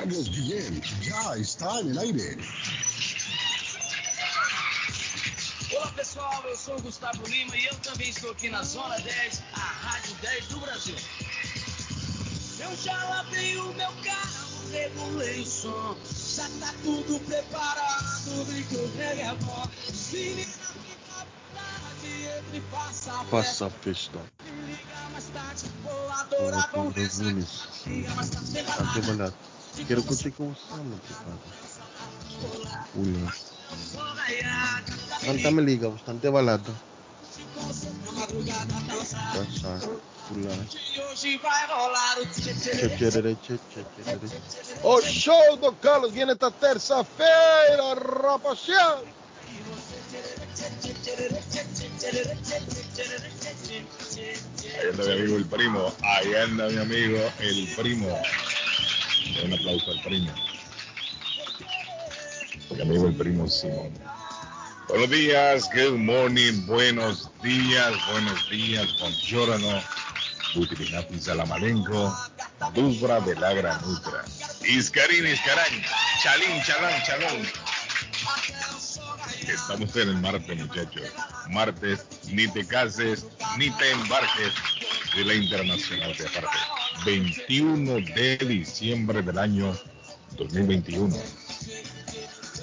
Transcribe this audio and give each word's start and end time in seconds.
Carlos 0.00 0.30
Guillén 0.30 0.80
ya 1.02 1.36
está 1.36 1.78
en 1.80 1.90
el 1.90 1.98
aire. 1.98 2.38
Olá 5.76 5.92
pessoal, 5.94 6.42
eu 6.48 6.56
sou 6.56 6.74
o 6.78 6.80
Gustavo 6.80 7.22
Lima 7.28 7.54
e 7.54 7.66
eu 7.66 7.74
também 7.80 8.08
estou 8.08 8.30
aqui 8.30 8.48
na 8.48 8.62
Zona 8.62 8.98
10, 8.98 9.42
a 9.52 9.58
Rádio 9.58 10.16
10 10.22 10.46
do 10.46 10.60
Brasil. 10.60 10.96
Eu 12.60 12.74
já 12.78 12.96
lavei 13.10 13.58
o 13.58 13.74
meu 13.74 13.92
carro, 14.02 14.70
regulei 14.72 15.42
o 15.42 15.46
som, 15.46 15.94
já 16.34 16.48
tá 16.60 16.74
tudo 16.82 17.20
preparado, 17.26 18.44
brinco 18.46 18.76
reggae 18.96 19.20
é 19.20 19.34
bom. 19.34 19.68
Menina, 20.12 20.46
fica 20.46 21.12
à 21.12 21.26
vontade, 21.26 22.38
entre 22.38 22.56
e 22.56 22.62
faça 22.70 23.12
a 23.12 23.24
Passa 23.24 23.66
a 23.66 23.70
festa. 23.70 24.18
Balada. 25.30 26.90
barato. 29.06 29.36
Quiero 29.86 30.00
escuchar 30.00 30.32
cómo 30.32 30.52
estamos. 30.52 31.00
Uy, 32.94 33.28
Cántame 35.24 35.62
liga, 35.62 35.88
bastante. 35.88 36.28
E. 36.28 36.72
O 44.82 45.00
show 45.02 45.56
do 45.56 45.72
Carlos 45.74 46.12
viene 46.12 46.32
esta 46.32 46.50
terça-feira, 46.50 47.94
rapaziada. 47.94 49.02
Ahí 54.80 54.88
anda 54.88 55.04
mi 55.04 55.12
amigo 55.12 55.36
el 55.36 55.44
primo. 55.46 55.94
Ahí 56.02 56.34
anda 56.34 56.68
mi 56.68 56.78
amigo 56.78 57.32
el 57.40 57.68
primo. 57.76 58.22
Un 59.44 59.52
aplauso 59.52 59.90
al 59.90 60.02
primo. 60.02 60.32
Mi 62.70 62.80
amigo 62.80 63.08
el 63.08 63.14
primo 63.14 63.46
Simón. 63.46 63.92
Buenos 64.88 65.10
días, 65.10 65.68
good 65.74 65.98
morning, 65.98 66.66
buenos 66.66 67.30
días, 67.42 67.92
buenos 68.10 68.50
días, 68.50 68.86
buongiorno, 68.98 69.82
Butirinapi 70.54 71.20
Salamalenco, 71.20 72.16
Dubra 72.74 73.20
de 73.20 73.36
la 73.36 73.52
Granutra. 73.52 74.24
Iscarín, 74.64 75.26
Iscarán, 75.26 75.82
Chalín, 76.22 76.62
Chalán, 76.64 77.02
Chalón. 77.04 77.46
Estamos 79.46 79.94
en 79.96 80.08
el 80.08 80.16
martes, 80.16 80.56
muchachos. 80.58 81.02
Martes, 81.50 82.06
ni 82.28 82.48
te 82.48 82.66
cases, 82.66 83.26
ni 83.58 83.70
te 83.70 83.90
embarques 83.92 84.52
de 85.16 85.24
la 85.24 85.34
internacional 85.34 86.16
de 86.16 86.26
aparte. 86.26 86.58
21 87.04 87.94
de 88.14 88.36
diciembre 88.38 89.22
del 89.22 89.38
año 89.38 89.76
2021. 90.36 91.16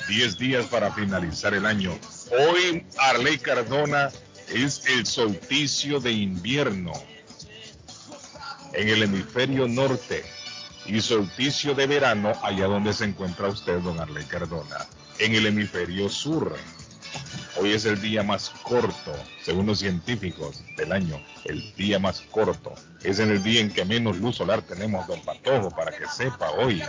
10 0.08 0.38
días 0.38 0.66
para 0.68 0.92
finalizar 0.92 1.54
el 1.54 1.66
año. 1.66 1.98
Hoy 2.32 2.86
Arley 2.98 3.38
Cardona 3.38 4.10
es 4.54 4.86
el 4.88 5.06
solsticio 5.06 6.00
de 6.00 6.12
invierno 6.12 6.94
en 8.74 8.88
el 8.88 9.04
hemisferio 9.04 9.68
norte 9.68 10.24
y 10.86 11.02
solsticio 11.02 11.74
de 11.74 11.88
verano 11.88 12.32
allá 12.42 12.68
donde 12.68 12.94
se 12.94 13.06
encuentra 13.06 13.48
usted, 13.48 13.80
don 13.80 14.00
Arley 14.00 14.24
Cardona, 14.26 14.88
en 15.20 15.36
el 15.36 15.48
hemisferio 15.48 16.10
sur. 16.10 16.56
Hoy 17.60 17.74
es 17.74 17.86
el 17.86 18.00
día 18.00 18.22
más 18.22 18.52
corto, 18.62 19.14
según 19.44 19.66
los 19.66 19.80
científicos 19.80 20.64
del 20.76 20.92
año, 20.92 21.20
el 21.46 21.74
día 21.76 21.98
más 21.98 22.22
corto. 22.22 22.74
Es 23.04 23.20
en 23.20 23.32
el 23.32 23.42
día 23.42 23.62
en 23.62 23.72
que 23.72 23.84
menos 23.84 24.18
luz 24.18 24.36
solar 24.36 24.62
tenemos, 24.62 25.08
don 25.08 25.20
Patojo, 25.22 25.72
para 25.72 25.92
que 25.92 26.08
sepa 26.08 26.52
hoy. 26.52 26.84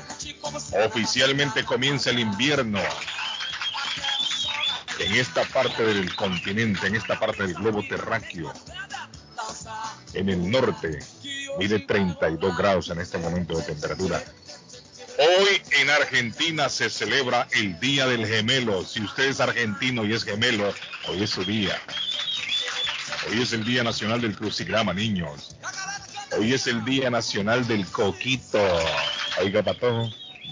Oficialmente 0.85 1.65
comienza 1.65 2.11
el 2.11 2.19
invierno 2.19 2.81
en 4.99 5.15
esta 5.15 5.45
parte 5.45 5.85
del 5.85 6.15
continente, 6.17 6.87
en 6.87 6.97
esta 6.97 7.19
parte 7.19 7.45
del 7.45 7.55
globo 7.55 7.83
terráqueo. 7.89 8.53
En 10.13 10.29
el 10.29 10.51
norte, 10.51 10.99
mide 11.59 11.79
32 11.81 12.57
grados 12.59 12.91
en 12.91 13.01
este 13.01 13.17
momento 13.19 13.57
de 13.57 13.63
temperatura. 13.63 14.23
Hoy 15.21 15.61
en 15.73 15.91
Argentina 15.91 16.69
se 16.69 16.89
celebra 16.89 17.49
el 17.51 17.79
Día 17.81 18.07
del 18.07 18.25
Gemelo. 18.25 18.85
Si 18.85 19.03
usted 19.03 19.25
es 19.25 19.41
argentino 19.41 20.05
y 20.05 20.13
es 20.13 20.23
gemelo, 20.23 20.73
hoy 21.09 21.25
es 21.25 21.31
su 21.31 21.45
día. 21.45 21.77
Hoy 23.29 23.43
es 23.43 23.53
el 23.53 23.65
Día 23.65 23.83
Nacional 23.83 24.21
del 24.21 24.37
Crucigrama, 24.37 24.95
niños. 24.95 25.57
Hoy 26.39 26.55
es 26.55 26.69
el 26.69 26.85
Día 26.85 27.11
Nacional 27.11 27.67
del 27.67 27.85
Coquito. 27.87 28.65
Oiga, 29.41 29.65
pato, 29.65 30.09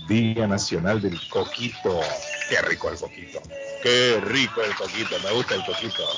Día 0.09 0.49
Nacional 0.49 1.01
del 1.01 1.17
Coquito. 1.29 2.01
Qué 2.49 2.61
rico 2.63 2.91
el 2.91 2.99
coquito. 2.99 3.41
Qué 3.85 4.21
rico 4.21 4.63
el 4.63 4.75
coquito. 4.75 5.17
Me 5.21 5.31
gusta 5.31 5.55
el 5.55 5.65
coquito. 5.65 6.09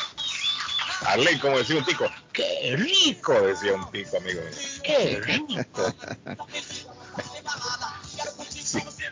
Arley, 1.02 1.38
como 1.38 1.58
decía 1.58 1.76
un 1.76 1.84
tico. 1.84 2.10
Qué 2.32 2.76
rico, 2.78 3.34
decía 3.42 3.74
un 3.74 3.90
tico, 3.90 4.16
amigo. 4.16 4.40
Qué 4.82 5.20
rico. 5.22 5.94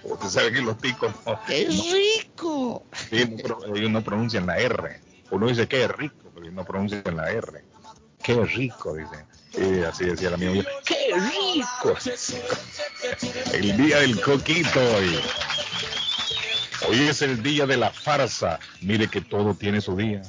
Usted 0.09 0.29
sabe 0.29 0.53
que 0.53 0.63
los 0.63 0.79
ticos 0.79 1.13
no, 1.27 1.41
¡Qué 1.47 1.67
rico! 1.69 2.85
no 3.11 3.77
ellos 3.77 3.91
no 3.91 4.03
pronuncian 4.03 4.47
la 4.47 4.59
R. 4.59 5.01
Uno 5.31 5.49
dice 5.49 5.67
qué 5.67 5.89
rico, 5.89 6.15
pero 6.33 6.45
ellos 6.45 6.55
no 6.55 6.65
pronuncian 6.65 7.17
la 7.17 7.31
R. 7.31 7.65
Qué 8.23 8.35
rico, 8.45 8.95
dice. 8.95 9.25
Sí, 9.53 9.83
así 9.83 10.05
decía 10.05 10.29
el 10.29 10.35
amigo. 10.35 10.53
mío. 10.53 10.65
¡Qué 10.85 11.15
rico! 11.15 11.97
El 13.53 13.77
día 13.77 13.99
del 13.99 14.21
coquito 14.21 14.81
hoy. 14.97 15.19
Hoy 16.89 17.09
es 17.09 17.23
el 17.23 17.43
día 17.43 17.67
de 17.67 17.77
la 17.77 17.91
farsa. 17.91 18.61
Mire 18.83 19.09
que 19.09 19.21
todo 19.21 19.55
tiene 19.55 19.81
su 19.81 19.97
día. 19.97 20.23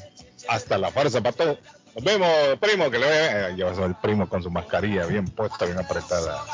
Hasta 0.48 0.78
la 0.78 0.92
farsa 0.92 1.22
para 1.22 1.36
todo. 1.36 1.60
Nos 1.96 2.04
vemos, 2.04 2.30
primo, 2.60 2.90
que 2.90 3.00
le 3.00 3.06
vaya. 3.06 3.50
Ya 3.56 3.66
va 3.66 3.86
el 3.86 3.96
primo 3.96 4.30
con 4.30 4.42
su 4.42 4.50
mascarilla 4.50 5.06
bien 5.06 5.26
puesta, 5.26 5.66
bien 5.66 5.78
apretada. 5.80 6.46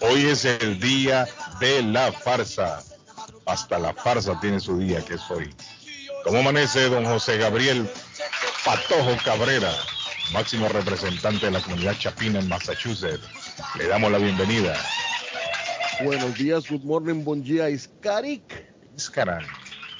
Hoy 0.00 0.26
es 0.26 0.44
el 0.46 0.80
día 0.80 1.28
de 1.60 1.82
la 1.82 2.10
farsa. 2.10 2.82
Hasta 3.46 3.78
la 3.78 3.92
farsa 3.94 4.38
tiene 4.40 4.58
su 4.60 4.78
día, 4.78 5.04
que 5.04 5.14
es 5.14 5.30
hoy. 5.30 5.54
¿Cómo 6.24 6.38
amanece 6.38 6.88
don 6.88 7.04
José 7.04 7.38
Gabriel 7.38 7.88
Patojo 8.64 9.16
Cabrera, 9.24 9.72
máximo 10.32 10.68
representante 10.68 11.46
de 11.46 11.52
la 11.52 11.62
comunidad 11.62 11.96
chapina 11.98 12.40
en 12.40 12.48
Massachusetts? 12.48 13.26
Le 13.76 13.86
damos 13.86 14.10
la 14.10 14.18
bienvenida. 14.18 14.76
Buenos 16.04 16.34
días, 16.34 16.68
good 16.68 16.82
morning, 16.82 17.24
bon 17.24 17.42
día, 17.42 17.68
Iskarik. 17.68 18.42
Iscaran. 18.96 19.44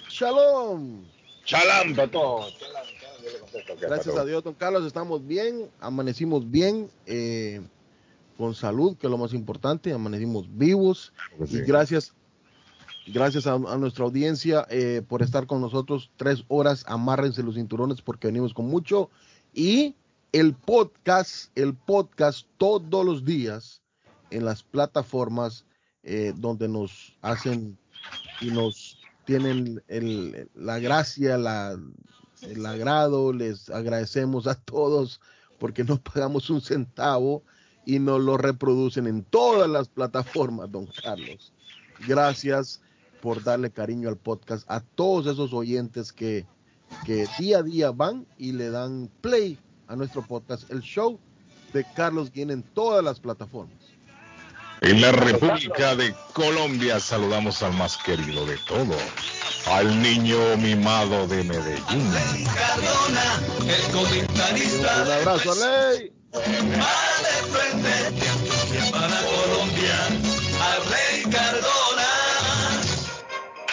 Shalom. 0.09 1.05
Chalán, 1.45 1.95
Patojo. 1.95 2.47
Gracias 3.81 4.17
a 4.17 4.25
Dios, 4.25 4.45
don 4.45 4.55
Carlos, 4.55 4.87
estamos 4.87 5.27
bien, 5.27 5.71
amanecimos 5.81 6.49
bien, 6.51 6.91
eh, 7.07 7.61
con 8.41 8.55
salud, 8.55 8.97
que 8.97 9.07
es 9.07 9.11
lo 9.11 9.19
más 9.19 9.35
importante, 9.35 9.93
amanecimos 9.93 10.49
vivos. 10.57 11.13
Pues 11.37 11.53
Y 11.53 11.61
gracias, 11.61 12.15
gracias 13.07 13.47
a, 13.47 13.55
a 13.55 13.77
nuestra 13.77 14.05
audiencia 14.05 14.67
eh, 14.71 15.03
por 15.07 15.23
estar 15.23 15.47
con 15.47 15.61
nosotros 15.61 16.11
tres 16.17 16.45
horas. 16.49 16.85
Amárrense 16.89 17.43
los 17.43 17.55
cinturones 17.57 18.01
porque 18.01 18.29
venimos 18.29 18.55
con 18.55 18.67
mucho. 18.67 19.11
Y 19.53 19.95
el 20.33 20.55
podcast, 20.55 21.51
el 21.55 21.75
podcast 21.75 22.47
todos 22.57 23.05
los 23.05 23.25
días 23.25 23.83
en 24.31 24.45
las 24.45 24.63
plataformas 24.63 25.65
eh, 26.03 26.33
donde 26.37 26.67
nos 26.69 27.15
hacen 27.21 27.77
y 28.41 28.47
nos 28.51 28.97
tienen 29.27 29.83
el- 29.89 30.49
la 30.55 30.79
gracia, 30.79 31.37
la, 31.37 31.79
el 32.43 32.65
agrado. 32.65 33.33
Les 33.35 33.69
agradecemos 33.69 34.47
a 34.47 34.55
todos 34.55 35.21
porque 35.59 35.85
no 35.85 36.01
pagamos 36.01 36.49
un 36.49 36.63
centavo 36.63 37.43
y 37.91 37.99
nos 37.99 38.21
lo 38.21 38.37
reproducen 38.37 39.09
en 39.09 39.25
todas 39.25 39.69
las 39.69 39.89
plataformas, 39.89 40.71
don 40.71 40.87
Carlos. 41.03 41.53
Gracias 42.07 42.81
por 43.21 43.43
darle 43.43 43.73
cariño 43.73 44.09
al 44.09 44.17
podcast 44.17 44.65
a 44.71 44.79
todos 44.79 45.27
esos 45.27 45.53
oyentes 45.53 46.13
que, 46.13 46.47
que 47.05 47.27
día 47.41 47.59
a 47.59 47.63
día 47.65 47.91
van 47.91 48.29
y 48.39 48.53
le 48.53 48.71
dan 48.71 49.11
play 49.21 49.59
a 49.89 49.97
nuestro 49.97 50.23
podcast, 50.23 50.71
el 50.71 50.83
show 50.83 51.19
de 51.73 51.85
Carlos 51.97 52.31
Guillén 52.31 52.53
en 52.53 52.63
todas 52.63 53.03
las 53.03 53.19
plataformas. 53.19 53.75
En 54.83 55.01
la 55.01 55.11
República 55.11 55.97
de 55.97 56.15
Colombia 56.33 57.01
saludamos 57.01 57.61
al 57.65 57.73
más 57.73 57.97
querido 57.97 58.47
de 58.47 58.57
todos, 58.69 59.03
al 59.67 60.01
niño 60.01 60.39
mimado 60.59 61.27
de 61.27 61.43
Medellín. 61.43 62.13
Cardona, 62.55 63.41
el 63.67 63.93
comentarista 63.93 65.03
Un 65.03 65.11
abrazo, 65.11 65.55
Ley. 65.57 66.20
De 66.33 66.39
frente 67.51 67.91
para 68.93 69.21
Colombia, 69.23 70.07
al 70.63 70.85
rey 70.87 71.23
Cardona. 71.25 72.07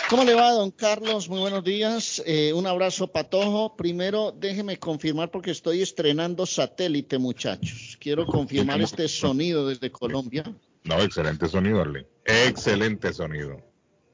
¿Cómo 0.10 0.24
le 0.24 0.34
va, 0.34 0.52
don 0.52 0.72
Carlos? 0.72 1.30
Muy 1.30 1.40
buenos 1.40 1.64
días. 1.64 2.24
Eh, 2.26 2.54
un 2.54 2.66
abrazo 2.66 3.08
patojo. 3.08 3.76
Primero, 3.76 4.32
déjeme 4.32 4.78
confirmar 4.78 5.30
porque 5.30 5.52
estoy 5.52 5.82
estrenando 5.82 6.46
satélite, 6.46 7.18
muchachos. 7.18 7.98
Quiero 8.00 8.26
confirmar 8.26 8.82
este 8.82 9.08
sonido 9.08 9.68
desde 9.68 9.92
Colombia. 9.92 10.44
No, 10.84 11.02
excelente 11.02 11.48
sonido, 11.50 11.82
Arley. 11.82 12.08
Excelente 12.26 13.14
sonido. 13.14 13.62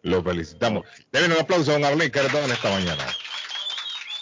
Lo 0.01 0.21
felicitamos. 0.21 0.85
Deben 1.11 1.31
un 1.31 1.39
aplauso 1.39 1.71
a 1.71 1.73
don 1.75 1.85
Arley 1.85 2.09
Cardón 2.09 2.51
esta 2.51 2.71
mañana. 2.71 3.05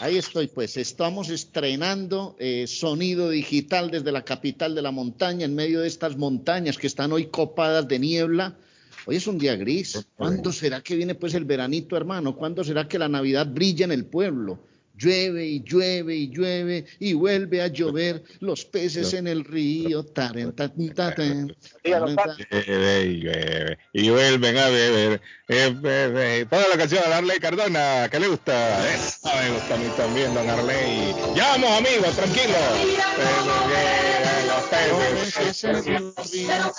Ahí 0.02 0.18
estoy, 0.18 0.48
pues 0.48 0.78
estamos 0.78 1.30
estrenando 1.30 2.36
eh, 2.40 2.66
sonido 2.66 3.30
digital 3.30 3.92
desde 3.92 4.12
la 4.12 4.26
capital 4.26 4.74
de 4.74 4.82
la 4.82 4.90
montaña, 4.90 5.46
en 5.46 5.54
medio 5.54 5.82
de 5.82 5.88
estas 5.88 6.18
montañas 6.18 6.80
que 6.80 6.88
están 6.88 7.12
hoy 7.12 7.28
copadas 7.28 7.88
de 7.88 8.00
niebla. 8.00 8.58
Hoy 9.06 9.18
es 9.18 9.28
un 9.28 9.38
día 9.38 9.56
gris. 9.56 10.04
¿Cuándo 10.18 10.52
será 10.52 10.82
que 10.82 10.96
viene 10.96 11.14
pues 11.14 11.36
el 11.36 11.46
veranito, 11.46 11.96
hermano? 11.96 12.36
¿Cuándo 12.36 12.64
será 12.64 12.88
que 12.88 12.98
la 12.98 13.10
Navidad 13.10 13.46
brilla 13.46 13.86
en 13.86 13.92
el 13.92 14.06
pueblo? 14.06 14.64
Llueve 14.96 15.46
y 15.46 15.64
llueve 15.64 16.16
y 16.16 16.30
llueve 16.30 16.86
y 17.00 17.14
vuelve 17.14 17.62
a 17.62 17.68
llover 17.68 18.24
los 18.40 18.66
peces 18.66 19.14
en 19.14 19.28
el 19.28 19.44
río. 19.46 20.04
Taren, 20.04 20.52
tan, 20.54 20.72
tan, 20.94 21.56
Llueve 21.84 23.06
y 23.06 23.20
llueve 23.22 23.78
y 23.94 24.10
vuelven 24.10 24.58
a 24.58 24.70
beber. 24.70 25.22
Eh, 25.48 25.76
eh, 25.84 26.46
Toda 26.50 26.68
la 26.70 26.78
canción 26.78 27.04
de 27.04 27.14
Arley 27.14 27.40
Cardona, 27.40 28.08
que 28.10 28.20
le 28.20 28.28
gusta? 28.28 28.94
Esa 28.94 29.36
me 29.36 29.52
gusta 29.52 29.76
a 29.76 29.78
mí 29.78 29.92
también, 29.98 30.34
don 30.34 30.50
Arley. 30.50 31.14
Ya 31.36 31.58
vamos, 31.58 31.78
amigos, 31.78 32.16
tranquilos. 32.16 32.56
Eh, 32.82 34.46
los 34.48 34.64
peces. 34.64 35.34
peces 35.34 35.64
en 35.64 35.76
el 35.96 36.14
río. 36.32 36.72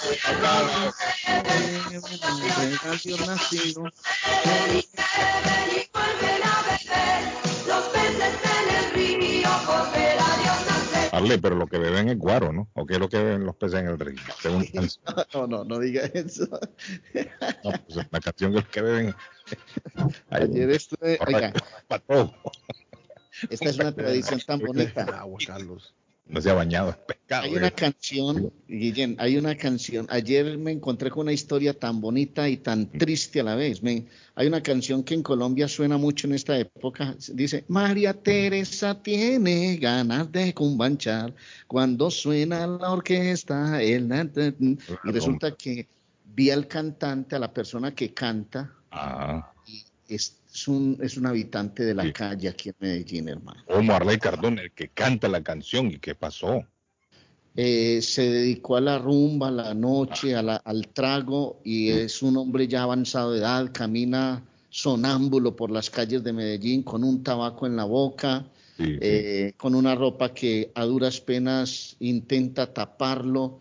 Arley, 11.12 11.38
pero 11.38 11.56
lo 11.56 11.66
que 11.66 11.78
beben 11.78 12.08
es 12.08 12.18
guaro, 12.18 12.52
¿no? 12.52 12.68
¿O 12.72 12.86
qué 12.86 12.94
es 12.94 13.00
lo 13.00 13.08
que 13.08 13.18
beben 13.18 13.44
los 13.44 13.54
peces 13.56 13.80
en 13.80 13.88
el 13.88 13.98
río? 13.98 14.18
Según. 14.40 14.66
No, 15.34 15.46
no, 15.46 15.64
no 15.64 15.78
diga 15.78 16.02
eso. 16.14 16.48
No, 17.64 17.70
pues 17.86 18.08
la 18.10 18.20
canción 18.20 18.56
es 18.56 18.66
que 18.68 18.80
beben. 18.80 19.14
Ay, 20.30 20.42
Ayer 20.44 20.70
estuve, 20.70 21.18
oiga, 21.26 21.52
para 21.86 22.02
todo. 22.02 22.34
esta 23.50 23.68
es 23.68 23.78
una 23.78 23.94
tradición 23.94 24.40
tan 24.40 24.60
bonita. 24.60 25.02
Agua, 25.20 25.38
Carlos. 25.46 25.94
No 26.26 26.40
se 26.40 26.48
ha 26.50 26.54
bañado, 26.54 26.90
es 26.90 26.96
pescado. 26.96 27.42
Hay 27.44 27.54
una 27.56 27.70
canción, 27.70 28.52
Guillén, 28.68 29.16
hay 29.18 29.36
una 29.36 29.54
canción. 29.56 30.06
Ayer 30.08 30.56
me 30.56 30.70
encontré 30.70 31.10
con 31.10 31.22
una 31.22 31.32
historia 31.32 31.74
tan 31.78 32.00
bonita 32.00 32.48
y 32.48 32.56
tan 32.56 32.86
triste 32.90 33.40
a 33.40 33.44
la 33.44 33.54
vez. 33.54 33.82
Me- 33.82 34.06
hay 34.34 34.46
una 34.46 34.62
canción 34.62 35.02
que 35.02 35.14
en 35.14 35.22
Colombia 35.22 35.68
suena 35.68 35.98
mucho 35.98 36.26
en 36.26 36.34
esta 36.34 36.58
época. 36.58 37.14
Dice, 37.34 37.64
María 37.68 38.14
Teresa 38.14 39.02
tiene 39.02 39.76
ganas 39.76 40.30
de 40.32 40.54
cumbanchar 40.54 41.34
cuando 41.66 42.10
suena 42.10 42.66
la 42.66 42.90
orquesta. 42.92 43.82
el 43.82 44.08
na- 44.08 44.24
na- 44.24 44.54
na". 44.58 44.76
Y 45.04 45.10
resulta 45.10 45.54
que 45.54 45.86
vi 46.34 46.50
al 46.50 46.66
cantante, 46.66 47.36
a 47.36 47.38
la 47.38 47.52
persona 47.52 47.94
que 47.94 48.14
canta, 48.14 48.72
Ah, 48.90 49.52
y 49.66 49.82
es, 50.08 50.36
es 50.52 50.68
un, 50.68 50.98
es 51.00 51.16
un 51.16 51.26
habitante 51.26 51.84
de 51.84 51.94
la 51.94 52.04
Sí. 52.04 52.12
calle 52.12 52.48
aquí 52.48 52.68
en 52.70 52.74
Medellín, 52.78 53.28
hermano. 53.28 53.62
como 53.66 53.92
Arley 53.94 54.18
Cardona, 54.18 54.62
el 54.62 54.72
que 54.72 54.88
canta 54.88 55.28
la 55.28 55.42
canción. 55.42 55.86
¿Y 55.86 55.98
qué 55.98 56.14
pasó? 56.14 56.64
Eh, 57.54 58.00
se 58.02 58.22
dedicó 58.30 58.76
a 58.76 58.80
la 58.80 58.98
rumba, 58.98 59.48
a 59.48 59.50
la 59.50 59.74
noche, 59.74 60.34
a 60.34 60.42
la- 60.42 60.56
al 60.56 60.88
trago 60.88 61.60
y 61.64 61.90
es 61.90 62.22
un 62.22 62.36
hombre 62.38 62.66
ya 62.66 62.82
avanzado 62.82 63.32
de 63.32 63.40
edad, 63.40 63.70
camina 63.72 64.42
sonámbulo 64.70 65.54
por 65.54 65.70
las 65.70 65.90
calles 65.90 66.24
de 66.24 66.32
Medellín 66.32 66.82
con 66.82 67.04
un 67.04 67.22
tabaco 67.22 67.66
en 67.66 67.76
la 67.76 67.84
boca, 67.84 68.46
Sí, 68.78 68.84
sí. 68.84 68.98
eh, 69.00 69.52
con 69.58 69.74
una 69.74 69.94
ropa 69.94 70.32
que 70.32 70.70
a 70.74 70.84
duras 70.86 71.20
penas 71.20 71.94
intenta 72.00 72.72
taparlo, 72.72 73.60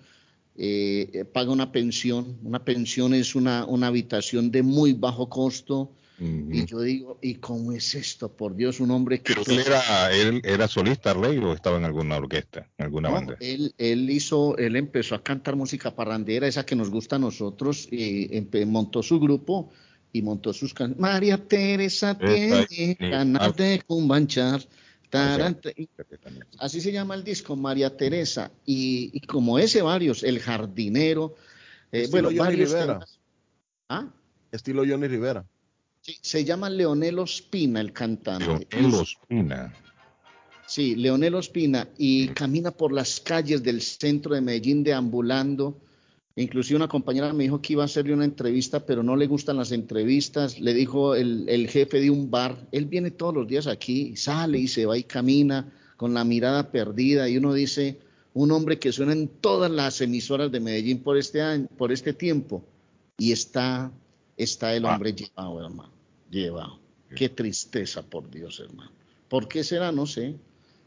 eh, 0.56 1.26
paga 1.34 1.52
una 1.52 1.72
pensión, 1.72 2.38
una 2.44 2.64
pensión 2.64 3.14
es 3.14 3.36
una, 3.36 3.66
una 3.66 3.88
habitación 3.88 4.52
de 4.52 4.64
muy 4.64 4.94
bajo 4.94 5.28
costo 5.28 5.92
Y 6.24 6.66
yo 6.66 6.82
digo, 6.82 7.18
¿y 7.22 7.36
cómo 7.36 7.72
es 7.72 7.96
esto? 7.96 8.32
Por 8.32 8.56
Dios, 8.56 8.80
un 8.80 8.92
hombre 8.92 9.22
que... 9.22 9.34
Pero 9.34 9.44
él 9.52 9.60
era, 9.66 10.12
él 10.14 10.42
era 10.44 10.68
solista, 10.68 11.10
Arley, 11.12 11.40
o 11.40 11.52
estaba 11.54 11.78
en 11.78 11.86
alguna 11.86 12.18
orquesta, 12.18 12.68
en 12.78 12.86
alguna 12.86 13.10
No, 13.10 13.16
banda. 13.16 13.38
él, 13.40 13.74
él 13.80 14.08
hizo, 14.10 14.56
él 14.58 14.76
empezó 14.76 15.16
a 15.16 15.24
cantar 15.24 15.56
música 15.56 15.96
parrandera, 15.96 16.46
esa 16.48 16.64
que 16.64 16.76
nos 16.76 16.92
gusta 16.92 17.16
a 17.16 17.20
nosotros, 17.20 17.88
y 17.92 18.30
montó 18.68 19.02
su 19.02 19.20
grupo 19.20 19.72
y 20.14 20.22
montó 20.22 20.54
sus 20.54 20.74
canciones. 20.76 21.02
María 21.02 21.38
Teresa 21.38 22.16
Esa- 22.22 22.66
tiene 22.68 22.98
ganas 23.00 23.42
Ah. 23.48 23.52
de 23.58 23.82
cumbanchar. 23.88 24.62
tarante-. 25.10 25.90
Así 26.60 26.80
se 26.82 26.92
llama 26.92 27.16
el 27.16 27.24
disco, 27.26 27.56
María 27.58 27.98
Teresa. 27.98 28.50
Y, 28.66 29.10
y 29.12 29.20
como 29.22 29.60
ese, 29.60 29.82
varios, 29.82 30.24
El 30.24 30.40
Jardinero. 30.40 31.36
eh, 31.92 32.08
bueno, 32.12 32.28
Johnny 32.30 32.38
varios 32.40 32.70
Rivera. 32.70 32.94
temas. 32.94 33.20
¿Ah? 33.90 34.08
Estilo 34.54 34.84
Johnny 34.88 35.08
Rivera. 35.08 35.44
Sí, 36.02 36.18
se 36.22 36.44
llama 36.44 36.70
Leonel 36.70 37.20
Ospina, 37.20 37.80
el 37.80 37.94
cantante. 37.94 38.68
Leonel 38.72 38.94
Ospina. 38.96 39.74
Sí, 40.68 40.96
Leonel 40.96 41.36
Ospina 41.36 41.88
y 41.98 42.30
camina 42.30 42.72
por 42.72 42.92
las 42.92 43.20
calles 43.20 43.62
del 43.62 43.82
centro 43.82 44.34
de 44.34 44.42
Medellín 44.42 44.84
deambulando. 44.84 45.78
Inclusive 46.36 46.78
una 46.78 46.88
compañera 46.88 47.34
me 47.34 47.44
dijo 47.44 47.62
que 47.62 47.74
iba 47.74 47.84
a 47.84 47.86
hacerle 47.86 48.14
una 48.14 48.26
entrevista, 48.26 48.86
pero 48.86 49.04
no 49.04 49.16
le 49.16 49.28
gustan 49.28 49.58
las 49.58 49.72
entrevistas. 49.72 50.60
Le 50.60 50.74
dijo 50.74 51.14
el, 51.14 51.48
el 51.50 51.68
jefe 51.68 52.00
de 52.00 52.10
un 52.10 52.32
bar, 52.32 52.68
él 52.72 52.86
viene 52.86 53.12
todos 53.12 53.36
los 53.36 53.48
días 53.48 53.68
aquí, 53.68 54.16
sale 54.16 54.60
y 54.60 54.68
se 54.68 54.86
va 54.86 54.98
y 54.98 55.04
camina 55.04 55.72
con 55.98 56.16
la 56.16 56.24
mirada 56.24 56.72
perdida 56.72 57.30
y 57.30 57.38
uno 57.38 57.54
dice, 57.54 58.00
un 58.34 58.52
hombre 58.52 58.80
que 58.80 58.92
suena 58.92 59.12
en 59.12 59.28
todas 59.28 59.70
las 59.70 60.02
emisoras 60.02 60.52
de 60.52 60.60
Medellín 60.60 61.04
por 61.04 61.18
este 61.18 61.42
año, 61.42 61.68
por 61.78 61.92
este 61.92 62.14
tiempo 62.14 62.64
y 63.18 63.32
está, 63.34 63.92
está 64.38 64.74
el 64.76 64.86
Ah. 64.86 64.94
hombre 64.96 65.14
llevado, 65.14 65.64
hermano, 65.64 65.92
llevado. 66.30 66.80
Qué 67.16 67.30
tristeza, 67.30 68.02
por 68.04 68.30
Dios, 68.30 68.60
hermano. 68.60 68.92
¿Por 69.30 69.48
qué 69.48 69.64
será? 69.64 69.92
No 69.92 70.06
sé. 70.06 70.36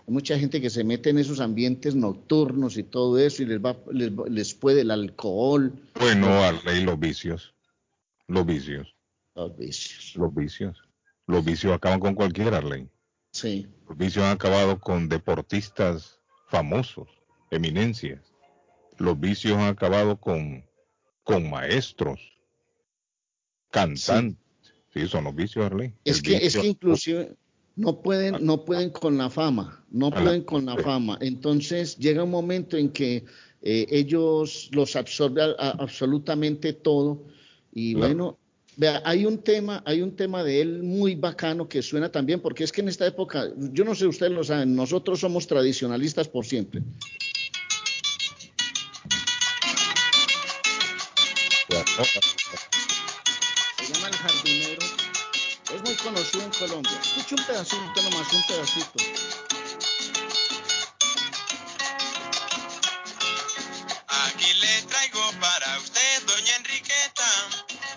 Hay 0.06 0.12
mucha 0.12 0.38
gente 0.38 0.60
que 0.60 0.68
se 0.70 0.84
mete 0.84 1.10
en 1.10 1.18
esos 1.18 1.40
ambientes 1.40 1.94
nocturnos 1.94 2.76
y 2.76 2.82
todo 2.82 3.18
eso 3.18 3.42
y 3.42 3.46
les 3.46 3.58
va, 3.58 3.76
les, 3.92 4.10
les 4.30 4.54
puede 4.54 4.82
el 4.82 4.90
alcohol, 4.90 5.72
Bueno, 5.98 6.26
Arley, 6.42 6.82
los 6.84 6.98
vicios. 6.98 7.54
Los 8.28 8.44
vicios. 8.46 8.94
los 9.34 9.56
vicios. 9.56 10.14
Los 10.16 10.34
vicios. 10.34 10.78
Los 11.26 11.44
vicios 11.44 11.72
acaban 11.72 12.00
con 12.00 12.14
cualquiera, 12.14 12.58
Arley. 12.58 12.88
Sí, 13.32 13.66
Los 13.88 13.96
vicios 13.98 14.24
han 14.24 14.32
acabado 14.32 14.78
con 14.78 15.08
deportistas 15.08 16.20
famosos, 16.48 17.08
eminencias. 17.50 18.20
Los 18.98 19.18
vicios 19.18 19.56
han 19.56 19.68
acabado 19.68 20.18
con, 20.20 20.64
con 21.24 21.50
maestros, 21.50 22.20
cantantes. 23.74 24.36
Sí. 24.92 25.08
son 25.08 25.24
los 25.24 25.34
vicios, 25.34 25.64
Arley. 25.66 25.92
es 26.04 26.18
El 26.18 26.22
que, 26.22 26.36
es 26.36 26.42
vicio- 26.44 26.60
que 26.62 26.66
inclusive 26.68 27.34
no 27.76 28.00
pueden, 28.00 28.36
no 28.46 28.64
pueden 28.64 28.90
con 28.90 29.18
la 29.18 29.28
fama, 29.28 29.84
no 29.90 30.06
A 30.06 30.10
la- 30.10 30.22
pueden 30.22 30.42
con 30.44 30.64
la 30.66 30.76
fama. 30.76 31.18
Entonces 31.20 31.96
llega 31.98 32.22
un 32.22 32.30
momento 32.30 32.76
en 32.76 32.88
que 32.90 33.24
eh, 33.66 33.86
ellos 33.90 34.68
los 34.72 34.94
absorbe 34.94 35.42
a- 35.42 35.54
a- 35.58 35.70
absolutamente 35.78 36.72
todo 36.74 37.24
y 37.72 37.94
bueno, 37.94 38.38
vea, 38.76 39.02
hay 39.04 39.24
un 39.26 39.38
tema, 39.38 39.82
hay 39.86 40.00
un 40.02 40.14
tema 40.14 40.44
de 40.44 40.60
él 40.60 40.82
muy 40.82 41.14
bacano 41.16 41.66
que 41.68 41.80
suena 41.82 42.12
también, 42.12 42.40
porque 42.40 42.62
es 42.62 42.70
que 42.70 42.82
en 42.82 42.88
esta 42.88 43.06
época, 43.06 43.48
yo 43.72 43.84
no 43.84 43.94
sé, 43.96 44.06
ustedes 44.06 44.32
lo 44.32 44.44
saben, 44.44 44.76
nosotros 44.76 45.18
somos 45.18 45.46
tradicionalistas 45.48 46.28
por 46.28 46.44
siempre. 46.44 46.82
Conocido 56.04 56.44
en 56.44 56.50
Colombia. 56.50 57.00
Escucha 57.02 57.34
un 57.34 57.46
pedacito 57.46 58.02
nomás, 58.02 58.32
un 58.32 58.46
pedacito. 58.46 58.92
Aquí 64.26 64.54
le 64.54 64.82
traigo 64.82 65.32
para 65.40 65.78
usted, 65.78 66.22
doña 66.26 66.56
Enriqueta, 66.56 67.30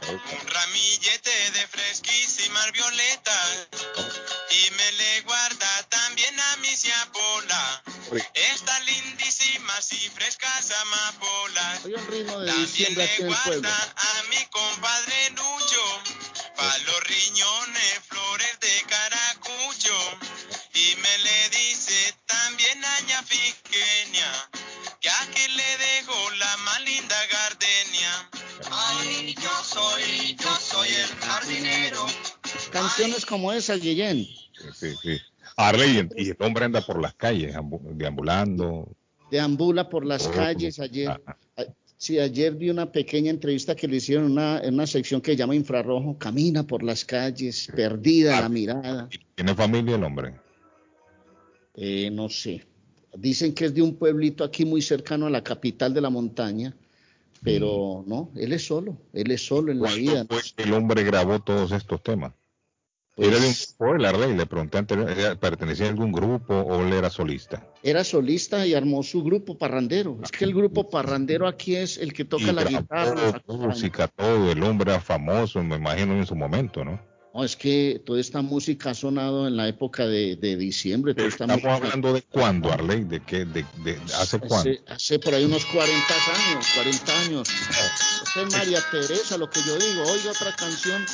un 0.08 0.48
ramillete 0.48 1.52
de 1.52 1.68
fresquísimas 1.68 2.72
violetas 2.72 3.68
y 4.52 4.72
me 4.72 4.92
le 4.94 5.22
guarda 5.22 5.84
también 5.90 6.40
a 6.40 6.58
mi 6.58 6.70
ciapola. 6.70 7.84
Estas 8.34 8.86
lindísimas 8.86 9.92
y 9.92 10.10
frescas 10.10 10.72
amapolas. 10.82 11.84
Ritmo 11.84 12.40
de 12.40 12.52
También 12.54 12.96
le 12.96 13.18
guarda 13.26 13.96
a 13.98 14.17
Canciones 32.98 33.26
como 33.28 33.54
esa, 33.54 33.76
Guillén. 33.76 34.26
Sí, 34.74 34.88
sí. 35.02 35.18
Arley, 35.56 36.10
y 36.18 36.30
el 36.30 36.38
hombre 36.40 36.66
anda 36.66 36.82
por 36.82 37.00
las 37.00 37.14
calles, 37.14 37.56
ambu- 37.56 37.80
deambulando. 37.94 38.90
Deambula 39.30 39.88
por 39.88 40.04
las 40.04 40.26
Oh, 40.26 40.32
calles 40.32 40.80
ayer. 40.80 41.10
ajá. 41.10 41.38
a- 41.58 41.66
Sí, 42.00 42.20
ayer 42.20 42.54
vi 42.56 42.70
una 42.70 42.92
pequeña 42.92 43.30
entrevista 43.32 43.76
que 43.76 43.88
le 43.88 43.98
hicieron 43.98 44.26
en 44.26 44.32
una, 44.34 44.60
en 44.60 44.74
una 44.76 44.86
sección 44.88 45.20
que 45.22 45.32
se 45.32 45.38
llama 45.38 45.56
Infrarrojo. 45.56 46.18
Camina 46.18 46.62
por 46.66 46.82
las 46.84 47.04
calles, 47.06 47.70
perdida 47.76 48.40
la 48.42 48.50
mirada. 48.50 49.10
¿Tiene 49.36 49.54
familia 49.56 49.96
el 49.96 50.04
hombre? 50.04 50.40
Eh, 51.76 52.10
no 52.12 52.30
sé. 52.30 52.66
Dicen 53.16 53.54
que 53.54 53.66
es 53.66 53.74
de 53.74 53.82
un 53.84 53.96
pueblito 53.96 54.44
aquí 54.44 54.64
muy 54.66 54.82
cercano 54.84 55.26
a 55.26 55.30
la 55.32 55.44
capital 55.44 55.92
de 55.94 56.02
la 56.02 56.10
montaña, 56.12 56.76
pero 57.44 58.04
no, 58.08 58.32
él 58.36 58.54
es 58.54 58.66
solo, 58.66 58.98
él 59.14 59.32
es 59.32 59.44
solo 59.46 59.72
en 59.72 59.80
la 59.80 59.90
¿Cuándo 59.90 60.00
vida. 60.12 60.26
fue 60.30 60.42
que 60.56 60.64
el 60.64 60.74
hombre 60.74 61.04
grabó 61.04 61.40
todos 61.40 61.72
estos 61.72 62.02
temas? 62.04 62.32
Pues, 63.18 63.30
¿Era 63.30 63.40
de 63.40 63.48
un 63.48 63.54
spoiler, 63.54 64.16
le 64.16 64.46
pregunté 64.46 64.78
anterior, 64.78 65.10
¿era- 65.10 65.34
¿pertenecía 65.36 65.88
a 65.88 65.90
algún 65.90 66.12
grupo 66.12 66.54
o 66.54 66.82
él 66.86 66.94
era 66.94 67.10
solista? 67.10 67.66
era 67.82 68.04
solista 68.04 68.66
y 68.68 68.76
armó 68.76 69.02
su 69.02 69.24
grupo 69.24 69.58
parrandero. 69.58 70.20
Es 70.24 70.32
que 70.32 70.46
el 70.46 70.54
grupo 70.54 70.88
parrandero 70.90 71.48
aquí 71.48 71.76
es 71.76 71.98
el 71.98 72.14
que 72.14 72.26
toca 72.26 72.44
Y 72.44 72.52
la 72.52 72.62
grabó 72.64 72.78
guitarra. 72.80 73.28
acompaña. 73.30 73.68
música, 73.70 74.08
todo, 74.08 74.52
el 74.52 74.62
hombre 74.62 74.92
era 74.92 75.00
famoso, 75.02 75.64
me 75.64 75.78
imagino 75.78 76.14
en 76.14 76.26
su 76.28 76.36
momento, 76.36 76.86
¿no? 76.86 77.00
No, 77.38 77.44
es 77.44 77.56
que 77.56 78.02
toda 78.04 78.20
esta 78.20 78.42
música 78.42 78.90
ha 78.90 78.94
sonado 78.96 79.48
en 79.48 79.56
la 79.56 79.68
época 79.68 80.08
de, 80.08 80.38
de 80.38 80.56
diciembre. 80.56 81.14
Toda 81.14 81.28
esta 81.28 81.44
Estamos 81.44 81.62
música- 81.64 81.76
hablando 81.76 82.14
de 82.14 82.22
cuándo, 82.24 82.74
Arley, 82.74 83.04
de 83.04 83.20
qué, 83.24 83.46
de, 83.46 83.64
de- 83.84 84.02
hace 84.16 84.40
cuándo. 84.40 84.72
Hace, 84.72 84.82
hace 84.88 85.20
por 85.20 85.36
ahí 85.36 85.46
unos 85.46 85.64
40 85.66 86.14
años, 86.34 86.66
40 86.74 87.20
años. 87.22 87.48
Esta 88.26 88.42
es 88.42 88.52
María 88.54 88.82
Teresa, 88.90 89.38
lo 89.38 89.48
que 89.52 89.62
yo 89.62 89.76
digo. 89.78 90.02
Oiga 90.12 90.32
otra 90.32 90.56
canción. 90.56 91.06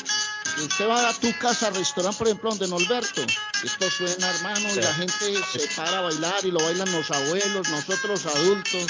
Si 0.55 0.61
usted 0.61 0.87
va 0.87 1.09
a 1.09 1.13
tu 1.13 1.29
casa, 1.39 1.69
restaurante, 1.71 2.17
por 2.17 2.27
ejemplo, 2.27 2.49
donde 2.51 2.67
Norberto, 2.69 3.21
esto 3.61 3.91
suena, 3.91 4.29
hermano, 4.29 4.69
y 4.73 4.75
la 4.79 4.93
gente 4.93 5.13
se 5.51 5.67
para 5.75 5.97
a 5.97 6.01
bailar 6.03 6.35
y 6.45 6.51
lo 6.51 6.59
bailan 6.63 6.89
los 6.93 7.11
abuelos, 7.11 7.69
nosotros 7.69 8.23
los 8.23 8.25
adultos. 8.33 8.87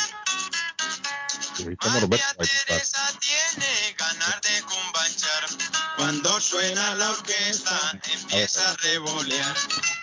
Norberto, 1.59 1.89
María. 1.89 2.25
Teresa 2.37 2.99
tiene 3.19 3.95
ganar 3.97 4.39
de. 4.41 4.61
Cuando 5.97 6.41
suena 6.41 6.95
la 6.95 7.11
orquesta, 7.11 7.99
empieza 8.11 8.71
a 8.71 8.75
revolear. 8.77 9.55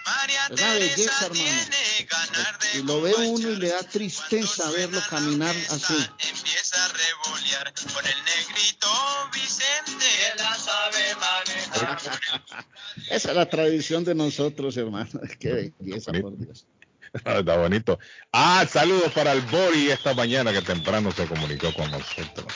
María 0.07 0.47
Es 0.47 0.51
una 0.51 0.75
belleza, 0.75 0.95
Teresa 0.95 1.27
hermano. 1.27 1.33
tiene 1.33 2.09
ganar 2.09 2.59
de 2.59 2.79
Y 2.79 2.83
lo 2.83 3.03
ve 3.03 3.15
uno 3.15 3.51
y 3.51 3.57
le 3.57 3.69
da 3.69 3.83
tristeza 3.83 4.71
verlo 4.71 5.01
caminar 5.09 5.51
orquesta, 5.51 5.75
así. 5.75 6.07
Empieza 6.29 6.85
a 6.85 6.89
revolear 6.89 7.75
con 7.75 8.07
el 8.07 8.25
negrito 8.25 8.89
Vicente. 9.33 10.07
la 10.39 10.55
sabe 10.55 11.17
manejar. 11.17 12.01
Esa 13.11 13.31
es 13.31 13.37
la 13.37 13.49
tradición 13.49 14.05
de 14.05 14.15
nosotros, 14.15 14.77
hermano. 14.77 15.21
Qué 15.41 15.73
belleza, 15.81 16.13
por 16.13 16.39
Dios. 16.39 16.67
Está 17.13 17.57
bonito. 17.57 17.99
Ah, 18.33 18.65
saludos 18.71 19.11
para 19.13 19.33
el 19.33 19.41
Bori 19.43 19.91
esta 19.91 20.15
mañana 20.15 20.53
que 20.53 20.63
temprano 20.63 21.11
se 21.11 21.27
comunicó 21.27 21.75
con 21.75 21.91
nosotros. 21.91 22.47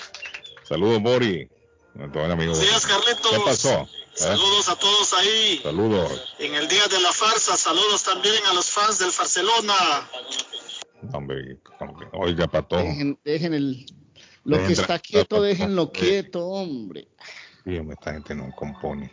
Saludos, 0.68 1.02
Bori. 1.02 1.48
Buen 1.94 2.30
amigo. 2.30 2.52
Buenos 2.52 2.60
días, 2.60 2.86
Carlitos. 2.86 3.30
¿Qué 3.30 3.38
pasó? 3.44 3.82
¿Eh? 3.82 3.88
Saludos 4.14 4.68
a 4.68 4.76
todos 4.76 5.12
ahí. 5.14 5.60
Saludos. 5.62 6.34
En 6.40 6.54
el 6.54 6.66
día 6.66 6.84
de 6.90 7.00
la 7.00 7.12
farsa, 7.12 7.56
saludos 7.56 8.02
también 8.02 8.44
a 8.50 8.54
los 8.54 8.68
fans 8.68 8.98
del 8.98 9.10
Barcelona. 9.16 9.74
Hombre, 11.12 11.60
hombre. 11.78 12.08
oiga, 12.12 12.48
Pato. 12.48 12.76
Dejen, 12.76 13.18
dejen 13.24 13.54
el. 13.54 13.86
Lo 14.42 14.56
Dejen 14.56 14.74
que 14.74 14.80
está 14.80 14.98
quieto, 14.98 15.40
déjenlo 15.40 15.92
quieto, 15.92 16.46
hombre. 16.46 17.08
Dígame, 17.64 17.94
esta 17.94 18.12
gente 18.12 18.34
no 18.34 18.50
compone. 18.56 19.10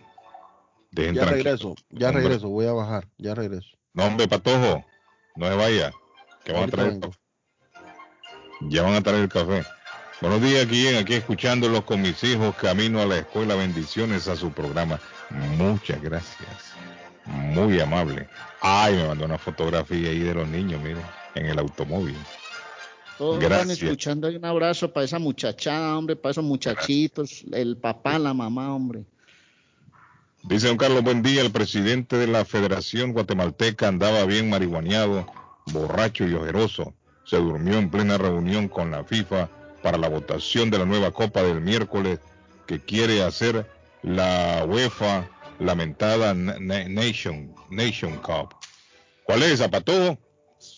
Dejen 0.90 1.16
Ya 1.16 1.26
regreso, 1.26 1.76
ya 1.90 2.08
Hombre. 2.10 2.24
regreso, 2.24 2.50
voy 2.50 2.66
a 2.66 2.74
bajar, 2.74 3.08
ya 3.18 3.34
regreso. 3.36 3.70
No, 3.94 4.06
hombre, 4.06 4.28
Patojo. 4.28 4.84
No 5.36 5.48
se 5.48 5.56
vaya. 5.56 5.92
Que 6.44 6.52
van 6.52 6.64
a 6.64 6.68
traer. 6.68 7.00
Ya 8.62 8.82
van 8.84 8.96
a 8.96 9.02
traer 9.02 9.22
el 9.22 9.30
café. 9.30 9.64
Buenos 10.22 10.40
días, 10.44 10.70
Guillén. 10.70 10.98
Aquí 10.98 11.16
escuchándolos 11.16 11.84
con 11.84 12.00
mis 12.00 12.24
hijos 12.24 12.56
camino 12.56 13.02
a 13.02 13.08
la 13.08 13.18
escuela. 13.18 13.56
Bendiciones 13.56 14.28
a 14.28 14.36
su 14.36 14.52
programa. 14.52 15.00
Muchas 15.58 16.00
gracias. 16.00 16.76
Muy 17.26 17.80
amable. 17.80 18.30
Ay, 18.62 18.98
me 18.98 19.08
mandó 19.08 19.26
una 19.26 19.40
fotografía 19.40 20.12
ahí 20.12 20.20
de 20.20 20.36
los 20.36 20.48
niños, 20.48 20.80
miren, 20.80 21.02
en 21.34 21.48
el 21.48 21.58
automóvil. 21.58 22.16
Todos 23.18 23.40
Gracias. 23.40 23.72
están 23.72 23.88
escuchando. 23.88 24.28
Hay 24.28 24.36
un 24.36 24.46
abrazo 24.46 24.94
para 24.94 25.06
esa 25.06 25.18
muchachada, 25.18 25.98
hombre, 25.98 26.16
para 26.16 26.32
esos 26.32 26.44
muchachitos, 26.44 27.44
el 27.52 27.78
papá, 27.78 28.20
la 28.20 28.36
mamá, 28.36 28.76
hombre. 28.76 29.04
Dice 30.44 30.68
don 30.68 30.78
Carlos, 30.78 31.02
buen 31.02 31.24
día. 31.24 31.42
El 31.42 31.52
presidente 31.52 32.18
de 32.18 32.28
la 32.28 32.46
Federación 32.46 33.14
Guatemalteca 33.14 33.88
andaba 33.88 34.24
bien 34.26 34.52
marihuaneado, 34.52 35.26
borracho 35.74 36.28
y 36.28 36.36
ojeroso. 36.36 36.94
Se 37.26 37.38
durmió 37.38 37.80
en 37.80 37.90
plena 37.90 38.20
reunión 38.20 38.68
con 38.68 38.92
la 38.92 39.04
FIFA 39.04 39.50
para 39.82 39.98
la 39.98 40.10
votación 40.10 40.70
de 40.70 40.78
la 40.80 40.86
nueva 40.86 41.12
Copa 41.12 41.42
del 41.44 41.62
miércoles 41.62 42.20
que 42.68 42.80
quiere 42.80 43.24
hacer 43.24 43.66
la 44.04 44.66
UEFA 44.68 45.28
lamentada 45.60 46.34
Na- 46.34 46.58
Na- 46.60 46.88
Nation, 46.88 47.54
Nation 47.70 48.18
Cup. 48.18 48.56
¿Cuál 49.24 49.44
es 49.44 49.52
esa, 49.54 49.70
Pato? 49.70 50.18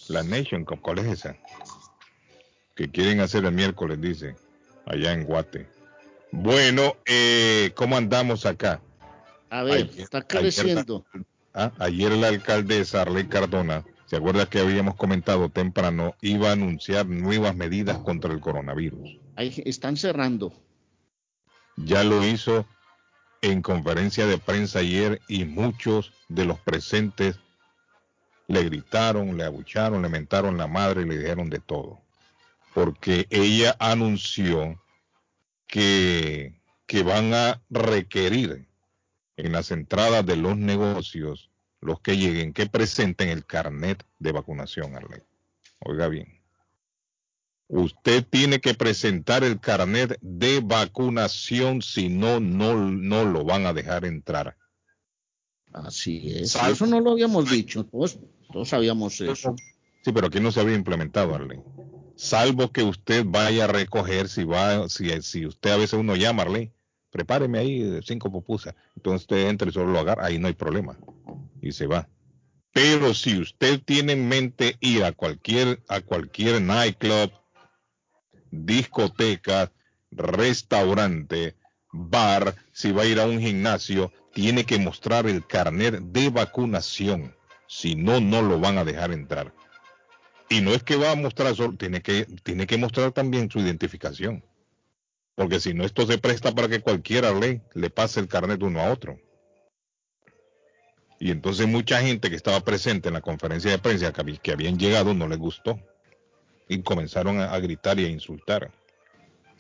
La 0.07 0.23
Nation 0.23 0.65
Cup, 0.65 0.81
¿cuál 0.81 0.99
es 0.99 1.05
esa? 1.07 1.35
Que 2.75 2.89
quieren 2.89 3.19
hacer 3.19 3.45
el 3.45 3.51
miércoles, 3.51 3.99
dice, 4.01 4.35
allá 4.85 5.13
en 5.13 5.25
Guate. 5.25 5.67
Bueno, 6.31 6.95
eh, 7.05 7.71
¿cómo 7.75 7.95
andamos 7.95 8.45
acá? 8.45 8.81
A 9.49 9.63
ver, 9.63 9.73
Ayer- 9.89 10.01
está 10.01 10.17
ayer 10.19 10.27
creciendo. 10.27 11.05
Ah, 11.53 11.71
ayer 11.77 12.11
la 12.13 12.29
alcaldesa 12.29 13.03
Arley 13.03 13.25
Cardona, 13.27 13.85
¿se 14.13 14.17
acuerda 14.17 14.45
que 14.45 14.59
habíamos 14.59 14.93
comentado 14.93 15.49
temprano? 15.49 16.13
Iba 16.21 16.49
a 16.49 16.51
anunciar 16.51 17.07
nuevas 17.07 17.55
medidas 17.55 17.97
contra 17.97 18.31
el 18.31 18.41
coronavirus. 18.41 19.17
Ahí 19.35 19.63
están 19.65 19.97
cerrando. 19.97 20.53
Ya 21.77 22.03
lo 22.03 22.23
hizo 22.23 22.67
en 23.41 23.63
conferencia 23.63 24.27
de 24.27 24.37
prensa 24.37 24.79
ayer 24.79 25.19
y 25.27 25.45
muchos 25.45 26.13
de 26.29 26.45
los 26.45 26.59
presentes 26.59 27.39
le 28.45 28.63
gritaron, 28.65 29.35
le 29.35 29.45
abucharon, 29.45 30.03
le 30.03 30.09
mentaron 30.09 30.59
la 30.59 30.67
madre 30.67 31.01
y 31.01 31.05
le 31.05 31.17
dijeron 31.17 31.49
de 31.49 31.57
todo. 31.57 31.99
Porque 32.75 33.25
ella 33.31 33.75
anunció 33.79 34.79
que, 35.65 36.53
que 36.85 37.01
van 37.01 37.33
a 37.33 37.63
requerir 37.71 38.67
en 39.37 39.53
las 39.53 39.71
entradas 39.71 40.23
de 40.23 40.35
los 40.35 40.55
negocios, 40.55 41.49
los 41.83 41.99
que 42.01 42.17
lleguen, 42.17 42.53
que 42.53 42.65
presenten 42.67 43.29
el 43.29 43.45
carnet 43.45 44.03
de 44.19 44.31
vacunación, 44.31 44.95
Arley. 44.95 45.21
Oiga 45.79 46.07
bien. 46.07 46.41
Usted 47.67 48.25
tiene 48.29 48.59
que 48.59 48.73
presentar 48.75 49.43
el 49.43 49.59
carnet 49.59 50.17
de 50.21 50.59
vacunación, 50.61 51.81
si 51.81 52.09
no, 52.09 52.39
no, 52.39 52.75
no 52.75 53.25
lo 53.25 53.43
van 53.45 53.65
a 53.65 53.73
dejar 53.73 54.05
entrar. 54.05 54.55
Así 55.71 56.31
es. 56.35 56.51
Salvo- 56.51 56.73
Eso 56.73 56.85
no 56.87 56.99
lo 56.99 57.11
habíamos 57.11 57.49
dicho. 57.49 57.85
Todos, 57.85 58.19
todos 58.51 58.69
sabíamos 58.69 59.19
eso. 59.21 59.55
Sí, 60.03 60.11
pero 60.11 60.27
aquí 60.27 60.39
no 60.39 60.51
se 60.51 60.59
había 60.59 60.75
implementado, 60.75 61.33
Arley. 61.33 61.59
Salvo 62.15 62.71
que 62.71 62.83
usted 62.83 63.25
vaya 63.25 63.63
a 63.63 63.67
recoger, 63.67 64.29
si 64.29 64.43
va, 64.43 64.87
si, 64.87 65.09
si 65.23 65.45
usted 65.47 65.71
a 65.71 65.77
veces 65.77 65.93
uno 65.99 66.15
llama, 66.15 66.43
Arley, 66.43 66.71
prepáreme 67.09 67.57
ahí 67.57 67.99
cinco 68.03 68.31
pupusas. 68.31 68.75
Entonces 68.95 69.21
usted 69.21 69.47
entra 69.49 69.67
y 69.67 69.71
solo 69.71 69.91
lo 69.91 69.99
agarra, 69.99 70.25
ahí 70.25 70.37
no 70.37 70.47
hay 70.47 70.53
problema. 70.53 70.95
Y 71.63 71.71
se 71.71 71.87
va. 71.87 72.09
Pero 72.73 73.13
si 73.13 73.39
usted 73.39 73.81
tiene 73.81 74.13
en 74.13 74.27
mente 74.27 74.75
ir 74.81 75.05
a 75.05 75.13
cualquier, 75.13 75.81
a 75.87 76.01
cualquier 76.01 76.61
nightclub, 76.61 77.31
discoteca, 78.51 79.71
restaurante, 80.11 81.55
bar, 81.93 82.55
si 82.73 82.91
va 82.91 83.03
a 83.03 83.05
ir 83.05 83.19
a 83.21 83.27
un 83.27 83.39
gimnasio, 83.39 84.11
tiene 84.33 84.65
que 84.65 84.77
mostrar 84.77 85.25
el 85.27 85.47
carnet 85.47 86.01
de 86.01 86.29
vacunación. 86.29 87.33
Si 87.67 87.95
no, 87.95 88.19
no 88.19 88.41
lo 88.41 88.59
van 88.59 88.77
a 88.77 88.83
dejar 88.83 89.13
entrar. 89.13 89.53
Y 90.49 90.59
no 90.59 90.71
es 90.71 90.83
que 90.83 90.97
va 90.97 91.11
a 91.11 91.15
mostrar 91.15 91.55
solo, 91.55 91.77
tiene 91.77 92.01
que, 92.01 92.25
tiene 92.43 92.67
que 92.67 92.77
mostrar 92.77 93.13
también 93.13 93.49
su 93.49 93.59
identificación. 93.59 94.43
Porque 95.35 95.61
si 95.61 95.73
no, 95.73 95.85
esto 95.85 96.05
se 96.05 96.17
presta 96.17 96.53
para 96.53 96.67
que 96.67 96.81
cualquiera 96.81 97.31
ley 97.31 97.61
le 97.73 97.89
pase 97.89 98.19
el 98.19 98.27
carnet 98.27 98.61
uno 98.61 98.81
a 98.81 98.91
otro. 98.91 99.17
Y 101.23 101.31
entonces 101.31 101.65
mucha 101.67 102.01
gente 102.01 102.29
que 102.29 102.35
estaba 102.35 102.59
presente 102.59 103.07
en 103.07 103.13
la 103.13 103.21
conferencia 103.21 103.71
de 103.71 103.77
prensa 103.79 104.11
que, 104.11 104.21
hab- 104.21 104.41
que 104.41 104.51
habían 104.51 104.77
llegado 104.77 105.13
no 105.13 105.25
les 105.29 105.37
gustó. 105.37 105.79
Y 106.67 106.81
comenzaron 106.81 107.39
a 107.39 107.57
gritar 107.59 107.97
y 107.97 108.03
a 108.03 108.09
insultar. 108.09 108.71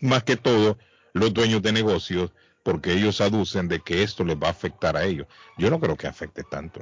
Más 0.01 0.23
que 0.25 0.35
todo, 0.35 0.77
los 1.13 1.33
dueños 1.33 1.61
de 1.61 1.71
negocios, 1.71 2.33
porque 2.63 2.91
ellos 2.91 3.21
aducen 3.21 3.69
de 3.69 3.79
que 3.79 4.03
esto 4.03 4.25
les 4.25 4.35
va 4.35 4.47
a 4.47 4.51
afectar 4.51 4.97
a 4.97 5.05
ellos. 5.05 5.25
Yo 5.57 5.69
no 5.69 5.79
creo 5.79 5.95
que 5.95 6.05
afecte 6.05 6.43
tanto. 6.43 6.81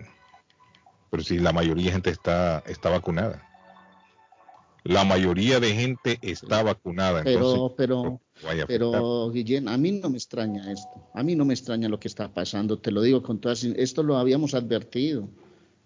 Pero 1.12 1.22
si 1.22 1.38
la 1.38 1.54
mayoría 1.54 1.86
de 1.86 1.92
gente 1.92 2.10
está, 2.10 2.64
está 2.66 2.90
vacunada. 2.90 3.51
La 4.84 5.04
mayoría 5.04 5.60
de 5.60 5.76
gente 5.76 6.18
está 6.22 6.64
vacunada. 6.64 7.20
Entonces, 7.20 7.76
Pero, 7.78 8.22
pero, 8.56 8.58
no 8.58 8.68
pero, 8.68 9.32
Guillén, 9.32 9.68
a 9.68 9.78
mí 9.78 9.92
no 9.92 10.10
me 10.10 10.18
extraña 10.18 10.72
esto. 10.72 11.10
A 11.14 11.22
mí 11.22 11.36
no 11.36 11.46
me 11.46 11.54
extraña 11.54 11.88
lo 11.88 12.00
que 12.00 12.08
está 12.08 12.34
pasando. 12.34 12.80
Te 12.80 12.92
lo 12.92 13.02
digo 13.02 13.22
con 13.22 13.40
todas. 13.40 13.64
Esto 13.64 14.02
lo 14.02 14.18
habíamos 14.18 14.54
advertido. 14.56 15.30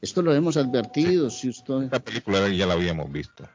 Esto 0.02 0.22
lo 0.22 0.34
hemos 0.34 0.56
advertido. 0.56 1.30
Si 1.30 1.50
usted. 1.50 1.84
Esta 1.84 2.00
película 2.00 2.48
ya 2.50 2.66
la 2.66 2.75
habíamos 2.75 3.12
visto. 3.12 3.48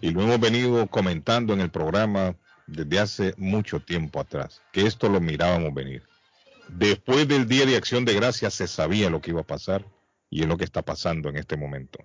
Y 0.00 0.10
lo 0.10 0.22
hemos 0.22 0.40
venido 0.40 0.86
comentando 0.86 1.52
en 1.52 1.60
el 1.60 1.70
programa 1.70 2.34
desde 2.66 2.98
hace 2.98 3.34
mucho 3.36 3.80
tiempo 3.80 4.20
atrás, 4.20 4.62
que 4.72 4.86
esto 4.86 5.08
lo 5.08 5.20
mirábamos 5.20 5.74
venir. 5.74 6.02
Después 6.68 7.26
del 7.26 7.48
Día 7.48 7.66
de 7.66 7.76
Acción 7.76 8.04
de 8.04 8.14
Gracias 8.14 8.54
se 8.54 8.66
sabía 8.66 9.10
lo 9.10 9.20
que 9.20 9.32
iba 9.32 9.40
a 9.40 9.46
pasar 9.46 9.84
y 10.30 10.42
es 10.42 10.48
lo 10.48 10.56
que 10.56 10.64
está 10.64 10.82
pasando 10.82 11.28
en 11.28 11.36
este 11.36 11.56
momento. 11.56 11.98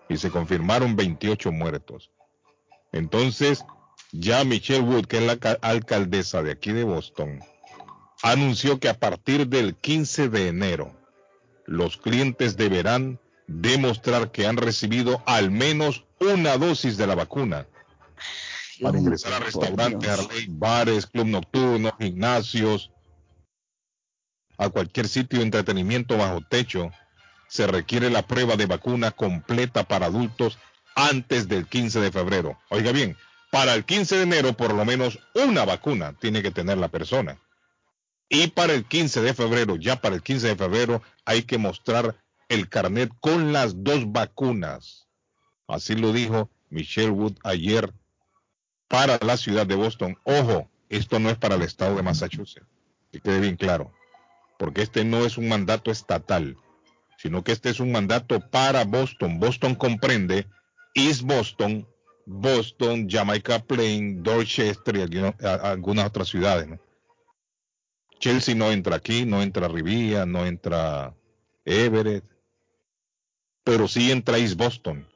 y 0.08 0.16
se 0.16 0.30
confirmaron 0.30 0.96
28 0.96 1.52
muertos. 1.52 2.10
Entonces, 2.92 3.64
ya 4.12 4.42
Michelle 4.44 4.80
Wood, 4.80 5.04
que 5.06 5.18
es 5.18 5.24
la 5.24 5.38
alcaldesa 5.60 6.42
de 6.42 6.52
aquí 6.52 6.72
de 6.72 6.84
Boston, 6.84 7.40
anunció 8.22 8.80
que 8.80 8.88
a 8.88 8.98
partir 8.98 9.48
del 9.48 9.76
15 9.76 10.30
de 10.30 10.48
enero 10.48 10.98
los 11.66 11.98
clientes 11.98 12.56
deberán 12.56 13.20
demostrar 13.48 14.30
que 14.30 14.46
han 14.46 14.56
recibido 14.56 15.22
al 15.26 15.50
menos 15.50 16.04
una 16.20 16.56
dosis 16.56 16.96
de 16.96 17.06
la 17.06 17.16
vacuna 17.16 17.66
para 18.80 18.98
ingresar 18.98 19.32
a 19.32 19.40
restaurantes, 19.40 20.28
bares, 20.48 21.06
club 21.06 21.26
nocturnos, 21.26 21.92
gimnasios, 21.98 22.92
a 24.56 24.68
cualquier 24.68 25.08
sitio 25.08 25.38
de 25.38 25.46
entretenimiento 25.46 26.16
bajo 26.16 26.40
techo, 26.48 26.90
se 27.48 27.66
requiere 27.66 28.10
la 28.10 28.26
prueba 28.26 28.56
de 28.56 28.66
vacuna 28.66 29.10
completa 29.10 29.84
para 29.84 30.06
adultos 30.06 30.58
antes 30.94 31.48
del 31.48 31.66
15 31.66 32.00
de 32.00 32.12
febrero. 32.12 32.58
Oiga 32.68 32.92
bien, 32.92 33.16
para 33.50 33.74
el 33.74 33.84
15 33.84 34.16
de 34.16 34.22
enero 34.22 34.52
por 34.54 34.74
lo 34.74 34.84
menos 34.84 35.18
una 35.34 35.64
vacuna 35.64 36.14
tiene 36.18 36.42
que 36.42 36.50
tener 36.50 36.78
la 36.78 36.88
persona. 36.88 37.38
Y 38.28 38.48
para 38.48 38.74
el 38.74 38.84
15 38.84 39.22
de 39.22 39.32
febrero, 39.32 39.76
ya 39.76 39.96
para 39.96 40.14
el 40.14 40.22
15 40.22 40.48
de 40.48 40.56
febrero, 40.56 41.02
hay 41.24 41.44
que 41.44 41.56
mostrar 41.56 42.16
el 42.48 42.68
carnet 42.68 43.10
con 43.20 43.52
las 43.52 43.82
dos 43.82 44.10
vacunas. 44.10 45.06
Así 45.66 45.94
lo 45.94 46.12
dijo 46.12 46.50
Michelle 46.70 47.10
Wood 47.10 47.36
ayer 47.44 47.92
para 48.88 49.18
la 49.22 49.36
ciudad 49.36 49.66
de 49.66 49.74
Boston. 49.74 50.18
Ojo, 50.24 50.70
esto 50.88 51.18
no 51.18 51.30
es 51.30 51.36
para 51.36 51.56
el 51.56 51.62
estado 51.62 51.96
de 51.96 52.02
Massachusetts, 52.02 52.66
que 53.12 53.20
quede 53.20 53.40
bien 53.40 53.56
claro, 53.56 53.92
porque 54.58 54.82
este 54.82 55.04
no 55.04 55.24
es 55.24 55.36
un 55.36 55.48
mandato 55.48 55.90
estatal, 55.90 56.56
sino 57.18 57.44
que 57.44 57.52
este 57.52 57.68
es 57.68 57.80
un 57.80 57.92
mandato 57.92 58.40
para 58.40 58.84
Boston. 58.84 59.38
Boston 59.38 59.74
comprende 59.74 60.46
East 60.94 61.22
Boston, 61.22 61.86
Boston, 62.24 63.08
Jamaica 63.08 63.58
Plain, 63.58 64.22
Dorchester 64.22 64.96
y 64.96 65.46
algunas 65.46 66.06
otras 66.06 66.28
ciudades. 66.28 66.78
Chelsea 68.18 68.54
no 68.54 68.72
entra 68.72 68.96
aquí, 68.96 69.24
no 69.24 69.42
entra 69.42 69.68
Rivia, 69.68 70.26
no 70.26 70.44
entra 70.44 71.14
Everett, 71.64 72.24
pero 73.68 73.86
sí 73.86 74.10
entra 74.10 74.38
East 74.38 74.56
Boston. 74.56 75.06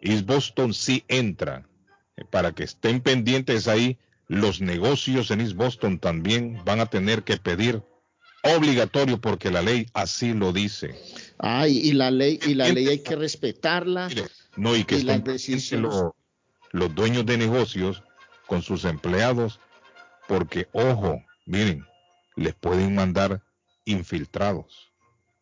East 0.00 0.24
Boston 0.24 0.72
sí 0.72 1.04
entra. 1.08 1.68
Para 2.30 2.52
que 2.52 2.64
estén 2.64 3.02
pendientes 3.02 3.68
ahí, 3.68 3.98
los 4.26 4.62
negocios 4.62 5.30
en 5.30 5.42
East 5.42 5.52
Boston 5.54 5.98
también 5.98 6.62
van 6.64 6.80
a 6.80 6.86
tener 6.86 7.22
que 7.22 7.36
pedir 7.36 7.82
obligatorio 8.42 9.20
porque 9.20 9.50
la 9.50 9.60
ley 9.60 9.86
así 9.92 10.32
lo 10.32 10.54
dice. 10.54 10.98
Ay, 11.36 11.76
y 11.76 11.92
la 11.92 12.10
ley 12.10 12.40
y 12.46 12.54
la 12.54 12.70
ley 12.70 12.88
hay 12.88 13.00
que 13.00 13.16
respetarla. 13.16 14.08
no 14.56 14.74
y 14.74 14.84
que 14.84 14.96
estén 14.96 15.82
los, 15.82 16.12
los 16.72 16.94
dueños 16.94 17.26
de 17.26 17.36
negocios 17.36 18.02
con 18.46 18.62
sus 18.62 18.86
empleados 18.86 19.60
porque 20.26 20.68
ojo, 20.72 21.22
miren, 21.44 21.84
les 22.34 22.54
pueden 22.54 22.94
mandar 22.94 23.42
infiltrados. 23.84 24.90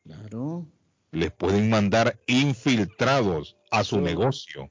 Claro 0.03 0.67
les 1.13 1.31
pueden 1.31 1.71
mandar 1.71 2.19
infiltrados 2.27 3.57
a 3.71 3.85
su 3.85 4.01
negocio 4.01 4.71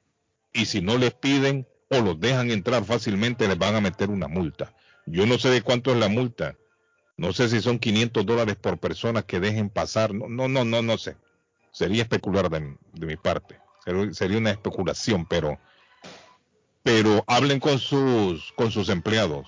y 0.52 0.66
si 0.66 0.82
no 0.82 0.98
les 0.98 1.14
piden 1.14 1.66
o 1.88 2.00
los 2.00 2.20
dejan 2.20 2.50
entrar 2.50 2.84
fácilmente 2.84 3.48
les 3.48 3.56
van 3.56 3.76
a 3.76 3.80
meter 3.80 4.10
una 4.10 4.28
multa. 4.28 4.74
Yo 5.06 5.24
no 5.24 5.38
sé 5.38 5.50
de 5.50 5.62
cuánto 5.62 5.92
es 5.92 5.98
la 5.98 6.08
multa. 6.08 6.56
No 7.16 7.32
sé 7.32 7.48
si 7.48 7.60
son 7.60 7.78
500 7.78 8.26
dólares 8.26 8.56
por 8.56 8.78
persona 8.78 9.22
que 9.22 9.40
dejen 9.40 9.70
pasar. 9.70 10.12
No, 10.14 10.28
no, 10.28 10.48
no, 10.48 10.64
no, 10.64 10.82
no 10.82 10.98
sé. 10.98 11.16
Sería 11.70 12.02
especular 12.02 12.50
de, 12.50 12.76
de 12.92 13.06
mi 13.06 13.16
parte. 13.16 13.60
Sería 14.12 14.38
una 14.38 14.50
especulación, 14.50 15.26
pero, 15.26 15.58
pero 16.82 17.24
hablen 17.26 17.60
con 17.60 17.78
sus, 17.78 18.52
con 18.52 18.70
sus 18.70 18.88
empleados. 18.88 19.46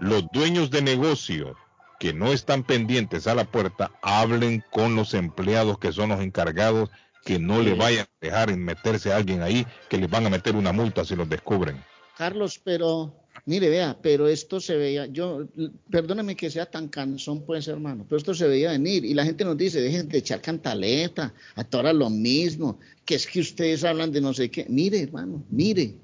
Los 0.00 0.26
dueños 0.32 0.70
de 0.70 0.82
negocios 0.82 1.56
que 2.02 2.12
no 2.12 2.32
están 2.32 2.64
pendientes 2.64 3.28
a 3.28 3.34
la 3.36 3.44
puerta 3.44 3.92
hablen 4.02 4.64
con 4.72 4.96
los 4.96 5.14
empleados 5.14 5.78
que 5.78 5.92
son 5.92 6.08
los 6.08 6.20
encargados, 6.20 6.90
que 7.24 7.38
no 7.38 7.62
le 7.62 7.74
vayan 7.74 8.06
a 8.06 8.26
dejar 8.26 8.56
meterse 8.56 9.12
a 9.12 9.18
alguien 9.18 9.40
ahí, 9.40 9.64
que 9.88 9.98
les 9.98 10.10
van 10.10 10.26
a 10.26 10.28
meter 10.28 10.56
una 10.56 10.72
multa 10.72 11.04
si 11.04 11.14
los 11.14 11.28
descubren. 11.28 11.76
Carlos, 12.18 12.60
pero 12.64 13.14
mire, 13.46 13.68
vea, 13.68 13.96
pero 14.02 14.26
esto 14.26 14.58
se 14.58 14.74
veía, 14.76 15.06
yo, 15.06 15.46
perdóneme 15.92 16.34
que 16.34 16.50
sea 16.50 16.66
tan 16.66 16.88
cansón, 16.88 17.46
pues, 17.46 17.68
hermano, 17.68 18.04
pero 18.08 18.16
esto 18.16 18.34
se 18.34 18.48
veía 18.48 18.72
venir 18.72 19.04
y 19.04 19.14
la 19.14 19.24
gente 19.24 19.44
nos 19.44 19.56
dice, 19.56 19.80
dejen 19.80 20.08
de 20.08 20.18
echar 20.18 20.40
cantaleta, 20.40 21.32
a 21.54 21.62
todas 21.62 21.94
lo 21.94 22.10
mismo, 22.10 22.80
que 23.04 23.14
es 23.14 23.28
que 23.28 23.38
ustedes 23.38 23.84
hablan 23.84 24.10
de 24.10 24.20
no 24.20 24.34
sé 24.34 24.50
qué. 24.50 24.66
Mire, 24.68 25.02
hermano, 25.02 25.44
mire, 25.50 25.94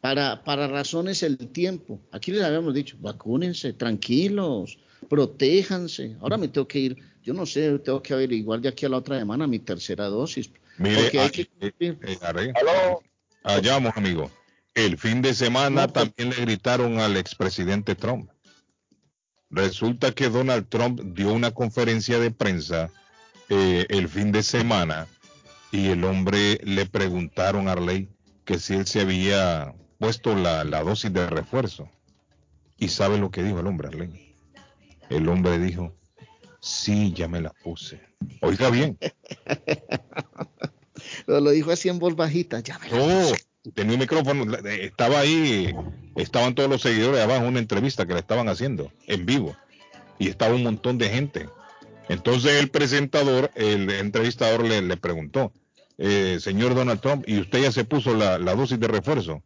para, 0.00 0.42
para 0.42 0.66
razones 0.66 1.22
el 1.22 1.38
tiempo. 1.38 2.00
Aquí 2.10 2.32
les 2.32 2.42
habíamos 2.42 2.74
dicho, 2.74 2.96
vacúnense, 3.00 3.72
tranquilos, 3.72 4.78
protéjanse. 5.08 6.16
Ahora 6.20 6.36
me 6.36 6.48
tengo 6.48 6.66
que 6.66 6.78
ir, 6.78 6.96
yo 7.22 7.34
no 7.34 7.46
sé, 7.46 7.78
tengo 7.78 8.02
que 8.02 8.14
averiguar 8.14 8.60
de 8.60 8.68
aquí 8.68 8.86
a 8.86 8.88
la 8.88 8.98
otra 8.98 9.18
semana 9.18 9.46
mi 9.46 9.58
tercera 9.58 10.06
dosis. 10.06 10.50
Mire, 10.78 11.18
hay 11.20 11.30
que 11.30 11.48
eh, 11.60 11.72
eh, 11.80 12.18
allá 13.44 13.72
vamos, 13.74 13.92
amigo. 13.96 14.30
El 14.74 14.96
fin 14.96 15.20
de 15.20 15.34
semana 15.34 15.86
pues 15.86 16.04
también 16.04 16.30
le 16.30 16.44
gritaron 16.44 16.98
al 16.98 17.16
expresidente 17.16 17.94
Trump. 17.94 18.30
Resulta 19.50 20.12
que 20.12 20.30
Donald 20.30 20.66
Trump 20.68 21.00
dio 21.14 21.32
una 21.32 21.50
conferencia 21.50 22.18
de 22.18 22.30
prensa 22.30 22.90
eh, 23.50 23.84
el 23.90 24.08
fin 24.08 24.32
de 24.32 24.42
semana 24.42 25.08
y 25.70 25.88
el 25.88 26.04
hombre 26.04 26.58
le 26.64 26.86
preguntaron 26.86 27.68
a 27.68 27.72
Arley 27.72 28.08
que 28.46 28.58
si 28.58 28.74
él 28.74 28.86
se 28.86 29.02
había 29.02 29.74
puesto 29.98 30.34
la, 30.34 30.64
la 30.64 30.82
dosis 30.82 31.12
de 31.12 31.26
refuerzo. 31.28 31.90
Y 32.78 32.88
sabe 32.88 33.18
lo 33.18 33.30
que 33.30 33.42
dijo 33.42 33.60
el 33.60 33.66
hombre, 33.66 33.88
Arley 33.88 34.31
el 35.12 35.28
hombre 35.28 35.58
dijo, 35.58 35.94
sí, 36.60 37.12
ya 37.12 37.28
me 37.28 37.40
la 37.40 37.50
puse. 37.50 38.00
Oiga 38.40 38.70
bien. 38.70 38.98
lo, 41.26 41.50
dijo 41.50 41.70
así 41.70 41.88
en 41.88 41.98
voz 41.98 42.16
bajita, 42.16 42.60
ya 42.60 42.78
me 42.78 42.88
la 42.88 43.36
tenía 43.74 43.94
un 43.94 44.00
micrófono, 44.00 44.56
estaba 44.66 45.20
ahí, 45.20 45.74
estaban 46.16 46.54
todos 46.54 46.68
los 46.68 46.82
seguidores 46.82 47.20
abajo 47.20 47.42
en 47.42 47.48
una 47.48 47.58
entrevista 47.60 48.06
que 48.06 48.14
le 48.14 48.20
estaban 48.20 48.48
haciendo 48.48 48.90
en 49.06 49.24
vivo 49.24 49.56
y 50.18 50.28
estaba 50.28 50.54
un 50.54 50.64
montón 50.64 50.98
de 50.98 51.08
gente. 51.08 51.48
Entonces 52.08 52.60
el 52.60 52.70
presentador, 52.70 53.50
el 53.54 53.88
entrevistador 53.90 54.64
le, 54.64 54.96
preguntó, 54.96 55.52
eh, 55.98 56.38
señor 56.40 56.74
Donald 56.74 57.00
Trump, 57.00 57.24
¿y 57.28 57.38
usted 57.38 57.62
ya 57.62 57.72
se 57.72 57.84
puso 57.84 58.14
la, 58.14 58.38
la, 58.38 58.54
dosis 58.54 58.80
de 58.80 58.88
refuerzo? 58.88 59.42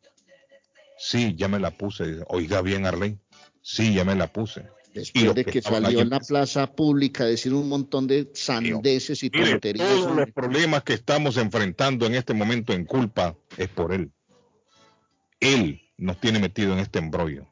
Sí, 0.99 1.35
ya 1.37 1.49
me 1.49 1.61
la 1.61 1.73
puse. 1.73 2.21
Oiga 2.29 2.63
bien, 2.63 2.87
Arlene. 2.87 3.19
Sí, 3.61 3.93
ya 3.93 4.05
me 4.05 4.15
la 4.15 4.33
puse. 4.33 4.67
Después 4.97 5.35
de 5.35 5.45
que 5.45 5.61
salió 5.61 6.01
en 6.01 6.09
la 6.09 6.21
plaza 6.21 6.73
pública 6.73 7.25
a 7.25 7.27
decir 7.27 7.53
un 7.53 7.69
montón 7.69 8.07
de 8.07 8.31
sandeces 8.33 9.23
y 9.23 9.31
tonterías. 9.31 9.87
Todos 9.87 10.17
los 10.17 10.31
problemas 10.33 10.85
que 10.85 10.95
estamos 10.95 11.37
enfrentando 11.37 12.07
en 12.07 12.15
este 12.15 12.33
momento 12.33 12.73
en 12.73 12.87
culpa 12.87 13.37
es 13.59 13.69
por 13.69 13.93
él. 13.93 14.11
Él 15.39 15.83
nos 15.99 16.19
tiene 16.19 16.39
metido 16.39 16.73
en 16.73 16.79
este 16.79 16.99
embrollo. 16.99 17.47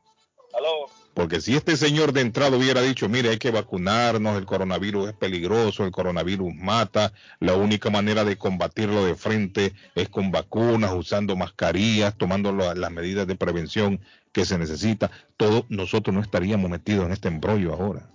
Porque 1.15 1.41
si 1.41 1.55
este 1.55 1.77
señor 1.77 2.13
de 2.13 2.23
entrada 2.23 2.57
hubiera 2.57 2.83
dicho, 2.83 3.09
mire, 3.09 3.29
hay 3.29 3.39
que 3.39 3.53
vacunarnos, 3.53 4.37
el 4.37 4.47
coronavirus 4.47 5.11
es 5.11 5.15
peligroso, 5.15 5.85
el 5.85 5.93
coronavirus 5.93 6.53
mata, 6.57 7.13
la 7.39 7.55
única 7.55 7.89
manera 7.89 8.25
de 8.25 8.37
combatirlo 8.37 9.05
de 9.05 9.15
frente 9.15 9.73
es 9.95 10.09
con 10.09 10.33
vacunas, 10.33 10.93
usando 10.93 11.37
mascarillas, 11.37 12.19
tomando 12.19 12.53
las 12.53 12.91
medidas 12.91 13.29
de 13.29 13.37
prevención 13.37 14.01
que 14.33 14.45
se 14.45 14.59
necesita, 14.59 15.13
todos 15.37 15.65
nosotros 15.69 16.13
no 16.13 16.21
estaríamos 16.21 16.69
metidos 16.69 17.07
en 17.07 17.13
este 17.13 17.29
embrollo 17.29 17.73
ahora. 17.73 18.11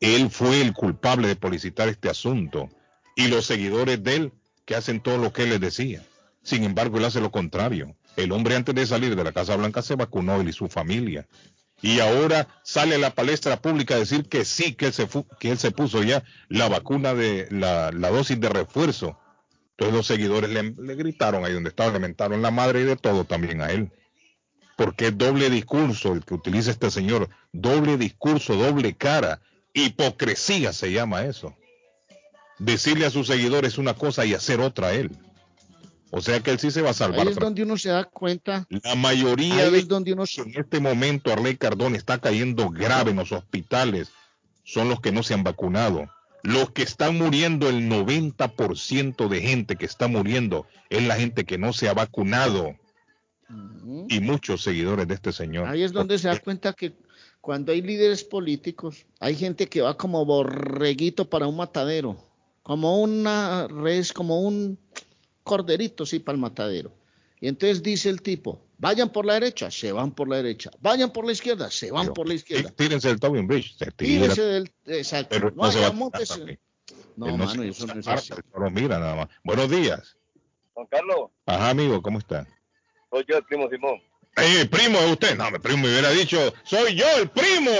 Él 0.00 0.28
fue 0.28 0.60
el 0.60 0.74
culpable 0.74 1.28
de 1.28 1.36
policitar 1.36 1.88
este 1.88 2.10
asunto 2.10 2.68
y 3.16 3.28
los 3.28 3.46
seguidores 3.46 4.04
de 4.04 4.14
él 4.14 4.32
que 4.66 4.74
hacen 4.74 5.00
todo 5.00 5.16
lo 5.16 5.32
que 5.32 5.44
él 5.44 5.50
les 5.50 5.60
decía. 5.60 6.02
Sin 6.42 6.64
embargo, 6.64 6.98
él 6.98 7.06
hace 7.06 7.22
lo 7.22 7.30
contrario. 7.30 7.96
El 8.14 8.32
hombre 8.32 8.56
antes 8.56 8.74
de 8.74 8.84
salir 8.84 9.16
de 9.16 9.24
la 9.24 9.32
Casa 9.32 9.56
Blanca 9.56 9.80
se 9.80 9.94
vacunó 9.94 10.38
él 10.38 10.48
y 10.50 10.52
su 10.52 10.68
familia 10.68 11.26
y 11.82 12.00
ahora 12.00 12.48
sale 12.62 12.94
a 12.94 12.98
la 12.98 13.14
palestra 13.14 13.60
pública 13.60 13.94
a 13.94 13.98
decir 13.98 14.28
que 14.28 14.44
sí, 14.44 14.74
que 14.74 14.86
él 14.86 14.92
se, 14.92 15.08
que 15.38 15.50
él 15.50 15.58
se 15.58 15.70
puso 15.70 16.02
ya 16.02 16.24
la 16.48 16.68
vacuna 16.68 17.14
de 17.14 17.48
la, 17.50 17.90
dosis 17.90 18.40
de 18.40 18.48
refuerzo. 18.48 19.18
Entonces 19.72 19.94
los 19.94 20.06
seguidores 20.06 20.50
le, 20.50 20.94
gritaron 20.94 21.44
ahí 21.44 21.52
donde 21.52 21.68
estaba, 21.68 21.98
le 21.98 22.38
la 22.38 22.50
madre 22.50 22.80
y 22.80 22.84
de 22.84 22.96
todo 22.96 23.24
también 23.24 23.60
a 23.60 23.70
él. 23.70 23.90
porque 24.76 25.08
es 25.08 25.18
doble 25.18 25.50
discurso 25.50 26.12
el 26.12 26.24
que 26.24 26.34
utiliza 26.34 26.70
este 26.70 26.90
señor, 26.90 27.28
doble 27.52 27.96
discurso, 27.96 28.56
doble 28.56 28.94
cara, 28.94 29.40
hipocresía 29.74 30.72
se 30.72 30.92
llama 30.92 31.24
eso. 31.24 31.54
Decirle 32.58 33.04
a 33.04 33.10
sus 33.10 33.26
seguidores 33.26 33.76
una 33.76 33.94
cosa 33.94 34.24
y 34.24 34.32
hacer 34.32 34.60
otra 34.60 34.88
a 34.88 34.92
él. 34.94 35.10
O 36.10 36.20
sea 36.20 36.40
que 36.40 36.52
él 36.52 36.58
sí 36.58 36.70
se 36.70 36.82
va 36.82 36.90
a 36.90 36.94
salvar. 36.94 37.20
Ahí 37.26 37.32
es 37.32 37.36
donde 37.36 37.62
uno 37.64 37.76
se 37.76 37.88
da 37.88 38.04
cuenta. 38.04 38.66
La 38.82 38.94
mayoría 38.94 39.64
Ahí 39.64 39.70
de 39.72 39.78
es 39.78 39.88
donde 39.88 40.12
uno 40.12 40.24
se- 40.26 40.42
en 40.42 40.52
este 40.56 40.78
momento 40.80 41.32
Arley 41.32 41.56
Cardón 41.56 41.94
está 41.96 42.18
cayendo 42.18 42.70
grave 42.70 43.10
en 43.10 43.16
los 43.16 43.32
hospitales 43.32 44.10
son 44.64 44.88
los 44.88 45.00
que 45.00 45.12
no 45.12 45.22
se 45.22 45.34
han 45.34 45.44
vacunado. 45.44 46.08
Los 46.42 46.70
que 46.70 46.82
están 46.82 47.18
muriendo, 47.18 47.68
el 47.68 47.88
90% 47.88 49.28
de 49.28 49.40
gente 49.40 49.76
que 49.76 49.86
está 49.86 50.06
muriendo 50.08 50.66
es 50.90 51.04
la 51.06 51.16
gente 51.16 51.44
que 51.44 51.58
no 51.58 51.72
se 51.72 51.88
ha 51.88 51.94
vacunado 51.94 52.76
y 54.08 54.20
muchos 54.20 54.62
seguidores 54.62 55.06
de 55.08 55.14
este 55.14 55.32
señor. 55.32 55.68
Ahí 55.68 55.82
es 55.82 55.92
donde 55.92 56.18
se 56.18 56.28
da 56.28 56.38
cuenta 56.38 56.72
que 56.72 56.94
cuando 57.40 57.72
hay 57.72 57.80
líderes 57.82 58.24
políticos, 58.24 59.06
hay 59.20 59.36
gente 59.36 59.68
que 59.68 59.80
va 59.80 59.96
como 59.96 60.24
borreguito 60.24 61.28
para 61.30 61.46
un 61.46 61.56
matadero, 61.56 62.16
como 62.62 63.00
una 63.00 63.68
res, 63.68 64.12
como 64.12 64.40
un 64.40 64.78
corderito, 65.46 66.04
sí, 66.04 66.18
para 66.18 66.34
el 66.34 66.40
matadero. 66.42 66.92
Y 67.40 67.48
entonces 67.48 67.82
dice 67.82 68.08
el 68.08 68.20
tipo, 68.20 68.60
vayan 68.78 69.10
por 69.10 69.24
la 69.24 69.34
derecha, 69.34 69.70
se 69.70 69.92
van 69.92 70.10
por 70.10 70.28
la 70.28 70.36
derecha, 70.36 70.70
vayan 70.80 71.12
por 71.12 71.24
la 71.24 71.32
izquierda, 71.32 71.70
se 71.70 71.92
van 71.92 72.12
por 72.12 72.26
la 72.26 72.34
izquierda. 72.34 72.70
Tírense 72.70 73.08
del 73.08 73.20
Tobin 73.20 73.46
Bridge, 73.46 73.76
se 73.78 73.90
tira, 73.92 74.22
Tírese 74.24 74.42
del... 74.42 74.72
Exacto. 74.86 75.28
pero 75.30 75.50
no, 75.50 75.62
no 75.64 75.70
se 75.70 75.78
va 75.78 75.86
haya 75.86 75.94
a 75.94 75.96
montes-. 75.98 76.58
No, 77.16 77.26
Él 77.28 77.38
mano, 77.38 77.62
eso 77.62 77.86
no 77.86 78.00
es 78.00 78.08
así. 78.08 78.32
solo 78.52 78.70
mira 78.70 78.98
nada 78.98 79.14
más. 79.14 79.28
Buenos 79.44 79.70
días. 79.70 80.16
Juan 80.74 80.86
Carlos, 80.90 81.30
Ajá, 81.46 81.70
amigo, 81.70 82.02
¿cómo 82.02 82.18
está? 82.18 82.46
soy 83.10 83.24
yo 83.28 83.36
el 83.38 83.44
primo 83.44 83.68
Simón. 83.70 84.02
Eh, 84.36 84.66
primo, 84.66 84.98
¿es 84.98 85.12
usted? 85.12 85.36
No, 85.36 85.50
mi 85.50 85.58
primo 85.58 85.84
me 85.84 85.88
hubiera 85.88 86.10
dicho, 86.10 86.52
soy 86.64 86.94
yo 86.94 87.06
el 87.18 87.30
primo. 87.30 87.70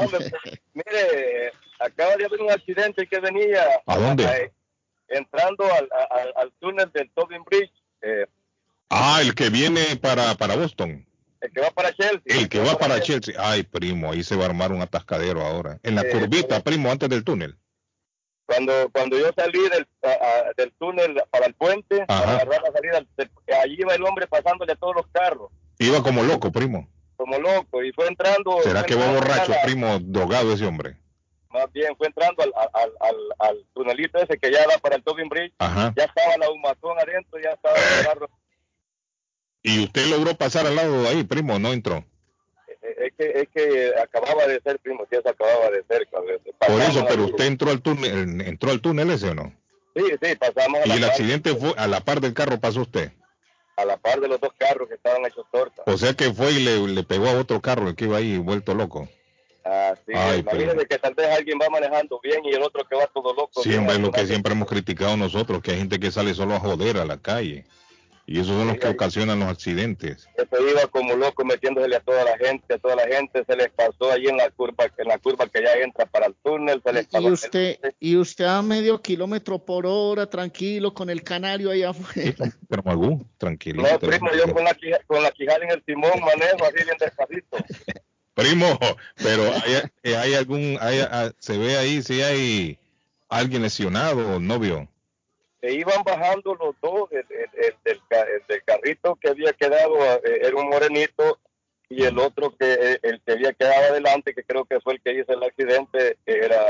Hombre, 0.00 0.30
pues, 0.42 0.60
mire, 0.72 1.52
acaba 1.78 2.16
de 2.16 2.24
haber 2.24 2.40
un 2.40 2.50
accidente 2.50 3.06
que 3.06 3.20
venía 3.20 3.62
¿A 3.86 3.98
dónde? 3.98 4.52
Entrando 5.12 5.64
al, 5.64 5.88
al- 6.10 6.32
al 6.36 6.52
túnel 6.58 6.90
del 6.92 7.10
Tobin 7.14 7.42
Bridge, 7.44 7.72
eh, 8.02 8.26
Ah, 8.94 9.20
el 9.22 9.34
que 9.34 9.48
viene 9.48 9.96
para, 10.00 10.34
para 10.34 10.54
Boston. 10.56 11.06
el 11.40 11.50
que 11.52 11.60
va 11.60 11.70
para 11.70 11.92
Chelsea. 11.94 12.20
El 12.26 12.48
que 12.48 12.60
va 12.60 12.76
para 12.78 13.00
Chelsea. 13.00 13.34
Ay, 13.38 13.62
primo, 13.62 14.12
ahí 14.12 14.22
se 14.22 14.36
va 14.36 14.42
a 14.44 14.46
armar 14.48 14.70
un 14.70 14.82
atascadero 14.82 15.40
ahora. 15.40 15.78
En 15.82 15.94
la 15.94 16.02
Eh, 16.02 16.10
curvita, 16.10 16.58
eh. 16.58 16.60
primo, 16.62 16.90
antes 16.90 17.08
del 17.08 17.24
túnel. 17.24 17.56
Cuando, 18.44 18.90
cuando 18.92 19.18
yo 19.18 19.30
salí 19.34 19.60
del, 19.70 19.86
a- 20.02 20.52
del 20.56 20.72
túnel 20.78 21.14
para 21.30 21.46
el 21.46 21.54
puente, 21.54 22.04
Ajá. 22.06 22.38
para 22.44 22.60
la 22.60 22.72
salida, 22.72 22.98
allí 23.62 23.76
iba 23.78 23.94
el 23.94 24.04
hombre 24.04 24.26
pasándole 24.26 24.72
a 24.72 24.76
todos 24.76 24.94
los 24.96 25.06
carros, 25.10 25.50
Iba 25.78 26.02
como 26.02 26.22
loco, 26.22 26.52
primo. 26.52 26.86
como 27.16 27.38
loco, 27.38 27.82
y 27.82 27.92
fue 27.92 28.08
entrando. 28.08 28.60
¿Será 28.62 28.80
fue 28.80 28.88
que 28.88 28.94
va 28.96 29.10
borracho, 29.12 29.52
la- 29.52 29.62
primo, 29.62 29.98
drogado 30.00 30.52
ese 30.52 30.66
hombre? 30.66 30.96
Más 31.52 31.70
bien, 31.72 31.94
fue 31.96 32.06
entrando 32.06 32.42
al, 32.42 32.52
al, 32.72 32.92
al, 33.00 33.16
al 33.38 33.66
tunelito 33.74 34.18
ese 34.18 34.38
que 34.38 34.50
ya 34.50 34.60
da 34.66 34.78
para 34.78 34.96
el 34.96 35.02
Tobin 35.02 35.28
Bridge, 35.28 35.52
Ajá. 35.58 35.92
ya 35.96 36.04
estaba 36.04 36.36
la 36.38 36.50
humazón 36.50 36.96
adentro, 36.98 37.38
ya 37.40 37.50
estaba 37.50 37.76
el 37.76 38.06
carro 38.06 38.30
¿Y 39.62 39.84
usted 39.84 40.06
logró 40.06 40.34
pasar 40.34 40.66
al 40.66 40.74
lado 40.74 41.02
de 41.02 41.08
ahí, 41.08 41.24
primo? 41.24 41.58
¿No 41.58 41.72
entró? 41.72 42.04
Eh, 42.82 43.06
es 43.06 43.12
que 43.16 43.40
es 43.42 43.48
que 43.54 43.92
acababa 44.00 44.46
de 44.46 44.60
ser 44.60 44.78
primo 44.80 45.06
sí 45.08 45.16
eso 45.16 45.28
acababa 45.28 45.70
de 45.70 45.84
ser. 45.84 46.08
Por 46.08 46.80
eso, 46.80 47.04
pero 47.08 47.24
usted 47.26 47.44
entró 47.44 47.70
al 47.70 47.80
túnel, 47.80 48.40
entró 48.40 48.70
al 48.70 48.80
túnel 48.80 49.10
ese 49.10 49.28
o 49.30 49.34
no? 49.34 49.52
sí 49.94 50.02
sí 50.20 50.34
pasamos 50.36 50.80
a 50.80 50.86
Y 50.86 50.88
la, 50.88 50.94
el 50.94 51.00
par, 51.02 51.10
accidente 51.10 51.54
fue 51.54 51.74
a 51.76 51.86
la 51.86 52.00
par 52.00 52.20
del 52.20 52.34
carro 52.34 52.58
pasó 52.58 52.80
usted. 52.80 53.12
a 53.76 53.84
la 53.84 53.96
par 53.98 54.20
de 54.20 54.26
los 54.28 54.40
dos 54.40 54.52
carros 54.58 54.88
que 54.88 54.94
estaban 54.94 55.24
hechos 55.26 55.46
torta 55.52 55.82
O 55.86 55.96
sea 55.96 56.14
que 56.14 56.32
fue 56.32 56.50
y 56.52 56.64
le, 56.64 56.78
le 56.88 57.02
pegó 57.04 57.28
a 57.28 57.38
otro 57.38 57.60
carro 57.60 57.88
el 57.88 57.94
que 57.94 58.06
iba 58.06 58.16
ahí 58.16 58.38
vuelto 58.38 58.74
loco. 58.74 59.08
Ah, 59.64 59.94
sí, 60.06 60.12
Ay, 60.14 60.42
primo. 60.42 60.72
que 60.88 60.98
tal 60.98 61.14
vez 61.14 61.28
alguien 61.28 61.58
va 61.60 61.68
manejando 61.68 62.20
bien 62.22 62.44
y 62.44 62.54
el 62.54 62.62
otro 62.62 62.84
que 62.88 62.96
va 62.96 63.06
todo 63.06 63.34
loco 63.34 63.62
Siempre 63.62 63.94
es 63.94 64.00
lo 64.00 64.10
que 64.10 64.26
siempre 64.26 64.52
hemos 64.52 64.68
criticado 64.68 65.16
nosotros, 65.16 65.62
que 65.62 65.72
hay 65.72 65.78
gente 65.78 65.98
que 66.00 66.10
sale 66.10 66.34
solo 66.34 66.54
a 66.54 66.60
joder 66.60 66.98
a 66.98 67.04
la 67.04 67.18
calle. 67.18 67.64
Y 68.24 68.38
esos 68.38 68.56
son 68.56 68.68
los 68.68 68.78
que 68.78 68.86
ocasionan 68.86 69.40
los 69.40 69.48
accidentes. 69.48 70.28
Ese 70.36 70.70
iba 70.70 70.86
como 70.86 71.16
loco 71.16 71.44
metiéndosele 71.44 71.96
a 71.96 72.00
toda 72.00 72.24
la 72.24 72.38
gente 72.38 72.74
a 72.74 72.78
toda 72.78 72.94
la 72.94 73.06
gente 73.06 73.44
se 73.44 73.56
les 73.56 73.68
pasó 73.70 74.12
ahí 74.12 74.26
en 74.26 74.36
la 74.36 74.48
curva 74.50 74.86
en 74.96 75.08
la 75.08 75.18
curva 75.18 75.48
que 75.48 75.60
ya 75.62 75.72
entra 75.74 76.06
para 76.06 76.26
el 76.26 76.34
túnel 76.42 76.80
se 76.84 76.92
les 76.92 77.08
Y 77.10 77.28
usted, 77.28 77.78
y 77.98 78.16
usted 78.16 78.44
a 78.44 78.62
medio 78.62 79.02
kilómetro 79.02 79.58
por 79.58 79.86
hora, 79.86 80.26
tranquilo, 80.26 80.94
con 80.94 81.10
el 81.10 81.24
canario 81.24 81.70
allá 81.70 81.90
afuera. 81.90 82.52
Pero 82.68 82.82
Magú, 82.84 83.26
tranquilito. 83.38 83.88
no 83.90 83.98
primo 83.98 84.30
yo 84.32 84.54
con 84.54 84.64
la 84.64 84.76
con 85.06 85.22
la 85.22 85.30
quijada 85.32 85.64
en 85.64 85.72
el 85.72 85.82
timón 85.82 86.20
manejo 86.20 86.64
así 86.64 86.84
bien 86.84 86.96
despacito 86.98 87.56
Primo, 88.34 88.78
pero 89.22 89.44
hay, 89.52 89.82
eh, 90.02 90.16
hay 90.16 90.34
algún, 90.34 90.78
hay- 90.80 91.00
ah, 91.00 91.30
se 91.38 91.58
ve 91.58 91.76
ahí 91.76 92.02
si 92.02 92.22
hay 92.22 92.78
alguien 93.28 93.62
lesionado 93.62 94.36
o 94.36 94.40
novio. 94.40 94.88
se 95.60 95.72
iban 95.74 96.02
bajando 96.02 96.54
los 96.54 96.74
dos, 96.82 97.08
el, 97.12 97.18
el- 97.30 97.64
el 97.66 97.74
del, 97.84 98.00
el 98.10 98.42
del 98.48 98.62
carrito 98.64 99.16
que 99.16 99.28
había 99.28 99.52
quedado 99.52 99.96
eh, 100.24 100.40
era 100.42 100.56
un 100.56 100.68
morenito 100.68 101.38
y 101.88 102.04
el 102.04 102.18
otro 102.18 102.56
que 102.58 102.72
eh, 102.72 102.98
el 103.02 103.20
que 103.20 103.32
había 103.32 103.52
quedado 103.52 103.90
adelante, 103.90 104.32
que 104.34 104.42
creo 104.44 104.64
que 104.64 104.80
fue 104.80 104.94
el 104.94 105.02
que 105.02 105.12
hizo 105.12 105.30
el 105.32 105.42
accidente, 105.42 106.16
era 106.24 106.64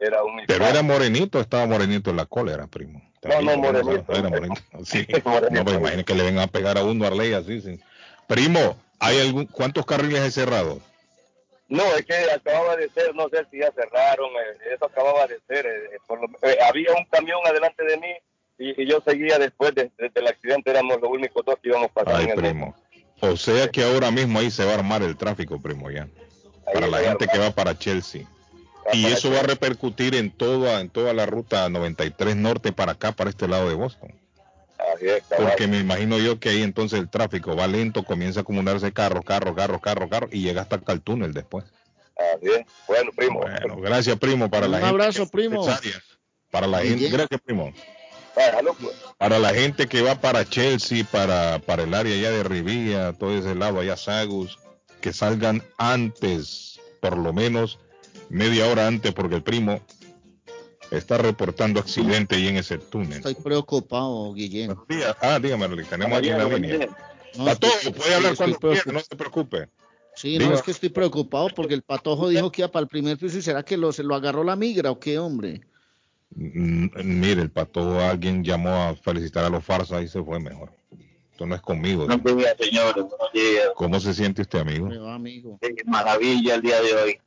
era 0.00 0.24
un 0.24 0.40
Pero 0.46 0.64
era 0.66 0.82
morenito, 0.82 1.38
estaba 1.38 1.66
morenito 1.66 2.10
en 2.10 2.16
la 2.16 2.24
cólera, 2.26 2.66
primo. 2.66 3.02
No, 3.22 3.40
no, 3.42 3.56
morenito. 3.58 4.04
Era 4.12 4.28
morenito. 4.30 4.62
Sí. 4.84 5.06
Morenito. 5.24 5.50
No, 5.54 5.64
pues 5.64 5.76
imagínate 5.76 6.04
que 6.04 6.14
le 6.14 6.22
vengan 6.24 6.44
a 6.44 6.46
pegar 6.48 6.78
a 6.78 6.82
uno 6.82 7.04
a 7.04 7.08
Arley 7.08 7.34
así. 7.34 7.60
sí. 7.60 7.78
Primo, 8.26 8.76
¿hay 9.00 9.20
algún, 9.20 9.44
¿cuántos 9.46 9.84
carriles 9.84 10.22
hay 10.22 10.30
cerrados? 10.30 10.78
No, 11.68 11.82
es 11.96 12.04
que 12.04 12.14
acababa 12.30 12.76
de 12.76 12.90
ser, 12.90 13.14
no 13.14 13.28
sé 13.30 13.44
si 13.50 13.58
ya 13.60 13.72
cerraron, 13.72 14.30
eh, 14.32 14.74
eso 14.74 14.84
acababa 14.84 15.26
de 15.26 15.38
ser. 15.48 15.66
eh, 15.66 15.98
por 16.06 16.20
lo- 16.20 16.28
eh, 16.48 16.58
había 16.68 16.92
un 16.92 17.04
camión 17.06 17.38
adelante 17.46 17.82
de 17.84 17.96
mí 17.96 18.12
y, 18.58 18.82
y 18.82 18.86
yo 18.86 19.00
seguía 19.06 19.38
después 19.38 19.74
de- 19.74 19.90
de- 19.98 20.10
del 20.10 20.26
accidente, 20.26 20.70
éramos 20.70 21.00
los 21.00 21.10
únicos 21.10 21.44
dos 21.44 21.56
que 21.62 21.70
íbamos 21.70 21.90
pasando 21.92 22.18
Ay, 22.18 22.24
en 22.24 22.30
el 22.30 22.36
primo. 22.36 22.74
O 23.20 23.36
sea 23.36 23.68
que 23.68 23.82
ahora 23.82 24.10
mismo 24.10 24.38
ahí 24.38 24.50
se 24.50 24.64
va 24.64 24.72
a 24.72 24.74
armar 24.74 25.02
el 25.02 25.16
tráfico, 25.16 25.60
primo, 25.60 25.90
ya. 25.90 26.02
Ahí 26.66 26.74
Para 26.74 26.86
la 26.88 26.98
gente 26.98 27.26
que 27.26 27.38
va 27.38 27.50
para 27.50 27.78
Chelsea. 27.78 28.26
Y 28.92 29.06
eso 29.06 29.30
va 29.30 29.40
a 29.40 29.44
repercutir 29.44 30.14
en 30.14 30.30
toda, 30.30 30.80
en 30.82 30.90
toda 30.90 31.14
la 31.14 31.24
ruta 31.24 31.68
93 31.70 32.36
norte 32.36 32.70
para 32.72 32.92
acá, 32.92 33.12
para 33.12 33.30
este 33.30 33.48
lado 33.48 33.68
de 33.70 33.74
Boston. 33.74 34.12
Así 34.78 35.06
es, 35.08 35.22
cabal. 35.28 35.46
Porque 35.48 35.66
me 35.66 35.78
imagino 35.78 36.18
yo 36.18 36.38
que 36.38 36.50
ahí 36.50 36.62
entonces 36.62 36.98
el 36.98 37.08
tráfico 37.08 37.56
va 37.56 37.66
lento, 37.66 38.02
comienza 38.02 38.40
a 38.40 38.42
acumularse 38.42 38.92
carros, 38.92 39.24
carros, 39.24 39.54
carros, 39.54 39.80
carros, 39.80 40.10
carros 40.10 40.30
y 40.32 40.42
llega 40.42 40.62
hasta 40.62 40.76
acá 40.76 40.92
al 40.92 41.00
túnel 41.00 41.32
después. 41.32 41.64
Así 42.16 42.46
es. 42.48 42.64
Bueno, 42.86 43.10
primo. 43.16 43.40
Bueno, 43.40 43.76
gracias 43.80 44.16
primo 44.18 44.50
para 44.50 44.68
la 44.68 44.76
Un 44.78 44.82
gente. 44.82 44.88
abrazo, 44.88 45.18
que 45.18 45.24
es 45.24 45.30
primo. 45.30 45.66
necesaria. 45.66 46.02
Para 46.50 46.66
la 46.66 46.82
gente, 46.82 47.08
gracias 47.08 47.40
primo. 47.40 47.72
Para 49.18 49.38
la 49.38 49.54
gente 49.54 49.86
que 49.86 50.02
va 50.02 50.16
para 50.20 50.44
Chelsea, 50.44 51.04
para, 51.04 51.60
para 51.60 51.84
el 51.84 51.94
área 51.94 52.14
allá 52.14 52.30
de 52.32 52.42
Rivilla, 52.42 53.12
todo 53.12 53.36
ese 53.36 53.54
lado 53.54 53.80
allá 53.80 53.96
Sagus, 53.96 54.58
que 55.00 55.12
salgan 55.12 55.62
antes, 55.78 56.80
por 57.00 57.16
lo 57.16 57.32
menos 57.32 57.78
media 58.28 58.66
hora 58.68 58.86
antes, 58.88 59.12
porque 59.12 59.36
el 59.36 59.42
primo 59.42 59.80
está 60.96 61.18
reportando 61.18 61.80
accidente 61.80 62.36
ahí 62.36 62.48
en 62.48 62.56
ese 62.56 62.78
túnel. 62.78 63.14
Estoy 63.18 63.34
preocupado, 63.34 64.32
Guillén. 64.34 64.76
Ah, 65.20 65.38
dígame, 65.40 65.68
tenemos 65.84 66.18
aquí 66.18 66.28
en 66.30 66.38
la 66.38 66.44
línea. 66.44 66.88
No, 67.36 67.44
Patojo, 67.46 67.74
estoy- 67.76 67.92
puede 67.92 68.14
hablar 68.14 68.36
cuando 68.36 68.58
quiera, 68.58 68.82
no 68.92 69.00
se 69.00 69.16
preocupe. 69.16 69.68
Sí, 70.16 70.38
no, 70.38 70.52
es 70.54 70.62
que 70.62 70.70
estoy 70.70 70.90
preocupado 70.90 71.48
porque 71.56 71.74
el 71.74 71.82
patojo 71.82 72.28
dijo 72.28 72.52
que 72.52 72.62
iba 72.62 72.70
para 72.70 72.82
el 72.84 72.88
primer 72.88 73.18
piso 73.18 73.36
y 73.38 73.42
será 73.42 73.64
que 73.64 73.76
lo, 73.76 73.90
se 73.92 74.04
lo 74.04 74.14
agarró 74.14 74.44
la 74.44 74.54
migra 74.54 74.92
o 74.92 75.00
qué, 75.00 75.18
hombre. 75.18 75.62
Mm, 76.36 76.86
Mire, 77.04 77.42
el 77.42 77.50
pato, 77.50 77.98
alguien 78.00 78.44
llamó 78.44 78.70
a 78.70 78.94
felicitar 78.96 79.44
a 79.44 79.48
los 79.48 79.64
farsas 79.64 80.02
y 80.04 80.08
se 80.08 80.22
fue 80.22 80.38
mejor. 80.38 80.70
Esto 81.32 81.46
no 81.46 81.56
es 81.56 81.60
conmigo. 81.62 82.06
Buenos 82.06 82.36
días, 82.36 82.54
señores. 82.60 82.94
Buenos 82.94 83.32
días. 83.34 83.68
¿Cómo 83.74 83.98
se 83.98 84.14
siente 84.14 84.42
usted, 84.42 84.60
amigo? 84.60 84.86
Me 84.86 84.98
va, 84.98 85.14
amigo. 85.16 85.58
Qué 85.60 85.74
maravilla 85.84 86.54
el 86.54 86.62
día 86.62 86.80
de 86.80 86.94
hoy. 86.94 87.18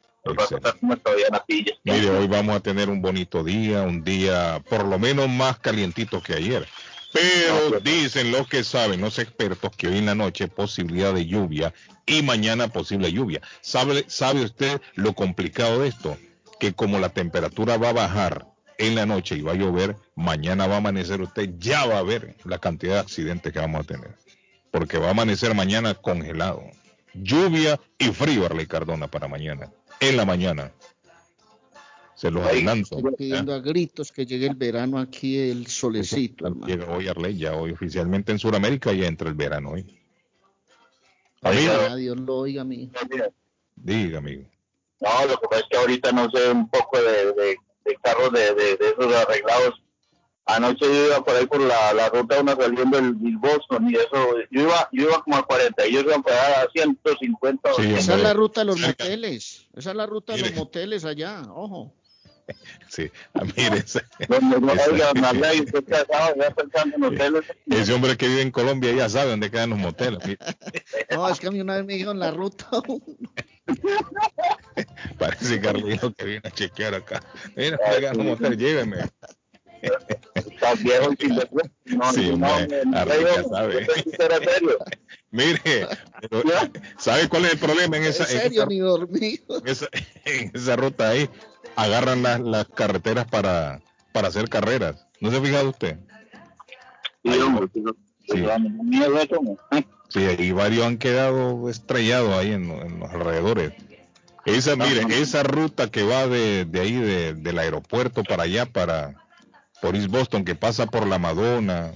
Mire, 1.83 2.09
hoy 2.09 2.27
vamos 2.27 2.55
a 2.55 2.59
tener 2.59 2.89
un 2.89 3.01
bonito 3.01 3.43
día, 3.43 3.81
un 3.81 4.03
día 4.03 4.61
por 4.69 4.85
lo 4.85 4.99
menos 4.99 5.29
más 5.29 5.59
calientito 5.59 6.21
que 6.21 6.33
ayer. 6.33 6.67
Pero 7.13 7.79
dicen 7.79 8.31
los 8.31 8.47
que 8.47 8.63
saben, 8.63 9.01
los 9.01 9.17
expertos, 9.17 9.71
que 9.75 9.87
hoy 9.87 9.97
en 9.97 10.05
la 10.05 10.15
noche 10.15 10.47
posibilidad 10.47 11.13
de 11.13 11.25
lluvia 11.25 11.73
y 12.05 12.21
mañana 12.21 12.67
posible 12.67 13.11
lluvia. 13.11 13.41
¿Sabe, 13.61 14.05
¿Sabe 14.07 14.43
usted 14.43 14.81
lo 14.95 15.13
complicado 15.13 15.81
de 15.81 15.87
esto? 15.87 16.17
Que 16.59 16.73
como 16.73 16.99
la 16.99 17.09
temperatura 17.09 17.77
va 17.77 17.89
a 17.89 17.93
bajar 17.93 18.47
en 18.77 18.95
la 18.95 19.05
noche 19.05 19.35
y 19.35 19.41
va 19.41 19.53
a 19.53 19.55
llover, 19.55 19.95
mañana 20.15 20.67
va 20.67 20.75
a 20.75 20.77
amanecer 20.77 21.21
usted, 21.21 21.49
ya 21.57 21.85
va 21.85 21.99
a 21.99 22.03
ver 22.03 22.35
la 22.43 22.59
cantidad 22.59 22.95
de 22.95 22.99
accidentes 22.99 23.51
que 23.51 23.59
vamos 23.59 23.81
a 23.81 23.83
tener. 23.83 24.15
Porque 24.71 24.97
va 24.97 25.07
a 25.07 25.11
amanecer 25.11 25.55
mañana 25.55 25.93
congelado. 25.95 26.63
Lluvia 27.13 27.79
y 27.97 28.09
frío, 28.09 28.45
Arley 28.45 28.67
Cardona, 28.67 29.07
para 29.07 29.27
mañana. 29.27 29.71
En 29.99 30.17
la 30.17 30.25
mañana. 30.25 30.71
Se 32.15 32.31
los 32.31 32.43
Ay, 32.47 32.57
adelanto. 32.57 32.97
Estoy 32.97 33.15
pidiendo 33.15 33.53
a 33.53 33.59
gritos 33.59 34.11
que 34.11 34.25
llegue 34.25 34.47
el 34.47 34.55
verano 34.55 34.97
aquí, 34.97 35.37
el 35.37 35.67
solecito, 35.67 36.47
hermano. 36.47 36.67
Llega 36.67 36.89
hoy 36.91 37.07
Arley, 37.07 37.37
ya 37.37 37.53
hoy 37.53 37.71
oficialmente 37.71 38.31
en 38.31 38.39
Sudamérica 38.39 38.91
ya 38.91 39.05
entra 39.05 39.29
el 39.29 39.35
verano 39.35 39.71
hoy. 39.71 39.99
Amigo, 41.43 41.95
Dios 41.95 42.17
lo 42.17 42.37
oiga, 42.37 42.63
mi. 42.63 42.89
diga, 43.75 44.17
amigo. 44.17 44.49
No, 44.99 45.27
lo 45.27 45.37
que 45.39 45.47
pasa 45.47 45.61
es 45.61 45.67
que 45.69 45.77
ahorita 45.77 46.11
no 46.11 46.29
sé 46.31 46.49
un 46.49 46.67
poco 46.69 46.99
de, 46.99 47.33
de, 47.33 47.57
de 47.85 47.95
carros 48.01 48.31
de, 48.31 48.53
de, 48.55 48.77
de 48.77 48.89
esos 48.89 49.13
arreglados. 49.15 49.83
Anoche 50.49 50.85
yo 50.85 51.07
iba 51.07 51.23
por 51.23 51.35
ahí 51.35 51.45
por 51.45 51.59
la, 51.59 51.93
la 51.93 52.07
ruta 52.09 52.39
una 52.39 52.55
saliendo 52.55 52.95
del 52.97 53.19
del 53.21 53.37
Boston 53.37 53.89
y 53.89 53.95
eso, 53.95 54.37
yo 54.49 54.61
iba, 54.61 54.87
yo 54.93 55.03
iba 55.09 55.21
como 55.21 55.35
a 55.37 55.45
40 55.45 55.85
y 55.85 55.89
ellos 55.89 56.05
iban 56.05 56.23
a 56.25 56.61
a 56.61 56.67
150. 56.71 57.73
Sí, 57.75 57.93
Esa 57.93 58.15
es 58.15 58.21
la 58.21 58.33
ruta 58.33 58.61
de 58.61 58.65
los 58.65 58.79
Cerca. 58.79 59.03
moteles. 59.03 59.67
Esa 59.75 59.89
es 59.91 59.95
la 59.97 60.05
ruta 60.05 60.33
de 60.33 60.39
los 60.39 60.53
moteles 60.53 61.03
allá. 61.03 61.41
Ojo. 61.49 61.93
Sí, 62.87 63.11
ah, 63.33 63.41
mire, 63.57 63.79
ese, 63.79 64.01
Ese- 67.69 67.93
hombre 67.93 68.15
que 68.15 68.29
vive 68.29 68.41
en 68.41 68.51
Colombia 68.51 68.93
ya 68.93 69.09
sabe 69.09 69.31
dónde 69.31 69.51
quedan 69.51 69.71
los 69.71 69.79
moteles. 69.79 70.19
Mire, 70.25 70.37
No, 71.11 71.27
es 71.27 71.41
que 71.41 71.47
a 71.47 71.51
mí 71.51 71.59
una 71.59 71.75
vez 71.75 71.83
me 71.85 71.93
dijeron 71.95 72.19
la 72.19 72.31
ruta. 72.31 72.69
Parece 75.19 75.59
Carlito 75.59 76.13
que 76.13 76.23
viene 76.23 76.41
a 76.45 76.51
chequear 76.51 76.95
acá. 76.95 77.21
Mira, 77.55 77.77
los 78.13 78.25
moteles, 78.25 78.57
lléveme. 78.57 78.97
Está 80.59 80.73
viejo 80.75 81.13
y 81.13 81.15
sin. 81.17 81.35
No, 81.97 82.13
Sí, 82.13 82.27
no, 82.35 82.47
hombre, 82.55 82.81
no, 82.85 83.05
yo- 83.05 83.49
sabe. 83.49 83.85
serio. 84.17 84.77
Mire, 85.31 85.87
pero, 86.21 86.43
¿sabe 86.97 87.29
cuál 87.29 87.45
es 87.45 87.53
el 87.53 87.59
problema 87.59 87.97
en 87.97 88.03
En 88.03 88.09
esa, 88.09 88.23
en 88.23 88.29
serio, 88.29 88.61
esa- 88.61 88.69
ni 88.69 88.79
dormido. 88.79 89.57
en 89.59 89.67
esa, 89.67 89.87
en 90.25 90.51
esa 90.53 90.75
ruta 90.75 91.09
ahí? 91.09 91.29
Agarran 91.75 92.23
las, 92.23 92.39
las 92.39 92.67
carreteras 92.69 93.27
para, 93.27 93.81
para 94.11 94.29
hacer 94.29 94.49
carreras. 94.49 95.05
¿No 95.21 95.29
se 95.31 95.37
ha 95.37 95.41
fijado 95.41 95.69
usted? 95.69 95.97
Sí, 97.23 97.29
hombre, 97.39 97.67
sí, 97.73 97.83
Sí. 98.29 98.43
Sí, 100.09 100.21
y 100.39 100.51
varios 100.51 100.85
han 100.85 100.97
quedado 100.97 101.69
estrellados 101.69 102.33
ahí 102.33 102.51
en, 102.51 102.69
en 102.71 102.99
los 102.99 103.09
alrededores. 103.11 103.73
Esa, 104.45 104.75
mire, 104.77 105.03
esa 105.21 105.43
ruta 105.43 105.91
que 105.91 106.03
va 106.03 106.27
de, 106.27 106.65
de 106.65 106.79
ahí, 106.79 106.93
de- 106.93 107.33
del 107.33 107.59
aeropuerto 107.59 108.23
para 108.23 108.43
allá, 108.43 108.65
para 108.65 109.15
por 109.81 109.95
East 109.95 110.09
Boston, 110.09 110.43
que 110.45 110.55
pasa 110.55 110.85
por 110.87 111.05
la 111.07 111.17
Madonna, 111.19 111.91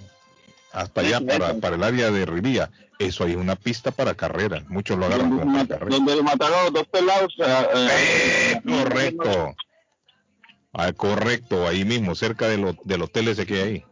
hasta 0.71 1.01
allá, 1.01 1.19
para, 1.21 1.53
para 1.55 1.75
el 1.75 1.83
área 1.83 2.11
de 2.11 2.25
Rivía, 2.25 2.69
eso 2.99 3.23
ahí 3.23 3.31
es 3.31 3.37
una 3.37 3.55
pista 3.55 3.91
para 3.91 4.13
carreras. 4.15 4.63
Muchos 4.69 4.97
lo 4.97 5.05
agarran 5.07 5.37
como 5.37 5.51
para 5.53 5.67
carreras. 5.67 5.89
donde 5.97 6.15
le 6.15 6.21
mataron 6.23 6.73
dos 6.73 6.87
pelados. 6.87 7.33
eh, 7.39 7.65
eh, 7.75 7.89
Eh, 8.53 8.61
correcto. 8.63 9.55
Ah, 10.73 10.93
correcto, 10.93 11.67
ahí 11.67 11.83
mismo, 11.83 12.15
cerca 12.15 12.47
del, 12.47 12.63
ho- 12.65 12.77
del 12.85 13.01
hotel 13.01 13.27
ese 13.27 13.45
que 13.45 13.55
hay 13.55 13.61
ahí. 13.61 13.85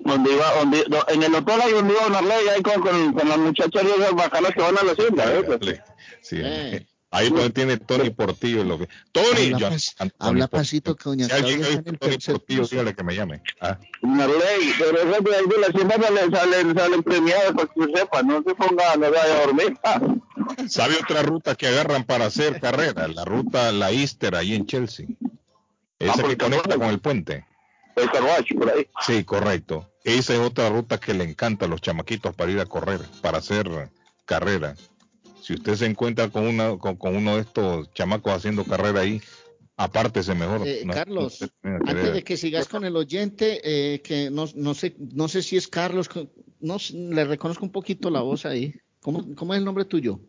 Donde 0.00 0.32
iba, 0.32 0.54
donde, 0.54 0.84
do- 0.88 1.04
en 1.08 1.22
el 1.24 1.34
hotel 1.34 1.60
hay 1.60 1.72
donde 1.72 1.92
iba 1.94 2.08
Marley, 2.08 2.48
ahí 2.54 2.62
con, 2.62 2.80
con, 2.80 3.12
con 3.14 3.28
las 3.28 3.38
muchachas 3.38 3.82
y 3.82 4.00
esas 4.00 4.14
bacanas 4.14 4.52
que 4.54 4.60
van 4.62 4.78
a 4.78 4.82
la 4.84 4.92
hacienda. 4.92 5.24
¿eh? 5.34 5.82
Sí, 6.22 6.36
Eh. 6.42 6.86
Ahí 7.12 7.28
donde 7.28 7.50
tiene 7.50 7.76
Tony 7.76 8.10
Portillo. 8.10 8.62
Lo 8.62 8.78
que... 8.78 8.88
Tony, 9.10 9.46
Habla, 9.52 9.58
yo- 9.58 9.68
pas- 9.70 9.94
Tony 9.96 10.10
habla 10.20 10.46
pasito 10.48 10.94
que 10.94 11.04
doña 11.04 11.26
Si 11.26 11.32
alguien 11.32 11.58
Claudia 11.60 11.78
está 11.78 11.88
en 11.90 11.94
el 11.94 11.98
Tony 11.98 12.18
Portillo, 12.38 12.66
dígale 12.68 12.94
que 12.94 13.02
me 13.02 13.14
llame. 13.16 13.42
Ah, 13.60 13.78
Marley, 14.02 14.72
pero 14.78 14.98
esas 14.98 15.24
de 15.24 15.36
ahí 15.36 15.46
de 15.46 15.58
la 15.58 15.66
hacienda 15.66 15.96
salen, 16.00 16.30
salen, 16.30 16.74
salen 16.78 17.02
premiadas 17.02 17.52
para 17.52 17.66
que 17.66 17.98
sepa, 17.98 18.22
no 18.22 18.42
se 18.42 18.54
ponga, 18.54 18.96
no 18.96 19.10
vaya 19.10 19.34
a 19.36 19.40
dormir. 19.46 19.76
Ah, 19.82 20.00
¿Sabe 20.68 20.94
otra 21.02 21.22
ruta 21.22 21.54
que 21.56 21.66
agarran 21.66 22.04
para 22.04 22.26
hacer 22.26 22.60
carreras? 22.60 23.12
La 23.14 23.24
ruta 23.24 23.72
La 23.72 23.90
Easter, 23.90 24.34
ahí 24.36 24.54
en 24.54 24.66
Chelsea. 24.66 25.06
Esa 25.98 26.12
Ah, 26.24 26.28
que 26.28 26.36
conecta 26.38 26.76
con 26.76 26.86
el 26.88 27.00
puente. 27.00 27.44
el 27.96 28.10
carruaje 28.10 28.54
por 28.54 28.70
ahí. 28.70 28.86
Sí, 29.06 29.24
correcto. 29.24 29.90
Esa 30.04 30.32
es 30.34 30.38
otra 30.40 30.68
ruta 30.70 30.98
que 30.98 31.12
le 31.12 31.24
encanta 31.24 31.66
a 31.66 31.68
los 31.68 31.80
chamaquitos 31.82 32.34
para 32.34 32.50
ir 32.52 32.60
a 32.60 32.66
correr, 32.66 33.00
para 33.20 33.38
hacer 33.38 33.90
carrera. 34.24 34.76
Si 35.50 35.54
usted 35.54 35.74
se 35.74 35.86
encuentra 35.86 36.28
con, 36.28 36.46
una, 36.46 36.78
con, 36.78 36.94
con 36.94 37.16
uno 37.16 37.34
de 37.34 37.40
estos 37.40 37.92
chamacos 37.92 38.32
haciendo 38.32 38.62
carrera 38.64 39.00
ahí, 39.00 39.20
apártese 39.76 40.32
mejor. 40.32 40.62
Eh, 40.64 40.82
No- 40.84 40.94
Carlos, 40.94 41.40
no 41.64 41.76
Antes 41.86 42.12
de 42.12 42.22
que 42.22 42.36
sigas 42.36 42.68
con 42.68 42.84
el 42.84 42.94
oyente, 42.94 43.60
eh, 43.64 44.00
que 44.00 44.30
no, 44.30 44.44
no 44.54 44.74
sé, 44.74 44.94
no 45.12 45.26
sé 45.26 45.42
si 45.42 45.56
es 45.56 45.66
Carlos, 45.66 46.08
no 46.60 46.76
le 46.94 47.24
reconozco 47.24 47.64
un 47.64 47.72
poquito 47.72 48.10
la 48.10 48.20
voz 48.20 48.46
ahí. 48.46 48.76
¿Cómo, 49.00 49.34
cómo 49.34 49.52
es 49.52 49.58
el 49.58 49.64
nombre 49.64 49.84
tuyo? 49.86 50.20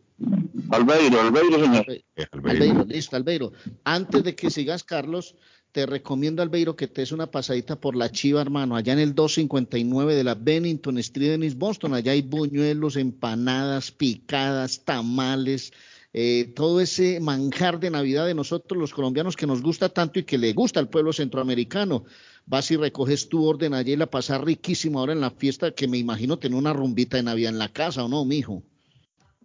Albeiro, 0.70 1.20
Albeiro, 1.20 1.60
señor. 1.60 1.86
Albeiro. 1.86 2.04
Albeiro, 2.42 2.84
listo, 2.86 3.14
Albeiro. 3.14 3.52
Antes 3.84 4.24
de 4.24 4.34
que 4.34 4.50
sigas, 4.50 4.82
Carlos, 4.82 5.36
te 5.72 5.86
recomiendo, 5.86 6.42
Albeiro, 6.42 6.76
que 6.76 6.86
te 6.86 7.00
des 7.00 7.12
una 7.12 7.30
pasadita 7.30 7.76
por 7.76 7.96
la 7.96 8.10
Chiva, 8.10 8.42
hermano, 8.42 8.76
allá 8.76 8.92
en 8.92 8.98
el 8.98 9.14
259 9.14 10.14
de 10.14 10.22
la 10.22 10.34
Bennington 10.34 10.98
Street 10.98 11.32
en 11.32 11.58
Boston. 11.58 11.94
Allá 11.94 12.12
hay 12.12 12.20
buñuelos, 12.20 12.96
empanadas, 12.96 13.90
picadas, 13.90 14.84
tamales, 14.84 15.72
eh, 16.12 16.52
todo 16.54 16.82
ese 16.82 17.20
manjar 17.20 17.80
de 17.80 17.90
Navidad 17.90 18.26
de 18.26 18.34
nosotros 18.34 18.78
los 18.78 18.92
colombianos 18.92 19.34
que 19.34 19.46
nos 19.46 19.62
gusta 19.62 19.88
tanto 19.88 20.18
y 20.18 20.24
que 20.24 20.36
le 20.36 20.52
gusta 20.52 20.78
al 20.78 20.90
pueblo 20.90 21.14
centroamericano. 21.14 22.04
Vas 22.44 22.70
y 22.70 22.76
recoges 22.76 23.30
tu 23.30 23.46
orden 23.46 23.72
allá 23.72 23.94
y 23.94 23.96
la 23.96 24.06
pasas 24.06 24.42
riquísimo 24.42 25.00
ahora 25.00 25.14
en 25.14 25.22
la 25.22 25.30
fiesta, 25.30 25.70
que 25.70 25.88
me 25.88 25.96
imagino 25.96 26.38
tener 26.38 26.58
una 26.58 26.74
rumbita 26.74 27.16
de 27.16 27.22
Navidad 27.22 27.52
en 27.52 27.58
la 27.58 27.68
casa, 27.68 28.04
¿o 28.04 28.08
no, 28.08 28.26
mijo? 28.26 28.62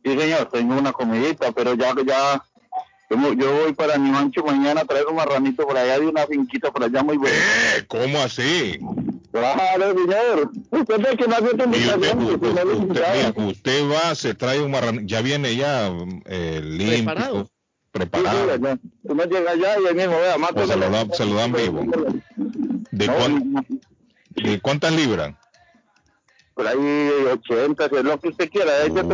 Sí, 0.03 0.17
señor, 0.17 0.49
tengo 0.51 0.77
una 0.77 0.91
comidita, 0.91 1.53
pero 1.53 1.73
ya, 1.73 1.95
ya, 2.05 2.43
yo, 3.09 3.33
yo 3.33 3.53
voy 3.63 3.73
para 3.73 3.97
mi 3.97 4.09
mancho 4.11 4.43
mañana 4.43 4.81
a 4.81 4.85
traer 4.85 5.05
un 5.07 5.15
marranito 5.15 5.65
por 5.65 5.77
allá 5.77 5.99
de 5.99 6.07
una 6.07 6.25
finquita 6.27 6.71
por 6.71 6.83
allá 6.83 7.03
muy 7.03 7.17
buena. 7.17 7.35
Eh, 7.35 7.85
¿Cómo 7.87 8.19
así? 8.19 8.79
Claro, 9.31 9.93
señor. 9.93 10.51
Usted 10.71 10.97
ve 10.99 11.17
que 11.17 11.27
no 11.27 11.35
hace 11.35 11.45
Y 11.45 11.47
usted, 11.49 11.65
invitación, 11.65 13.45
usted- 13.47 13.83
no 13.83 13.93
va, 13.93 14.15
se 14.15 14.33
trae 14.33 14.59
un 14.61 14.71
marrano, 14.71 15.01
ya 15.03 15.21
viene 15.21 15.55
ya 15.55 15.87
eh, 16.25 16.61
limpio, 16.63 16.97
Preparado. 17.05 17.43
Sí, 17.45 17.51
preparado. 17.91 18.55
sí. 18.57 18.89
Uno 19.03 19.23
llega 19.25 19.51
allá 19.51 19.79
y 19.79 19.87
ahí 19.87 19.95
mismo, 19.95 20.17
vea, 20.19 20.37
mata. 20.37 20.63
O 20.63 20.67
se 20.67 20.75
lo 20.75 20.89
dan- 20.89 21.13
se 21.13 21.25
lo 21.25 21.35
dan 21.35 21.51
vivo. 21.53 21.83
¿De, 22.91 23.07
No, 23.07 23.15
cuán- 23.15 23.53
no, 23.53 23.65
de 24.35 24.59
cuántas 24.59 24.91
libras? 24.93 25.33
por 26.53 26.65
ahí 26.67 26.77
80, 27.31 27.87
si 27.89 27.95
es 27.95 28.03
lo 28.03 28.19
que 28.19 28.29
usted 28.29 28.49
quiera. 28.49 28.71
Se 28.83 28.89
todo. 28.89 29.05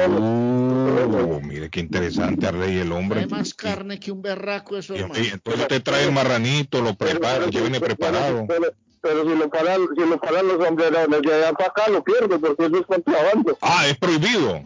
Oh, 0.86 1.40
mire 1.42 1.70
qué 1.70 1.80
interesante, 1.80 2.46
Arley, 2.48 2.80
el 2.80 2.92
hombre. 2.92 3.22
Hay 3.22 3.28
más 3.28 3.54
carne 3.54 4.00
que 4.00 4.12
un 4.12 4.22
berraco 4.22 4.78
eso, 4.78 4.96
Y- 4.96 5.00
y 5.00 5.28
entonces 5.30 5.62
usted 5.62 5.82
trae 5.82 6.04
el 6.06 6.12
marranito, 6.12 6.82
lo 6.82 6.94
prepara, 6.96 7.48
ya 7.50 7.62
viene 7.62 7.80
preparado. 7.80 8.46
Pero, 8.48 8.74
pero 9.02 9.24
si 9.24 9.36
lo 9.38 9.50
paran, 9.50 9.82
si 9.96 10.06
lo 10.06 10.20
paran 10.20 10.48
los 10.48 10.64
sombrerones 10.66 11.22
de 11.22 11.34
allá 11.34 11.54
para 11.54 11.70
acá, 11.70 11.90
lo 11.90 12.04
pierdo, 12.04 12.40
porque 12.40 12.66
eso 12.66 12.78
es 12.80 12.86
contrabando. 12.86 13.58
Ah, 13.62 13.88
es 13.88 13.98
prohibido. 13.98 14.62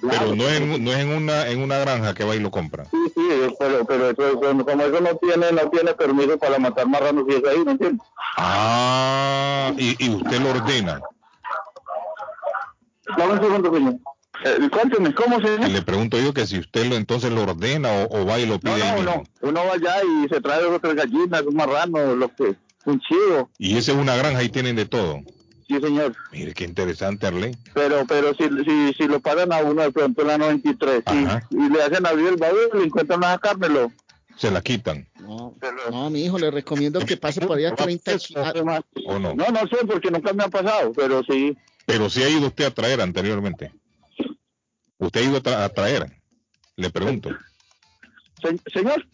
Pero 0.00 0.12
Claro. 0.12 0.36
no 0.36 0.44
es, 0.48 0.60
en- 0.60 0.84
no 0.84 0.92
es 0.92 0.98
en 0.98 1.08
una 1.10 1.48
en 1.48 1.60
una 1.60 1.78
granja 1.78 2.14
que 2.14 2.22
va 2.24 2.36
y 2.36 2.38
lo 2.38 2.52
compra. 2.52 2.84
Sí, 2.84 2.96
sí, 3.16 3.28
pero, 3.58 3.84
pero 3.84 4.10
eso, 4.10 4.28
eso- 4.28 4.38
como 4.40 4.82
eso 4.84 5.00
no 5.00 5.16
tiene, 5.16 5.50
no 5.52 5.68
tiene 5.70 5.92
permiso 5.94 6.38
para 6.38 6.58
matar 6.58 6.86
marranos 6.88 7.24
y 7.28 7.34
es 7.34 7.42
ahí, 7.44 7.64
¿me 7.64 7.72
entiendes? 7.72 8.06
Ah, 8.36 9.72
y, 9.76 9.96
y 10.04 10.10
usted 10.14 10.40
lo 10.40 10.50
ordena. 10.50 11.00
Dame 13.16 13.32
un 13.32 13.40
segundo, 13.40 13.74
señor. 13.74 13.94
Eh, 14.44 14.68
cuénteme, 14.70 15.12
¿cómo 15.14 15.40
se 15.40 15.54
Y 15.66 15.72
le 15.72 15.82
pregunto 15.82 16.18
yo 16.20 16.32
que 16.32 16.46
si 16.46 16.58
usted 16.58 16.86
lo 16.86 16.94
entonces 16.96 17.30
lo 17.32 17.42
ordena 17.42 17.90
o, 17.90 18.20
o 18.22 18.26
va 18.26 18.38
y 18.38 18.46
lo 18.46 18.54
No, 18.54 18.60
pide 18.60 18.78
no, 18.78 18.94
mismo. 18.96 19.26
no. 19.42 19.48
Uno 19.48 19.64
va 19.64 19.72
allá 19.74 19.96
y 20.04 20.28
se 20.28 20.40
trae 20.40 20.62
dos 20.62 20.72
o 20.76 20.80
tres 20.80 20.94
gallinas, 20.94 21.42
un 21.42 21.54
marrano, 21.56 22.14
lo 22.14 22.28
que, 22.34 22.54
un 22.84 23.00
chivo. 23.00 23.50
Y 23.58 23.76
esa 23.76 23.92
es 23.92 23.98
una 23.98 24.14
granja 24.16 24.42
y 24.42 24.48
tienen 24.48 24.76
de 24.76 24.86
todo. 24.86 25.20
Sí, 25.66 25.78
señor. 25.82 26.14
Mire 26.32 26.54
qué 26.54 26.64
interesante, 26.64 27.26
Arley. 27.26 27.54
Pero, 27.74 28.06
pero 28.06 28.32
si, 28.34 28.44
si, 28.64 28.94
si 28.94 29.06
lo 29.08 29.20
pagan 29.20 29.52
a 29.52 29.58
uno 29.58 29.82
de 29.82 29.92
pronto 29.92 30.22
en 30.22 30.28
la 30.28 30.38
93 30.38 31.02
y, 31.12 31.54
y 31.56 31.68
le 31.68 31.82
hacen 31.82 32.06
abrir 32.06 32.28
el 32.28 32.36
baúl, 32.36 32.70
le 32.74 32.84
encuentran 32.84 33.18
una 33.18 33.36
carne, 33.38 33.68
lo. 33.68 33.92
Se 34.36 34.50
la 34.52 34.62
quitan. 34.62 35.06
No, 35.20 35.52
no, 35.90 36.10
mi 36.10 36.24
hijo, 36.24 36.38
le 36.38 36.50
recomiendo 36.52 37.00
que 37.04 37.16
pase 37.16 37.40
por 37.40 37.58
allá 37.58 37.74
30 37.74 38.12
Eso, 38.12 38.28
ki- 38.28 38.34
ah, 38.36 38.52
más. 38.64 38.80
¿O 39.06 39.18
no? 39.18 39.34
No, 39.34 39.46
no 39.48 39.60
sé, 39.66 39.84
porque 39.84 40.10
nunca 40.12 40.32
me 40.32 40.44
ha 40.44 40.48
pasado, 40.48 40.92
pero 40.94 41.22
sí. 41.24 41.56
Pero 41.84 42.08
sí 42.08 42.22
ha 42.22 42.28
ido 42.28 42.46
usted 42.46 42.66
a 42.66 42.70
traer 42.70 43.00
anteriormente. 43.00 43.72
Usted 44.98 45.20
ha 45.20 45.24
ido 45.24 45.36
a, 45.38 45.42
tra- 45.42 45.64
a 45.64 45.68
traer. 45.68 46.06
Le 46.76 46.90
pregunto. 46.90 47.30
Se- 48.42 48.60
señor, 48.72 49.06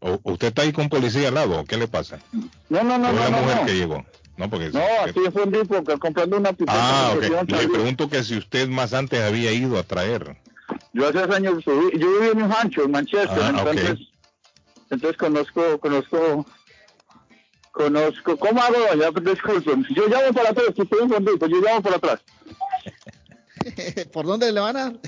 ¿O 0.00 0.20
usted 0.24 0.48
está 0.48 0.62
ahí 0.62 0.72
con 0.72 0.88
policía 0.88 1.28
al 1.28 1.34
lado? 1.34 1.60
¿o 1.60 1.64
¿Qué 1.64 1.76
le 1.76 1.88
pasa? 1.88 2.20
no, 2.68 2.84
no, 2.84 2.98
no, 2.98 3.08
¿O 3.08 3.12
no, 3.12 3.20
una 3.20 3.30
no, 3.30 3.40
mujer 3.42 3.56
no. 3.56 3.66
que 3.66 3.74
llegó? 3.74 4.06
No, 4.36 4.48
porque 4.48 4.70
No, 4.70 4.80
aquí 5.04 5.20
fue 5.32 5.42
un 5.42 5.52
tipo 5.52 5.82
que 5.82 5.98
comprando 5.98 6.36
una 6.36 6.52
pipeta. 6.52 6.72
Ah, 6.76 7.12
que 7.18 7.26
ok. 7.26 7.32
iban 7.32 7.46
Le 7.48 7.68
pregunto 7.68 8.08
que 8.08 8.22
si 8.22 8.36
usted 8.38 8.68
más 8.68 8.94
antes 8.94 9.20
había 9.20 9.50
ido 9.52 9.76
a 9.78 9.82
traer. 9.82 10.36
Yo 10.92 11.08
hace 11.08 11.18
años 11.34 11.64
subí, 11.64 11.98
yo 11.98 12.08
viví 12.12 12.30
en 12.32 12.38
New 12.38 12.52
Hampshire, 12.52 12.84
en 12.84 12.90
Manchester, 12.92 13.28
Ah, 13.42 13.48
entonces, 13.50 13.98
entonces 14.90 15.16
conozco, 15.16 15.78
conozco, 15.80 16.46
conozco, 17.72 18.36
¿cómo 18.36 18.62
hago? 18.62 18.76
Ya, 18.98 19.10
disculpen, 19.10 19.84
yo 19.94 20.06
llamo 20.08 20.32
para 20.32 20.50
atrás, 20.50 20.66
estoy 20.76 20.98
encendido, 21.02 21.46
yo 21.46 21.60
llamo 21.60 21.82
para 21.82 21.96
atrás. 21.96 22.20
¿Por 24.12 24.26
dónde 24.26 24.52
le 24.52 24.60
van 24.60 24.76
a? 24.76 24.92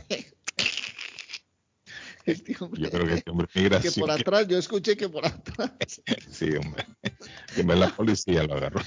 Este 2.26 2.54
hombre, 2.60 2.82
Yo 2.82 2.90
creo 2.90 3.06
que 3.06 3.14
este 3.14 3.30
hombre 3.30 3.48
muy 3.54 3.80
que 3.80 3.92
por 3.92 4.10
atrás, 4.10 4.46
yo 4.46 4.58
escuché 4.58 4.96
que 4.96 5.08
por 5.08 5.24
atrás. 5.26 5.72
Sí, 6.30 6.50
hombre. 6.54 6.86
Que 7.54 7.64
la 7.64 7.88
policía 7.88 8.42
lo 8.44 8.54
agarró. 8.54 8.82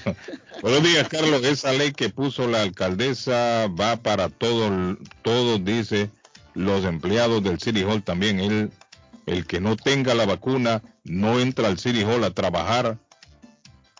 Buenos 0.62 0.82
días, 0.82 1.08
Carlos. 1.08 1.42
Esa 1.44 1.72
ley 1.72 1.92
que 1.92 2.10
puso 2.10 2.46
la 2.46 2.62
alcaldesa 2.62 3.66
va 3.68 3.96
para 3.96 4.28
todos, 4.28 4.96
todos 5.22 5.64
dice 5.64 6.10
los 6.54 6.84
empleados 6.84 7.42
del 7.42 7.58
City 7.58 7.82
Hall 7.82 8.02
también. 8.02 8.38
El, 8.38 8.70
el 9.26 9.46
que 9.46 9.60
no 9.60 9.76
tenga 9.76 10.14
la 10.14 10.26
vacuna 10.26 10.82
no 11.02 11.40
entra 11.40 11.68
al 11.68 11.78
City 11.78 12.02
Hall 12.04 12.24
a 12.24 12.30
trabajar. 12.30 12.98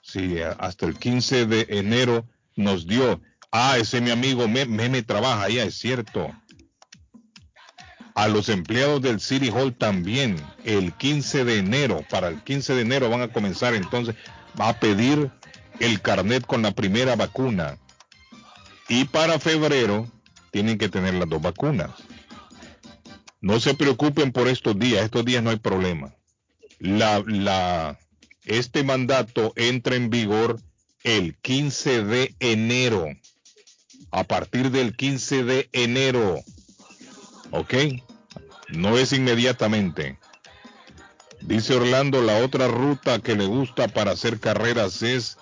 Sí, 0.03 0.37
hasta 0.59 0.87
el 0.87 0.99
15 0.99 1.47
de 1.47 1.67
enero 1.71 2.25
nos 2.57 2.87
dio. 2.87 3.21
Ah, 3.57 3.79
ese 3.79 4.01
mi 4.01 4.11
amigo 4.11 4.49
Meme 4.49 5.03
trabaja 5.05 5.45
allá, 5.45 5.63
es 5.63 5.77
cierto. 5.77 6.29
A 8.17 8.27
los 8.27 8.49
empleados 8.49 9.01
del 9.01 9.21
City 9.21 9.49
Hall 9.49 9.73
también, 9.73 10.45
el 10.65 10.93
15 10.93 11.45
de 11.45 11.59
enero, 11.59 12.05
para 12.11 12.27
el 12.27 12.43
15 12.43 12.75
de 12.75 12.81
enero 12.81 13.11
van 13.11 13.21
a 13.21 13.33
comenzar 13.33 13.75
entonces, 13.75 14.17
va 14.61 14.71
a 14.71 14.81
pedir 14.81 15.31
el 15.79 16.01
carnet 16.01 16.45
con 16.45 16.63
la 16.63 16.73
primera 16.73 17.15
vacuna. 17.15 17.79
Y 18.89 19.05
para 19.05 19.39
febrero 19.39 20.11
tienen 20.51 20.77
que 20.77 20.89
tener 20.89 21.15
las 21.15 21.29
dos 21.29 21.41
vacunas. 21.41 21.93
No 23.41 23.61
se 23.61 23.75
preocupen 23.75 24.33
por 24.33 24.49
estos 24.49 24.77
días, 24.77 25.05
estos 25.05 25.25
días 25.25 25.45
no 25.45 25.51
hay 25.51 25.61
problema. 25.61 26.13
La, 26.81 27.23
la, 27.25 28.01
este 28.47 28.83
mandato 28.83 29.53
entra 29.55 29.95
en 29.95 30.11
vigor 30.11 30.61
el 31.05 31.37
15 31.37 32.03
de 32.03 32.35
enero. 32.41 33.07
A 34.15 34.23
partir 34.23 34.71
del 34.71 34.95
15 34.95 35.43
de 35.43 35.69
enero. 35.73 36.41
¿Ok? 37.51 37.75
No 38.69 38.97
es 38.97 39.13
inmediatamente. 39.13 40.21
Dice 41.41 41.75
Orlando, 41.75 42.23
la 42.23 42.39
otra 42.45 42.69
ruta 42.69 43.19
que 43.19 43.35
le 43.35 43.47
gusta 43.47 43.89
para 43.89 44.13
hacer 44.13 44.39
carreras 44.39 45.03
es 45.03 45.37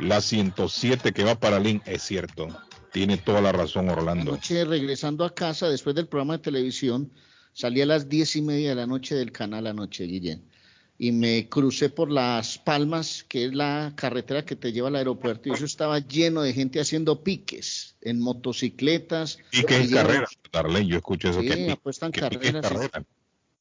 la 0.00 0.22
107 0.22 1.12
que 1.12 1.22
va 1.22 1.34
para 1.34 1.58
Link. 1.58 1.82
Es 1.84 2.02
cierto. 2.02 2.48
Tiene 2.92 3.18
toda 3.18 3.42
la 3.42 3.52
razón 3.52 3.90
Orlando. 3.90 4.32
Anoche 4.32 4.64
regresando 4.64 5.26
a 5.26 5.34
casa 5.34 5.68
después 5.68 5.94
del 5.94 6.08
programa 6.08 6.38
de 6.38 6.44
televisión, 6.44 7.12
salí 7.52 7.82
a 7.82 7.86
las 7.86 8.08
diez 8.08 8.36
y 8.36 8.40
media 8.42 8.70
de 8.70 8.76
la 8.76 8.86
noche 8.86 9.16
del 9.16 9.32
canal 9.32 9.66
anoche, 9.66 10.04
Guillén. 10.04 10.48
Y 10.96 11.10
me 11.10 11.48
crucé 11.48 11.88
por 11.88 12.10
las 12.10 12.58
Palmas, 12.58 13.24
que 13.28 13.46
es 13.46 13.54
la 13.54 13.92
carretera 13.96 14.44
que 14.44 14.54
te 14.54 14.72
lleva 14.72 14.88
al 14.88 14.96
aeropuerto, 14.96 15.48
y 15.48 15.52
eso 15.52 15.64
estaba 15.64 15.98
lleno 15.98 16.42
de 16.42 16.52
gente 16.52 16.80
haciendo 16.80 17.24
piques 17.24 17.96
en 18.00 18.20
motocicletas. 18.20 19.38
Piques 19.50 19.86
en 19.86 19.90
carreras, 19.90 20.30
Darlene, 20.52 20.86
yo 20.86 20.96
escucho 20.98 21.30
eso. 21.30 21.40
Sí, 21.40 21.48
que, 21.48 21.70
apuestan 21.72 22.12
que 22.12 22.20
carreras. 22.20 22.62
carrera. 22.62 23.04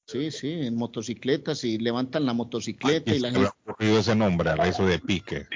Sí, 0.06 0.32
sí, 0.32 0.52
en 0.52 0.76
motocicletas 0.76 1.64
y 1.64 1.78
levantan 1.78 2.26
la 2.26 2.34
motocicleta 2.34 3.12
Ay, 3.12 3.18
y 3.18 3.20
la 3.22 3.32
gente. 3.32 3.50
ocurrido 3.66 4.00
ese 4.00 4.16
nombre, 4.16 4.52
eso 4.66 4.86
de 4.86 5.00
pique. 5.00 5.48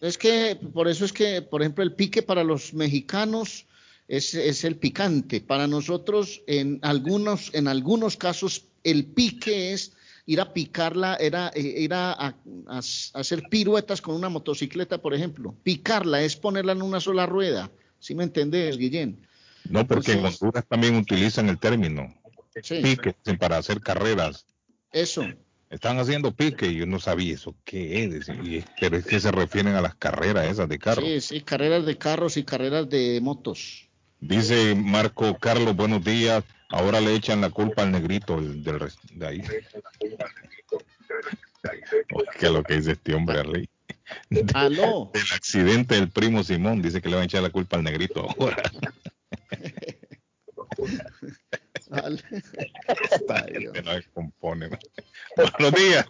Es 0.00 0.16
que, 0.16 0.58
por 0.72 0.88
eso 0.88 1.04
es 1.04 1.12
que, 1.12 1.42
por 1.42 1.62
ejemplo, 1.62 1.84
el 1.84 1.94
pique 1.94 2.22
para 2.22 2.44
los 2.44 2.72
mexicanos 2.72 3.66
es, 4.08 4.34
es 4.34 4.64
el 4.64 4.76
picante. 4.76 5.40
Para 5.40 5.66
nosotros, 5.66 6.42
en 6.46 6.78
algunos, 6.82 7.50
en 7.54 7.68
algunos 7.68 8.16
casos, 8.16 8.64
el 8.84 9.06
pique 9.06 9.72
es 9.72 9.92
ir 10.26 10.40
a 10.40 10.52
picarla, 10.52 11.16
era 11.16 11.50
eh, 11.54 11.60
ir 11.60 11.92
a, 11.94 12.12
a- 12.12 12.34
a 12.68 12.78
hacer 12.78 13.42
piruetas 13.50 14.00
con 14.00 14.14
una 14.14 14.28
motocicleta, 14.28 14.98
por 15.02 15.14
ejemplo. 15.14 15.54
Picarla 15.62 16.22
es 16.22 16.36
ponerla 16.36 16.72
en 16.72 16.82
una 16.82 17.00
sola 17.00 17.26
rueda. 17.26 17.70
¿Sí 17.98 18.14
me 18.14 18.24
entendés, 18.24 18.76
Guillén? 18.78 19.26
No, 19.68 19.86
porque 19.86 20.12
en 20.12 20.18
Entonces- 20.18 20.42
Honduras 20.42 20.64
también 20.68 20.96
utilizan 20.96 21.48
el 21.48 21.58
término 21.58 22.14
Sí, 22.62 22.82
pique 22.82 23.14
para 23.38 23.56
hacer 23.58 23.80
carreras. 23.80 24.44
eso. 24.92 25.24
Están 25.70 25.98
haciendo 25.98 26.34
pique 26.36 26.66
y 26.66 26.74
yo 26.76 26.86
no 26.86 27.00
sabía 27.00 27.32
eso 27.34 27.54
qué 27.64 28.04
es, 28.04 28.28
y- 28.28 28.62
pero 28.78 28.98
es 28.98 29.06
que 29.06 29.18
se 29.20 29.30
refieren 29.32 29.74
a 29.74 29.80
las 29.80 29.94
carreras 29.94 30.46
esas 30.50 30.68
de 30.68 30.78
carro. 30.78 31.00
Sí, 31.00 31.20
sí, 31.22 31.40
carreras 31.40 31.86
de 31.86 31.96
carros 31.96 32.36
y 32.36 32.42
carreras 32.44 32.90
de 32.90 33.20
motos. 33.22 33.88
Dice 34.20 34.74
Marco 34.74 35.36
Carlos, 35.38 35.74
buenos 35.74 36.04
días. 36.04 36.44
Ahora 36.72 37.00
le 37.00 37.14
echan 37.14 37.40
la 37.42 37.50
culpa 37.50 37.82
al 37.82 37.92
negrito 37.92 38.38
el 38.38 38.64
del 38.64 38.90
de 39.12 39.26
ahí. 39.26 39.42
¿Qué 42.38 42.46
es 42.46 42.52
lo 42.52 42.62
que 42.64 42.76
dice 42.76 42.92
este 42.92 43.14
hombre, 43.14 43.40
Arley? 43.40 43.68
Aló. 44.54 45.10
Del 45.12 45.22
accidente 45.34 45.96
del 45.96 46.08
primo 46.10 46.42
Simón, 46.42 46.80
dice 46.80 47.02
que 47.02 47.10
le 47.10 47.16
van 47.16 47.22
a 47.22 47.26
echar 47.26 47.42
la 47.42 47.50
culpa 47.50 47.76
al 47.76 47.84
negrito 47.84 48.26
ahora. 48.28 48.62
Se 53.74 53.82
nos 53.82 54.06
compone. 54.14 54.70
Buenos 55.36 55.72
días, 55.74 56.06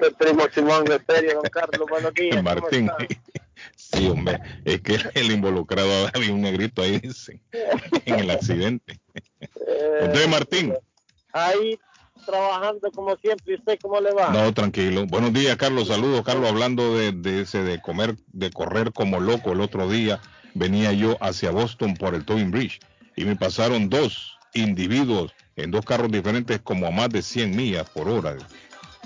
El 0.00 0.14
primo 0.14 0.48
Simón 0.50 0.86
de 0.86 0.98
Feria, 1.00 1.34
don 1.34 1.42
Carlos, 1.44 1.86
buenos 1.90 2.14
días. 2.14 2.36
¿cómo 2.36 2.42
Martín. 2.42 2.88
está? 2.88 3.41
Sí, 3.76 4.08
hombre, 4.08 4.40
es 4.64 4.80
que 4.80 4.96
el 5.14 5.30
involucrado 5.30 6.08
había 6.14 6.32
un 6.32 6.42
negrito 6.42 6.82
ahí, 6.82 6.98
dice, 6.98 7.40
en 8.04 8.20
el 8.20 8.30
accidente. 8.30 9.00
Entonces, 10.00 10.28
Martín. 10.28 10.74
Ahí 11.32 11.78
trabajando 12.26 12.90
como 12.92 13.16
siempre, 13.16 13.54
¿y 13.54 13.56
usted 13.56 13.78
cómo 13.80 14.00
le 14.00 14.12
va? 14.12 14.30
No, 14.30 14.52
tranquilo. 14.54 15.06
Buenos 15.06 15.32
días, 15.32 15.56
Carlos. 15.56 15.88
Saludos, 15.88 16.22
Carlos. 16.22 16.48
Hablando 16.48 16.96
de, 16.96 17.12
de 17.12 17.42
ese 17.42 17.62
de 17.62 17.80
comer, 17.80 18.16
de 18.28 18.50
correr 18.50 18.92
como 18.92 19.18
loco 19.18 19.52
el 19.52 19.60
otro 19.60 19.88
día, 19.88 20.20
venía 20.54 20.92
yo 20.92 21.16
hacia 21.20 21.50
Boston 21.50 21.94
por 21.94 22.14
el 22.14 22.24
Tobin 22.24 22.50
Bridge 22.50 22.80
y 23.16 23.24
me 23.24 23.36
pasaron 23.36 23.88
dos 23.88 24.38
individuos 24.54 25.34
en 25.56 25.70
dos 25.70 25.84
carros 25.84 26.10
diferentes 26.10 26.60
como 26.60 26.86
a 26.86 26.90
más 26.90 27.08
de 27.10 27.22
100 27.22 27.56
millas 27.56 27.88
por 27.90 28.08
hora, 28.08 28.36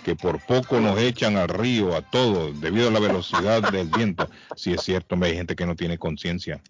que 0.06 0.14
por 0.14 0.38
poco 0.46 0.78
nos 0.80 0.96
echan 1.00 1.36
al 1.36 1.48
río 1.48 1.96
a 1.96 2.00
todos 2.00 2.60
debido 2.60 2.86
a 2.86 2.90
la 2.92 3.00
velocidad 3.00 3.60
del 3.72 3.88
viento. 3.88 4.30
Si 4.54 4.72
es 4.72 4.82
cierto, 4.82 5.16
hay 5.20 5.34
gente 5.34 5.56
que 5.56 5.66
no 5.66 5.74
tiene 5.74 5.98
conciencia. 5.98 6.62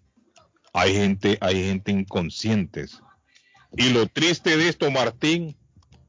Hay 0.73 0.95
gente, 0.95 1.37
hay 1.39 1.63
gente 1.65 1.91
inconscientes. 1.91 2.99
Y 3.73 3.89
lo 3.91 4.07
triste 4.07 4.57
de 4.57 4.67
esto, 4.67 4.89
Martín, 4.89 5.55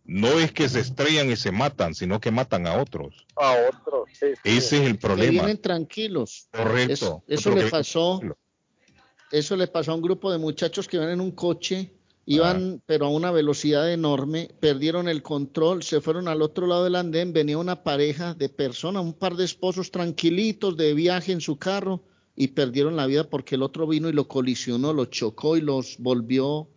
no 0.06 0.38
es 0.38 0.52
que 0.52 0.70
se 0.70 0.80
estrellan 0.80 1.30
y 1.30 1.36
se 1.36 1.52
matan, 1.52 1.94
sino 1.94 2.18
que 2.18 2.30
matan 2.30 2.66
a 2.66 2.80
otros. 2.80 3.26
A 3.36 3.52
otro, 3.68 4.06
sí, 4.10 4.28
sí. 4.32 4.40
Ese 4.44 4.78
es 4.78 4.82
el 4.86 4.92
Que 4.94 4.98
problema. 4.98 5.30
vienen 5.32 5.60
tranquilos. 5.60 6.48
Correcto. 6.50 7.24
Eso, 7.28 7.50
le 7.54 7.64
que- 7.64 7.70
pasó, 7.70 8.22
eso 9.30 9.54
le 9.54 9.66
pasó 9.66 9.92
a 9.92 9.96
un 9.96 10.00
grupo 10.02 10.32
de 10.32 10.38
muchachos 10.38 10.88
que 10.88 10.96
iban 10.96 11.10
en 11.10 11.20
un 11.20 11.32
coche, 11.32 11.92
iban 12.28 12.82
pero 12.84 13.06
a 13.06 13.08
una 13.08 13.30
velocidad 13.30 13.90
enorme, 13.90 14.50
perdieron 14.60 15.08
el 15.08 15.22
control, 15.22 15.82
se 15.82 16.02
fueron 16.02 16.28
al 16.28 16.42
otro 16.42 16.66
lado 16.66 16.84
del 16.84 16.96
andén, 16.96 17.32
venía 17.32 17.56
una 17.56 17.82
pareja 17.82 18.34
de 18.34 18.50
personas, 18.50 19.02
un 19.02 19.14
par 19.14 19.34
de 19.34 19.46
esposos 19.46 19.90
tranquilitos 19.90 20.76
de 20.76 20.92
viaje 20.92 21.32
en 21.32 21.40
su 21.40 21.56
carro 21.56 22.02
y 22.36 22.48
perdieron 22.48 22.96
la 22.96 23.06
vida 23.06 23.24
porque 23.24 23.54
el 23.54 23.62
otro 23.62 23.86
vino 23.86 24.10
y 24.10 24.12
lo 24.12 24.28
colisionó, 24.28 24.92
lo 24.92 25.06
chocó 25.06 25.56
y 25.56 25.62
los 25.62 25.96
volvió, 25.98 26.68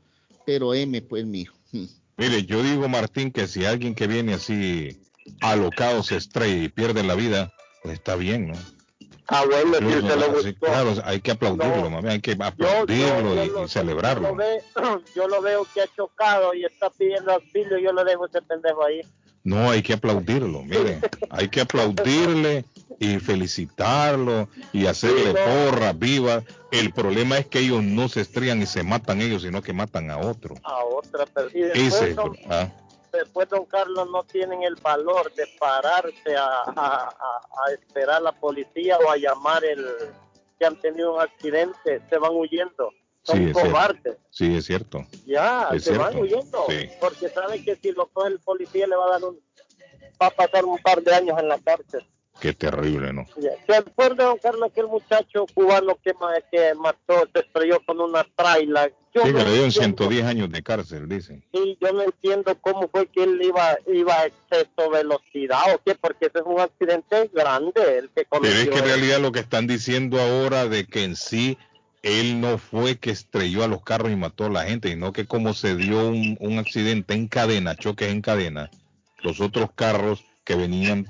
pero 0.46 0.74
M, 0.74 1.02
pues 1.02 1.26
mijo. 1.26 1.58
Hmm. 1.74 1.86
Mire, 2.18 2.46
yo 2.46 2.64
digo, 2.64 2.88
Martín, 2.88 3.32
que 3.32 3.48
si 3.48 3.66
alguien 3.66 3.94
que 3.94 4.08
viene 4.08 4.34
así 4.34 5.02
alocado 5.42 6.02
se 6.04 6.16
estrella 6.16 6.64
y 6.64 6.70
pierde 6.70 7.04
la 7.04 7.16
vida, 7.16 7.52
pues 7.84 7.96
está 7.96 8.16
bien, 8.16 8.48
¿no? 8.48 8.81
Ah, 9.28 9.44
bueno, 9.46 9.78
si 9.80 9.86
usted 9.98 10.16
le 10.18 10.26
así, 10.26 10.34
gustó. 10.52 10.66
claro, 10.66 10.94
hay 11.06 11.22
que 11.22 11.32
aplaudirlo, 11.32 11.76
No. 11.84 11.90
mami, 11.90 12.10
hay 12.10 12.20
que 12.22 12.32
Yo- 12.32 12.38
yo- 12.38 12.44
aplaudirlo 12.46 13.36
yo 13.36 13.44
y- 13.44 13.48
lo- 13.50 13.66
y, 13.66 13.68
celebrarlo. 13.70 14.30
Yo 14.30 14.36
lo, 14.36 14.36
ve- 14.36 14.64
yo 15.16 15.28
lo 15.28 15.42
veo 15.42 15.68
que 15.74 15.82
ha 15.82 15.88
chocado 15.96 16.54
y 16.54 16.66
está 16.66 16.90
pidiendo 16.90 17.32
auxilio, 17.32 17.78
yo 17.78 17.94
lo 17.94 18.04
dejo 18.04 18.26
ese 18.28 18.42
pendejo 18.42 18.84
ahí. 18.86 19.02
No, 19.44 19.72
hay 19.72 19.82
que 19.82 19.94
aplaudirlo, 19.94 20.64
mire, 20.64 21.00
hay 21.30 21.50
que 21.50 21.62
aplaudirle 21.62 22.66
y 23.00 23.18
felicitarlo 23.20 24.48
y 24.74 24.86
hacerle 24.86 25.32
Sí, 25.32 25.34
no. 25.34 25.72
porras 25.72 25.98
vivas. 25.98 26.44
El 26.72 26.94
problema 26.94 27.38
es 27.38 27.48
que 27.48 27.60
ellos 27.60 27.82
no 27.84 28.08
se 28.08 28.22
estrellan 28.22 28.62
y 28.62 28.66
se 28.66 28.84
matan 28.84 29.22
ellos, 29.22 29.42
sino 29.42 29.62
que 29.62 29.74
matan 29.74 30.12
a 30.12 30.18
otros. 30.20 30.60
A 30.64 30.84
otra 30.86 31.26
persona. 31.26 31.72
Y 31.74 31.88
Ese 31.88 32.14
pro- 32.14 32.34
ah. 32.50 32.70
Después, 33.20 33.48
don 33.50 33.66
Carlos, 33.66 34.10
no 34.10 34.24
tienen 34.24 34.64
el 34.64 34.76
valor 34.76 35.34
de 35.34 35.48
pararse 35.60 36.36
a, 36.38 36.46
a, 36.46 36.72
a- 36.76 37.48
a 37.68 37.72
esperar 37.74 38.18
a 38.18 38.20
la 38.22 38.32
policía 38.32 38.98
o 39.00 39.10
a 39.12 39.18
llamar 39.18 39.64
el 39.66 39.86
que 40.60 40.66
han 40.66 40.80
tenido 40.80 41.16
un 41.16 41.22
accidente. 41.22 42.02
Se 42.10 42.18
van 42.18 42.32
huyendo. 42.34 42.92
Son 43.24 43.38
Sí, 43.38 43.44
es 43.46 43.54
cierto. 43.54 43.70
cobardes. 43.72 44.18
Sí, 44.32 44.58
es 44.58 44.66
cierto. 44.66 45.06
Ya, 45.26 45.70
Es 45.74 45.84
se 45.84 45.98
van 45.98 46.16
huyendo. 46.18 46.66
Sí. 46.68 46.90
Porque 47.00 47.30
saben 47.30 47.64
que 47.64 47.76
si 47.76 47.92
lo 47.92 48.08
coge 48.08 48.30
el 48.30 48.40
policía 48.40 48.88
le 48.88 48.96
va 48.96 49.06
a 49.06 49.12
dar 49.20 49.24
un. 49.24 49.40
Va 50.22 50.28
a 50.28 50.32
pasar 50.32 50.66
un 50.66 50.78
par 50.80 51.02
de 51.02 51.14
años 51.14 51.38
en 51.40 51.48
la 51.48 51.60
cárcel. 51.60 52.08
Qué 52.42 52.54
terrible, 52.54 53.14
¿no? 53.14 53.26
¿Se 53.68 53.76
acuerda, 53.76 54.26
don 54.26 54.38
Carlos, 54.40 54.70
aquel 54.72 54.88
muchacho 54.88 55.46
cubano 55.54 55.96
que, 56.04 56.12
que 56.52 56.74
mató, 56.74 57.30
se 57.32 57.40
estrelló 57.42 57.80
con 57.86 58.02
una 58.02 58.26
traila? 58.36 58.90
Yo 59.14 59.22
Sí, 59.24 59.32
no 59.32 59.38
que 59.38 59.44
le 59.44 59.50
dieron 59.52 59.66
entiendo- 59.66 60.06
110 60.06 60.26
años 60.26 60.50
de 60.52 60.64
cárcel, 60.64 61.08
dicen. 61.08 61.44
Sí, 61.54 61.78
yo 61.80 61.94
no 61.94 62.02
entiendo 62.02 62.58
cómo 62.60 62.88
fue 62.88 63.06
que 63.06 63.24
él 63.24 63.40
iba, 63.44 63.78
iba 63.94 64.16
a 64.22 64.26
exceso 64.26 64.90
velocidad 64.90 65.60
o 65.76 65.80
qué, 65.86 65.94
porque 65.94 66.26
ese 66.26 66.40
es 66.40 66.44
un 66.46 66.60
accidente 66.60 67.30
grande 67.32 68.00
el 68.00 68.10
que 68.10 68.26
Pero 68.26 68.44
es 68.46 68.54
cometió. 68.56 68.72
que 68.74 68.80
en 68.80 68.86
realidad 68.86 69.20
lo 69.20 69.32
que 69.32 69.40
están 69.42 69.68
diciendo 69.68 70.20
ahora 70.20 70.66
de 70.68 70.88
que 70.88 71.04
en 71.04 71.16
sí 71.16 71.60
él 72.02 72.42
no 72.42 72.58
fue 72.58 72.98
que 72.98 73.12
estrelló 73.12 73.64
a 73.64 73.68
los 73.68 73.84
carros 73.84 74.12
y 74.12 74.16
mató 74.16 74.46
a 74.46 74.50
la 74.50 74.64
gente, 74.64 74.90
sino 74.90 75.14
que 75.14 75.28
como 75.28 75.54
se 75.54 75.76
dio 75.76 76.08
un, 76.10 76.38
un 76.40 76.58
accidente 76.58 77.14
en 77.14 77.28
cadena, 77.28 77.76
choques 77.76 78.10
en 78.10 78.22
cadena, 78.22 78.72
los 79.22 79.40
otros 79.42 79.70
carros 79.76 80.26
que 80.44 80.56
venían 80.56 81.06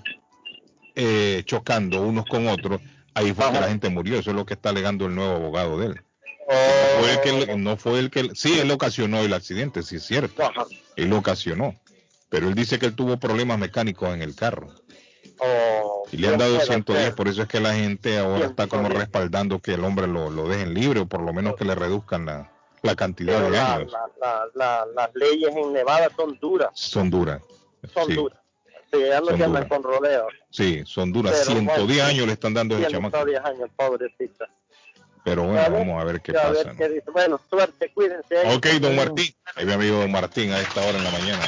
eh, 1.04 1.44
chocando 1.46 2.02
unos 2.02 2.26
con 2.26 2.48
otros, 2.48 2.82
ahí 3.14 3.34
fue 3.34 3.52
que 3.52 3.60
la 3.60 3.68
gente 3.68 3.90
murió. 3.90 4.20
Eso 4.20 4.30
es 4.32 4.36
lo 4.36 4.46
que 4.46 4.54
está 4.54 4.70
alegando 4.70 5.06
el 5.06 5.16
nuevo 5.16 5.36
abogado 5.36 5.78
de 5.80 5.88
él. 5.88 6.02
No 6.48 7.00
fue 7.00 7.12
el 7.14 7.20
que, 7.46 7.56
no 7.58 7.78
fue 7.78 8.00
el 8.00 8.10
que, 8.12 8.30
sí, 8.36 8.60
él 8.60 8.70
ocasionó 8.72 9.20
el 9.20 9.34
accidente, 9.34 9.84
sí 9.84 9.96
es 9.98 10.04
cierto. 10.04 10.44
Ajá. 10.44 10.66
Él 10.98 11.10
lo 11.10 11.18
ocasionó. 11.20 11.76
Pero 12.30 12.48
él 12.48 12.56
dice 12.56 12.78
que 12.80 12.86
él 12.88 12.96
tuvo 12.96 13.18
problemas 13.18 13.58
mecánicos 13.60 14.14
en 14.14 14.22
el 14.22 14.36
carro. 14.36 14.70
Oh, 15.40 16.04
Y 16.12 16.18
le 16.18 16.28
han 16.28 16.38
dado 16.38 16.56
puede 16.56 16.68
110, 16.68 17.04
ser. 17.06 17.16
por 17.16 17.28
eso 17.28 17.42
es 17.42 17.48
que 17.48 17.60
la 17.60 17.74
gente 17.74 18.18
ahora 18.20 18.46
está 18.46 18.68
como 18.68 18.84
110. 18.84 19.00
respaldando 19.06 19.60
que 19.60 19.74
el 19.74 19.84
hombre 19.84 20.08
lo, 20.08 20.30
lo 20.30 20.48
dejen 20.48 20.74
libre 20.74 21.00
o 21.02 21.06
por 21.08 21.22
lo 21.22 21.34
menos 21.34 21.56
que 21.56 21.66
le 21.66 21.74
reduzcan 21.74 22.26
la, 22.26 22.52
la 22.84 22.96
cantidad 22.96 23.36
Pero 23.38 23.46
de 23.52 23.58
la- 23.58 23.76
años. 23.76 23.92
la- 23.92 24.10
la- 24.20 24.46
la- 24.54 24.86
las 24.96 25.10
leyes 25.16 25.56
en 25.56 25.74
Nevada 25.74 26.10
son 26.16 26.38
duras, 26.40 26.70
Son 26.74 27.10
duras. 27.10 27.42
son 27.94 28.08
sí, 28.08 28.14
duras. 28.14 28.40
Sí, 28.94 29.00
ya 29.08 29.20
no 29.22 29.36
se 29.38 29.44
andan 29.44 29.68
con 29.68 29.82
rodeos. 29.84 30.32
Sí, 30.52 30.84
son 30.86 31.12
duras. 31.12 31.34
Pero, 31.48 31.60
110 31.60 31.88
bueno, 31.88 32.04
años 32.04 32.28
le 32.28 32.34
están 32.34 32.54
dando 32.54 32.76
a 32.76 32.80
ese 32.82 32.92
chamaco. 32.92 33.18
110 33.18 33.44
años, 33.46 33.70
pobrecita. 33.76 34.46
Pero 35.24 35.44
A 35.44 35.46
bueno, 35.46 35.62
ver, 35.62 35.72
vamos 35.72 36.02
a 36.02 36.04
ver 36.06 36.22
qué 36.22 36.32
a 36.32 36.34
pasa. 36.36 36.52
ver 36.52 36.68
¿no? 36.68 36.76
qué 36.78 36.90
dice. 36.90 37.12
Bueno, 37.12 37.42
suerte, 37.50 37.92
cuídense. 37.94 38.38
ahí. 38.38 38.56
Ok, 38.56 38.66
don 38.80 38.96
Martín. 38.96 39.34
Ahí 39.56 39.66
mi 39.66 39.74
amigo 39.74 39.98
don 39.98 40.12
Martín 40.12 40.52
a 40.52 40.60
esta 40.60 40.82
hora 40.82 40.98
en 40.98 41.04
la 41.04 41.12
mañana. 41.12 41.44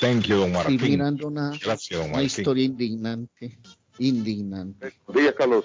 Thank 0.00 0.24
you, 0.24 0.36
don 0.38 0.54
Estoy 0.56 0.72
Martín. 0.74 0.90
mirando 0.90 1.28
una, 1.28 1.50
Gracias, 1.62 1.90
don 1.98 2.08
una 2.10 2.12
Martín. 2.18 2.26
historia 2.26 2.64
indignante. 2.64 3.58
Indignante. 3.98 4.92
Díaz, 5.08 5.34
Carlos. 5.38 5.64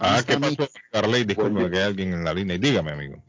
Ah, 0.00 0.20
¿qué 0.26 0.36
pasó, 0.36 0.68
Carley? 0.90 1.24
Disculpe 1.24 1.70
que 1.70 1.76
hay 1.78 1.84
alguien 1.84 2.12
en 2.12 2.24
la 2.24 2.34
línea. 2.34 2.58
Dígame, 2.58 2.90
amigo. 2.92 3.22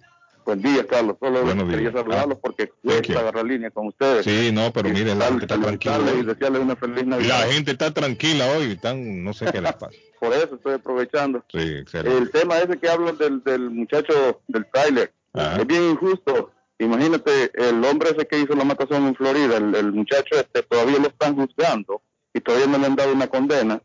Buen 0.46 0.62
día, 0.62 0.86
Carlos. 0.86 1.18
Solo 1.20 1.44
Buenos 1.44 1.66
quería 1.66 1.90
días. 1.90 1.94
saludarlos 1.94 2.38
porque 2.40 2.68
Thank 2.68 2.84
cuesta 2.84 3.20
agarrar 3.20 3.46
línea 3.46 3.72
con 3.72 3.88
ustedes. 3.88 4.24
Sí, 4.26 4.52
no, 4.54 4.72
pero 4.72 4.90
Y 4.90 4.92
mire, 4.94 5.16
la 5.16 5.26
gente 5.26 5.46
está 5.46 5.56
Y 5.56 5.60
tranquila. 5.62 5.98
desearles 6.24 6.62
una 6.62 6.76
feliz 6.76 7.02
Y 7.04 7.06
Navidad. 7.08 7.40
la 7.48 7.52
gente 7.54 7.72
está 7.72 7.92
tranquila 7.92 8.46
hoy, 8.56 8.72
están, 8.74 9.24
no 9.24 9.34
sé 9.34 9.46
qué 9.52 9.60
les 9.60 9.74
pasa. 9.80 9.98
Por 10.20 10.34
eso 10.34 10.56
estoy 10.56 10.74
aprovechando. 10.76 11.44
Sí, 11.52 11.58
excelente. 11.60 12.18
El 12.18 12.30
tema 12.32 12.58
ese 12.60 12.78
que 12.78 12.88
hablan 12.90 13.18
del, 13.18 13.44
del 13.44 13.70
muchacho 13.72 14.42
del 14.48 14.66
tráiler 14.72 15.12
es 15.60 15.68
bien 15.68 15.84
injusto. 15.92 16.52
Imagínate, 16.78 17.52
el 17.56 17.84
hombre 17.86 18.10
ese 18.12 18.28
que 18.28 18.40
hizo 18.40 18.54
la 18.56 18.66
matación 18.66 19.08
en 19.08 19.16
Florida, 19.16 19.58
el, 19.58 19.74
el 19.76 19.92
muchacho 19.94 20.36
este 20.36 20.62
todavía 20.64 21.00
lo 21.00 21.08
están 21.08 21.36
juzgando 21.36 22.02
y 22.34 22.42
todavía 22.42 22.68
no 22.68 22.78
le 22.78 22.86
han 22.86 22.96
dado 22.96 23.14
una 23.14 23.28
condena. 23.28 23.82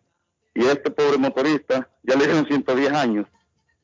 Y 0.54 0.64
este 0.66 0.90
pobre 0.90 1.16
motorista 1.16 1.88
ya 2.02 2.16
le 2.16 2.26
dieron 2.26 2.46
110 2.46 2.92
años. 2.92 3.26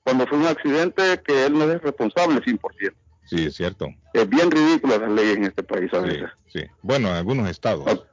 Cuando 0.07 0.25
fue 0.29 0.39
un 0.39 0.47
accidente 0.47 1.21
que 1.27 1.47
él 1.47 1.55
no 1.55 1.65
es 1.69 1.83
responsable 1.83 2.41
100%. 2.41 2.95
Sí, 3.25 3.47
es 3.47 3.57
cierto. 3.57 3.89
Es 4.15 4.29
bien 4.29 4.49
ridícula 4.53 4.99
las 4.99 5.11
leyes 5.11 5.37
en 5.37 5.45
este 5.47 5.65
país 5.65 5.93
a 5.93 6.01
Sí, 6.03 6.07
veces. 6.07 6.31
sí. 6.47 6.61
Bueno, 6.81 7.09
en 7.09 7.15
algunos 7.17 7.51
estados. 7.51 7.83
Ok, 7.93 8.07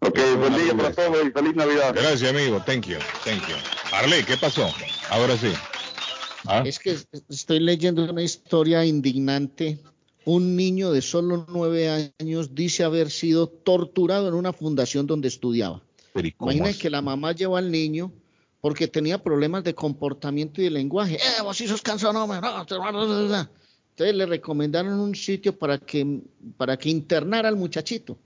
Ok, 0.00 0.18
Eso 0.18 0.26
es 0.32 0.36
buen 0.36 0.54
día 0.62 0.74
para 0.76 0.92
todos 0.92 1.26
y 1.26 1.30
feliz 1.30 1.54
Navidad. 1.54 1.94
Gracias, 1.94 2.30
amigo. 2.30 2.60
Thank 2.66 2.88
you. 2.88 2.98
Thank 3.24 3.40
you. 3.48 3.54
Arley, 3.94 4.22
¿qué 4.24 4.36
pasó? 4.36 4.68
Ahora 5.08 5.34
sí. 5.38 5.50
¿Ah? 6.44 6.62
Es 6.66 6.78
que 6.78 6.94
estoy 7.30 7.60
leyendo 7.60 8.04
una 8.04 8.22
historia 8.22 8.84
indignante. 8.84 9.78
Un 10.26 10.56
niño 10.56 10.92
de 10.92 11.00
solo 11.00 11.46
nueve 11.48 12.12
años 12.20 12.54
dice 12.54 12.84
haber 12.84 13.10
sido 13.10 13.48
torturado 13.48 14.28
en 14.28 14.34
una 14.34 14.52
fundación 14.52 15.06
donde 15.06 15.28
estudiaba. 15.28 15.80
Pero, 16.12 16.28
¿y 16.28 16.32
cómo 16.32 16.50
Imagina 16.50 16.68
así? 16.68 16.80
que 16.80 16.90
la 16.90 17.00
mamá 17.00 17.32
llevó 17.32 17.56
al 17.56 17.70
niño 17.70 18.12
porque 18.62 18.86
tenía 18.86 19.20
problemas 19.20 19.64
de 19.64 19.74
comportamiento 19.74 20.60
y 20.60 20.64
de 20.64 20.70
lenguaje. 20.70 21.16
¡Eh, 21.16 21.42
vos 21.42 21.56
sí 21.56 21.66
sos 21.66 21.82
cansado, 21.82 22.12
no, 22.12 22.32
Entonces 22.32 24.16
le 24.16 24.24
recomendaron 24.24 25.00
un 25.00 25.16
sitio 25.16 25.58
para 25.58 25.78
que, 25.78 26.20
para 26.56 26.76
que 26.76 26.88
internara 26.88 27.48
al 27.48 27.56
muchachito. 27.56 28.16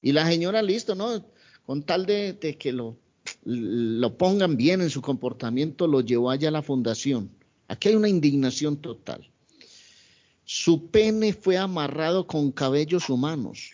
Y 0.00 0.12
la 0.12 0.24
señora, 0.24 0.62
listo, 0.62 0.94
¿no? 0.94 1.26
Con 1.64 1.82
tal 1.82 2.06
de, 2.06 2.34
de 2.34 2.56
que 2.56 2.72
lo, 2.72 2.96
lo 3.44 4.16
pongan 4.16 4.56
bien 4.56 4.82
en 4.82 4.88
su 4.88 5.02
comportamiento, 5.02 5.88
lo 5.88 6.00
llevó 6.00 6.30
allá 6.30 6.48
a 6.48 6.52
la 6.52 6.62
fundación. 6.62 7.28
Aquí 7.66 7.88
hay 7.88 7.96
una 7.96 8.08
indignación 8.08 8.76
total. 8.76 9.28
Su 10.44 10.92
pene 10.92 11.32
fue 11.32 11.58
amarrado 11.58 12.28
con 12.28 12.52
cabellos 12.52 13.10
humanos. 13.10 13.72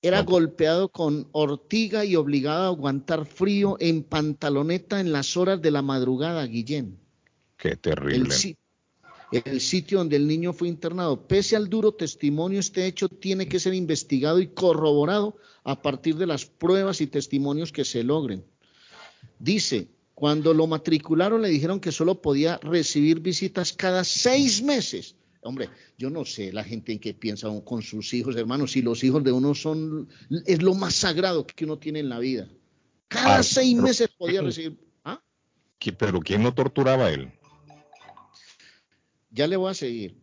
Era 0.00 0.22
golpeado 0.22 0.90
con 0.90 1.28
ortiga 1.32 2.04
y 2.04 2.14
obligado 2.14 2.64
a 2.64 2.66
aguantar 2.68 3.26
frío 3.26 3.76
en 3.80 4.04
pantaloneta 4.04 5.00
en 5.00 5.10
las 5.10 5.36
horas 5.36 5.60
de 5.60 5.72
la 5.72 5.82
madrugada, 5.82 6.46
Guillén. 6.46 6.98
Qué 7.56 7.70
El, 7.70 7.78
terrible. 7.78 8.30
si- 8.34 8.56
el 9.32 9.60
sitio 9.60 9.98
donde 9.98 10.16
el 10.16 10.26
niño 10.28 10.52
fue 10.52 10.68
internado. 10.68 11.26
Pese 11.26 11.56
al 11.56 11.68
duro 11.68 11.92
testimonio, 11.92 12.60
este 12.60 12.86
hecho 12.86 13.08
tiene 13.08 13.48
que 13.48 13.58
ser 13.60 13.74
investigado 13.74 14.38
y 14.38 14.46
corroborado 14.48 15.36
a 15.64 15.82
partir 15.82 16.14
de 16.16 16.26
las 16.26 16.46
pruebas 16.46 17.00
y 17.00 17.08
testimonios 17.08 17.72
que 17.72 17.84
se 17.84 18.04
logren. 18.04 18.44
Dice, 19.40 19.88
cuando 20.14 20.54
lo 20.54 20.66
matricularon 20.68 21.42
le 21.42 21.48
dijeron 21.48 21.80
que 21.80 21.92
solo 21.92 22.22
podía 22.22 22.58
recibir 22.58 23.20
visitas 23.20 23.72
cada 23.72 24.04
seis 24.04 24.62
meses. 24.62 25.16
Hombre, 25.42 25.70
yo 25.96 26.10
no 26.10 26.24
sé 26.24 26.52
la 26.52 26.64
gente 26.64 26.92
en 26.92 26.98
qué 26.98 27.14
piensa 27.14 27.48
con 27.64 27.80
sus 27.82 28.12
hijos, 28.12 28.34
hermanos, 28.36 28.72
si 28.72 28.82
los 28.82 29.02
hijos 29.04 29.22
de 29.22 29.32
uno 29.32 29.54
son, 29.54 30.08
es 30.46 30.62
lo 30.62 30.74
más 30.74 30.94
sagrado 30.94 31.46
que 31.46 31.64
uno 31.64 31.78
tiene 31.78 32.00
en 32.00 32.08
la 32.08 32.18
vida. 32.18 32.48
Cada 33.06 33.38
Ah, 33.38 33.42
seis 33.42 33.74
pero- 33.74 33.82
meses 33.86 34.08
podía 34.18 34.42
recibir. 34.42 34.76
¿Ah? 35.04 35.22
¿Qui- 35.80 35.96
Pero 35.96 36.20
¿quién 36.20 36.42
lo 36.42 36.52
torturaba 36.52 37.06
a 37.06 37.12
él? 37.12 37.30
Ya 39.30 39.46
le 39.46 39.56
voy 39.56 39.70
a 39.70 39.74
seguir. 39.74 40.16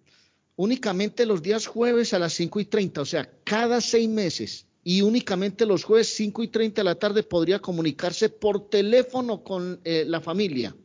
Únicamente 0.57 1.25
los 1.25 1.41
días 1.41 1.67
jueves 1.67 2.13
a 2.13 2.19
las 2.19 2.33
5 2.33 2.59
y 2.59 2.65
30, 2.65 3.01
o 3.01 3.05
sea, 3.05 3.29
cada 3.43 3.81
seis 3.81 4.07
meses. 4.09 4.67
Y 4.83 5.01
únicamente 5.01 5.65
los 5.65 5.83
jueves 5.83 6.13
5 6.15 6.43
y 6.43 6.47
30 6.49 6.81
de 6.81 6.85
la 6.85 6.95
tarde 6.95 7.23
podría 7.23 7.59
comunicarse 7.59 8.29
por 8.29 8.69
teléfono 8.69 9.43
con 9.43 9.79
eh, 9.83 10.05
la 10.07 10.21
familia. 10.21 10.75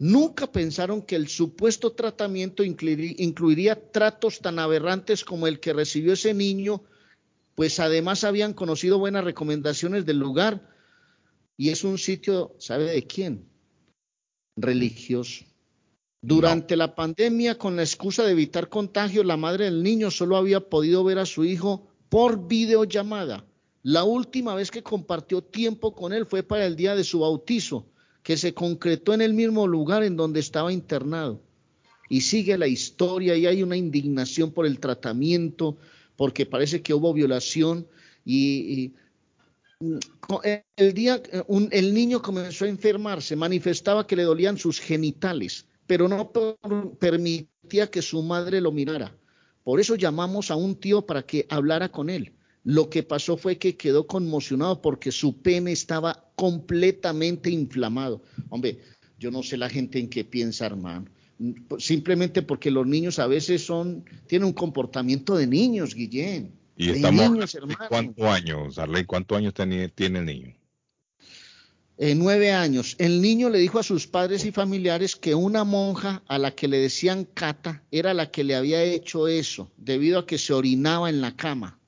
Nunca 0.00 0.50
pensaron 0.50 1.02
que 1.02 1.14
el 1.14 1.28
supuesto 1.28 1.92
tratamiento 1.92 2.64
incluiría, 2.64 3.92
tratos 3.92 4.40
tan 4.40 4.58
aberrantes 4.58 5.26
como 5.26 5.46
el 5.46 5.60
que 5.60 5.74
recibió 5.74 6.14
ese 6.14 6.32
niño, 6.32 6.82
pues 7.54 7.78
además 7.80 8.24
habían 8.24 8.54
conocido 8.54 8.98
buenas 8.98 9.24
recomendaciones 9.24 10.06
del 10.06 10.18
lugar. 10.18 10.74
Y 11.58 11.68
es 11.68 11.84
un 11.84 11.98
sitio, 11.98 12.56
¿sabe 12.58 12.84
de 12.84 13.06
quién? 13.06 13.46
Religioso. 14.56 15.44
Durante 16.22 16.76
la 16.76 16.94
pandemia, 16.94 17.58
con 17.58 17.76
la 17.76 17.82
excusa 17.82 18.24
de 18.24 18.32
evitar 18.32 18.70
contagios, 18.70 19.26
la 19.26 19.36
madre 19.36 19.66
del 19.66 19.82
niño 19.82 20.10
solo 20.10 20.38
había 20.38 20.60
podido 20.60 21.04
ver 21.04 21.18
a 21.18 21.26
su 21.26 21.44
hijo 21.44 21.92
por 22.08 22.48
videollamada. 22.48 23.44
La 23.82 24.04
última 24.04 24.54
vez 24.54 24.70
que 24.70 24.82
compartió 24.82 25.42
tiempo 25.42 25.94
con 25.94 26.14
él 26.14 26.24
fue 26.24 26.42
para 26.42 26.64
el 26.64 26.74
día 26.74 26.96
de 26.96 27.04
su 27.04 27.20
bautizo, 27.20 27.90
que 28.22 28.36
se 28.36 28.54
concretó 28.54 29.14
en 29.14 29.20
el 29.20 29.34
mismo 29.34 29.66
lugar 29.66 30.02
en 30.02 30.16
donde 30.16 30.40
estaba 30.40 30.72
internado. 30.72 31.40
Y 32.08 32.22
sigue 32.22 32.58
la 32.58 32.66
historia 32.66 33.36
y 33.36 33.46
hay 33.46 33.62
una 33.62 33.76
indignación 33.76 34.50
por 34.50 34.66
el 34.66 34.80
tratamiento, 34.80 35.76
porque 36.16 36.44
parece 36.44 36.82
que 36.82 36.92
hubo 36.92 37.12
violación 37.12 37.86
y, 38.24 38.92
el 40.76 40.92
día 40.92 41.22
el 41.70 41.94
niño 41.94 42.20
comenzó 42.20 42.64
a 42.64 42.68
enfermarse, 42.68 43.36
manifestaba 43.36 44.06
que 44.06 44.16
le 44.16 44.24
dolían 44.24 44.58
sus 44.58 44.78
genitales, 44.78 45.66
pero 45.86 46.08
no 46.08 46.30
per- 46.30 46.56
permitía 46.98 47.90
que 47.90 48.02
su 48.02 48.22
madre 48.22 48.60
lo 48.60 48.72
mirara. 48.72 49.16
Por 49.64 49.80
eso 49.80 49.94
llamamos 49.94 50.50
a 50.50 50.56
un 50.56 50.74
tío 50.76 51.06
para 51.06 51.22
que 51.22 51.46
hablara 51.48 51.90
con 51.90 52.10
él. 52.10 52.34
Lo 52.64 52.90
que 52.90 53.02
pasó 53.02 53.36
fue 53.36 53.56
que 53.58 53.76
quedó 53.76 54.06
conmocionado 54.06 54.82
porque 54.82 55.12
su 55.12 55.40
pene 55.40 55.72
estaba 55.72 56.30
completamente 56.36 57.50
inflamado. 57.50 58.22
Hombre, 58.50 58.78
yo 59.18 59.30
no 59.30 59.42
sé 59.42 59.56
la 59.56 59.68
gente 59.68 59.98
en 59.98 60.08
qué 60.08 60.24
piensa, 60.24 60.66
hermano. 60.66 61.06
Simplemente 61.78 62.42
porque 62.42 62.70
los 62.70 62.86
niños 62.86 63.18
a 63.18 63.26
veces 63.26 63.64
son, 63.64 64.04
tienen 64.26 64.46
un 64.46 64.52
comportamiento 64.52 65.36
de 65.36 65.46
niños, 65.46 65.94
Guillén. 65.94 66.52
Y 66.76 66.86
de 66.88 66.92
estamos 66.96 67.30
niños, 67.30 67.54
hermano. 67.54 67.86
¿Cuántos 67.88 68.24
años, 68.26 68.78
Arley? 68.78 69.04
¿Cuántos 69.04 69.38
años 69.38 69.54
tiene, 69.54 69.88
tiene 69.88 70.18
el 70.18 70.26
niño? 70.26 70.54
Eh, 71.96 72.14
nueve 72.14 72.52
años. 72.52 72.96
El 72.98 73.20
niño 73.20 73.50
le 73.50 73.58
dijo 73.58 73.78
a 73.78 73.82
sus 73.82 74.06
padres 74.06 74.46
y 74.46 74.52
familiares 74.52 75.16
que 75.16 75.34
una 75.34 75.64
monja 75.64 76.22
a 76.28 76.38
la 76.38 76.54
que 76.54 76.66
le 76.66 76.78
decían 76.78 77.26
Cata 77.26 77.84
era 77.90 78.14
la 78.14 78.30
que 78.30 78.44
le 78.44 78.54
había 78.54 78.82
hecho 78.82 79.28
eso, 79.28 79.70
debido 79.76 80.18
a 80.18 80.26
que 80.26 80.38
se 80.38 80.54
orinaba 80.54 81.10
en 81.10 81.20
la 81.20 81.36
cama. 81.36 81.79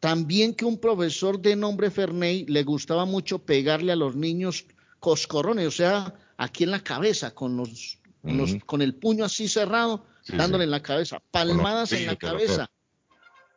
También 0.00 0.54
que 0.54 0.64
un 0.64 0.78
profesor 0.78 1.40
de 1.40 1.54
nombre 1.56 1.90
Ferney 1.90 2.46
le 2.46 2.62
gustaba 2.64 3.04
mucho 3.04 3.38
pegarle 3.40 3.92
a 3.92 3.96
los 3.96 4.16
niños 4.16 4.64
coscorrones, 4.98 5.66
o 5.66 5.70
sea, 5.70 6.14
aquí 6.38 6.64
en 6.64 6.70
la 6.70 6.82
cabeza, 6.82 7.34
con, 7.34 7.56
los, 7.56 7.98
con, 8.22 8.36
los- 8.38 8.52
Ujú. 8.52 8.66
con 8.66 8.82
el 8.82 8.94
puño 8.94 9.24
así 9.24 9.46
cerrado, 9.48 10.04
Sí, 10.22 10.36
dándole 10.36 10.64
sí. 10.64 10.66
en 10.66 10.70
la 10.70 10.82
cabeza, 10.82 11.22
palmadas 11.30 11.92
en 11.92 12.06
la 12.06 12.16
cabeza. 12.16 12.70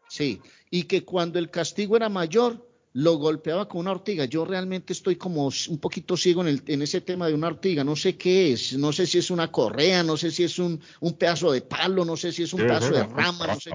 Sí, 0.10 0.42
y 0.70 0.84
que 0.84 1.04
cuando 1.04 1.40
el 1.40 1.50
castigo 1.50 1.96
era 1.98 2.08
mayor, 2.10 2.70
lo 2.94 3.16
golpeaba 3.18 3.68
con 3.68 3.82
una 3.82 3.92
ortiga. 3.92 4.26
Yo 4.26 4.46
realmente 4.46 4.94
estoy 4.94 5.16
como 5.16 5.48
un 5.48 5.78
poquito 5.80 6.16
ciego 6.16 6.42
en, 6.42 6.48
el- 6.50 6.64
en 6.68 6.82
ese 6.84 7.02
tema 7.02 7.28
de 7.28 7.34
una 7.34 7.48
ortiga. 7.48 7.84
No 7.84 7.96
sé 7.96 8.16
qué 8.18 8.54
es, 8.54 8.74
no 8.78 8.94
sé 8.94 9.08
si 9.08 9.18
es 9.18 9.32
una 9.32 9.52
correa, 9.52 10.04
no 10.04 10.16
sé 10.16 10.30
si 10.30 10.44
es 10.44 10.60
un, 10.60 10.80
un 11.00 11.14
pedazo 11.14 11.52
de 11.52 11.62
palo, 11.62 12.06
no 12.06 12.16
sé 12.16 12.32
si 12.32 12.44
es 12.44 12.54
un 12.54 12.60
Debe 12.60 12.70
pedazo 12.70 12.94
de 12.94 13.04
rama, 13.04 13.48
no 13.48 13.60
sé, 13.60 13.72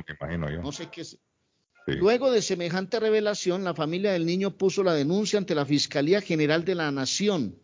no 0.62 0.72
sé 0.72 0.88
qué 0.92 1.00
es. 1.00 1.18
Luego 1.97 2.30
de 2.30 2.43
semejante 2.43 3.01
revelación, 3.01 3.64
la 3.64 3.72
familia 3.72 4.12
del 4.12 4.26
niño 4.26 4.59
puso 4.59 4.82
la 4.82 4.93
denuncia 4.93 5.39
ante 5.39 5.55
la 5.55 5.64
Fiscalía 5.64 6.20
General 6.20 6.62
de 6.62 6.74
la 6.74 6.91
Nación, 6.91 7.57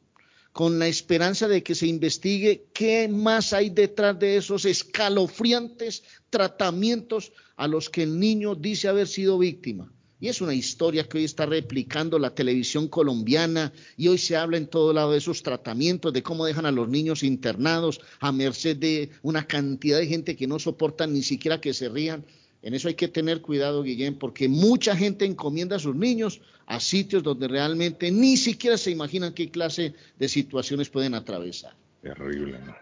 con 0.52 0.78
la 0.78 0.88
esperanza 0.88 1.46
de 1.46 1.62
que 1.62 1.74
se 1.74 1.88
investigue 1.88 2.64
qué 2.72 3.06
más 3.06 3.52
hay 3.52 3.68
detrás 3.68 4.18
de 4.18 4.38
esos 4.38 4.64
escalofriantes 4.64 6.04
tratamientos 6.30 7.32
a 7.56 7.68
los 7.68 7.90
que 7.90 8.04
el 8.04 8.18
niño 8.18 8.54
dice 8.54 8.88
haber 8.88 9.08
sido 9.08 9.38
víctima. 9.38 9.92
Y 10.20 10.28
es 10.28 10.40
una 10.40 10.54
historia 10.54 11.04
que 11.04 11.18
hoy 11.18 11.24
está 11.24 11.44
replicando 11.44 12.18
la 12.18 12.34
televisión 12.34 12.88
colombiana 12.88 13.74
y 13.94 14.08
hoy 14.08 14.16
se 14.16 14.36
habla 14.36 14.56
en 14.56 14.68
todo 14.68 14.94
lado 14.94 15.12
de 15.12 15.18
esos 15.18 15.42
tratamientos, 15.42 16.14
de 16.14 16.22
cómo 16.22 16.46
dejan 16.46 16.64
a 16.64 16.72
los 16.72 16.88
niños 16.88 17.22
internados 17.22 18.00
a 18.20 18.32
merced 18.32 18.78
de 18.78 19.10
una 19.20 19.46
cantidad 19.46 19.98
de 19.98 20.06
gente 20.06 20.34
que 20.34 20.46
no 20.46 20.58
soportan 20.58 21.12
ni 21.12 21.22
siquiera 21.22 21.60
que 21.60 21.74
se 21.74 21.90
rían. 21.90 22.24
En 22.64 22.72
eso 22.72 22.88
hay 22.88 22.94
que 22.94 23.08
tener 23.08 23.42
cuidado, 23.42 23.82
Guillén, 23.82 24.18
porque 24.18 24.48
mucha 24.48 24.96
gente 24.96 25.26
encomienda 25.26 25.76
a 25.76 25.78
sus 25.78 25.94
niños 25.94 26.40
a 26.64 26.80
sitios 26.80 27.22
donde 27.22 27.46
realmente 27.46 28.10
ni 28.10 28.38
siquiera 28.38 28.78
se 28.78 28.90
imaginan 28.90 29.34
qué 29.34 29.50
clase 29.50 29.94
de 30.18 30.28
situaciones 30.28 30.88
pueden 30.88 31.14
atravesar. 31.14 31.74
Terrible, 32.00 32.58
¿no? 32.60 32.74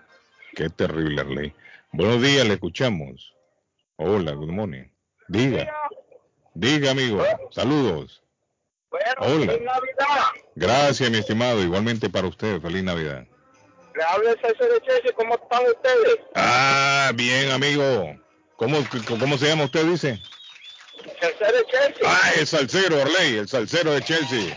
Qué 0.55 0.71
terrible, 0.71 1.21
Arley. 1.21 1.53
Buenos 1.91 2.23
días, 2.23 2.47
le 2.47 2.55
escuchamos. 2.55 3.35
Hola, 3.97 4.35
good 4.35 4.51
morning. 4.51 4.85
Diga. 5.27 5.69
Diga, 6.55 6.93
amigo. 6.93 7.21
Saludos. 7.51 8.23
Hola. 9.19 9.59
Gracias, 10.55 11.11
mi 11.11 11.19
estimado. 11.19 11.61
Igualmente 11.61 12.09
para 12.09 12.29
usted. 12.29 12.61
Feliz 12.61 12.85
Navidad. 12.85 13.27
Le 13.95 14.31
César 14.37 14.69
de 15.05 15.13
¿cómo 15.15 15.35
están 15.35 15.65
ustedes? 15.65 16.19
Ah, 16.37 17.11
bien, 17.17 17.51
amigo. 17.51 18.17
¿Cómo, 18.57 18.79
cómo 19.09 19.39
se 19.39 19.49
llama 19.49 19.65
usted, 19.65 19.85
dice? 19.85 20.23
César 21.21 21.53
de 21.53 21.65
Chelsea. 21.67 22.03
Ah, 22.07 22.31
el 22.39 22.47
salsero, 22.47 23.01
Orley, 23.01 23.37
el 23.39 23.49
salsero 23.49 23.93
de 23.93 24.03
Chelsea. 24.03 24.57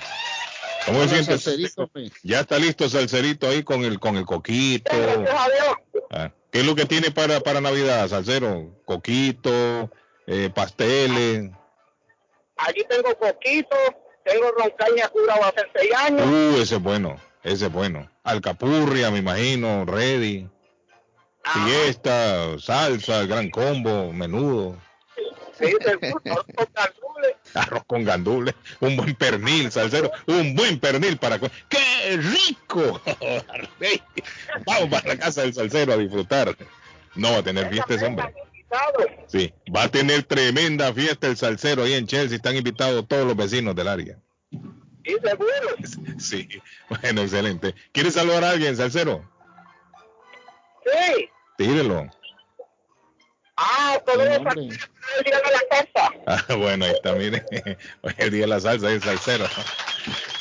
¿Cómo 0.85 1.01
se 1.01 1.09
siente? 1.09 1.31
Salserito, 1.31 1.87
pues. 1.87 2.11
Ya 2.23 2.41
está 2.41 2.59
listo 2.59 2.83
el 2.83 2.91
salserito 2.91 3.47
ahí 3.47 3.63
con 3.63 3.83
el 3.83 3.99
con 3.99 4.17
el 4.17 4.25
coquito. 4.25 4.95
Gracias 4.95 5.35
a 5.35 5.49
Dios. 5.49 6.03
Ah, 6.11 6.31
¿Qué 6.51 6.59
es 6.59 6.65
lo 6.65 6.75
que 6.75 6.85
tiene 6.85 7.11
para, 7.11 7.39
para 7.39 7.59
Navidad, 7.61 8.07
salsero? 8.07 8.79
Coquito, 8.85 9.89
eh, 10.27 10.51
pasteles. 10.53 11.49
Allí 12.57 12.85
tengo 12.87 13.15
coquito, 13.17 13.75
tengo 14.23 14.51
roncaña 14.51 15.09
curado 15.09 15.43
hace 15.45 15.65
seis 15.75 15.91
años. 15.95 16.25
Uh, 16.25 16.61
ese 16.61 16.75
es 16.75 16.81
bueno, 16.81 17.19
ese 17.43 17.65
es 17.65 17.71
bueno. 17.71 18.09
Alcapurria, 18.23 19.11
me 19.11 19.19
imagino, 19.19 19.85
ready. 19.85 20.47
Fiesta, 21.53 22.59
salsa, 22.59 23.25
gran 23.25 23.49
combo, 23.49 24.11
menudo. 24.11 24.77
Sí, 25.57 25.73
arroz 25.85 26.13
con 26.55 26.73
gandules. 26.73 27.35
Arroz 27.53 27.83
con 27.85 28.03
gandules, 28.03 28.55
un 28.81 28.97
buen 28.97 29.15
pernil, 29.15 29.71
salsero, 29.71 30.11
un 30.25 30.55
buen 30.55 30.79
pernil 30.79 31.17
para... 31.17 31.39
¡Qué 31.39 32.17
rico! 32.17 33.01
Vamos 34.65 34.89
para 34.89 35.07
la 35.07 35.17
casa 35.17 35.41
del 35.41 35.53
salsero 35.53 35.93
a 35.93 35.97
disfrutar. 35.97 36.57
No 37.15 37.31
va 37.31 37.37
a 37.37 37.43
tener 37.43 37.69
fiesta 37.69 37.93
ese 37.93 38.05
hombre. 38.05 38.33
Sí, 39.27 39.53
va 39.73 39.83
a 39.83 39.89
tener 39.89 40.23
tremenda 40.23 40.93
fiesta 40.93 41.27
el 41.27 41.37
salsero 41.37 41.83
ahí 41.83 41.93
en 41.93 42.07
Chelsea. 42.07 42.35
Están 42.35 42.57
invitados 42.57 43.07
todos 43.07 43.25
los 43.25 43.37
vecinos 43.37 43.75
del 43.75 43.87
área. 43.87 44.19
Sí, 44.51 45.15
seguro. 45.23 46.17
Sí, 46.17 46.49
bueno, 46.89 47.21
excelente. 47.21 47.75
¿Quieres 47.93 48.15
saludar 48.15 48.43
a 48.43 48.49
alguien, 48.49 48.75
salsero? 48.75 49.23
Sí. 50.83 51.29
Tírelo. 51.57 52.09
Ah, 53.57 53.97
todo 54.05 54.17
No, 54.17 54.23
el 54.23 54.29
día 54.33 54.39
de 54.45 54.51
la 55.51 55.61
casa. 55.69 56.11
Ah, 56.27 56.43
bueno, 56.55 56.83
ahí 56.85 56.91
está, 56.91 57.13
mire. 57.13 57.45
Hoy 58.01 58.11
es 58.17 58.19
el 58.25 58.31
día 58.31 58.41
de 58.41 58.47
la 58.47 58.59
salsa 58.59 58.91
el 58.91 59.01
salsero. 59.01 59.45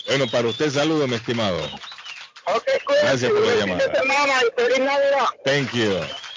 Bueno, 0.09 0.27
para 0.31 0.49
usted 0.49 0.69
saludo, 0.71 1.07
mi 1.07 1.15
estimado. 1.15 1.57
Ok, 2.47 2.65
cuídense. 2.85 3.07
Gracias 3.07 3.31
por 3.31 3.41
la 3.47 3.55
llamada. 3.55 3.95
semana 3.95 4.33
y 4.43 4.47
feliz 4.61 4.79
Navidad. 4.81 5.27
Thank 5.45 5.73
you. 5.75 5.93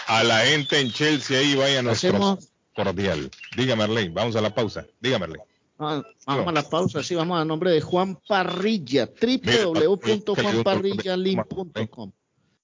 A 0.08 0.24
la 0.24 0.40
gente 0.42 0.80
en 0.80 0.92
Chelsea 0.92 1.40
ahí 1.40 1.56
vaya 1.56 1.82
nuestro 1.82 2.10
Hacemos- 2.12 2.50
cordial. 2.76 3.32
Dígame, 3.56 3.84
Arley, 3.84 4.10
vamos 4.10 4.36
a 4.36 4.42
la 4.42 4.54
pausa. 4.54 4.86
Dígame, 5.02 5.24
Arley. 5.26 5.42
Ah, 5.80 6.02
Vamos 6.26 6.48
a 6.48 6.52
la 6.52 6.64
pausa, 6.64 7.04
sí, 7.04 7.14
vamos 7.16 7.40
a 7.40 7.46
nombre 7.46 7.70
de 7.72 7.82
Juan 7.82 8.16
Parrilla, 8.28 9.08
www.juanparrillalin.com. 9.22 12.12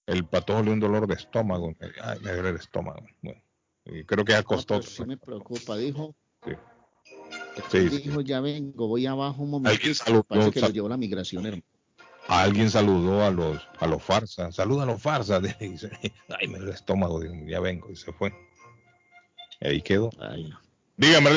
El 0.06 0.26
patojo 0.26 0.60
le 0.60 0.66
dio 0.66 0.74
un 0.74 0.80
dolor 0.80 1.08
de 1.08 1.16
estómago. 1.16 1.74
Ay, 2.02 2.20
me 2.22 2.32
duele 2.32 2.50
el 2.50 2.56
estómago. 2.56 3.06
Bueno, 3.22 3.42
y 3.86 4.04
creo 4.04 4.26
que 4.26 4.34
ya 4.34 4.44
costó. 4.44 4.76
No, 4.76 4.82
sí 4.82 5.06
me 5.06 5.18
preocupa, 5.18 5.78
dijo. 5.78 6.16
Sí. 6.46 6.52
Sí, 7.72 7.90
sí. 7.90 7.98
dijo, 8.00 8.22
ya 8.22 8.42
vengo, 8.42 8.88
voy 8.88 9.06
abajo 9.06 9.44
un 9.44 9.52
momento. 9.52 9.70
Alguien 9.70 9.96
saludó, 9.96 10.24
Parece 10.24 10.52
que 10.52 10.62
lo 10.62 10.70
llevó 10.70 10.90
la 10.90 10.98
migración, 10.98 11.46
hermano. 11.46 11.64
Alguien 12.28 12.70
saludó 12.70 13.24
a 13.24 13.32
los 13.32 13.62
a 13.80 13.88
los 13.88 14.02
farsas. 14.02 14.56
Saluda 14.56 14.84
a 14.84 14.86
los 14.86 15.02
farsas. 15.02 15.42
Dice, 15.60 15.92
Ay, 16.30 16.48
me 16.48 16.58
duele 16.58 16.72
el 16.72 16.76
estómago. 16.76 17.20
Dijo, 17.20 17.34
ya 17.48 17.60
vengo. 17.60 17.92
Y 17.92 17.96
se 17.96 18.12
fue. 18.14 18.34
Y 19.62 19.68
ahí 19.68 19.82
quedó. 19.82 20.10
Ay, 20.20 20.46
no. 20.50 20.60
Dígame. 20.98 21.30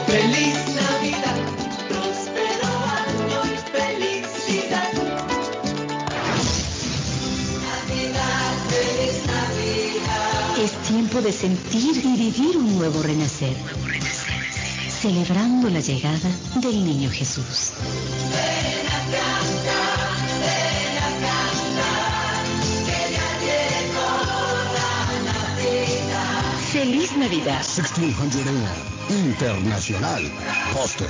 Feliz 0.06 0.54
Navidad, 0.76 1.03
tiempo 11.14 11.28
de 11.28 11.34
sentir 11.34 11.96
y 11.96 12.18
vivir 12.18 12.58
un 12.58 12.76
nuevo 12.76 13.04
renacer. 13.04 13.56
Celebrando 14.90 15.70
la 15.70 15.80
llegada 15.80 16.32
del 16.56 16.84
niño 16.84 17.12
Jesús. 17.12 17.74
Ven 18.32 18.78
Navidad. 25.26 26.58
Feliz 26.72 27.16
Navidad. 27.16 27.64
1600 27.64 28.48
AM, 28.48 29.26
Internacional, 29.28 30.32
Boston. 30.74 31.10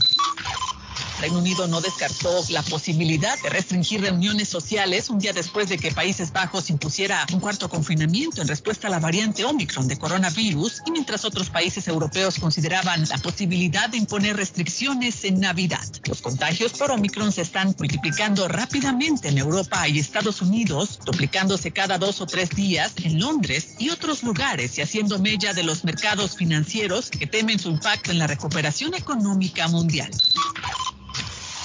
Reino 1.22 1.38
Unido 1.38 1.68
no 1.68 1.82
descartó 1.82 2.44
la 2.50 2.64
posibilidad 2.64 3.40
de 3.44 3.50
restringir 3.50 4.02
reuniones 4.02 4.50
sociales 4.50 5.08
un 5.12 5.20
día 5.20 5.34
después 5.34 5.70
de 5.70 5.78
que 5.78 5.92
Países 5.92 6.34
Bajos 6.34 6.72
impusiera 6.72 7.28
un 7.32 7.40
cuarto 7.40 7.70
confinamiento 7.70 8.42
en 8.42 8.48
respuesta 8.48 8.88
a 8.88 8.90
la 8.90 9.00
variante 9.00 9.46
Omicron 9.46 9.88
de 9.88 10.00
coronavirus 10.00 10.82
y 10.88 10.90
mientras 10.90 11.24
otros 11.24 11.52
países 11.52 11.88
europeos 11.88 12.40
consideraban 12.40 13.08
la 13.08 13.20
posibilidad 13.20 13.88
de 13.88 13.98
imponer 13.98 14.36
restricciones 14.36 15.24
en 15.24 15.40
Navidad. 15.40 15.86
Los 16.06 16.24
contagios 16.24 16.72
por 16.74 16.90
Omicron 16.90 17.32
se 17.32 17.44
están 17.44 17.76
multiplicando 17.78 18.48
rápidamente 18.48 19.28
en 19.28 19.38
Europa 19.38 19.88
y 19.88 20.00
Estados 20.00 20.42
Unidos, 20.42 21.02
duplicándose 21.06 21.70
cada 21.70 22.00
dos 22.00 22.20
o 22.22 22.26
tres 22.26 22.50
días 22.50 22.94
en 23.04 23.20
Londres 23.20 23.76
y 23.78 23.92
otros 23.92 24.24
lugares 24.24 24.76
y 24.80 24.82
haciendo 24.82 25.20
mella 25.20 25.54
de 25.54 25.62
los 25.62 25.84
mercados 25.84 26.36
financieros 26.36 27.12
que 27.12 27.28
temen 27.28 27.60
su 27.60 27.70
impacto 27.70 28.10
en 28.10 28.18
la 28.18 28.26
recuperación 28.26 28.96
económica 28.96 29.68
mundial. 29.68 30.10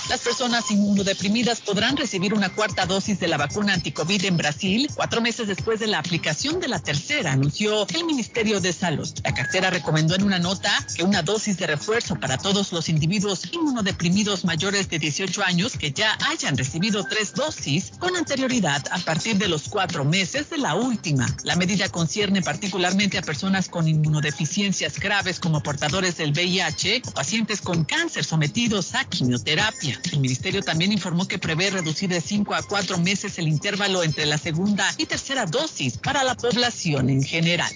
Las 0.09 0.21
personas 0.21 0.71
inmunodeprimidas 0.71 1.61
podrán 1.61 1.97
recibir 1.97 2.33
una 2.33 2.55
cuarta 2.55 2.87
dosis 2.87 3.19
de 3.19 3.27
la 3.27 3.37
vacuna 3.37 3.75
anticovid 3.75 4.25
en 4.25 4.37
Brasil 4.37 4.89
cuatro 4.95 5.21
meses 5.21 5.49
después 5.49 5.81
de 5.81 5.89
la 5.89 5.99
aplicación 5.99 6.61
de 6.61 6.69
la 6.69 6.79
tercera, 6.79 7.33
anunció 7.33 7.87
el 7.89 8.05
Ministerio 8.05 8.61
de 8.61 8.73
Salud. 8.73 9.09
La 9.25 9.35
cartera 9.35 9.71
recomendó 9.71 10.15
en 10.15 10.23
una 10.23 10.39
nota 10.39 10.71
que 10.95 11.03
una 11.03 11.23
dosis 11.23 11.59
de 11.59 11.67
refuerzo 11.67 12.15
para 12.21 12.39
todos 12.39 12.73
los 12.73 12.89
individuos 12.89 13.53
inmunodeprimidos 13.53 14.45
mayores 14.45 14.89
de 14.89 15.01
18 15.01 15.43
años 15.43 15.73
que 15.77 15.91
ya 15.91 16.17
hayan 16.29 16.57
recibido 16.57 17.05
tres 17.05 17.35
dosis 17.35 17.93
con 17.99 18.17
anterioridad 18.17 18.85
a 18.93 18.99
partir 19.01 19.37
de 19.39 19.49
los 19.49 19.69
cuatro 19.69 20.05
meses 20.05 20.49
de 20.51 20.59
la 20.59 20.77
última. 20.77 21.27
La 21.43 21.57
medida 21.57 21.89
concierne 21.89 22.43
particularmente 22.43 23.19
a 23.19 23.23
personas 23.23 23.69
con 23.69 23.89
inmunodeficiencias 23.89 25.01
graves 25.01 25.41
como 25.41 25.63
portadores 25.63 26.17
del 26.17 26.31
VIH 26.31 27.03
o 27.07 27.11
pacientes 27.11 27.61
con 27.61 27.85
cáncer 27.85 28.25
sometidos 28.25 28.95
a 28.95 29.05
quimioterapia. 29.05 29.96
El 30.13 30.21
ministerio 30.21 30.63
también 30.63 30.93
informó 30.93 31.27
que 31.27 31.39
prevé 31.39 31.71
reducir 31.71 32.09
de 32.09 32.21
5 32.21 32.55
a 32.55 32.63
4 32.63 32.99
meses 32.99 33.39
el 33.39 33.49
intervalo 33.49 34.03
entre 34.03 34.27
la 34.27 34.39
segunda 34.39 34.93
y 34.99 35.07
tercera 35.07 35.47
dosis 35.47 35.99
para 35.99 36.25
la 36.25 36.35
población 36.35 37.11
en 37.11 37.23
general. 37.23 37.73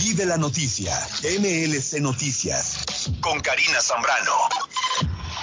Y 0.00 0.12
de 0.14 0.26
la 0.26 0.36
noticia, 0.36 0.94
MLC 1.22 2.00
Noticias, 2.00 2.84
con 3.20 3.40
Karina 3.40 3.80
Zambrano. 3.80 4.32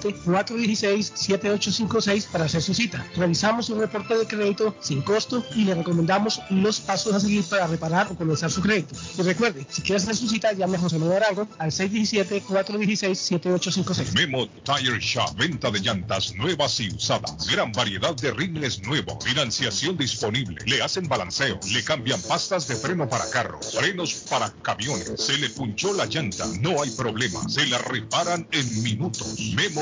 617-416-7856 0.00 2.26
para 2.30 2.44
hacer 2.44 2.62
su 2.62 2.72
cita. 2.74 3.04
Revisamos 3.16 3.68
un 3.70 3.80
reporte 3.80 4.16
de 4.16 4.24
crédito 4.26 4.76
sin 4.80 5.02
costo 5.02 5.44
y 5.54 5.64
le 5.64 5.74
recomendamos 5.74 6.40
los 6.50 6.78
pasos 6.80 7.14
a 7.14 7.20
seguir 7.20 7.44
para 7.44 7.66
reparar 7.66 8.08
o 8.10 8.16
comenzar 8.16 8.50
su 8.50 8.62
crédito. 8.62 8.96
Y 9.18 9.22
recuerde, 9.22 9.66
si 9.68 9.82
quiere 9.82 10.02
hacer 10.02 10.16
su 10.16 10.28
cita, 10.28 10.52
llame 10.52 10.76
a 10.76 10.80
José 10.80 10.98
Manuel 10.98 11.22
Arango 11.22 11.46
al 11.58 11.70
617-416-7856. 11.70 14.14
Memo 14.14 14.48
Tire 14.64 14.98
Shop, 15.00 15.36
venta 15.36 15.70
de 15.70 15.80
llantas 15.80 16.34
nuevas 16.36 16.80
y 16.80 16.88
usadas. 16.88 17.46
Gran 17.46 17.72
variedad 17.72 18.14
de 18.14 18.30
rines 18.32 18.82
nuevos. 18.82 19.24
Financiación 19.24 19.96
disponible. 19.96 20.62
Le 20.66 20.82
hacen 20.82 21.08
balanceo. 21.08 21.58
Le 21.72 21.82
cambian 21.84 22.20
pastas 22.22 22.66
de 22.68 22.76
freno 22.76 23.08
para 23.08 23.28
carros. 23.30 23.74
Frenos 23.74 24.12
para 24.28 24.52
camiones. 24.62 25.12
Se 25.16 25.38
le 25.38 25.48
punchó 25.50 25.92
la 25.92 26.06
llanta. 26.06 26.46
No 26.60 26.82
hay 26.82 26.90
problema. 26.90 27.48
Se 27.48 27.66
la 27.66 27.78
reparan 27.78 28.48
en 28.52 28.82
minutos. 28.82 29.38
Memo 29.54 29.81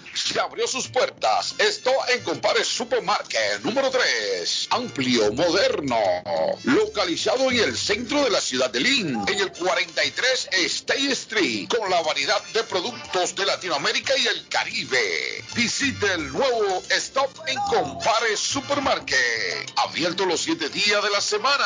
Se 0.13 0.39
abrió 0.39 0.67
sus 0.67 0.87
puertas. 0.87 1.55
Esto 1.57 1.91
en 2.13 2.23
Compare 2.23 2.63
Supermarket 2.63 3.61
número 3.63 3.89
3. 3.89 4.67
Amplio, 4.71 5.31
moderno. 5.33 5.97
Localizado 6.63 7.49
en 7.51 7.59
el 7.59 7.77
centro 7.77 8.23
de 8.23 8.29
la 8.29 8.41
ciudad 8.41 8.69
de 8.69 8.81
Lynn. 8.81 9.23
En 9.27 9.39
el 9.39 9.51
43 9.51 10.49
State 10.51 11.11
Street. 11.11 11.69
Con 11.69 11.89
la 11.89 12.01
variedad 12.01 12.41
de 12.53 12.63
productos 12.63 13.35
de 13.35 13.45
Latinoamérica 13.45 14.17
y 14.17 14.27
el 14.27 14.47
Caribe. 14.47 15.43
Visite 15.55 16.13
el 16.13 16.31
nuevo 16.31 16.83
Stop 16.89 17.31
en 17.47 17.57
Compare 17.69 18.35
Supermarket. 18.35 19.71
Abierto 19.77 20.25
los 20.25 20.41
7 20.41 20.69
días 20.69 21.03
de 21.03 21.09
la 21.09 21.21
semana. 21.21 21.65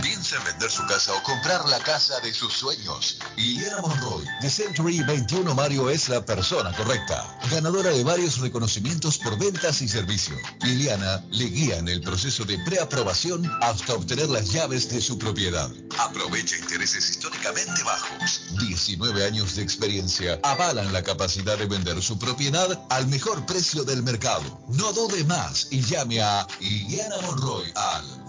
Piensa 0.02 0.38
en 0.38 0.44
vender 0.46 0.72
su 0.72 0.86
casa 0.88 1.14
o 1.14 1.24
comprar 1.24 1.68
la 1.70 1.80
casa 1.80 2.20
de 2.22 2.34
sus 2.34 2.54
sueños. 2.54 3.20
Liliana 3.50 3.82
Monroy, 3.82 4.24
de 4.42 4.48
Century 4.48 5.02
21 5.02 5.56
Mario, 5.56 5.90
es 5.90 6.08
la 6.08 6.24
persona 6.24 6.72
correcta. 6.76 7.26
Ganadora 7.50 7.90
de 7.90 8.04
varios 8.04 8.38
reconocimientos 8.38 9.18
por 9.18 9.40
ventas 9.40 9.82
y 9.82 9.88
servicio. 9.88 10.36
Liliana 10.62 11.24
le 11.32 11.46
guía 11.46 11.78
en 11.78 11.88
el 11.88 12.00
proceso 12.00 12.46
de 12.46 12.60
preaprobación 12.60 13.52
hasta 13.62 13.96
obtener 13.96 14.30
las 14.30 14.52
llaves 14.52 14.88
de 14.92 15.02
su 15.02 15.18
propiedad. 15.18 15.68
Aprovecha 15.98 16.58
intereses 16.58 17.10
históricamente 17.10 17.82
bajos. 17.84 18.44
19 18.60 19.26
años 19.26 19.56
de 19.56 19.64
experiencia 19.64 20.40
avalan 20.44 20.94
la 20.94 21.02
capacidad 21.02 21.58
de 21.58 21.66
vender 21.66 22.00
su 22.04 22.20
propiedad 22.20 22.80
al 22.92 23.08
mejor 23.08 23.48
precio 23.48 23.84
del 23.84 24.04
mercado. 24.04 24.64
No 24.68 24.94
dude 24.94 25.24
más 25.24 25.70
y 25.72 25.82
llame 25.82 26.22
a 26.22 26.46
Liliana 26.60 27.16
Monroy 27.24 27.66
al 27.74 28.29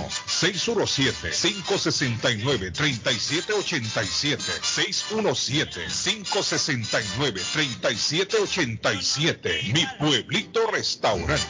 617-569-3787. 7.02 8.82
617-569-3787. 8.82 9.74
Mi 9.74 9.86
pueblito 9.99 10.68
restaurante. 10.68 11.43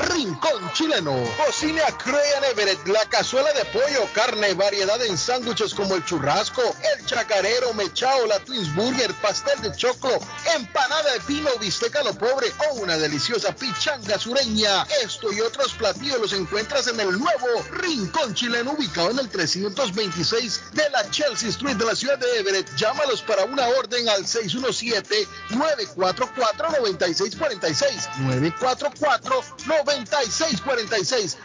Rincón 0.00 0.72
Chileno. 0.72 1.12
Cocina 1.36 1.82
Crean 1.98 2.44
Everett, 2.50 2.86
la 2.86 3.04
cazuela 3.06 3.52
de 3.52 3.64
pollo, 3.66 4.08
carne, 4.14 4.54
variedad 4.54 5.04
en 5.04 5.18
sándwiches 5.18 5.74
como 5.74 5.94
el 5.94 6.04
churrasco, 6.04 6.62
el 6.96 7.06
chacarero, 7.06 7.72
mechao, 7.74 8.26
la 8.26 8.40
Twins 8.40 8.74
Burger, 8.74 9.12
pastel 9.14 9.60
de 9.62 9.72
choclo, 9.76 10.18
empanada 10.56 11.12
de 11.12 11.20
pino, 11.20 11.48
bisteca 11.60 12.02
lo 12.02 12.12
pobre 12.14 12.52
o 12.70 12.74
una 12.76 12.96
deliciosa 12.96 13.54
pichanga 13.54 14.18
sureña. 14.18 14.84
Esto 15.02 15.30
y 15.32 15.40
otros 15.40 15.74
platillos 15.74 16.18
los 16.20 16.32
encuentras 16.32 16.86
en 16.86 16.98
el 17.00 17.18
nuevo 17.18 17.46
Rincón 17.72 18.34
Chileno 18.34 18.70
ubicado 18.72 19.10
en 19.10 19.18
el 19.18 19.28
326 19.28 20.60
de 20.72 20.88
la 20.90 21.10
Chelsea 21.10 21.50
Street 21.50 21.76
de 21.76 21.84
la 21.84 21.94
ciudad 21.94 22.16
de 22.18 22.38
Everett. 22.38 22.74
Llámalos 22.76 23.20
para 23.22 23.44
una 23.44 23.68
orden 23.68 24.08
al 24.08 24.24
617-944-9646. 24.24 25.26
944-9646. 25.50 28.08
9646, 28.20 29.89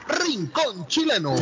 Rincón 0.07 0.85
Chileno. 0.87 1.33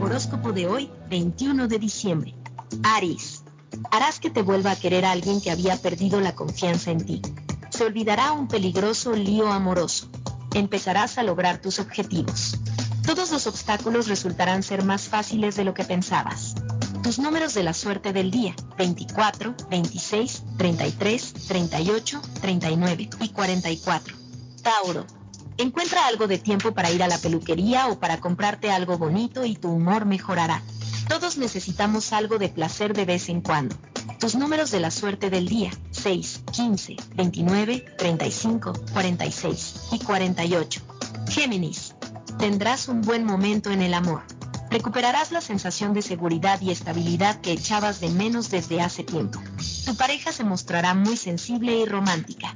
Horóscopo 0.00 0.52
de 0.52 0.66
hoy, 0.66 0.90
21 1.10 1.68
de 1.68 1.78
diciembre. 1.78 2.34
Aries. 2.82 3.42
Harás 3.90 4.20
que 4.20 4.30
te 4.30 4.42
vuelva 4.42 4.70
a 4.70 4.76
querer 4.76 5.04
a 5.04 5.12
alguien 5.12 5.40
que 5.40 5.50
había 5.50 5.76
perdido 5.76 6.20
la 6.20 6.34
confianza 6.34 6.90
en 6.90 7.04
ti. 7.04 7.22
Se 7.70 7.84
olvidará 7.84 8.32
un 8.32 8.48
peligroso 8.48 9.12
lío 9.14 9.52
amoroso. 9.52 10.08
Empezarás 10.54 11.18
a 11.18 11.22
lograr 11.22 11.60
tus 11.60 11.78
objetivos. 11.78 12.58
Todos 13.04 13.30
los 13.30 13.46
obstáculos 13.46 14.08
resultarán 14.08 14.62
ser 14.62 14.84
más 14.84 15.08
fáciles 15.08 15.56
de 15.56 15.64
lo 15.64 15.74
que 15.74 15.84
pensabas. 15.84 16.54
Tus 17.04 17.18
números 17.18 17.52
de 17.52 17.62
la 17.62 17.74
suerte 17.74 18.14
del 18.14 18.30
día, 18.30 18.56
24, 18.78 19.54
26, 19.68 20.42
33, 20.56 21.34
38, 21.48 22.22
39 22.40 23.10
y 23.20 23.28
44. 23.28 24.16
Tauro. 24.62 25.04
Encuentra 25.58 26.06
algo 26.06 26.26
de 26.26 26.38
tiempo 26.38 26.72
para 26.72 26.90
ir 26.90 27.02
a 27.02 27.08
la 27.08 27.18
peluquería 27.18 27.88
o 27.88 28.00
para 28.00 28.20
comprarte 28.20 28.70
algo 28.70 28.96
bonito 28.96 29.44
y 29.44 29.54
tu 29.54 29.68
humor 29.68 30.06
mejorará. 30.06 30.62
Todos 31.06 31.36
necesitamos 31.36 32.14
algo 32.14 32.38
de 32.38 32.48
placer 32.48 32.94
de 32.94 33.04
vez 33.04 33.28
en 33.28 33.42
cuando. 33.42 33.76
Tus 34.18 34.34
números 34.34 34.70
de 34.70 34.80
la 34.80 34.90
suerte 34.90 35.28
del 35.28 35.46
día, 35.46 35.72
6, 35.90 36.44
15, 36.52 36.96
29, 37.16 37.84
35, 37.98 38.72
46 38.94 39.74
y 39.92 39.98
48. 39.98 40.80
Géminis. 41.28 41.94
Tendrás 42.38 42.88
un 42.88 43.02
buen 43.02 43.24
momento 43.26 43.70
en 43.70 43.82
el 43.82 43.92
amor. 43.92 44.22
Recuperarás 44.74 45.30
la 45.30 45.40
sensación 45.40 45.94
de 45.94 46.02
seguridad 46.02 46.60
y 46.60 46.72
estabilidad 46.72 47.40
que 47.40 47.52
echabas 47.52 48.00
de 48.00 48.08
menos 48.08 48.50
desde 48.50 48.80
hace 48.80 49.04
tiempo. 49.04 49.40
Tu 49.84 49.96
pareja 49.96 50.32
se 50.32 50.42
mostrará 50.42 50.94
muy 50.94 51.16
sensible 51.16 51.78
y 51.78 51.84
romántica. 51.84 52.52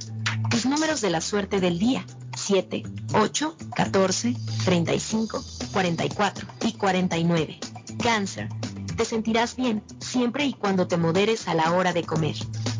Tus 0.49 0.65
números 0.65 0.99
de 0.99 1.11
la 1.11 1.21
suerte 1.21 1.61
del 1.61 1.79
día, 1.79 2.05
7, 2.35 2.83
8, 3.13 3.55
14, 3.73 4.35
35, 4.65 5.41
44 5.71 6.47
y 6.65 6.73
49. 6.73 7.59
Cáncer. 8.03 8.49
Te 8.97 9.05
sentirás 9.05 9.55
bien 9.55 9.81
siempre 10.01 10.43
y 10.43 10.51
cuando 10.51 10.89
te 10.89 10.97
moderes 10.97 11.47
a 11.47 11.53
la 11.53 11.71
hora 11.71 11.93
de 11.93 12.03
comer. 12.03 12.35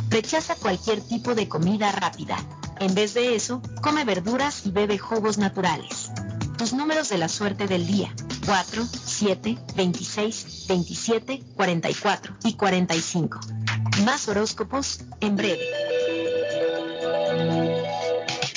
Rechaza 0.09 0.55
cualquier 0.55 0.99
tipo 0.99 1.33
de 1.33 1.47
comida 1.47 1.93
rápida. 1.93 2.35
En 2.81 2.93
vez 2.93 3.13
de 3.13 3.35
eso, 3.35 3.61
come 3.81 4.03
verduras 4.03 4.65
y 4.65 4.71
bebe 4.71 4.97
jugos 4.97 5.37
naturales. 5.37 6.11
Tus 6.59 6.73
números 6.73 7.07
de 7.07 7.17
la 7.17 7.29
suerte 7.29 7.67
del 7.67 7.87
día. 7.87 8.13
4, 8.45 8.83
7, 9.05 9.57
26, 9.77 10.65
27, 10.67 11.41
44 11.55 12.35
y 12.43 12.55
45. 12.55 13.39
Más 14.03 14.27
horóscopos 14.27 14.99
en 15.21 15.37
breve. 15.37 15.61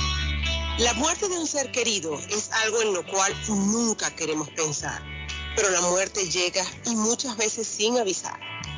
La 0.79 0.95
muerte 0.95 1.29
de 1.29 1.37
un 1.37 1.47
ser 1.47 1.71
querido 1.71 2.19
es 2.31 2.51
algo 2.65 2.81
en 2.83 2.95
lo 2.95 3.07
cual 3.07 3.33
nunca 3.49 4.11
queremos 4.17 4.49
pensar, 4.51 5.03
pero 5.55 5.71
la 5.71 5.83
muerte 5.83 6.29
llega 6.29 6.65
y 6.87 6.97
muchas 6.97 7.37
veces 7.37 7.67
sin 7.67 7.99
avisar. 7.99 8.52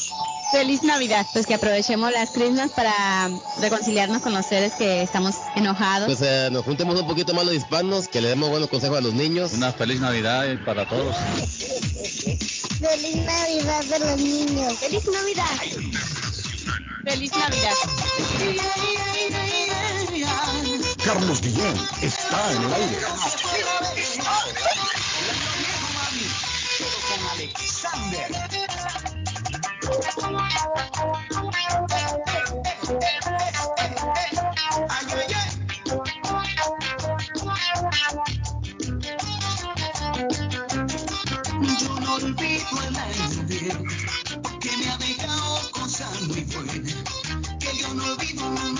Feliz 0.51 0.83
Navidad, 0.83 1.25
pues 1.31 1.45
que 1.45 1.53
aprovechemos 1.53 2.11
las 2.11 2.31
Christmas 2.31 2.71
para 2.71 3.29
reconciliarnos 3.61 4.21
con 4.21 4.33
los 4.33 4.45
seres 4.45 4.73
que 4.73 5.01
estamos 5.01 5.35
enojados. 5.55 6.07
Pues 6.07 6.21
eh, 6.21 6.49
nos 6.51 6.65
juntemos 6.65 6.99
un 6.99 7.07
poquito 7.07 7.33
más 7.33 7.45
los 7.45 7.55
hispanos, 7.55 8.07
que 8.09 8.19
le 8.19 8.29
demos 8.29 8.49
buenos 8.49 8.69
consejos 8.69 8.97
a 8.97 9.01
los 9.01 9.13
niños. 9.13 9.53
Una 9.53 9.71
feliz 9.71 10.01
Navidad 10.01 10.45
para 10.65 10.87
todos. 10.87 11.15
Feliz 12.79 13.15
Navidad 13.25 13.85
de 13.85 13.99
los 13.99 14.17
niños. 14.17 14.77
Feliz 14.77 15.05
Navidad. 15.05 15.45
Feliz 17.05 17.31
Navidad. 17.31 17.75
Carlos 21.03 21.41
Guillén 21.41 21.75
está 22.01 22.51
en 22.51 22.63
el 22.63 22.73
aire. 22.73 22.97
con 27.07 27.27
Alexander. 27.39 29.10
Yo 29.91 29.99
no 41.99 42.13
olvido 42.15 42.81
el 42.87 42.95
año 42.95 43.43
viejo 43.47 43.83
que 44.61 44.77
me 44.77 44.89
ha 44.89 44.97
dejado 44.97 45.71
cosas 45.71 46.21
muy 46.21 46.43
buenas. 46.43 46.95
Que 47.59 47.77
yo 47.77 47.93
no 47.93 48.05
olvido, 48.13 48.49
no, 48.49 48.71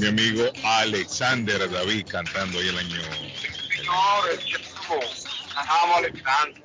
mi 0.00 0.08
amigo 0.08 0.44
Alexander 0.64 1.70
David 1.70 2.06
cantando 2.08 2.58
ahí 2.58 2.68
el 2.68 2.78
año. 2.78 2.96
No, 3.84 4.26
el 4.32 4.38
chamo. 4.44 5.00
Ajá, 5.54 5.96
Alexander. 5.96 6.64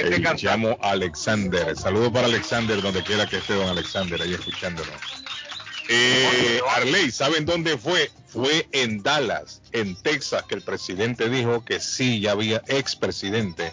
El 0.00 0.36
llamo 0.42 0.78
Alexander. 0.82 1.76
Saludos 1.76 2.12
para 2.12 2.26
Alexander, 2.26 2.82
donde 2.82 3.02
quiera 3.02 3.26
que 3.26 3.38
esté 3.38 3.54
don 3.54 3.68
Alexander, 3.68 4.20
ahí 4.20 4.34
escuchándonos. 4.34 4.94
Eh, 5.88 6.60
Arley, 6.74 7.10
¿saben 7.10 7.46
dónde 7.46 7.78
fue? 7.78 8.10
Fue 8.26 8.68
en 8.72 9.02
Dallas, 9.02 9.62
en 9.72 9.94
Texas, 10.02 10.42
que 10.48 10.56
el 10.56 10.62
presidente 10.62 11.30
dijo 11.30 11.64
que 11.64 11.78
sí, 11.78 12.20
ya 12.20 12.32
había, 12.32 12.62
expresidente, 12.66 13.72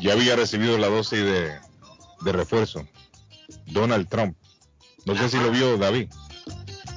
ya 0.00 0.12
había 0.12 0.36
recibido 0.36 0.76
la 0.76 0.88
dosis 0.88 1.20
de, 1.20 1.58
de 2.20 2.32
refuerzo. 2.32 2.86
Donald 3.66 4.08
Trump 4.08 4.36
No 5.06 5.16
sé 5.16 5.30
si 5.30 5.38
lo 5.38 5.50
vio 5.50 5.78
David. 5.78 6.10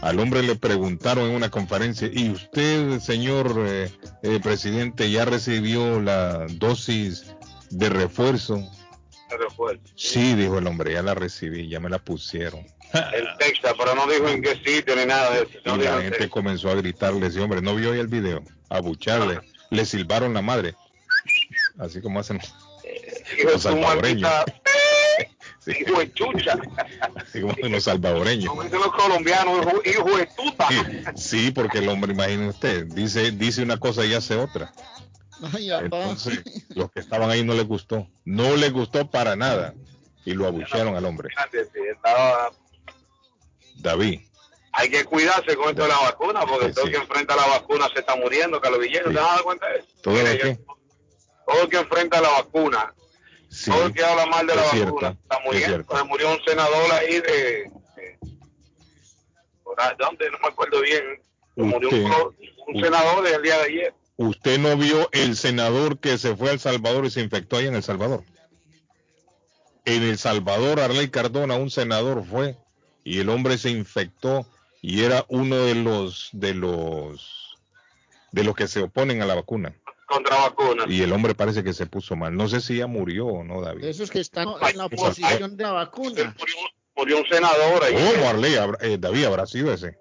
Al 0.01 0.19
hombre 0.19 0.41
le 0.41 0.55
preguntaron 0.55 1.29
en 1.29 1.35
una 1.35 1.51
conferencia, 1.51 2.09
¿y 2.11 2.31
usted, 2.31 2.99
señor 2.99 3.53
eh, 3.67 3.91
eh, 4.23 4.39
presidente, 4.41 5.11
ya 5.11 5.25
recibió 5.25 6.01
la 6.01 6.47
dosis 6.49 7.35
de 7.69 7.89
refuerzo? 7.89 8.57
De 9.29 9.37
refuerzo. 9.37 9.83
Sí, 9.95 10.33
dijo 10.33 10.57
el 10.57 10.65
hombre, 10.65 10.93
ya 10.93 11.03
la 11.03 11.13
recibí, 11.13 11.69
ya 11.69 11.79
me 11.79 11.89
la 11.89 11.99
pusieron. 11.99 12.61
En 12.93 13.25
Texas, 13.37 13.73
pero 13.77 13.95
no 13.95 14.05
dijo 14.05 14.27
en 14.27 14.41
qué 14.41 14.55
sitio 14.55 14.95
ni 14.97 15.05
nada 15.05 15.31
de 15.31 15.43
eso. 15.43 15.75
Y 15.77 15.81
la 15.81 16.01
gente 16.01 16.29
comenzó 16.29 16.69
a 16.71 16.75
gritarle, 16.75 17.27
ese 17.27 17.39
hombre, 17.39 17.61
¿no 17.61 17.73
vio 17.75 17.93
el 17.93 18.07
video? 18.07 18.43
A 18.69 18.81
bucharle. 18.81 19.39
Le 19.69 19.85
silbaron 19.85 20.33
la 20.33 20.41
madre. 20.41 20.75
Así 21.77 22.01
como 22.01 22.19
hacen 22.19 22.39
de 23.37 23.43
los 23.45 23.61
salvadoreños. 23.61 24.29
Sí, 25.63 25.73
Hijo 25.79 25.99
de 25.99 26.11
chucha. 26.13 26.57
como 27.39 27.53
los 27.69 27.83
salvadoreños. 27.83 28.49
Como 28.49 28.63
dicen 28.63 28.79
los 28.79 28.91
colombianos, 28.93 29.67
hijo, 29.85 30.17
de 30.17 30.25
tuta. 30.35 30.67
Sí, 31.15 31.51
porque 31.51 31.77
el 31.77 31.89
hombre, 31.89 32.13
imagine 32.13 32.49
usted, 32.49 32.85
dice, 32.87 33.29
dice 33.31 33.61
una 33.61 33.77
cosa 33.77 34.03
y 34.03 34.13
hace 34.15 34.35
otra. 34.37 34.73
Ay. 35.53 35.71
Entonces, 35.71 36.41
los 36.69 36.91
que 36.91 36.99
estaban 36.99 37.29
ahí 37.29 37.43
no 37.43 37.53
les 37.53 37.67
gustó. 37.67 38.07
No 38.25 38.55
les 38.55 38.73
gustó 38.73 39.09
para 39.09 39.35
nada. 39.35 39.75
Y 40.25 40.33
lo 40.33 40.47
abuchearon 40.47 40.95
al 40.95 41.05
hombre. 41.05 41.29
Sí, 41.51 41.59
David. 43.77 44.21
Hay 44.73 44.89
que 44.89 45.03
cuidarse 45.03 45.55
con 45.55 45.69
esto 45.69 45.83
de 45.83 45.89
la 45.89 45.99
vacuna, 45.99 46.41
porque 46.45 46.67
Sí, 46.67 46.73
todo 46.73 46.85
sí. 46.85 46.91
el 46.91 46.95
que 46.95 47.01
enfrenta 47.03 47.35
la 47.35 47.45
vacuna 47.47 47.87
se 47.93 47.99
está 47.99 48.15
muriendo, 48.15 48.61
Carlos 48.61 48.79
Villeno, 48.79 49.11
¿te 49.11 49.19
has 49.19 49.25
dado 49.25 49.43
cuenta 49.43 49.67
de 49.67 49.79
eso? 49.79 49.87
¿Todo 50.01 50.13
lo 50.15 50.23
que? 50.23 50.59
todo 51.45 51.61
el 51.63 51.69
que 51.69 51.77
enfrenta 51.77 52.21
la 52.21 52.29
vacuna, 52.29 52.93
Sí, 53.51 53.69
todo 53.69 53.87
el 53.87 53.93
que 53.93 54.03
habla 54.03 54.25
mal 54.27 54.47
de 54.47 54.55
la 54.55 54.61
es 54.61 54.67
vacuna, 54.79 54.81
cierto, 54.81 55.07
está 55.23 55.35
es 55.35 55.43
muriendo. 55.45 55.67
cierto. 55.67 55.97
Se 55.97 56.03
murió 56.05 56.31
un 56.31 56.43
senador 56.45 56.91
ahí 56.93 57.19
de... 57.19 57.71
¿Dónde? 59.99 60.29
No 60.31 60.37
me 60.39 60.47
acuerdo 60.47 60.81
bien. 60.81 61.03
Se 61.55 61.61
murió 61.63 61.89
un, 61.89 62.35
un 62.67 62.81
senador 62.81 63.27
el 63.27 63.41
día 63.41 63.57
de 63.57 63.63
ayer. 63.63 63.93
¿Usted 64.17 64.59
no 64.59 64.77
vio 64.77 65.09
el 65.11 65.35
senador 65.35 65.99
que 65.99 66.17
se 66.17 66.35
fue 66.35 66.49
a 66.49 66.53
El 66.53 66.59
Salvador 66.59 67.05
y 67.05 67.09
se 67.09 67.21
infectó 67.21 67.57
ahí 67.57 67.67
en 67.67 67.75
El 67.75 67.83
Salvador? 67.83 68.23
En 69.85 70.03
El 70.03 70.17
Salvador, 70.17 70.79
Arley 70.79 71.09
Cardona, 71.09 71.55
un 71.55 71.71
senador 71.71 72.23
fue 72.25 72.55
y 73.03 73.19
el 73.19 73.29
hombre 73.29 73.57
se 73.57 73.69
infectó 73.71 74.45
y 74.81 75.03
era 75.03 75.25
uno 75.27 75.55
de 75.57 75.75
los 75.75 76.29
de 76.33 76.53
los 76.53 77.57
de 78.31 78.43
los 78.43 78.55
que 78.55 78.67
se 78.67 78.81
oponen 78.81 79.21
a 79.21 79.25
la 79.25 79.35
vacuna. 79.35 79.73
Contra 80.11 80.35
vacunas. 80.37 80.87
Y 80.89 81.01
el 81.01 81.13
hombre 81.13 81.33
parece 81.33 81.63
que 81.63 81.71
se 81.73 81.85
puso 81.85 82.15
mal. 82.17 82.35
No 82.35 82.49
sé 82.49 82.59
si 82.59 82.77
ya 82.77 82.87
murió 82.87 83.27
o 83.27 83.43
no, 83.45 83.61
David. 83.61 83.85
Esos 83.85 84.11
que 84.11 84.19
están 84.19 84.47
en 84.69 84.77
la 84.77 84.85
oposición 84.87 85.55
de 85.55 85.63
la 85.63 85.71
vacuna. 85.71 86.35
Murió 86.97 87.19
un 87.19 87.25
senador 87.27 87.83
ahí. 87.83 87.93
¿Cómo, 87.93 88.27
Arley? 88.29 88.55
Habrá- 88.55 88.77
eh, 88.81 88.97
David 88.99 89.23
habrá 89.25 89.45
sido 89.47 89.71
ese. 89.73 89.97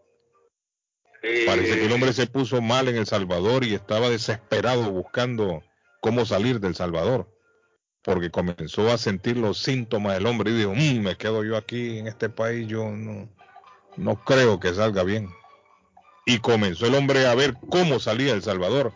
Sí. 1.22 1.44
Parece 1.46 1.74
que 1.78 1.86
el 1.86 1.92
hombre 1.92 2.12
se 2.12 2.26
puso 2.26 2.60
mal 2.60 2.88
en 2.88 2.96
El 2.96 3.06
Salvador 3.06 3.64
y 3.64 3.74
estaba 3.74 4.08
desesperado 4.10 4.90
buscando 4.90 5.62
cómo 6.00 6.24
salir 6.26 6.58
del 6.58 6.74
Salvador. 6.74 7.28
Porque 8.02 8.30
comenzó 8.30 8.90
a 8.90 8.98
sentir 8.98 9.36
los 9.36 9.58
síntomas 9.58 10.14
del 10.14 10.26
hombre 10.26 10.50
y 10.50 10.54
dijo, 10.54 10.74
"Mm, 10.74 11.02
me 11.02 11.16
quedo 11.16 11.44
yo 11.44 11.56
aquí 11.56 11.98
en 11.98 12.08
este 12.08 12.30
país, 12.30 12.66
yo 12.66 12.86
no, 12.90 13.28
no 13.96 14.24
creo 14.24 14.58
que 14.58 14.74
salga 14.74 15.04
bien. 15.04 15.30
Y 16.26 16.38
comenzó 16.38 16.86
el 16.86 16.94
hombre 16.96 17.26
a 17.26 17.34
ver 17.34 17.54
cómo 17.70 18.00
salía 18.00 18.32
El 18.32 18.42
Salvador. 18.42 18.92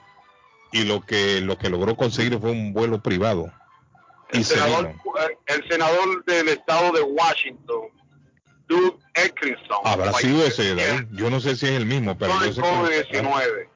Y 0.74 0.82
lo 0.84 1.00
que, 1.02 1.40
lo 1.40 1.56
que 1.56 1.70
logró 1.70 1.96
conseguir 1.96 2.36
fue 2.40 2.50
un 2.50 2.72
vuelo 2.72 3.00
privado. 3.00 3.52
El 4.30 4.44
se 4.44 4.54
senador, 4.56 4.92
el 5.46 5.68
senador 5.70 6.24
del 6.24 6.48
estado 6.48 6.90
de 6.90 7.00
Washington, 7.02 7.82
Doug 8.66 8.98
Atkinson. 9.14 9.78
Habrá 9.84 10.10
falleció 10.10 10.30
sido 10.34 10.46
ese, 10.46 10.74
David. 10.74 11.06
Yo 11.12 11.30
no 11.30 11.38
sé 11.38 11.54
si 11.54 11.66
es 11.66 11.72
el 11.72 11.86
mismo, 11.86 12.18
pero 12.18 12.36
de 12.40 12.48
yo 12.48 12.54
sé 12.54 12.60
que- 12.62 13.22
COVID-19. 13.22 13.68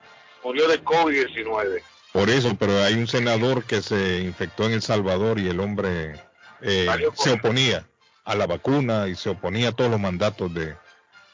Murió 0.42 0.66
de 0.66 0.82
COVID-19. 0.82 1.82
Por 2.12 2.30
eso, 2.30 2.56
pero 2.58 2.82
hay 2.82 2.94
un 2.94 3.06
senador 3.06 3.62
que 3.62 3.80
se 3.80 4.18
infectó 4.22 4.64
en 4.66 4.72
El 4.72 4.82
Salvador 4.82 5.38
y 5.38 5.48
el 5.48 5.60
hombre 5.60 6.20
eh, 6.62 6.88
se 7.14 7.30
oponía 7.32 7.86
a 8.24 8.34
la 8.34 8.48
vacuna 8.48 9.06
y 9.06 9.14
se 9.14 9.28
oponía 9.30 9.68
a 9.68 9.72
todos 9.72 9.90
los 9.92 10.00
mandatos 10.00 10.52
de, 10.52 10.74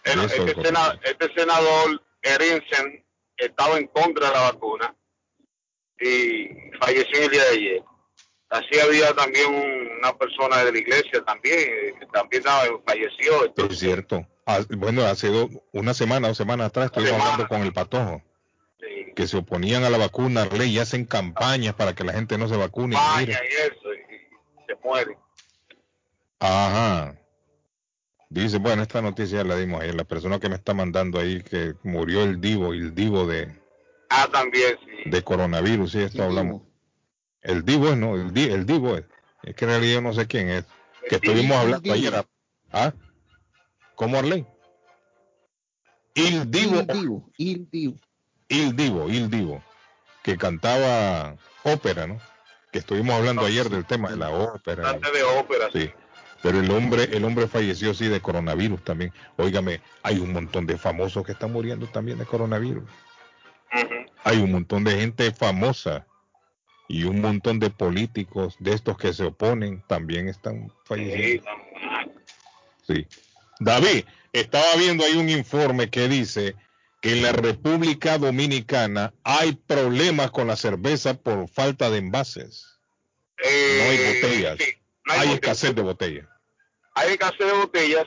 eso. 0.05 0.23
este, 0.25 0.55
sena- 0.63 0.99
este 1.05 1.33
senador, 1.35 2.03
Erinsen, 2.21 3.03
estaba 3.39 3.79
en 3.79 3.87
contra 3.87 4.29
de 4.29 4.35
la 4.35 4.41
vacuna 4.53 4.95
y 6.09 6.79
falleció 6.81 7.23
el 7.25 7.31
día 7.31 7.43
de 7.45 7.51
ayer. 7.51 7.83
Así 8.51 8.79
había 8.79 9.13
también 9.15 9.53
un- 9.53 9.99
una 9.99 10.17
persona 10.17 10.63
de 10.65 10.71
la 10.73 10.79
iglesia 10.79 11.25
también, 11.25 11.99
que 11.99 12.07
también 12.13 12.43
falleció. 12.87 13.53
Es 13.69 13.79
cierto. 13.79 14.27
Ah, 14.47 14.61
Bueno, 14.69 15.03
hace 15.07 15.29
do- 15.29 15.49
una 15.73 15.95
semana 15.95 16.29
o 16.29 16.35
semanas 16.35 16.67
atrás 16.69 16.87
estuvimos 16.87 17.21
hablando 17.21 17.49
con 17.49 17.63
el 17.63 17.73
patojo. 17.73 18.23
Que 19.17 19.27
se 19.27 19.39
oponían 19.39 19.85
a 19.85 19.91
la 19.91 19.97
vacuna, 19.99 20.45
ley, 20.47 20.71
y 20.71 20.79
hacen 20.79 21.05
campañas 21.07 21.75
para 21.75 21.95
que 21.95 22.05
la 22.05 22.13
gente 22.13 22.37
no 22.37 22.49
se 22.49 22.57
vacune. 22.57 22.97
y 22.97 23.31
eso, 23.31 23.95
y 23.95 24.67
se 24.67 24.75
muere. 24.85 25.17
Ajá. 26.41 27.17
Dice, 28.29 28.59
bueno, 28.59 28.83
esta 28.83 29.01
noticia 29.01 29.45
la 29.45 29.57
dimos 29.57 29.81
ayer. 29.81 29.95
La 29.95 30.05
persona 30.05 30.41
que 30.41 30.49
me 30.49 30.57
está 30.57 30.75
mandando 30.75 31.19
ahí 31.21 31.43
que 31.43 31.75
murió 31.85 32.23
el 32.25 32.41
divo, 32.41 32.73
el 32.73 32.95
divo 32.95 33.27
de, 33.27 33.49
Ah, 34.09 34.29
también, 34.31 34.77
sí. 34.85 35.11
de 35.11 35.23
coronavirus, 35.23 35.93
sí, 35.93 36.01
esto 36.03 36.23
hablamos. 36.23 36.63
El 37.43 37.65
divo 37.65 37.89
es, 37.89 37.97
no, 37.97 38.15
el, 38.15 38.33
di- 38.33 38.51
el 38.51 38.65
divo 38.67 38.97
es. 38.97 39.05
Es 39.43 39.55
que 39.55 39.65
en 39.65 39.71
realidad 39.73 39.95
yo 39.95 40.01
no 40.03 40.13
sé 40.15 40.27
quién 40.27 40.49
es. 40.49 40.65
Que 41.09 41.17
estuvimos 41.17 41.57
hablando 41.57 41.93
ayer. 41.93 42.25
¿Ah? 42.73 42.93
¿Cómo 43.95 44.19
Arley? 44.19 44.47
Il 46.15 46.51
divo. 46.51 46.81
Il 46.81 46.87
divo, 46.87 47.31
il 47.37 47.69
divo. 47.71 47.97
Il 48.49 48.77
divo, 48.77 49.09
il 49.09 49.29
divo. 49.31 49.63
Que 50.23 50.37
cantaba 50.39 51.37
ópera, 51.65 52.07
¿no? 52.07 52.19
Que 52.73 52.79
estuvimos 52.79 53.15
hablando 53.17 53.45
ayer 53.45 53.69
del 53.69 53.85
tema 53.85 54.11
de 54.11 54.17
la 54.17 54.31
ópera. 54.31 54.95
De 54.95 55.23
ópera. 55.23 55.69
Sí. 55.73 55.91
Pero 56.43 56.61
el 56.61 56.71
hombre, 56.71 57.05
el 57.13 57.25
hombre 57.25 57.47
falleció 57.49 57.95
sí 57.95 58.09
de 58.09 58.21
coronavirus 58.21 58.83
también. 58.85 59.13
Óigame, 59.37 59.81
hay 60.03 60.19
un 60.19 60.33
montón 60.33 60.67
de 60.67 60.77
famosos 60.79 61.25
que 61.25 61.33
están 61.33 61.53
muriendo 61.53 61.87
también 61.89 62.19
de 62.19 62.27
coronavirus. 62.27 62.85
Hay 64.25 64.39
un 64.39 64.53
montón 64.53 64.85
de 64.85 64.99
gente 64.99 65.33
famosa 65.33 66.07
y 66.89 67.05
un 67.05 67.21
montón 67.21 67.59
de 67.59 67.71
políticos 67.71 68.57
de 68.59 68.73
estos 68.73 68.97
que 68.97 69.13
se 69.13 69.25
oponen 69.25 69.83
también 69.87 70.29
están 70.29 70.73
falleciendo. 70.85 71.49
Sí. 72.87 73.07
David, 73.61 74.05
estaba 74.33 74.77
viendo 74.77 75.05
ahí 75.05 75.17
un 75.17 75.29
informe 75.29 75.91
que 75.91 76.09
dice 76.09 76.55
que 77.01 77.13
en 77.13 77.23
la 77.23 77.33
República 77.33 78.19
Dominicana 78.19 79.13
hay 79.25 79.53
problemas 79.53 80.31
con 80.31 80.47
la 80.47 80.57
cerveza 80.57 81.15
por 81.15 81.49
falta 81.49 81.91
de 81.91 81.99
envases. 81.99 82.79
no 83.39 83.85
hay 83.91 83.99
botellas. 83.99 84.61
Eh, 84.61 84.81
no 85.05 85.13
hay 85.13 85.21
hay 85.21 85.29
botellas. 85.29 85.35
escasez 85.35 85.75
de 85.75 85.83
botellas. 85.83 86.29
Hay 86.95 87.13
escasez 87.13 87.47
de 87.47 87.53
botellas, 87.53 88.07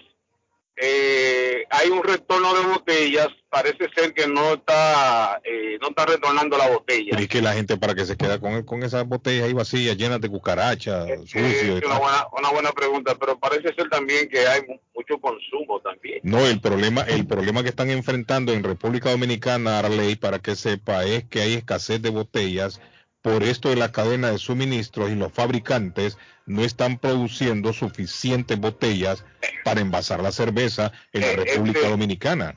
eh, 0.77 1.65
hay 1.69 1.89
un 1.89 2.03
retorno 2.03 2.53
de 2.53 2.65
botellas, 2.67 3.27
parece 3.49 3.87
ser 3.95 4.13
que 4.13 4.27
no 4.27 4.53
está, 4.55 5.41
eh, 5.43 5.77
no 5.81 5.89
está 5.89 6.05
retornando 6.05 6.57
la 6.57 6.69
botella. 6.69 7.19
Y 7.19 7.27
que 7.27 7.41
la 7.41 7.53
gente 7.53 7.77
para 7.77 7.95
que 7.95 8.05
se 8.05 8.17
queda 8.17 8.39
con, 8.39 8.63
con 8.63 8.83
esas 8.83 9.07
botellas 9.07 9.45
ahí 9.45 9.53
vacías, 9.53 9.97
llenas 9.97 10.19
de 10.21 10.29
cucarachas, 10.29 11.07
sucio. 11.25 11.39
Eh, 11.41 11.77
Es 11.79 11.85
una 11.85 11.99
buena, 11.99 12.27
una 12.37 12.49
buena 12.51 12.71
pregunta, 12.71 13.15
pero 13.19 13.39
parece 13.39 13.73
ser 13.73 13.89
también 13.89 14.27
que 14.29 14.47
hay 14.47 14.61
mu- 14.67 14.79
mucho 14.95 15.19
consumo 15.19 15.79
también. 15.81 16.19
No, 16.23 16.45
el 16.45 16.59
problema, 16.59 17.01
el 17.03 17.25
problema 17.25 17.63
que 17.63 17.69
están 17.69 17.89
enfrentando 17.89 18.51
en 18.53 18.63
República 18.63 19.11
Dominicana, 19.11 19.79
Arley, 19.79 20.15
para 20.15 20.39
que 20.39 20.55
sepa, 20.55 21.05
es 21.05 21.23
que 21.25 21.41
hay 21.41 21.53
escasez 21.53 22.01
de 22.01 22.09
botellas 22.09 22.81
por 23.21 23.43
esto 23.43 23.69
de 23.69 23.75
la 23.75 23.91
cadena 23.91 24.31
de 24.31 24.37
suministros 24.37 25.09
y 25.09 25.15
los 25.15 25.31
fabricantes 25.33 26.17
no 26.45 26.63
están 26.63 26.97
produciendo 26.97 27.73
suficientes 27.73 28.57
botellas 28.57 29.25
para 29.65 29.81
envasar 29.81 30.21
la 30.21 30.31
cerveza 30.31 30.91
en 31.11 31.21
la 31.21 31.27
República 31.43 31.79
Dominicana. 31.89 32.55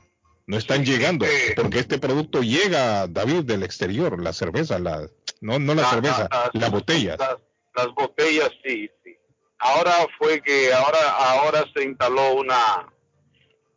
No 0.51 0.57
están 0.57 0.83
llegando, 0.83 1.25
porque 1.55 1.79
este 1.79 1.97
producto 1.97 2.41
llega, 2.41 3.07
David, 3.07 3.43
del 3.45 3.63
exterior, 3.63 4.21
la 4.21 4.33
cerveza, 4.33 4.79
la, 4.79 5.07
no, 5.39 5.59
no 5.59 5.73
la 5.73 5.83
La- 5.83 5.89
cerveza, 5.89 6.27
la- 6.29 6.51
las 6.51 6.71
botellas. 6.71 7.17
Las, 7.17 7.37
las 7.73 7.87
botellas 7.95 8.49
sí, 8.61 8.89
sí. 9.01 9.15
Ahora 9.59 9.93
fue 10.17 10.41
que 10.41 10.73
ahora 10.73 10.99
ahora 11.09 11.63
se 11.73 11.83
instaló 11.85 12.33
una 12.33 12.85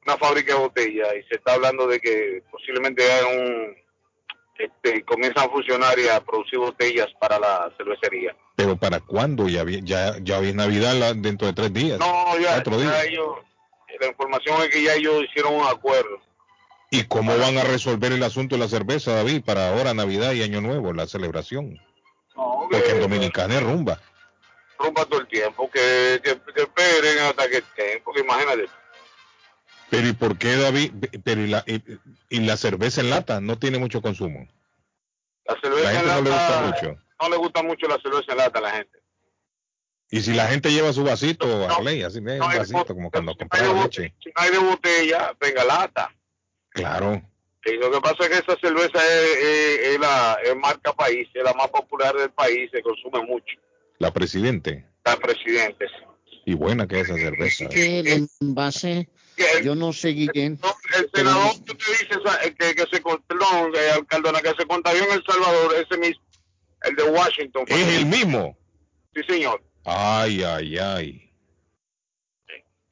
una 0.05 0.17
fábrica 0.19 0.53
de 0.55 0.59
botellas 0.59 1.09
y 1.15 1.23
se 1.29 1.37
está 1.37 1.53
hablando 1.55 1.87
de 1.87 2.01
que 2.01 2.43
posiblemente 2.51 3.05
haya 3.11 3.27
un 3.29 3.77
este, 4.59 5.05
comienzan 5.05 5.45
a 5.47 5.51
funcionar 5.53 5.97
y 6.01 6.09
a 6.09 6.21
producir 6.25 6.59
botellas 6.59 7.07
para 7.21 7.39
la 7.39 7.73
cervecería. 7.77 8.35
Pero 8.57 8.77
¿para 8.77 8.99
cuándo? 8.99 9.49
Ya, 9.49 9.63
vi- 9.63 9.81
ya, 9.85 10.17
ya 10.23 10.41
es 10.41 10.55
Navidad 10.57 10.95
la- 10.95 11.15
dentro 11.15 11.47
de 11.47 11.53
tres 11.53 11.73
días. 11.73 12.01
No, 12.01 12.37
ya, 12.41 12.55
cuatro 12.55 12.79
ya 12.81 12.83
días. 12.83 13.05
ellos, 13.11 13.29
la 14.01 14.07
información 14.09 14.61
es 14.63 14.69
que 14.71 14.83
ya 14.83 14.95
ellos 14.95 15.23
hicieron 15.31 15.55
un 15.55 15.67
acuerdo. 15.69 16.19
¿Y 16.95 17.05
cómo 17.09 17.37
van 17.37 17.59
a 17.59 17.65
resolver 17.65 18.13
el 18.13 18.23
asunto 18.23 18.55
de 18.55 18.61
la 18.61 18.69
cerveza, 18.69 19.15
David, 19.15 19.43
para 19.45 19.69
ahora 19.71 19.95
Navidad 19.95 20.33
y 20.33 20.43
Año 20.43 20.61
Nuevo, 20.61 20.93
la 20.93 21.07
celebración? 21.09 21.81
No, 22.37 22.69
Porque 22.71 22.91
en 22.91 23.01
Dominicana 23.01 23.57
es 23.57 23.63
rumba. 23.65 24.01
rompa 24.79 25.05
todo 25.07 25.21
el 25.21 25.27
tiempo, 25.27 25.69
que, 25.71 26.21
que, 26.23 26.39
que 26.55 26.63
esperen 26.63 27.19
hasta 27.19 27.49
que 27.49 27.57
estén, 27.59 28.03
porque 28.05 28.21
imagínate, 28.21 28.69
Pero 29.91 30.07
¿y 30.09 30.13
por 30.13 30.39
qué, 30.39 30.57
David? 30.57 30.93
Pero 31.25 31.41
¿y 31.41 31.49
la, 31.49 31.65
y, 31.67 31.83
y 32.29 32.41
la 32.41 32.57
cerveza 32.57 33.01
en 33.01 33.11
lata 33.11 33.41
no 33.41 33.59
tiene 33.59 33.79
mucho 33.79 34.01
consumo? 34.01 34.47
La 35.47 35.61
cerveza 35.61 35.83
La 35.93 35.99
gente 35.99 36.11
en 36.11 36.17
no 36.17 36.23
le 36.23 36.31
gusta 36.31 36.51
lata, 36.51 36.67
mucho. 36.87 37.03
no 37.21 37.29
le 37.29 37.37
gusta 37.37 37.63
mucho 37.65 37.87
la 37.89 37.99
cerveza 38.01 38.33
en 38.33 38.39
lata 38.39 38.59
a 38.61 38.63
la 38.63 38.71
gente. 38.71 38.99
Y 40.11 40.21
si 40.21 40.33
la 40.33 40.47
gente 40.47 40.71
lleva 40.71 40.93
su 40.93 41.03
vasito, 41.03 41.69
Arley, 41.69 42.03
así 42.03 42.21
me 42.21 42.37
no, 42.39 42.47
un 42.47 42.55
vasito, 42.57 42.87
como 42.95 43.11
cuando 43.11 43.33
Si 43.33 43.39
no 43.63 43.75
de 43.75 43.83
leche. 43.83 44.15
Si 44.23 44.29
no 44.29 44.35
hay 44.37 44.51
de 44.53 44.59
botella, 44.59 45.33
venga 45.41 45.65
lata. 45.65 46.15
Claro. 46.75 47.23
Y 47.65 47.73
lo 47.79 47.91
que 47.91 48.01
pasa 48.01 48.25
es 48.25 48.29
que 48.29 48.35
esa 48.39 48.61
cerveza 48.61 48.99
es, 48.99 49.37
es- 49.43 49.79
es 49.95 49.99
la 50.01 50.37
es 50.45 50.55
marca 50.57 50.93
país, 50.93 51.27
es 51.33 51.43
la 51.43 51.55
más 51.55 51.69
popular 51.69 52.15
del 52.15 52.31
país, 52.31 52.71
se 52.71 52.83
consume 52.83 53.23
mucho. 53.25 53.57
La 53.99 54.13
presidente. 54.13 54.85
La 55.05 55.17
presidente. 55.17 55.87
Y 56.45 56.53
buena 56.55 56.87
que 56.87 57.01
es 57.01 57.09
esa 57.09 57.17
cerveza. 57.17 57.69
que 57.71 58.01
el 58.01 58.29
envase, 58.41 59.09
yo 59.63 59.75
no 59.75 59.95
sé, 59.95 60.09
Guillén. 60.11 60.59
El 60.99 61.11
senador 61.15 61.55
que 61.65 61.75
te 61.75 61.91
dice 61.93 62.19
eh, 62.45 62.55
que, 62.59 62.75
que 62.75 62.83
se 62.93 63.01
perdón, 63.01 63.73
eh, 63.75 63.91
Alcaldona, 63.95 64.41
que 64.43 64.51
se 64.51 64.67
contagió 64.67 65.05
en 65.05 65.13
El 65.13 65.25
Salvador, 65.25 65.75
ese 65.75 65.99
mismo, 65.99 66.23
el 66.83 66.97
de 66.97 67.03
Washington. 67.05 67.65
Es 67.69 67.89
el 67.99 68.07
mismo. 68.07 68.59
Sí, 69.15 69.23
señor. 69.27 69.63
Ay, 69.87 70.43
ay, 70.43 70.77
ay. 70.79 71.31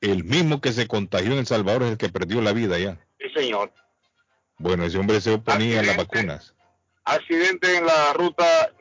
El 0.00 0.24
mismo 0.24 0.60
que 0.60 0.72
se 0.72 0.88
contagió 0.88 1.32
en 1.32 1.38
El 1.38 1.46
Salvador 1.46 1.82
es 1.84 1.90
el 1.92 1.98
que 1.98 2.08
perdió 2.08 2.40
la 2.40 2.52
vida 2.52 2.78
ya. 2.78 2.98
Sí, 3.22 3.28
señor. 3.34 3.72
Bueno, 4.58 4.84
ese 4.84 4.98
hombre 4.98 5.20
se 5.20 5.32
oponía 5.34 5.80
a 5.80 5.82
las 5.82 5.96
vacunas. 5.96 6.54
Accidente 7.04 7.76
en 7.76 7.86
la 7.86 8.12
ruta 8.12 8.72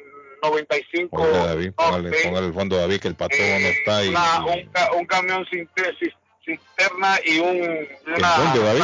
95. 0.43 1.15
Oiga, 1.21 1.45
David, 1.47 1.71
póngale, 1.73 2.11
póngale 2.23 2.47
el 2.47 2.53
fondo 2.53 2.77
David 2.77 2.99
que 2.99 3.07
el 3.07 3.15
patrón 3.15 3.61
no 3.61 3.67
está 3.67 3.97
ahí. 3.97 4.09
Una- 4.09 4.45
un, 4.45 4.65
ca- 4.71 4.91
un 4.93 5.05
camión 5.05 5.45
cisterna 5.49 7.19
y 7.25 7.39
un 7.39 7.87
una, 8.17 8.37
dónde, 8.37 8.59
David? 8.63 8.83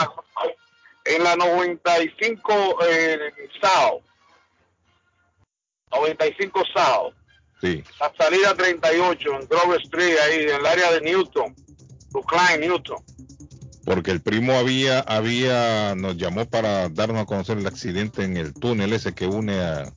en 1.05 1.23
la 1.23 1.35
95 1.35 2.77
eh, 2.85 3.19
Sao 3.61 4.01
95 5.91 6.63
Sao 6.73 7.13
Sí. 7.61 7.83
la 7.99 8.13
salida 8.19 8.53
38 8.53 9.29
en 9.39 9.47
Grove 9.47 9.77
Street 9.77 10.15
ahí 10.19 10.41
en 10.43 10.55
el 10.59 10.65
área 10.65 10.91
de 10.91 11.01
Newton 11.01 11.55
Brookline 12.11 12.59
Newton 12.59 13.03
Porque 13.87 14.11
el 14.11 14.19
primo 14.21 14.51
había, 14.51 14.99
había, 14.99 15.95
nos 15.95 16.17
llamó 16.17 16.45
para 16.45 16.89
darnos 16.89 17.21
a 17.21 17.25
conocer 17.25 17.57
el 17.57 17.65
accidente 17.67 18.21
en 18.25 18.35
el 18.35 18.53
túnel 18.53 18.91
ese 18.91 19.13
que 19.15 19.25
une 19.27 19.57
a 19.61 19.89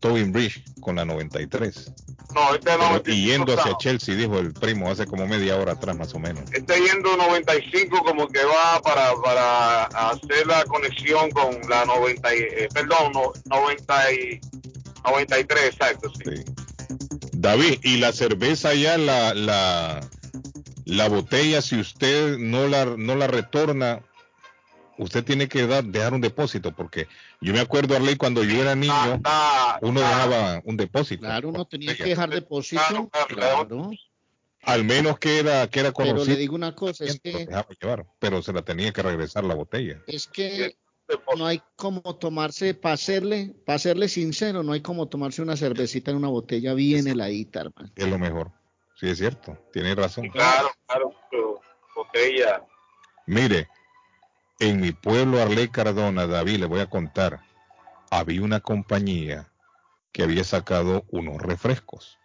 Tobin 0.00 0.32
Bridge 0.32 0.62
con 0.82 0.96
la 0.96 1.06
93. 1.06 1.90
no 2.34 2.50
este 2.54 2.66
Pero- 2.66 2.76
95 2.90 3.10
y 3.10 3.24
yendo 3.24 3.54
hacia. 3.58 3.74
Chelsea, 3.78 4.14
dijo 4.16 4.38
el 4.38 4.52
primo, 4.52 4.90
hace 4.90 5.06
como 5.06 5.26
media 5.26 5.56
hora 5.56 5.72
atrás 5.72 5.96
más 5.96 6.12
o 6.14 6.18
menos. 6.18 6.44
está 6.52 6.74
yendo 6.76 7.16
95 7.16 8.02
como 8.04 8.28
que 8.28 8.44
va 8.44 8.82
para, 8.82 9.14
para 9.24 9.84
hacer 10.10 10.46
la 10.46 10.62
conexión 10.64 11.30
con 11.30 11.58
la 11.70 11.86
90 11.86 12.34
y- 12.34 12.38
eh, 12.40 12.68
perdón 12.74 13.12
no, 13.14 13.32
90 13.46 14.12
y 14.12 14.40
93 15.06 15.64
exacto 15.64 16.10
sí. 16.22 16.44
David, 17.32 17.78
y 17.82 17.96
la 17.96 18.12
cerveza 18.12 18.74
ya, 18.74 18.98
la, 18.98 19.32
la, 19.32 20.00
la 20.88 21.08
botella, 21.08 21.60
si 21.60 21.78
usted 21.78 22.38
no 22.38 22.66
la, 22.66 22.86
no 22.86 23.14
la 23.14 23.26
retorna, 23.26 24.02
usted 24.96 25.22
tiene 25.22 25.46
que 25.46 25.66
dar, 25.66 25.84
dejar 25.84 26.14
un 26.14 26.22
depósito, 26.22 26.74
porque 26.74 27.06
yo 27.42 27.52
me 27.52 27.60
acuerdo, 27.60 27.94
Arley, 27.94 28.16
cuando 28.16 28.42
yo 28.42 28.62
era 28.62 28.74
niño, 28.74 29.20
uno 29.82 30.00
dejaba 30.00 30.62
un 30.64 30.78
depósito. 30.78 31.20
Claro, 31.20 31.50
uno 31.50 31.66
tenía 31.66 31.94
que 31.94 32.04
dejar 32.04 32.30
depósito. 32.30 33.10
Claro. 33.28 33.90
Al 34.62 34.84
menos 34.84 35.18
que 35.18 35.38
era, 35.38 35.68
que 35.68 35.80
era 35.80 35.92
Pero 35.92 36.10
conocido. 36.10 36.34
le 36.34 36.40
digo 36.40 36.54
una 36.54 36.74
cosa, 36.74 37.04
es 37.04 37.14
lo 37.14 37.20
que, 37.20 37.46
dejaba 37.46 37.68
llevar, 37.80 38.06
pero 38.18 38.42
se 38.42 38.52
la 38.54 38.62
tenía 38.62 38.90
que 38.90 39.02
regresar 39.02 39.44
la 39.44 39.54
botella. 39.54 40.02
es 40.06 40.26
que 40.26 40.76
no 41.36 41.46
hay 41.46 41.62
como 41.76 42.00
tomarse, 42.16 42.72
para 42.72 42.96
serle, 42.96 43.54
para 43.66 43.78
serle 43.78 44.08
sincero, 44.08 44.62
no 44.62 44.72
hay 44.72 44.80
como 44.80 45.06
tomarse 45.06 45.42
una 45.42 45.56
cervecita 45.56 46.10
en 46.10 46.16
una 46.16 46.28
botella 46.28 46.72
bien 46.72 47.06
heladita, 47.06 47.60
hermano. 47.60 47.92
Es 47.94 48.08
lo 48.08 48.18
mejor. 48.18 48.57
Sí, 48.98 49.08
es 49.08 49.18
cierto. 49.18 49.56
Tiene 49.72 49.94
razón. 49.94 50.28
claro 50.28 50.70
claro 50.86 51.14
botella 51.94 52.64
Mire, 53.26 53.68
en 54.58 54.80
mi 54.80 54.92
pueblo 54.92 55.40
Arley 55.40 55.68
Cardona, 55.68 56.26
David, 56.26 56.60
le 56.60 56.66
voy 56.66 56.80
a 56.80 56.88
contar, 56.88 57.40
había 58.10 58.42
una 58.42 58.60
compañía 58.60 59.52
que 60.12 60.22
había 60.22 60.44
sacado 60.44 61.04
unos 61.10 61.40
refrescos. 61.42 62.18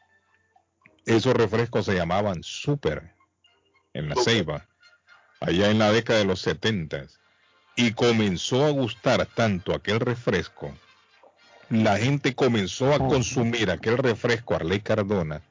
Esos 1.05 1.33
refrescos 1.33 1.85
se 1.85 1.95
llamaban 1.95 2.41
Super 2.41 3.13
en 3.93 4.07
la 4.07 4.15
Ceiba, 4.15 4.67
allá 5.41 5.69
en 5.69 5.79
la 5.79 5.91
década 5.91 6.19
de 6.19 6.25
los 6.25 6.39
70. 6.41 7.07
Y 7.75 7.91
comenzó 7.91 8.65
a 8.65 8.69
gustar 8.69 9.25
tanto 9.25 9.75
aquel 9.75 9.99
refresco, 9.99 10.73
la 11.69 11.97
gente 11.97 12.35
comenzó 12.35 12.93
a 12.93 12.99
consumir 12.99 13.71
aquel 13.71 13.97
refresco 13.97 14.55
Arley 14.55 14.79
Cardona, 14.79 15.41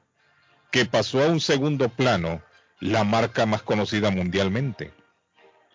que 0.73 0.85
pasó 0.85 1.23
a 1.23 1.27
un 1.27 1.39
segundo 1.39 1.87
plano 1.87 2.41
la 2.79 3.03
marca 3.03 3.45
más 3.45 3.61
conocida 3.61 4.09
mundialmente. 4.09 4.91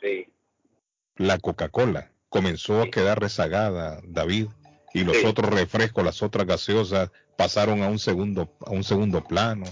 Sí. 0.03 0.27
La 1.17 1.39
Coca-Cola. 1.39 2.11
Comenzó 2.29 2.83
a 2.83 2.91
quedar 2.91 3.21
rezagada, 3.21 4.01
David, 4.05 4.49
y 4.93 5.05
los 5.05 5.17
Sí. 5.19 5.25
otros 5.25 5.51
refrescos, 5.55 6.05
las 6.05 6.21
otras 6.21 6.49
gaseosas 6.49 7.11
pasaron 7.37 7.85
a 7.85 7.89
un 7.89 8.01
segundo 8.01 8.53
a 8.67 8.71
un 8.71 8.83
segundo 8.83 9.23
plano, 9.23 9.67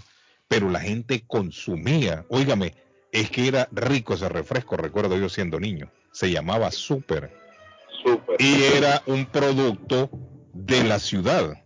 pero 0.47 0.71
la 0.71 0.79
gente 0.79 1.25
consumía, 1.27 2.25
óigame, 2.29 2.75
es 3.11 3.29
que 3.29 3.49
era 3.49 3.69
rico 3.73 4.15
ese 4.15 4.29
refresco, 4.29 4.77
recuerdo 4.77 5.19
yo 5.19 5.29
siendo 5.29 5.59
niño, 5.59 5.91
se 6.13 6.31
llamaba 6.31 6.71
Super 6.71 7.37
Super. 8.05 8.37
y 8.39 8.63
era 8.63 9.03
un 9.07 9.27
producto 9.27 10.09
de 10.53 10.85
la 10.85 11.01
ciudad, 11.01 11.65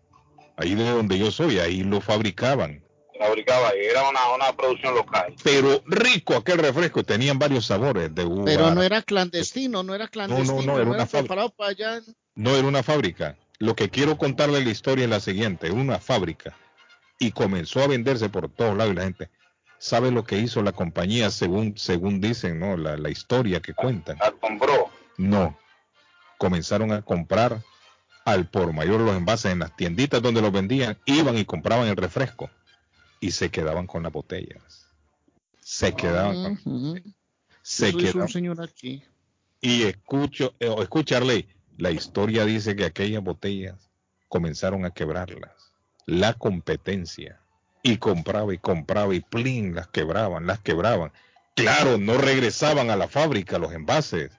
ahí 0.56 0.74
de 0.74 0.88
donde 0.88 1.18
yo 1.18 1.30
soy, 1.30 1.58
ahí 1.58 1.82
lo 1.82 2.00
fabricaban. 2.00 2.82
Fabricaba 3.20 3.68
ahí 3.68 3.84
era 3.84 4.08
una, 4.08 4.34
una 4.34 4.56
producción 4.56 4.94
local 4.94 5.34
Pero 5.44 5.82
rico 5.86 6.36
aquel 6.36 6.58
refresco, 6.58 7.04
tenían 7.04 7.38
varios 7.38 7.66
sabores 7.66 8.14
de 8.14 8.24
uva. 8.24 8.44
Pero 8.46 8.70
no 8.74 8.82
era 8.82 9.02
clandestino, 9.02 9.82
no 9.82 9.94
era 9.94 10.08
clandestino, 10.08 10.62
no, 10.62 10.80
era 10.80 10.90
una 10.90 11.06
fábrica. 11.06 11.18
preparado 11.18 11.50
para 11.50 11.70
allá. 11.70 12.00
No 12.34 12.56
era 12.56 12.66
una 12.66 12.82
fábrica. 12.82 13.36
Lo 13.58 13.76
que 13.76 13.90
quiero 13.90 14.16
contarle 14.16 14.64
la 14.64 14.70
historia 14.70 15.04
es 15.04 15.10
la 15.10 15.20
siguiente, 15.20 15.70
una 15.70 15.98
fábrica. 15.98 16.56
Y 17.18 17.32
comenzó 17.32 17.82
a 17.82 17.88
venderse 17.88 18.30
por 18.30 18.48
todos 18.48 18.74
lados 18.74 18.94
y 18.94 18.96
la 18.96 19.02
gente 19.04 19.30
sabe 19.78 20.10
lo 20.10 20.24
que 20.24 20.38
hizo 20.38 20.62
la 20.62 20.72
compañía 20.72 21.30
según, 21.30 21.76
según 21.76 22.20
dicen, 22.20 22.58
¿no? 22.58 22.78
La, 22.78 22.96
la 22.96 23.10
historia 23.10 23.60
que 23.60 23.74
cuentan. 23.74 24.16
la 24.18 24.32
compró 24.32 24.90
No. 25.18 25.58
Comenzaron 26.38 26.92
a 26.92 27.02
comprar 27.02 27.60
al 28.24 28.48
por 28.48 28.72
mayor 28.72 29.00
los 29.00 29.14
envases 29.14 29.52
en 29.52 29.58
las 29.58 29.76
tienditas 29.76 30.22
donde 30.22 30.40
los 30.40 30.52
vendían, 30.52 30.98
iban 31.04 31.36
y 31.36 31.44
compraban 31.44 31.88
el 31.88 31.96
refresco 31.96 32.48
y 33.20 33.30
se 33.32 33.50
quedaban 33.50 33.86
con 33.86 34.02
las 34.02 34.12
botellas. 34.12 34.86
Se 35.60 35.94
quedaban 35.94 36.56
con- 36.56 37.14
se 37.62 37.94
quedaban 37.94 38.22
un 38.22 38.28
señor 38.28 38.62
aquí. 38.62 39.02
y 39.60 39.82
escucho, 39.82 40.54
eh, 40.58 40.74
escucharle, 40.80 41.46
la 41.76 41.90
historia 41.90 42.44
dice 42.46 42.74
que 42.74 42.84
aquellas 42.86 43.22
botellas 43.22 43.90
comenzaron 44.28 44.84
a 44.84 44.90
quebrarlas. 44.90 45.52
La 46.06 46.32
competencia. 46.34 47.40
Y 47.82 47.96
compraba 47.98 48.52
y 48.54 48.58
compraba 48.58 49.14
y 49.14 49.20
plin, 49.20 49.74
las 49.74 49.88
quebraban, 49.88 50.46
las 50.46 50.60
quebraban. 50.60 51.12
Claro, 51.54 51.98
no 51.98 52.16
regresaban 52.18 52.90
a 52.90 52.96
la 52.96 53.08
fábrica 53.08 53.58
los 53.58 53.72
envases. 53.72 54.30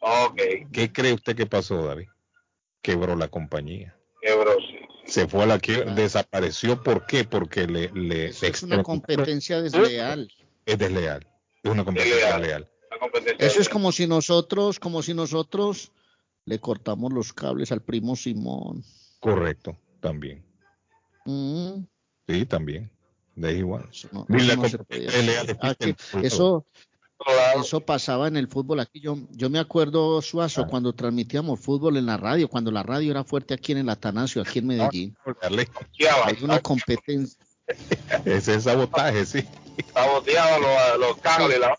ok 0.00 0.40
¿Qué 0.72 0.92
cree 0.92 1.12
usted 1.12 1.36
que 1.36 1.46
pasó, 1.46 1.84
David? 1.86 2.08
Quebró 2.82 3.16
la 3.16 3.28
compañía. 3.28 3.94
quebró 4.22 4.54
sí 4.60 4.78
Se 5.08 5.26
fue 5.26 5.42
a 5.44 5.46
la 5.46 5.58
que 5.58 5.84
desapareció. 5.84 6.82
¿Por 6.82 7.06
qué? 7.06 7.24
Porque 7.24 7.66
le, 7.66 7.90
le 7.92 8.26
Es 8.26 8.62
una 8.62 8.82
competencia 8.82 9.60
desleal. 9.62 10.30
es 10.66 10.78
desleal. 10.78 11.26
Es 11.62 11.70
una 11.70 11.84
competencia 11.84 12.36
desleal. 12.38 12.70
competencia 13.00 13.46
Eso 13.46 13.60
es 13.60 13.68
como 13.68 13.90
si 13.92 14.06
nosotros, 14.06 14.78
como 14.78 15.02
si 15.02 15.14
nosotros 15.14 15.92
le 16.44 16.58
cortamos 16.58 17.12
los 17.12 17.32
cables 17.32 17.72
al 17.72 17.82
primo 17.82 18.16
Simón. 18.16 18.84
Correcto, 19.20 19.76
también. 20.00 20.44
Mm, 21.24 21.84
Sí, 22.26 22.44
también. 22.44 22.90
De 23.34 23.54
igual. 23.54 23.88
no, 24.12 24.26
eso 24.36 24.56
no 24.56 24.68
se 24.68 24.78
desleal 24.88 25.44
hacer. 25.46 25.56
Aquí- 25.62 25.94
en 26.12 26.30
eso, 27.60 27.80
pasaba 27.80 28.28
en 28.28 28.36
el 28.36 28.48
fútbol 28.48 28.80
aquí. 28.80 29.00
Yo, 29.00 29.18
yo 29.30 29.50
me 29.50 29.58
acuerdo, 29.58 30.22
Suazo, 30.22 30.66
cuando 30.66 30.92
transmitíamos 30.92 31.60
fútbol 31.60 31.96
en 31.96 32.06
la 32.06 32.16
radio, 32.16 32.48
cuando 32.48 32.70
la 32.70 32.82
radio 32.82 33.10
era 33.10 33.24
fuerte 33.24 33.54
aquí 33.54 33.72
en 33.72 33.78
el 33.78 33.88
Atanasio, 33.88 34.42
aquí 34.42 34.60
en 34.60 34.66
Medellín. 34.68 35.16
Darle. 35.42 35.68
Hay 36.24 36.38
una 36.42 36.60
competencia. 36.60 37.38
Ese 38.24 38.54
es 38.54 38.64
sabotaje, 38.64 39.26
sí. 39.26 39.44
saboteaba 39.92 40.58
los, 40.58 41.00
los 41.00 41.16
cables 41.18 41.60
la 41.60 41.78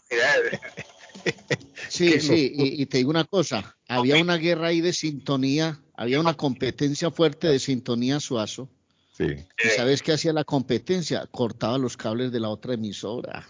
Sí, 1.89 2.19
sí, 2.21 2.53
y, 2.55 2.81
y 2.81 2.85
te 2.85 2.97
digo 2.97 3.09
una 3.09 3.25
cosa, 3.25 3.75
había 3.87 4.21
una 4.21 4.37
guerra 4.37 4.67
ahí 4.67 4.81
de 4.81 4.93
sintonía, 4.93 5.81
había 5.95 6.19
una 6.19 6.35
competencia 6.35 7.11
fuerte 7.11 7.47
de 7.47 7.59
sintonía 7.59 8.19
Suazo. 8.19 8.69
Sí. 9.17 9.25
¿Y 9.25 9.69
sabes 9.75 10.01
qué 10.01 10.13
hacía 10.13 10.31
la 10.31 10.43
competencia? 10.43 11.25
Cortaba 11.31 11.77
los 11.77 11.97
cables 11.97 12.31
de 12.31 12.39
la 12.39 12.49
otra 12.49 12.75
emisora. 12.75 13.45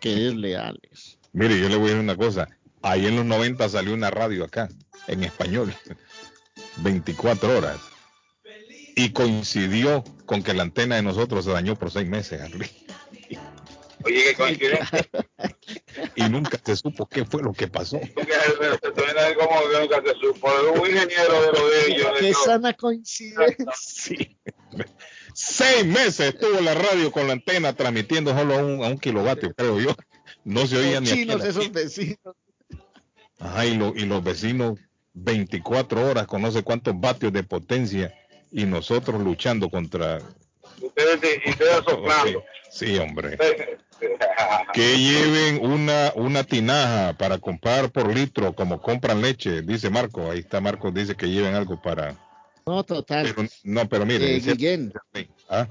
Qué 0.00 0.14
desleales. 0.14 1.18
Mire, 1.32 1.58
yo 1.58 1.68
le 1.68 1.76
voy 1.76 1.86
a 1.86 1.94
decir 1.94 2.00
una 2.00 2.16
cosa. 2.16 2.48
Ahí 2.82 3.06
en 3.06 3.16
los 3.16 3.24
90 3.24 3.68
salió 3.68 3.94
una 3.94 4.10
radio 4.10 4.44
acá, 4.44 4.68
en 5.06 5.22
español, 5.22 5.74
24 6.78 7.58
horas. 7.58 7.78
Y 8.94 9.10
coincidió 9.10 10.04
con 10.26 10.42
que 10.42 10.52
la 10.52 10.64
antena 10.64 10.96
de 10.96 11.02
nosotros 11.02 11.44
se 11.44 11.52
dañó 11.52 11.76
por 11.76 11.90
seis 11.90 12.08
meses, 12.08 12.40
Henry. 12.40 12.68
Oye, 14.04 14.22
qué 14.24 14.34
coincidencia. 14.34 15.08
Y 16.14 16.28
nunca 16.28 16.60
se 16.64 16.76
supo 16.76 17.06
qué 17.06 17.24
fue 17.24 17.42
lo 17.42 17.52
que 17.52 17.68
pasó. 17.68 17.98
Como 18.12 19.60
que 19.70 19.80
nunca 19.80 20.02
se 20.04 20.14
supo. 20.20 20.48
Un 20.74 20.90
ingeniero 20.90 21.42
de 21.42 21.52
lo 21.52 21.68
de 21.68 21.86
ellos. 21.88 22.08
Qué 22.18 22.34
sana 22.34 22.72
coincidencia. 22.74 23.72
Sí. 23.76 24.36
Seis 25.34 25.84
meses 25.86 26.34
estuvo 26.34 26.60
la 26.60 26.74
radio 26.74 27.10
con 27.10 27.26
la 27.26 27.32
antena 27.34 27.72
transmitiendo 27.74 28.36
solo 28.36 28.54
a 28.54 28.58
un, 28.58 28.84
a 28.84 28.88
un 28.88 28.98
kilovatio, 28.98 29.54
creo 29.54 29.80
yo. 29.80 29.94
No 30.44 30.66
se 30.66 30.76
oía 30.76 31.00
Los 31.00 31.02
ni 31.02 31.08
aquí 31.10 31.18
chinos, 31.20 31.38
la 31.40 31.46
esos 31.48 31.72
vecinos. 31.72 32.36
Ajá, 33.38 33.64
y, 33.66 33.76
lo- 33.76 33.94
y 33.96 34.04
los 34.04 34.22
vecinos 34.22 34.78
24 35.14 36.06
horas 36.10 36.26
con 36.26 36.42
no 36.42 36.50
sé 36.50 36.62
cuántos 36.62 36.98
vatios 36.98 37.32
de 37.32 37.42
potencia 37.42 38.14
y 38.50 38.64
nosotros 38.64 39.20
luchando 39.22 39.70
contra... 39.70 40.18
Ustedes, 40.80 41.20
y 41.46 41.50
ustedes 41.50 41.76
soplando. 41.88 42.44
Sí, 42.70 42.98
hombre. 42.98 43.38
Que 44.72 44.96
lleven 44.98 45.64
una, 45.64 46.12
una 46.16 46.44
tinaja 46.44 47.12
para 47.18 47.38
comprar 47.38 47.90
por 47.92 48.14
litro 48.14 48.54
como 48.54 48.80
compran 48.80 49.20
leche, 49.20 49.62
dice 49.62 49.90
Marco. 49.90 50.30
Ahí 50.30 50.38
está 50.40 50.60
Marco, 50.60 50.90
dice 50.90 51.14
que 51.14 51.26
lleven 51.28 51.54
algo 51.54 51.80
para... 51.80 52.16
No, 52.64 52.82
total. 52.84 53.32
Pero, 53.34 53.48
no, 53.64 53.88
pero 53.88 54.06
mire. 54.06 54.36
Eh, 54.36 54.40
Guillén, 54.40 54.92
¿Ah? 55.48 55.68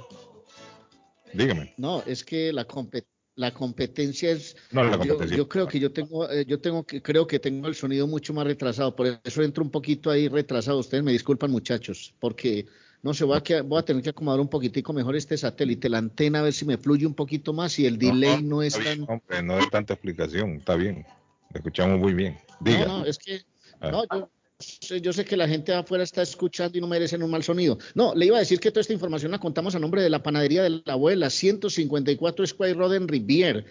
Dígame. 1.34 1.74
no, 1.78 2.04
es 2.06 2.24
que 2.24 2.52
la 2.52 2.68
compe- 2.68 3.06
la 3.36 3.52
competencia 3.54 4.32
es 4.32 4.56
No, 4.72 4.84
la 4.84 5.04
yo-. 5.04 5.24
Yo, 5.24 5.48
creo 5.48 5.68
que 5.68 5.80
yo 5.80 5.92
tengo 5.92 6.30
eh, 6.30 6.46
yo 6.46 6.60
tengo 6.60 6.84
que 6.84 7.02
creo 7.02 7.26
que 7.26 7.40
tengo 7.40 7.68
el 7.68 7.76
sonido 7.76 8.06
mucho 8.08 8.34
más 8.34 8.46
retrasado, 8.46 8.96
por 8.96 9.08
eso 9.24 9.42
entro 9.42 9.64
un 9.64 9.72
poquito 9.72 10.12
ahí 10.12 10.28
retrasado. 10.28 10.78
Ustedes 10.80 11.04
me 11.04 11.14
disculpan, 11.14 11.50
muchachos, 11.50 12.14
porque 12.20 12.66
no 13.04 13.14
sé, 13.14 13.24
voy 13.24 13.38
a, 13.38 13.62
voy 13.62 13.80
a 13.80 13.84
tener 13.84 14.04
que 14.04 14.10
acomodar 14.10 14.40
un 14.40 14.48
poquitico 14.48 14.94
mejor 14.94 15.16
este 15.16 15.38
satélite, 15.38 15.90
la 15.90 15.98
antena 15.98 16.40
a 16.40 16.44
ver 16.44 16.54
si 16.54 16.66
me 16.66 16.78
fluye 16.78 17.06
un 17.06 17.16
poquito 17.16 17.54
más 17.54 17.78
y 17.80 17.86
el 17.86 17.98
delay 17.98 18.44
no, 18.44 18.62
es 18.62 18.78
tan 18.78 19.02
hombre, 19.02 19.44
no 19.44 19.60
es 19.60 19.70
tanta 19.70 19.94
explicación, 19.94 20.58
está 20.58 20.76
bien. 20.76 21.06
Lo 21.52 21.58
escuchamos 21.58 22.00
muy 22.00 22.14
bien. 22.14 22.38
Diga. 22.60 22.86
No, 22.86 23.00
no, 23.00 23.06
es 23.06 23.18
que 23.18 23.42
Ah. 23.82 23.90
no, 23.92 24.04
yo 24.08 24.30
sé, 24.60 25.02
yo 25.02 25.12
sé 25.12 25.26
que 25.26 25.36
la 25.36 25.48
gente 25.48 25.74
afuera 25.74 26.04
está 26.04 26.22
escuchando 26.22 26.78
y 26.78 26.82
no 26.82 26.88
merecen 26.88 27.24
un 27.24 27.32
mal 27.32 27.44
sonido. 27.44 27.80
No, 27.96 28.14
le 28.14 28.28
iba 28.28 28.38
a 28.38 28.42
decir 28.42 28.60
que 28.60 28.70
toda 28.70 28.82
esta 28.82 28.94
información 28.94 29.32
la 29.32 29.40
contamos 29.40 29.74
a 29.74 29.80
nombre 29.80 30.04
de 30.04 30.10
la 30.10 30.22
panadería 30.22 30.62
de 30.62 30.82
la 30.86 30.94
abuela, 30.94 31.30
154 31.32 32.46
Square 32.46 32.76
Road 32.76 32.96
en 32.96 33.08
Rivier. 33.08 33.66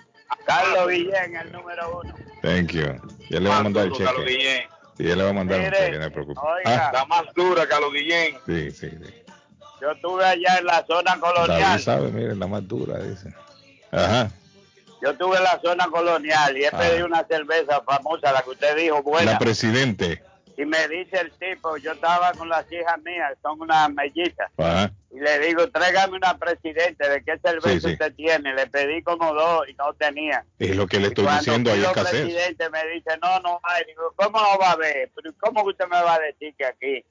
Carlos 0.46 0.90
Guillén, 0.90 1.36
el 1.38 1.52
número 1.52 2.02
uno. 2.04 2.16
Thank 2.42 2.72
you. 2.72 2.86
Ya 3.30 3.40
le 3.40 3.50
va 3.50 3.58
a 3.58 3.64
mandar 3.64 3.86
el 3.88 3.92
Carlos 3.98 4.26
cheque. 4.26 4.38
Guillén. 4.38 4.62
Sí, 4.98 5.04
ya 5.04 5.16
le 5.16 5.24
va 5.24 5.30
a 5.30 5.34
mandar 5.34 5.60
un 5.60 5.66
Mire, 5.66 5.78
cheque, 5.78 5.98
no 5.98 6.04
se 6.04 6.12
preocupe. 6.12 6.42
oiga. 6.42 6.88
Ah, 6.88 6.92
La 6.94 7.06
más 7.06 7.24
dura, 7.36 7.68
Carlos 7.68 7.92
Guillén. 7.94 8.38
sí, 8.46 8.72
sí, 8.72 8.90
sí. 8.90 9.14
Yo 9.82 9.92
estuve 9.92 10.26
allá 10.26 10.58
en 10.60 10.66
la 10.66 10.86
zona 10.88 11.12
David 11.12 11.20
colonial, 11.20 11.80
sabe, 11.82 12.10
mire, 12.12 12.36
la 12.36 12.48
más 12.48 12.68
dura, 12.68 12.98
dice. 13.00 13.30
Ajá. 13.92 14.32
Yo 15.06 15.12
estuve 15.12 15.38
en 15.38 15.44
la 15.44 15.60
zona 15.62 15.86
colonial 15.88 16.58
y 16.58 16.64
he 16.64 16.68
Ah. 16.68 16.78
pedido 16.78 17.06
una 17.06 17.24
cerveza 17.28 17.82
famosa, 17.84 18.32
la 18.32 18.42
que 18.42 18.50
usted 18.50 18.76
dijo, 18.76 19.02
buena. 19.04 19.34
La 19.34 19.40
presidente. 19.40 20.22
Y 20.58 20.66
me 20.66 20.88
dice 20.88 21.20
el 21.20 21.32
tipo, 21.34 21.76
yo 21.78 21.92
estaba 21.92 22.32
con 22.32 22.48
las 22.50 22.66
hijas 22.72 22.98
mías, 23.04 23.34
son 23.42 23.60
unas 23.62 23.90
mellizas. 23.92 24.50
Ajá. 24.58 24.90
Y 25.12 25.20
le 25.20 25.40
digo, 25.40 25.70
tráigame 25.70 26.16
una 26.18 26.38
presidente, 26.38 27.08
¿de 27.08 27.24
qué 27.24 27.38
cerveza 27.44 27.70
Sí, 27.70 27.80
sí. 27.82 27.92
usted 27.94 28.14
tiene? 28.16 28.54
Le 28.54 28.66
pedí 28.68 29.02
como 29.04 29.34
dos 29.34 29.68
y 29.70 29.74
no 29.76 29.94
tenía. 29.94 30.44
Es 30.60 30.76
lo 30.76 30.88
que 30.88 31.00
le 31.00 31.08
estoy 31.10 31.26
diciendo 31.28 31.72
al 31.72 31.84
escasez. 31.84 32.22
presidente 32.22 32.70
me 32.70 32.88
dice, 32.88 33.12
no, 33.22 33.40
no 33.42 33.60
hay. 33.64 33.84
Digo, 33.86 34.14
¿cómo 34.16 34.40
no 34.42 34.58
va 34.58 34.70
a 34.70 34.72
haber? 34.72 35.12
¿Cómo 35.40 35.64
usted 35.64 35.86
me 35.88 36.02
va 36.02 36.16
a 36.16 36.20
decir 36.20 36.54
que 36.58 36.66
aquí, 36.66 37.06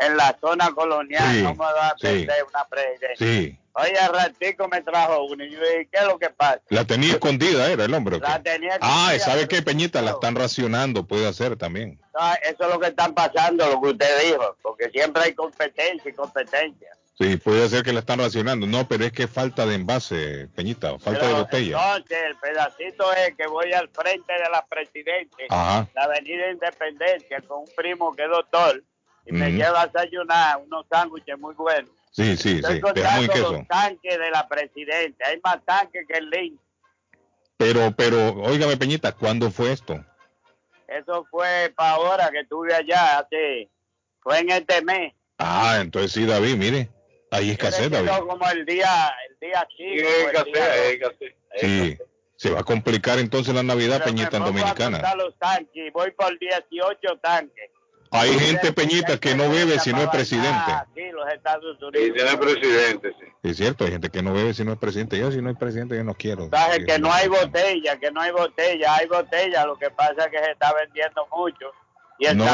en 0.00 0.16
la 0.16 0.36
zona 0.40 0.70
colonial, 0.72 1.34
Sí, 1.34 1.42
no 1.42 1.52
me 1.52 1.58
va 1.58 1.88
a 1.88 1.94
perder 1.96 2.44
una 2.52 2.64
presidenta? 2.68 3.16
Sí. 3.16 3.58
Oye, 3.80 3.94
ratico 4.12 4.68
me 4.68 4.82
trajo 4.82 5.24
una 5.24 5.44
y 5.44 5.50
yo 5.50 5.60
dije, 5.60 5.88
¿qué 5.92 5.98
es 6.00 6.06
lo 6.06 6.18
que 6.18 6.30
pasa? 6.30 6.60
La 6.70 6.84
tenía 6.84 7.12
escondida, 7.12 7.70
era 7.70 7.84
el 7.84 7.94
hombre. 7.94 8.18
La 8.18 8.42
tenía 8.42 8.78
Ah, 8.80 9.12
escondida, 9.14 9.24
¿sabe 9.24 9.46
pero- 9.46 9.48
qué, 9.48 9.62
Peñita? 9.62 10.02
La 10.02 10.12
están 10.12 10.34
racionando, 10.34 11.06
puede 11.06 11.26
hacer 11.28 11.56
también. 11.56 12.00
Ah, 12.14 12.36
Eso 12.42 12.64
es 12.64 12.70
lo 12.70 12.80
que 12.80 12.88
están 12.88 13.14
pasando, 13.14 13.68
lo 13.68 13.80
que 13.80 13.88
usted 13.90 14.28
dijo, 14.30 14.56
porque 14.62 14.90
siempre 14.90 15.22
hay 15.22 15.34
competencia 15.34 16.10
y 16.10 16.14
competencia. 16.14 16.88
Sí, 17.20 17.36
puede 17.36 17.68
ser 17.68 17.82
que 17.82 17.92
la 17.92 17.98
están 18.00 18.20
racionando. 18.20 18.64
No, 18.66 18.86
pero 18.86 19.04
es 19.04 19.10
que 19.12 19.26
falta 19.26 19.66
de 19.66 19.74
envase, 19.74 20.48
Peñita, 20.54 20.96
falta 21.00 21.26
de 21.26 21.34
botella. 21.34 21.96
Entonces, 21.96 22.18
el 22.28 22.36
pedacito 22.36 23.12
es 23.12 23.34
que 23.36 23.46
voy 23.48 23.72
al 23.72 23.88
frente 23.88 24.32
de 24.32 24.48
la 24.50 24.64
Presidente, 24.68 25.46
Ajá. 25.50 25.88
la 25.96 26.02
Avenida 26.04 26.48
Independencia, 26.50 27.40
con 27.48 27.60
un 27.60 27.68
primo 27.76 28.14
que 28.14 28.22
es 28.22 28.30
doctor, 28.30 28.82
y 29.26 29.32
me 29.32 29.50
lleva 29.50 29.82
a 29.82 29.86
desayunar 29.88 30.58
unos 30.58 30.86
sándwiches 30.88 31.36
muy 31.40 31.54
buenos. 31.56 31.90
Sí, 32.10 32.36
sí, 32.36 32.56
Estoy 32.56 32.76
sí, 32.76 32.80
de 32.94 33.02
jamón 33.02 33.24
y 33.24 33.26
contando 33.28 33.32
queso. 33.32 33.52
los 33.52 33.68
tanques 33.68 34.18
de 34.18 34.30
la 34.30 34.48
Presidente, 34.48 35.24
hay 35.24 35.40
más 35.44 35.64
tanques 35.64 36.04
que 36.08 36.18
el 36.18 36.30
link. 36.30 36.60
Pero, 37.56 37.92
pero, 37.96 38.34
óigame, 38.42 38.76
Peñita, 38.76 39.12
¿cuándo 39.12 39.50
fue 39.50 39.72
esto? 39.72 40.04
Eso 40.86 41.26
fue 41.30 41.72
para 41.76 41.90
ahora 41.92 42.30
que 42.30 42.40
estuve 42.40 42.74
allá, 42.74 43.18
hace, 43.18 43.68
fue 44.20 44.38
en 44.38 44.50
este 44.50 44.82
mes. 44.82 45.12
Ah, 45.38 45.78
entonces 45.80 46.12
sí, 46.12 46.24
David, 46.24 46.56
mire, 46.56 46.88
hay 47.30 47.50
escasez, 47.50 47.88
Quedó 47.90 48.02
David. 48.04 48.26
como 48.26 48.48
el 48.48 48.64
día, 48.64 49.12
el 49.28 49.36
día 49.40 49.66
Sí, 49.76 49.84
5. 49.98 50.08
hay 50.08 50.30
que 50.32 50.38
hacer, 50.38 50.70
hay 50.86 50.98
que 50.98 51.04
hacer. 51.04 51.36
Sí, 51.56 51.98
se 52.36 52.50
va 52.50 52.60
a 52.60 52.64
complicar 52.64 53.18
entonces 53.18 53.54
la 53.54 53.62
Navidad, 53.62 54.02
Peñita, 54.02 54.36
en 54.38 54.44
Dominicana. 54.44 55.14
los 55.16 55.36
tanques, 55.38 55.92
voy 55.92 56.10
por 56.12 56.36
18 56.38 57.18
tanques. 57.22 57.70
Hay 58.10 58.38
gente, 58.38 58.72
Peñita, 58.72 59.18
que 59.18 59.34
no 59.34 59.48
bebe 59.50 59.78
si 59.78 59.92
no 59.92 60.02
es 60.02 60.08
presidente. 60.08 60.48
Aquí, 60.72 61.10
los 61.12 61.28
Estados 61.32 61.76
Y 61.80 61.84
Unidos. 61.84 62.16
tiene 62.16 62.36
presidente, 62.38 63.12
sí. 63.20 63.26
Es 63.42 63.56
cierto, 63.56 63.84
hay 63.84 63.92
gente 63.92 64.08
que 64.10 64.22
no 64.22 64.32
bebe 64.32 64.54
si 64.54 64.64
no 64.64 64.72
es 64.72 64.78
presidente. 64.78 65.18
Yo 65.18 65.30
si 65.30 65.40
no 65.42 65.50
es 65.50 65.56
presidente, 65.58 65.96
yo 65.96 66.04
no 66.04 66.14
quiero. 66.14 66.42
Mensaje 66.42 66.84
que 66.84 66.98
no 66.98 67.12
hay 67.12 67.28
botella, 67.28 67.98
que 67.98 68.10
no 68.10 68.20
hay 68.20 68.30
botella, 68.32 68.94
hay 68.96 69.06
botella, 69.06 69.66
lo 69.66 69.76
que 69.78 69.90
pasa 69.90 70.24
es 70.24 70.30
que 70.30 70.38
se 70.38 70.50
está 70.52 70.72
vendiendo 70.74 71.26
mucho. 71.36 71.66
Y 72.20 72.26
No, 72.34 72.44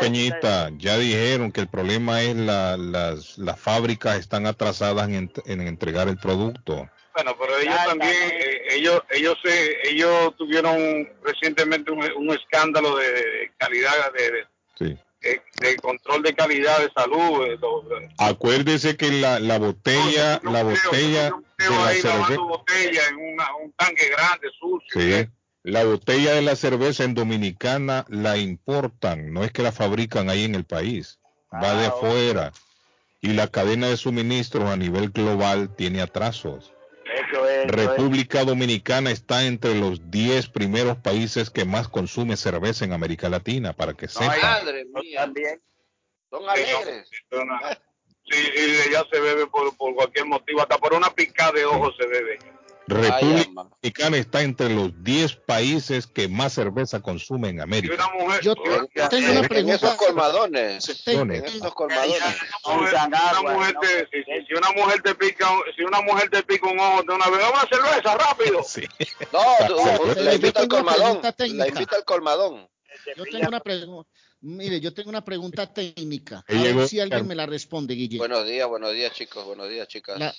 Peñita, 0.00 0.70
ya 0.76 0.96
dijeron 0.96 1.50
que 1.50 1.60
el 1.62 1.68
problema 1.68 2.22
es 2.22 2.36
la, 2.36 2.76
las, 2.76 3.36
las 3.36 3.58
fábricas 3.58 4.16
están 4.18 4.46
atrasadas 4.46 5.08
en, 5.08 5.32
en 5.46 5.60
entregar 5.62 6.06
el 6.08 6.18
producto. 6.18 6.88
Bueno, 7.14 7.34
pero 7.36 7.58
ellos 7.58 7.74
también, 7.84 8.12
eh, 8.14 8.62
ellos, 8.70 9.02
ellos, 9.10 9.36
se, 9.42 9.90
ellos 9.90 10.36
tuvieron 10.36 11.08
recientemente 11.24 11.90
un, 11.90 11.98
un 12.16 12.30
escándalo 12.30 12.96
de, 12.96 13.10
de 13.10 13.52
calidad, 13.56 14.12
de, 14.16 14.30
de- 14.30 14.46
Sí. 14.78 14.96
de- 15.20 15.42
de 15.60 15.76
control 15.76 16.22
de 16.22 16.34
calidad 16.34 16.78
de 16.78 16.90
salud. 16.94 17.44
eh, 17.46 17.58
Acuérdese 18.18 18.96
que 18.96 19.10
la, 19.10 19.40
la 19.40 19.58
botella, 19.58 20.40
la 20.44 20.62
botella 20.62 21.30
de 21.58 21.70
la 21.70 21.88
cerveza, 21.92 22.40
botella 22.40 23.00
en 23.10 23.16
una- 23.34 23.56
un 23.56 23.72
tanque 23.72 24.08
grande, 24.10 24.48
sucio. 24.60 25.00
sí, 25.24 25.28
la 25.64 25.84
botella 25.84 26.32
de 26.34 26.42
la 26.42 26.54
cerveza 26.56 27.02
en 27.04 27.14
Dominicana 27.14 28.04
la 28.08 28.36
importan, 28.36 29.32
no 29.32 29.42
es 29.44 29.50
que 29.52 29.62
la 29.64 29.72
fabrican 29.72 30.30
ahí 30.30 30.44
en 30.44 30.54
el 30.54 30.64
país. 30.64 31.18
va 31.50 31.74
de 31.74 31.90
fuera. 31.90 32.52
Y 33.22 33.32
la 33.32 33.48
cadena 33.48 33.88
de 33.88 33.96
suministros 33.96 34.70
a 34.70 34.76
nivel 34.76 35.08
global 35.10 35.74
tiene 35.74 36.02
atrasos. 36.02 36.72
Eso 37.06 37.47
es. 37.62 37.66
es. 37.66 37.70
República 37.70 38.44
Dominicana 38.44 39.10
está 39.10 39.44
entre 39.46 39.74
los 39.74 40.10
10 40.10 40.48
primeros 40.48 40.96
países 40.98 41.50
que 41.50 41.64
más 41.64 41.88
consume 41.88 42.36
cerveza 42.36 42.84
en 42.84 42.92
América 42.92 43.28
Latina, 43.28 43.72
para 43.72 43.94
que 43.94 44.08
sepan. 44.08 44.40
Madre 44.40 44.84
mía. 44.84 45.20
También. 45.20 45.62
Son 46.30 46.48
alegres. 46.48 47.08
Sí, 48.30 48.36
sí, 48.54 48.90
ya 48.92 49.04
se 49.10 49.20
bebe 49.20 49.46
por, 49.46 49.74
por 49.76 49.94
cualquier 49.94 50.26
motivo, 50.26 50.60
hasta 50.60 50.76
por 50.76 50.92
una 50.92 51.08
picada 51.10 51.52
de 51.52 51.64
ojo 51.64 51.90
se 51.98 52.06
bebe. 52.06 52.38
República 52.88 53.52
Dominicana 53.54 54.16
está 54.16 54.42
entre 54.42 54.68
los 54.70 54.92
10 55.04 55.36
países 55.46 56.06
que 56.06 56.26
más 56.28 56.54
cerveza 56.54 57.00
consume 57.00 57.48
en 57.50 57.60
América. 57.60 57.94
Yo 58.42 58.54
tengo 58.56 59.30
una 59.30 59.40
En 59.40 59.48
pregunta. 59.48 59.76
esos 59.76 59.94
colmadones. 59.96 61.06
En 61.06 61.30
esos 61.32 61.74
colmadones. 61.74 62.22
Mujer 63.52 63.74
si, 64.48 64.54
una 64.54 64.70
mujer 64.72 65.02
te 65.02 65.14
pica, 65.14 65.50
un- 65.50 65.62
si 65.76 65.82
una 65.82 66.00
mujer 66.00 66.30
te 66.30 66.42
pica 66.42 66.66
un 66.68 66.78
ojo 66.78 67.02
de 67.02 67.14
una 67.14 67.28
vez, 67.28 67.40
una 67.52 67.66
cerveza 67.68 68.16
rápido. 68.16 68.60
No, 69.32 69.40
tú- 69.66 70.06
la 70.16 70.30
yo 70.30 70.32
invita 70.34 70.60
al 70.60 70.68
colmadón. 70.68 71.20
La 71.56 71.68
invita 71.68 71.96
al 71.96 72.04
colmadón. 72.04 72.68
Yo 73.16 73.24
tengo 73.24 73.48
una 73.48 73.60
pregunta. 73.60 74.10
Mire, 74.40 74.80
yo 74.80 74.94
tengo 74.94 75.10
una 75.10 75.24
pregunta 75.24 75.72
técnica. 75.72 76.44
A 76.48 76.52
ver 76.52 76.88
si 76.88 77.00
alguien 77.00 77.26
me 77.26 77.34
la 77.34 77.46
responde, 77.46 77.94
Guille. 77.94 78.18
Buenos 78.18 78.46
días, 78.46 78.66
buenos 78.68 78.92
días, 78.92 79.12
chicos. 79.12 79.44
Buenos 79.44 79.68
días, 79.68 79.86
chicas. 79.88 80.18
La-. 80.18 80.34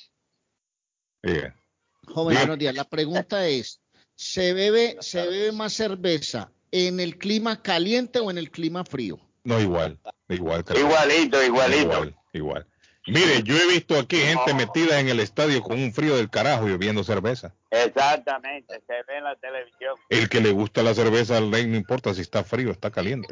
Joven, 2.14 2.38
buenos 2.38 2.58
días. 2.58 2.76
La 2.76 2.84
pregunta 2.84 3.48
es, 3.48 3.82
¿se 4.16 4.54
bebe, 4.54 4.98
¿se 5.00 5.26
bebe 5.26 5.52
más 5.52 5.74
cerveza 5.74 6.52
en 6.72 7.00
el 7.00 7.18
clima 7.18 7.62
caliente 7.62 8.20
o 8.20 8.32
en 8.32 8.38
el 8.38 8.52
clima 8.52 8.84
frío? 8.84 9.20
No, 9.44 9.60
igual. 9.60 10.00
Igual. 10.28 10.66
Igualito, 10.76 11.44
igualito. 11.44 11.82
Igual, 11.82 12.16
igual. 12.34 12.68
Mire, 13.08 13.42
yo 13.44 13.56
he 13.56 13.68
visto 13.68 13.98
aquí 13.98 14.18
gente 14.18 14.54
metida 14.54 15.00
en 15.00 15.10
el 15.10 15.20
estadio 15.20 15.62
con 15.64 15.80
un 15.80 15.92
frío 15.94 16.16
del 16.16 16.30
carajo 16.30 16.68
y 16.68 16.72
bebiendo 16.72 17.04
cerveza. 17.04 17.56
Exactamente, 17.72 18.82
se 18.86 18.94
ve 19.08 19.18
en 19.18 19.24
la 19.24 19.36
televisión. 19.38 19.96
El 20.10 20.30
que 20.30 20.42
le 20.42 20.52
gusta 20.52 20.84
la 20.84 20.94
cerveza 20.94 21.38
al 21.38 21.52
rey 21.52 21.66
no 21.66 21.76
importa 21.76 22.14
si 22.14 22.22
está 22.22 22.44
frío 22.44 22.70
o 22.70 22.72
está 22.72 22.92
caliente. 22.92 23.30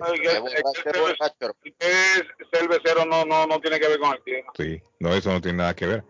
Es 1.80 2.24
cervecero 2.52 3.06
no, 3.06 3.26
no, 3.26 3.46
no 3.46 3.60
tiene 3.60 3.80
que 3.80 3.88
ver 3.88 4.00
con 4.00 4.14
el 4.14 4.22
clima. 4.24 4.52
Sí, 4.58 4.82
no, 5.00 5.14
eso 5.14 5.32
no 5.32 5.42
tiene 5.42 5.60
nada 5.60 5.76
que 5.76 5.86
ver. 5.86 6.04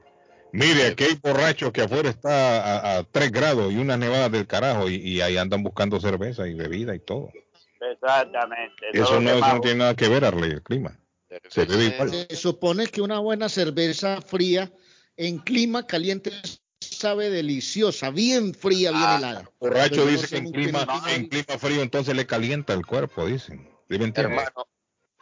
Mire, 0.51 0.87
aquí 0.87 1.03
hay 1.03 1.15
borrachos 1.21 1.71
que 1.71 1.81
afuera 1.81 2.09
está 2.09 2.95
a, 2.95 2.97
a 2.99 3.03
3 3.03 3.31
grados 3.31 3.71
y 3.71 3.77
unas 3.77 3.99
nevadas 3.99 4.31
del 4.31 4.47
carajo 4.47 4.89
y, 4.89 4.95
y 4.95 5.21
ahí 5.21 5.37
andan 5.37 5.63
buscando 5.63 5.99
cerveza 5.99 6.47
y 6.47 6.53
bebida 6.53 6.95
y 6.95 6.99
todo. 6.99 7.31
Exactamente. 7.79 8.89
Eso 8.93 9.05
Todo 9.05 9.21
no, 9.21 9.29
eso 9.31 9.53
no 9.53 9.61
tiene 9.61 9.77
nada 9.77 9.95
que 9.95 10.07
ver, 10.07 10.25
Arley, 10.25 10.51
el 10.51 10.63
clima. 10.63 10.99
Se 11.49 11.65
bebe 11.65 11.85
igual. 11.85 12.09
Se 12.09 12.35
supone 12.35 12.87
que 12.87 13.01
una 13.01 13.19
buena 13.19 13.49
cerveza 13.49 14.21
fría 14.21 14.71
en 15.15 15.39
clima 15.39 15.85
caliente 15.85 16.31
sabe 16.79 17.29
deliciosa, 17.29 18.09
bien 18.09 18.53
fría, 18.53 18.91
bien 18.91 19.03
helada. 19.03 19.51
Borracho 19.59 20.05
no 20.05 20.11
dice 20.11 20.27
que 20.27 20.37
en 20.37 20.51
clima, 20.51 20.87
en 21.09 21.27
clima 21.27 21.57
frío 21.59 21.81
entonces 21.81 22.15
le 22.15 22.25
calienta 22.25 22.73
el 22.73 22.85
cuerpo, 22.85 23.25
dicen. 23.25 23.69
Hermano, 23.89 24.67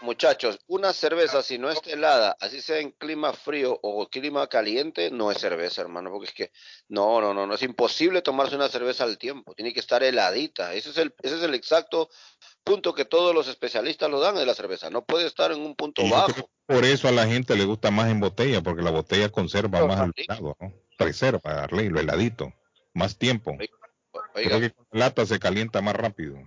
muchachos, 0.05 0.59
una 0.67 0.93
cerveza 0.93 1.43
si 1.43 1.57
no 1.57 1.69
está 1.69 1.89
helada, 1.91 2.37
así 2.39 2.61
sea 2.61 2.79
en 2.79 2.91
clima 2.91 3.33
frío 3.33 3.77
o 3.81 4.07
clima 4.07 4.47
caliente, 4.47 5.11
no 5.11 5.31
es 5.31 5.39
cerveza, 5.39 5.81
hermano, 5.81 6.11
porque 6.11 6.27
es 6.27 6.33
que 6.33 6.51
no, 6.87 7.19
no, 7.19 7.33
no, 7.33 7.45
no 7.45 7.55
es 7.55 7.63
imposible 7.63 8.21
tomarse 8.21 8.55
una 8.55 8.69
cerveza 8.69 9.03
al 9.03 9.17
tiempo, 9.17 9.53
tiene 9.55 9.73
que 9.73 9.79
estar 9.79 10.03
heladita. 10.03 10.73
Ese 10.73 10.91
es 10.91 10.97
el 10.97 11.13
ese 11.21 11.35
es 11.35 11.43
el 11.43 11.53
exacto 11.53 12.09
punto 12.63 12.93
que 12.93 13.05
todos 13.05 13.35
los 13.35 13.47
especialistas 13.47 14.09
lo 14.09 14.19
dan 14.19 14.35
de 14.35 14.45
la 14.45 14.55
cerveza, 14.55 14.89
no 14.89 15.03
puede 15.03 15.27
estar 15.27 15.51
en 15.51 15.59
un 15.59 15.75
punto 15.75 16.07
bajo. 16.07 16.49
por 16.65 16.85
eso 16.85 17.07
a 17.07 17.11
la 17.11 17.27
gente 17.27 17.55
le 17.55 17.65
gusta 17.65 17.91
más 17.91 18.09
en 18.09 18.19
botella, 18.19 18.61
porque 18.61 18.83
la 18.83 18.91
botella 18.91 19.29
conserva 19.29 19.85
más 19.85 20.01
el 20.01 20.13
helado, 20.15 20.55
¿no? 20.61 20.73
Reserva, 20.97 21.63
Arley, 21.63 21.89
lo 21.89 21.99
heladito, 21.99 22.53
más 22.93 23.17
tiempo. 23.17 23.57
Creo 24.33 24.59
que 24.59 24.71
con 24.71 24.87
lata 24.91 25.25
se 25.25 25.39
calienta 25.39 25.81
más 25.81 25.95
rápido. 25.95 26.37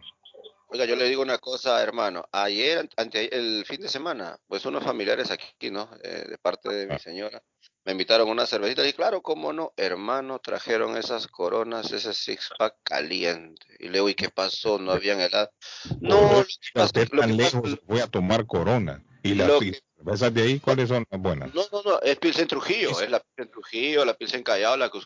Oiga, 0.70 0.84
yo 0.84 0.96
le 0.96 1.08
digo 1.08 1.22
una 1.22 1.38
cosa, 1.38 1.82
hermano. 1.82 2.28
Ayer, 2.30 2.88
ante, 2.96 3.34
el 3.34 3.64
fin 3.64 3.80
de 3.80 3.88
semana, 3.88 4.38
pues 4.46 4.66
unos 4.66 4.84
familiares 4.84 5.30
aquí, 5.30 5.70
¿no? 5.70 5.88
Eh, 6.02 6.26
de 6.28 6.36
parte 6.36 6.68
de 6.68 6.86
mi 6.86 6.98
señora, 6.98 7.42
me 7.86 7.92
invitaron 7.92 8.28
una 8.28 8.44
cervecita. 8.44 8.86
Y 8.86 8.92
claro, 8.92 9.22
cómo 9.22 9.54
no, 9.54 9.72
hermano, 9.78 10.40
trajeron 10.40 10.98
esas 10.98 11.26
coronas, 11.26 11.90
ese 11.92 12.12
six 12.12 12.50
pack 12.58 12.76
caliente. 12.82 13.66
Y 13.78 13.86
le 13.86 13.94
digo, 13.94 14.10
¿y 14.10 14.14
qué 14.14 14.28
pasó? 14.28 14.78
No 14.78 14.92
habían 14.92 15.22
helado. 15.22 15.50
No, 16.00 16.44
No, 16.74 16.88
tan 16.88 17.36
lejos, 17.36 17.78
voy 17.86 18.00
a 18.00 18.06
tomar 18.06 18.46
corona. 18.46 19.02
Y 19.22 19.34
las 19.34 19.50
cervezas 19.96 20.34
de 20.34 20.42
ahí, 20.42 20.60
¿cuáles 20.60 20.90
son 20.90 21.06
las 21.10 21.20
buenas? 21.20 21.54
no, 21.54 21.62
no, 21.72 21.82
no, 21.82 22.00
es 22.02 22.18
Pilsen 22.18 22.46
Trujillo, 22.46 23.00
es 23.00 23.10
la 23.10 23.20
Pilsen 23.20 23.50
Trujillo, 23.50 24.04
la 24.04 24.14
Pilsen 24.14 24.42
Callao, 24.42 24.76
la 24.76 24.90
que 24.90 25.00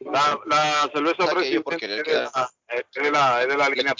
La, 0.00 0.40
la 0.46 0.90
cerveza 0.92 1.26
presidente 1.30 1.74
es 1.74 2.04
de 2.04 2.14
la, 2.14 2.52
de 2.92 3.10
la, 3.10 3.42
es 3.42 3.48
de 3.48 3.56
la 3.56 3.68
línea. 3.68 3.94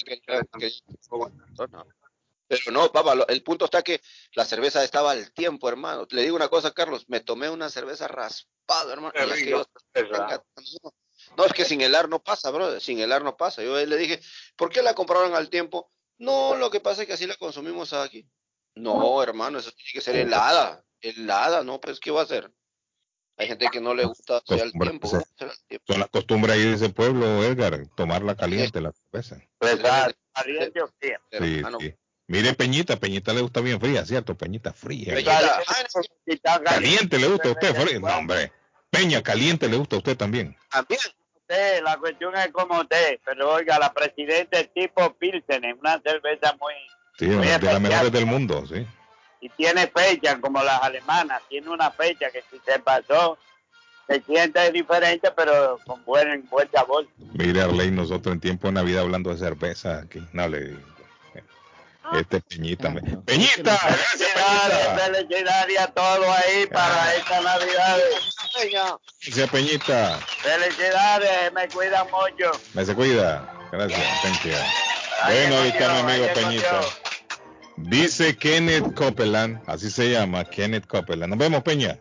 Pero 2.48 2.72
no, 2.72 2.90
papá, 2.90 3.14
el 3.28 3.42
punto 3.42 3.66
está 3.66 3.82
que 3.82 4.00
la 4.32 4.44
cerveza 4.44 4.82
estaba 4.82 5.12
al 5.12 5.30
tiempo, 5.32 5.68
hermano. 5.68 6.06
Le 6.10 6.22
digo 6.22 6.34
una 6.34 6.48
cosa, 6.48 6.72
Carlos, 6.72 7.04
me 7.08 7.20
tomé 7.20 7.48
una 7.48 7.68
cerveza 7.68 8.08
raspada, 8.08 8.92
hermano. 8.92 9.12
Rico, 9.14 9.64
no, 11.36 11.44
es 11.44 11.52
que 11.52 11.64
sin 11.64 11.80
helar 11.80 12.08
no 12.08 12.22
pasa, 12.22 12.50
bro, 12.50 12.80
sin 12.80 12.98
helar 12.98 13.22
no 13.22 13.36
pasa. 13.36 13.62
Yo 13.62 13.76
le 13.84 13.96
dije, 13.96 14.20
¿por 14.56 14.70
qué 14.70 14.82
la 14.82 14.94
compraron 14.94 15.34
al 15.34 15.48
tiempo? 15.48 15.92
No, 16.18 16.56
lo 16.56 16.70
que 16.70 16.80
pasa 16.80 17.02
es 17.02 17.06
que 17.06 17.12
así 17.12 17.26
la 17.26 17.36
consumimos 17.36 17.92
aquí. 17.92 18.26
No, 18.74 19.22
hermano, 19.22 19.58
eso 19.58 19.70
tiene 19.72 19.90
que 19.92 20.00
ser 20.00 20.16
helada, 20.16 20.84
helada, 21.00 21.62
no, 21.62 21.80
pues, 21.80 22.00
¿qué 22.00 22.10
va 22.10 22.20
a 22.20 22.24
hacer? 22.24 22.50
Hay 23.40 23.48
gente 23.48 23.68
que 23.72 23.80
no 23.80 23.94
le 23.94 24.04
gusta 24.04 24.36
así 24.36 24.60
al 24.60 24.70
tiempo. 24.70 25.08
Son- 25.08 25.24
Son 25.86 25.98
las 25.98 26.10
costumbres 26.10 26.54
ahí 26.54 26.62
de 26.62 26.74
ese 26.74 26.90
pueblo, 26.90 27.42
Edgar, 27.42 27.80
tomarla 27.96 28.34
caliente, 28.36 28.82
la 28.82 28.92
cerveza. 28.92 29.38
Caliente 30.34 30.82
o 30.82 30.88
fría. 31.00 31.20
Sí, 31.32 31.62
sí. 31.80 31.94
Mire, 32.26 32.52
Peñita, 32.54 32.96
Peñita 32.96 33.32
le 33.32 33.40
gusta 33.40 33.60
bien 33.62 33.80
fría, 33.80 34.04
¿cierto? 34.04 34.36
Peñita 34.36 34.72
fría. 34.74 35.14
Caliente 36.64 37.18
le 37.18 37.26
gusta 37.28 37.48
a 37.48 37.52
usted, 37.52 37.74
fría. 37.74 37.98
No, 37.98 38.06
hombre. 38.18 38.52
Peña, 38.90 39.22
caliente 39.22 39.68
le 39.68 39.76
gusta 39.78 39.96
a 39.96 39.98
usted 40.00 40.16
también. 40.16 40.56
También. 40.70 41.00
Usted, 41.34 41.82
la 41.82 41.96
cuestión 41.96 42.36
es 42.36 42.48
como 42.52 42.78
usted, 42.80 43.18
pero 43.24 43.54
oiga, 43.54 43.78
la 43.78 43.92
presidenta 43.92 44.60
es 44.60 44.72
tipo 44.72 45.12
Pilsen, 45.14 45.64
es 45.64 45.74
una 45.80 46.00
cerveza 46.02 46.56
muy... 46.60 46.74
Sí, 47.18 47.26
muy 47.26 47.46
de 47.46 47.58
las 47.60 47.80
mejores 47.80 48.12
del 48.12 48.26
mundo, 48.26 48.64
sí. 48.66 48.86
Y 49.40 49.48
tiene 49.50 49.86
fecha, 49.86 50.38
como 50.40 50.62
las 50.62 50.82
alemanas, 50.82 51.40
tiene 51.48 51.68
una 51.70 51.90
fecha 51.90 52.30
que 52.30 52.42
si 52.50 52.60
se 52.64 52.78
pasó, 52.78 53.38
se 54.06 54.20
siente 54.22 54.70
diferente, 54.72 55.30
pero 55.36 55.78
con 55.86 56.04
buen, 56.04 56.46
buen 56.50 56.70
sabor. 56.70 57.06
Mire, 57.34 57.62
Arley, 57.62 57.90
nosotros 57.90 58.34
en 58.34 58.40
tiempo 58.40 58.66
de 58.68 58.72
Navidad 58.74 59.02
hablando 59.02 59.30
de 59.30 59.38
cerveza 59.38 59.98
aquí. 60.00 60.22
No 60.32 60.48
le 60.48 60.60
digo. 60.60 60.80
Este 62.12 62.40
Peñita. 62.40 62.90
me- 62.90 63.02
Peñita, 63.02 63.78
gracias, 63.82 64.30
Peñita. 64.34 64.98
Felicidades 64.98 65.78
a 65.78 65.86
todos 65.88 66.26
ahí 66.26 66.66
para 66.66 67.14
esta 67.14 67.40
Navidad. 67.40 67.98
Gracias, 69.22 69.50
Peñita. 69.50 70.18
Felicidades, 70.42 71.52
me 71.52 71.68
cuidan 71.68 72.06
mucho. 72.10 72.50
Me 72.74 72.84
se 72.84 72.94
cuida. 72.96 73.48
Gracias, 73.70 74.22
thank 74.22 74.42
you. 74.42 74.50
Bueno, 75.24 75.58
ahí 75.60 75.68
está 75.68 75.92
mi 75.92 76.00
amigo 76.00 76.26
Peñita. 76.34 76.80
Dice 77.82 78.36
Kenneth 78.36 78.94
Copeland, 78.94 79.60
así 79.66 79.90
se 79.90 80.10
llama, 80.10 80.44
Kenneth 80.44 80.86
Copeland. 80.86 81.30
Nos 81.30 81.38
vemos, 81.38 81.62
Peña. 81.62 81.98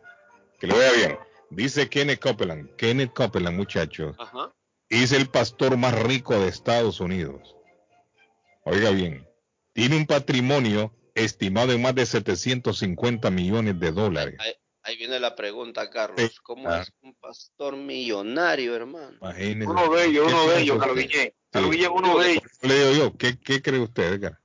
Que 0.60 0.68
le 0.68 0.73
vaya 0.73 0.91
bien. 0.93 1.18
Dice 1.51 1.89
Kenneth 1.89 2.19
Copeland. 2.19 2.76
Kenneth 2.76 3.14
Copeland, 3.14 3.56
muchachos, 3.57 4.15
Ajá. 4.19 4.53
es 4.89 5.11
el 5.11 5.27
pastor 5.30 5.77
más 5.77 5.97
rico 6.03 6.38
de 6.39 6.47
Estados 6.47 6.99
Unidos. 6.99 7.56
Oiga 8.65 8.91
bien, 8.91 9.27
tiene 9.73 9.95
un 9.97 10.06
patrimonio 10.06 10.93
estimado 11.15 11.72
en 11.72 11.81
más 11.81 11.95
de 11.95 12.06
750 12.06 13.31
millones 13.31 13.80
de 13.80 13.91
dólares. 13.91 14.35
Ahí, 14.39 14.51
ahí 14.84 14.97
viene 14.97 15.19
la 15.19 15.35
pregunta, 15.35 15.89
Carlos. 15.89 16.39
¿Cómo 16.43 16.69
Ah. 16.69 16.81
es 16.81 16.91
un 17.01 17.15
pastor 17.15 17.76
millonario, 17.77 18.76
hermano? 18.76 19.18
Imagínese. 19.22 19.72
Uno 19.72 19.91
de 19.95 20.06
ellos, 20.06 20.27
¿Qué 20.27 20.34
uno 20.34 20.47
de 20.51 20.61
ellos? 20.61 20.77
Carlos 20.77 20.97
Guillén. 20.97 21.34
Carlos 21.51 21.72
Guillén, 21.72 21.91
uno 21.91 22.18
de 22.19 22.31
ellos. 22.31 22.43
Le 22.61 22.76
digo 22.80 22.91
yo, 23.06 23.18
¿qué, 23.18 23.39
qué 23.39 23.61
cree 23.61 23.80
usted, 23.80 24.14
Edgar? 24.14 24.39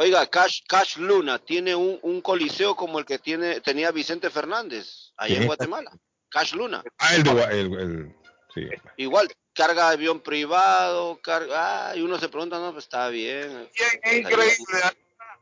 Oiga, 0.00 0.24
Cash, 0.28 0.60
Cash 0.68 0.96
Luna 0.98 1.40
tiene 1.40 1.74
un, 1.74 1.98
un 2.02 2.20
coliseo 2.20 2.76
como 2.76 3.00
el 3.00 3.04
que 3.04 3.18
tiene 3.18 3.60
tenía 3.60 3.90
Vicente 3.90 4.30
Fernández 4.30 5.12
allá 5.16 5.30
¿Quién 5.30 5.42
en 5.42 5.46
Guatemala. 5.48 5.90
Cash 6.30 6.54
Luna. 6.54 6.84
Ah, 6.98 7.16
el 7.16 7.22
de 7.24 7.30
el- 7.32 7.74
el- 7.80 8.16
sí. 8.54 8.68
Igual, 8.96 9.28
carga 9.52 9.88
avión 9.90 10.20
privado, 10.20 11.18
carga, 11.20 11.90
ah, 11.90 11.96
y 11.96 12.02
uno 12.02 12.16
se 12.18 12.28
pregunta, 12.28 12.60
no, 12.60 12.70
pues 12.72 12.84
está 12.84 13.08
bien. 13.08 13.68
Es 13.74 14.16
increíble. 14.18 14.54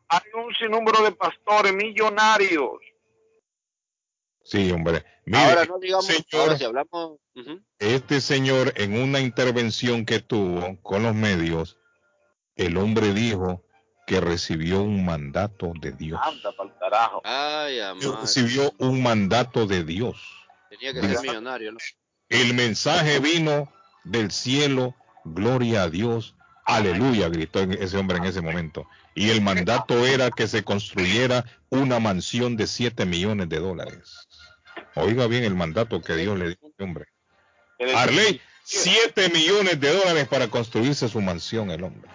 Hay 0.09 0.21
un 0.35 0.55
sinnúmero 0.55 1.03
de 1.05 1.13
pastores 1.13 1.75
millonarios. 1.75 2.79
Sí, 4.43 4.71
hombre. 4.71 5.05
Mire, 5.27 5.43
ahora 5.43 5.65
no 5.67 5.79
digamos, 5.79 6.07
señor, 6.07 6.25
ahora 6.33 6.57
si 6.57 6.65
hablamos, 6.65 7.19
este 7.79 8.21
señor 8.23 8.73
en 8.77 9.03
una 9.03 9.21
intervención 9.21 10.07
que 10.07 10.21
tuvo 10.21 10.81
con 10.83 11.03
los 11.03 11.15
medios, 11.15 11.77
el 12.55 12.77
hombre 12.79 13.13
dijo 13.13 13.66
que 14.07 14.21
recibió 14.21 14.83
un 14.83 15.05
mandato 15.05 15.73
de 15.81 15.93
Dios. 15.93 16.21
Anda 16.23 16.53
pa'l 16.53 16.73
carajo. 16.79 17.21
Ay, 17.25 17.81
amor. 17.81 18.21
Recibió 18.21 18.73
un 18.79 19.03
mandato 19.03 19.67
de 19.67 19.85
Dios. 19.85 20.17
Tenía 20.71 20.95
que 20.95 21.09
ser 21.09 21.21
millonario, 21.21 21.73
¿no? 21.73 21.79
El 22.29 22.55
mensaje 22.55 23.19
vino 23.19 23.71
del 24.05 24.31
cielo, 24.31 24.95
gloria 25.25 25.83
a 25.83 25.91
Dios, 25.91 26.35
aleluya, 26.65 27.29
gritó 27.29 27.61
ese 27.61 27.97
hombre 27.97 28.19
en 28.19 28.25
ese 28.25 28.41
momento. 28.41 28.89
Y 29.15 29.31
el 29.31 29.41
mandato 29.41 30.07
era 30.07 30.31
que 30.31 30.47
se 30.47 30.63
construyera 30.63 31.45
una 31.69 31.99
mansión 31.99 32.57
de 32.57 32.67
7 32.67 33.07
millones 33.07 33.49
de 33.49 33.59
dólares. 33.59 34.29
Oiga 34.95 35.27
bien 35.27 35.45
el 35.45 35.55
mandato 35.55 36.01
que 36.01 36.15
Dios 36.15 36.39
le 36.39 36.49
dio 36.49 36.59
a 36.63 36.69
ese 36.69 36.85
hombre. 36.85 37.07
Arley, 37.95 38.41
7 38.65 39.31
millones 39.31 39.81
de 39.81 39.93
dólares 39.93 40.29
para 40.29 40.49
construirse 40.49 41.09
su 41.09 41.21
mansión 41.21 41.71
el 41.71 41.85
hombre. 41.85 42.11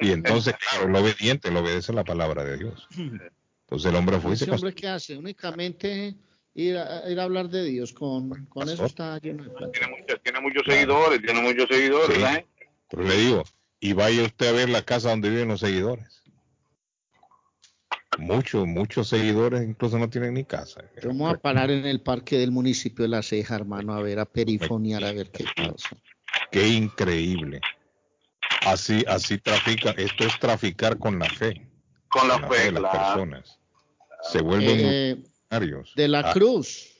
Y 0.00 0.10
entonces, 0.12 0.54
claro, 0.54 0.88
el 0.88 0.96
obediente, 0.96 1.50
le 1.50 1.60
obedece 1.60 1.92
la 1.92 2.04
palabra 2.04 2.44
de 2.44 2.58
Dios. 2.58 2.88
Entonces 2.96 3.90
el 3.90 3.96
hombre 3.96 4.18
fue 4.20 4.34
y 4.34 4.36
se 4.36 4.44
Ese 4.44 4.52
hombre 4.52 4.74
qué 4.74 4.88
hace? 4.88 5.16
Únicamente 5.16 6.14
ir 6.54 6.76
a, 6.76 7.10
ir 7.10 7.18
a 7.18 7.24
hablar 7.24 7.48
de 7.48 7.64
Dios. 7.64 7.92
Con, 7.92 8.46
con 8.46 8.68
eso 8.68 8.86
está 8.86 9.18
lleno 9.18 9.44
de 9.44 9.50
plata. 9.50 9.72
Tiene 9.72 9.96
muchos, 9.96 10.22
tiene 10.22 10.40
muchos 10.40 10.62
seguidores, 10.66 11.22
tiene 11.22 11.42
muchos 11.42 11.68
seguidores. 11.68 12.16
Sí. 12.16 12.22
la 12.22 12.32
gente. 12.32 12.68
Pero 12.88 13.02
le 13.02 13.16
digo, 13.16 13.42
y 13.80 13.92
vaya 13.92 14.22
usted 14.22 14.48
a 14.48 14.52
ver 14.52 14.68
la 14.68 14.82
casa 14.82 15.10
donde 15.10 15.30
viven 15.30 15.48
los 15.48 15.60
seguidores. 15.60 16.22
Muchos, 18.18 18.66
muchos 18.66 19.08
seguidores 19.08 19.62
incluso 19.62 19.98
no 19.98 20.08
tienen 20.08 20.34
ni 20.34 20.44
casa. 20.44 20.82
Vamos 21.04 21.34
a 21.34 21.38
parar 21.38 21.70
en 21.70 21.84
el 21.84 22.00
parque 22.00 22.38
del 22.38 22.50
municipio 22.50 23.02
de 23.02 23.10
La 23.10 23.22
Ceja, 23.22 23.56
hermano, 23.56 23.92
a 23.92 24.00
ver, 24.00 24.18
a 24.18 24.24
perifonear, 24.24 25.04
a 25.04 25.12
ver 25.12 25.30
qué 25.30 25.44
pasa. 25.54 25.96
Qué 26.50 26.66
increíble. 26.66 27.60
Así, 28.66 29.04
así 29.06 29.38
trafica, 29.38 29.90
esto 29.96 30.24
es 30.24 30.38
traficar 30.40 30.98
con 30.98 31.18
la 31.18 31.28
fe. 31.30 31.66
Con 32.08 32.26
la 32.28 32.38
de 32.38 32.48
fe, 32.48 32.72
las 32.72 32.80
claro. 32.80 33.20
personas. 33.20 33.58
Se 34.32 34.40
vuelven 34.42 34.78
Eh, 34.80 35.16
millonarios. 35.50 35.92
de 35.94 36.08
la 36.08 36.20
Ah, 36.20 36.32
Cruz. 36.32 36.90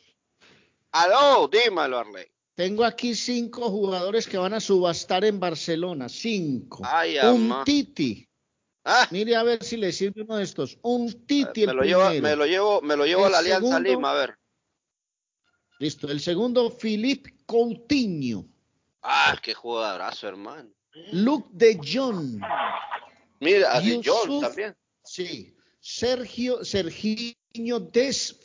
Aló, 0.93 1.49
dímelo, 1.49 1.99
Arley. 1.99 2.27
Tengo 2.55 2.85
aquí 2.85 3.15
cinco 3.15 3.69
jugadores 3.69 4.27
que 4.27 4.39
van 4.39 4.55
a 4.55 4.61
subastar 4.61 5.25
en 5.25 5.41
Barcelona. 5.41 6.09
Cinco. 6.09 6.83
Ay, 6.85 7.17
un 7.19 7.51
ama. 7.53 7.65
Titi. 7.65 8.27
Mire 9.11 9.35
a 9.35 9.43
ver 9.43 9.63
si 9.65 9.77
le 9.77 9.91
sirve 9.93 10.23
uno 10.23 10.37
de 10.37 10.45
estos. 10.45 10.79
Un 10.83 11.27
Titi 11.27 11.63
el 11.63 11.67
Me 11.69 11.75
lo, 11.75 11.83
llevo, 11.83 12.09
me 12.23 12.37
lo 12.37 12.47
llevo, 12.47 12.81
me 12.83 12.97
lo 12.97 13.05
llevo 13.05 13.27
a 13.27 13.31
la 13.31 13.39
Alianza 13.39 13.67
segundo- 13.69 13.91
Lima, 13.91 14.11
a 14.13 14.15
ver. 14.15 14.39
Listo. 15.81 16.09
El 16.09 16.21
segundo, 16.21 16.71
Philippe 16.71 17.35
Coutinho. 17.45 18.47
Ah, 19.03 19.37
qué 19.43 19.53
jugadorazo, 19.53 20.29
hermano. 20.29 20.71
Luke 21.13 21.49
de 21.53 21.79
Jong. 21.83 22.41
Mira, 23.41 23.77
a 23.77 23.81
De 23.81 23.97
Yusuf- 24.01 24.27
Jong 24.29 24.41
también. 24.41 24.77
Sí. 25.05 25.55
Sergio, 25.81 26.65
Serginho 26.65 27.81
Des. 27.81 28.39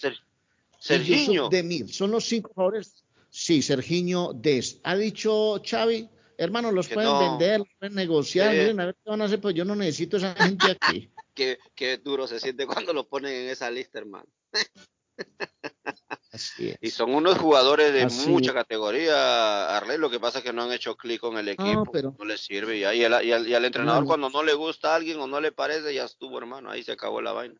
Serginho. 0.79 1.15
y 1.31 1.35
Yusuf 1.35 1.49
Demir. 1.51 1.93
Son 1.93 2.11
los 2.11 2.25
cinco 2.25 2.51
jugadores. 2.53 3.03
Sí, 3.29 3.61
Serginho 3.61 4.33
Des. 4.33 4.79
Ha 4.83 4.95
dicho 4.95 5.61
Xavi, 5.65 6.09
hermano, 6.37 6.71
los 6.71 6.87
Que 6.87 6.95
pueden 6.95 7.09
no. 7.11 7.19
vender, 7.37 7.59
los 7.59 7.67
pueden 7.79 7.95
negociar. 7.95 8.51
Sí. 8.51 8.57
Miren, 8.59 8.79
a 8.79 8.85
ver 8.87 8.95
qué 8.95 9.09
van 9.09 9.21
a 9.21 9.25
hacer, 9.25 9.39
pues 9.41 9.55
yo 9.55 9.63
no 9.65 9.75
necesito 9.75 10.17
esa 10.17 10.35
gente 10.35 10.71
aquí. 10.71 11.09
Qué, 11.33 11.57
qué 11.75 11.97
duro 11.97 12.27
se 12.27 12.41
siente 12.41 12.67
cuando 12.67 12.91
lo 12.91 13.07
ponen 13.07 13.33
en 13.33 13.49
esa 13.49 13.71
lista, 13.71 13.99
hermano. 13.99 14.27
Así 16.33 16.69
es. 16.69 16.77
Y 16.81 16.89
son 16.91 17.13
unos 17.13 17.37
jugadores 17.37 17.91
de 17.93 18.03
Así 18.03 18.29
mucha 18.29 18.51
es. 18.51 18.55
categoría, 18.55 19.75
Arley. 19.75 19.97
Lo 19.97 20.09
que 20.09 20.19
pasa 20.19 20.37
es 20.37 20.43
que 20.45 20.53
no 20.53 20.63
han 20.63 20.71
hecho 20.71 20.95
clic 20.95 21.19
con 21.19 21.37
el 21.37 21.49
equipo. 21.49 21.83
No, 21.85 21.85
pero- 21.91 22.15
les 22.25 22.39
sirve. 22.41 22.77
Y, 22.77 22.83
al, 22.85 23.25
y 23.25 23.53
al 23.53 23.65
entrenador, 23.65 24.01
No. 24.03 24.07
cuando 24.07 24.29
no 24.29 24.41
le 24.43 24.53
gusta 24.53 24.93
a 24.93 24.95
alguien 24.95 25.19
o 25.19 25.27
no 25.27 25.41
le 25.41 25.51
parece, 25.51 25.93
ya 25.93 26.05
estuvo, 26.05 26.37
hermano. 26.37 26.71
Ahí 26.71 26.83
se 26.83 26.93
acabó 26.93 27.21
la 27.21 27.33
vaina. 27.33 27.55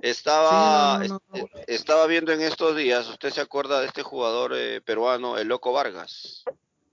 Estaba, 0.00 1.00
Sí, 1.02 1.08
no, 1.08 1.20
est- 1.34 1.68
estaba 1.68 2.06
viendo 2.06 2.32
en 2.32 2.40
estos 2.42 2.76
días, 2.76 3.08
¿usted 3.08 3.30
se 3.30 3.40
acuerda 3.40 3.80
de 3.80 3.86
este 3.86 4.02
jugador 4.02 4.52
eh, 4.54 4.80
peruano, 4.80 5.38
el 5.38 5.48
Loco 5.48 5.72
Vargas? 5.72 6.44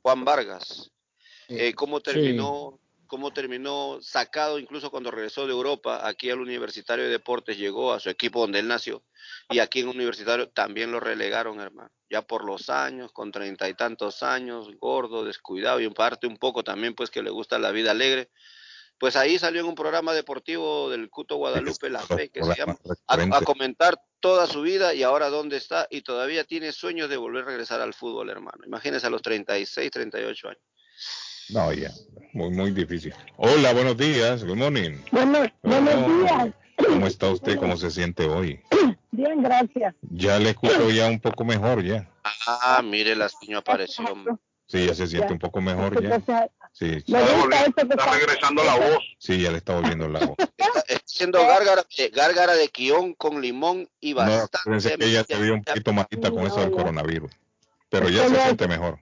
Juan 0.02 0.24
Vargas. 0.26 0.92
Eh, 1.48 1.74
¿Cómo 1.74 2.00
terminó? 2.02 2.80
Cómo 3.10 3.34
terminó 3.34 3.98
sacado 4.02 4.60
incluso 4.60 4.92
cuando 4.92 5.12
regresó 5.12 5.46
de 5.46 5.52
Europa 5.52 6.08
aquí 6.08 6.30
al 6.30 6.40
Universitario 6.40 7.06
de 7.06 7.10
Deportes, 7.10 7.58
llegó 7.58 7.92
a 7.92 8.00
su 8.00 8.10
equipo 8.10 8.40
donde 8.40 8.60
él 8.60 8.68
nació 8.68 9.04
y 9.50 9.60
aquí 9.60 9.80
en 9.80 9.90
Universitario 9.90 10.50
también 10.50 10.92
lo 10.92 11.00
relegaron, 11.00 11.60
hermano, 11.60 11.90
ya 12.10 12.22
por 12.22 12.46
los 12.46 12.70
años, 12.70 13.12
con 13.12 13.32
treinta 13.32 13.68
y 13.68 13.74
tantos 13.74 14.22
años, 14.24 14.70
gordo, 14.80 15.26
descuidado 15.26 15.82
y 15.82 15.86
en 15.86 15.94
parte 15.94 16.28
un 16.28 16.38
poco 16.38 16.64
también 16.64 16.94
pues 16.94 17.10
que 17.10 17.24
le 17.24 17.32
gusta 17.32 17.60
la 17.60 17.72
vida 17.72 17.92
alegre. 17.92 18.30
Pues 19.00 19.16
ahí 19.16 19.40
salió 19.40 19.62
en 19.62 19.68
un 19.68 19.76
programa 19.76 20.14
deportivo 20.14 20.90
del 20.90 21.10
Cuto 21.10 21.38
Guadalupe, 21.38 21.90
La 21.90 22.02
Fe, 22.02 22.30
que 22.30 22.44
se 22.44 22.54
llama, 22.56 22.78
a, 23.08 23.38
a 23.38 23.42
comentar 23.42 24.00
toda 24.20 24.46
su 24.46 24.62
vida 24.62 24.94
y 24.94 25.04
ahora 25.04 25.30
dónde 25.30 25.58
está 25.58 25.88
y 25.90 26.02
todavía 26.02 26.44
tiene 26.44 26.74
sueños 26.74 27.10
de 27.10 27.18
volver 27.18 27.44
a 27.44 27.48
regresar 27.48 27.82
al 27.82 27.94
fútbol, 27.94 28.30
hermano. 28.30 28.66
Imagínese 28.66 29.08
a 29.08 29.10
los 29.10 29.22
36, 29.22 29.90
38 29.90 30.50
años. 30.50 30.62
No, 31.50 31.74
ya, 31.74 31.92
muy, 32.34 32.52
muy 32.52 32.72
difícil. 32.72 33.14
Hola, 33.38 33.74
buenos 33.74 33.98
días, 33.98 34.44
good 34.44 34.56
morning. 34.56 34.98
Buenos, 35.12 35.50
buenos 35.64 36.08
días. 36.08 36.50
¿Cómo 36.78 37.08
está 37.08 37.30
usted? 37.30 37.58
¿Cómo 37.58 37.76
se 37.76 37.90
siente 37.90 38.26
hoy? 38.26 38.62
Bien, 39.12 39.42
gracias. 39.42 39.96
Ya 40.02 40.38
le 40.38 40.52
escucho 40.52 40.92
ya 40.92 41.08
un 41.08 41.20
poco 41.20 41.44
mejor 41.44 41.84
ya. 41.84 42.08
Ah, 42.46 42.82
mire, 42.84 43.16
la 43.16 43.28
niño 43.42 43.58
apareció. 43.58 44.06
Sí, 44.68 44.86
ya 44.86 44.94
se 44.94 45.08
siente 45.08 45.34
un 45.34 45.40
poco 45.40 45.60
mejor 45.60 46.00
ya. 46.02 46.22
Sí, 46.74 47.02
que 47.02 47.14
Está 47.18 48.12
regresando 48.14 48.64
la 48.64 48.76
voz. 48.76 49.04
Sí, 49.18 49.42
ya 49.42 49.52
le 49.52 49.58
está 49.58 49.74
volviendo 49.74 50.08
la 50.08 50.20
voz. 50.20 50.38
Está 50.58 51.04
haciendo 51.06 51.40
gárgara, 51.40 51.84
gárgara 52.14 52.54
de 52.54 52.70
quión 52.70 53.14
con 53.16 53.42
limón 53.42 53.90
y 54.00 54.14
No, 54.14 54.18
bastante. 54.20 54.58
acuérdense 54.58 54.98
que 54.98 55.06
ella 55.06 55.24
se 55.28 55.42
vio 55.42 55.56
un 55.56 55.64
poquito 55.64 55.94
malita 55.94 56.30
con 56.32 56.46
eso 56.46 56.60
del 56.62 56.72
coronavirus. 56.72 57.32
Pero 57.90 58.08
ya 58.10 58.28
se 58.30 58.36
siente 58.36 58.68
mejor. 58.68 59.00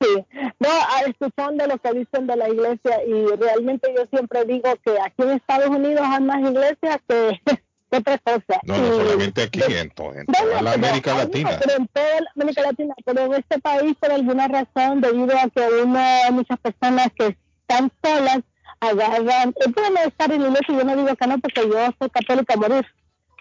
Sí, 0.00 0.26
no, 0.60 0.68
ah, 0.68 1.02
escuchando 1.06 1.66
lo 1.66 1.78
que 1.78 1.92
dicen 1.92 2.26
de 2.26 2.36
la 2.36 2.48
iglesia 2.48 3.02
y 3.06 3.26
realmente 3.36 3.94
yo 3.96 4.04
siempre 4.10 4.44
digo 4.44 4.74
que 4.84 4.92
aquí 5.00 5.22
en 5.22 5.30
Estados 5.30 5.68
Unidos 5.68 6.02
hay 6.04 6.22
más 6.22 6.40
iglesias 6.40 6.98
que, 7.08 7.40
que 7.90 7.96
otra 7.96 8.18
cosa. 8.18 8.60
No, 8.64 8.76
no 8.76 8.96
solamente 8.96 9.42
aquí, 9.42 9.60
en, 9.66 9.90
toda 9.90 10.62
la 10.62 10.72
América 10.72 11.12
no, 11.12 11.18
Latina. 11.18 11.58
pero 11.58 11.78
en 11.78 11.88
toda 11.88 12.20
la 12.20 12.30
América 12.34 12.62
Latina, 12.62 12.94
pero 13.06 13.20
en 13.22 13.34
este 13.34 13.58
país 13.58 13.96
por 13.98 14.12
alguna 14.12 14.48
razón, 14.48 15.00
debido 15.00 15.38
a 15.38 15.48
que 15.48 15.66
uno, 15.82 15.98
hay 15.98 16.32
muchas 16.32 16.58
personas 16.58 17.08
que 17.18 17.36
están 17.62 17.90
solas, 18.04 18.40
agarran, 18.80 19.54
es 19.56 19.72
bueno 19.72 20.00
estar 20.06 20.30
en 20.30 20.42
la 20.42 20.48
iglesia, 20.48 20.76
yo 20.76 20.84
no 20.84 20.96
digo 20.96 21.16
que 21.16 21.26
no, 21.26 21.38
porque 21.38 21.68
yo 21.68 21.88
soy 21.98 22.10
católica 22.10 22.54
a 22.54 22.56
morir, 22.58 22.86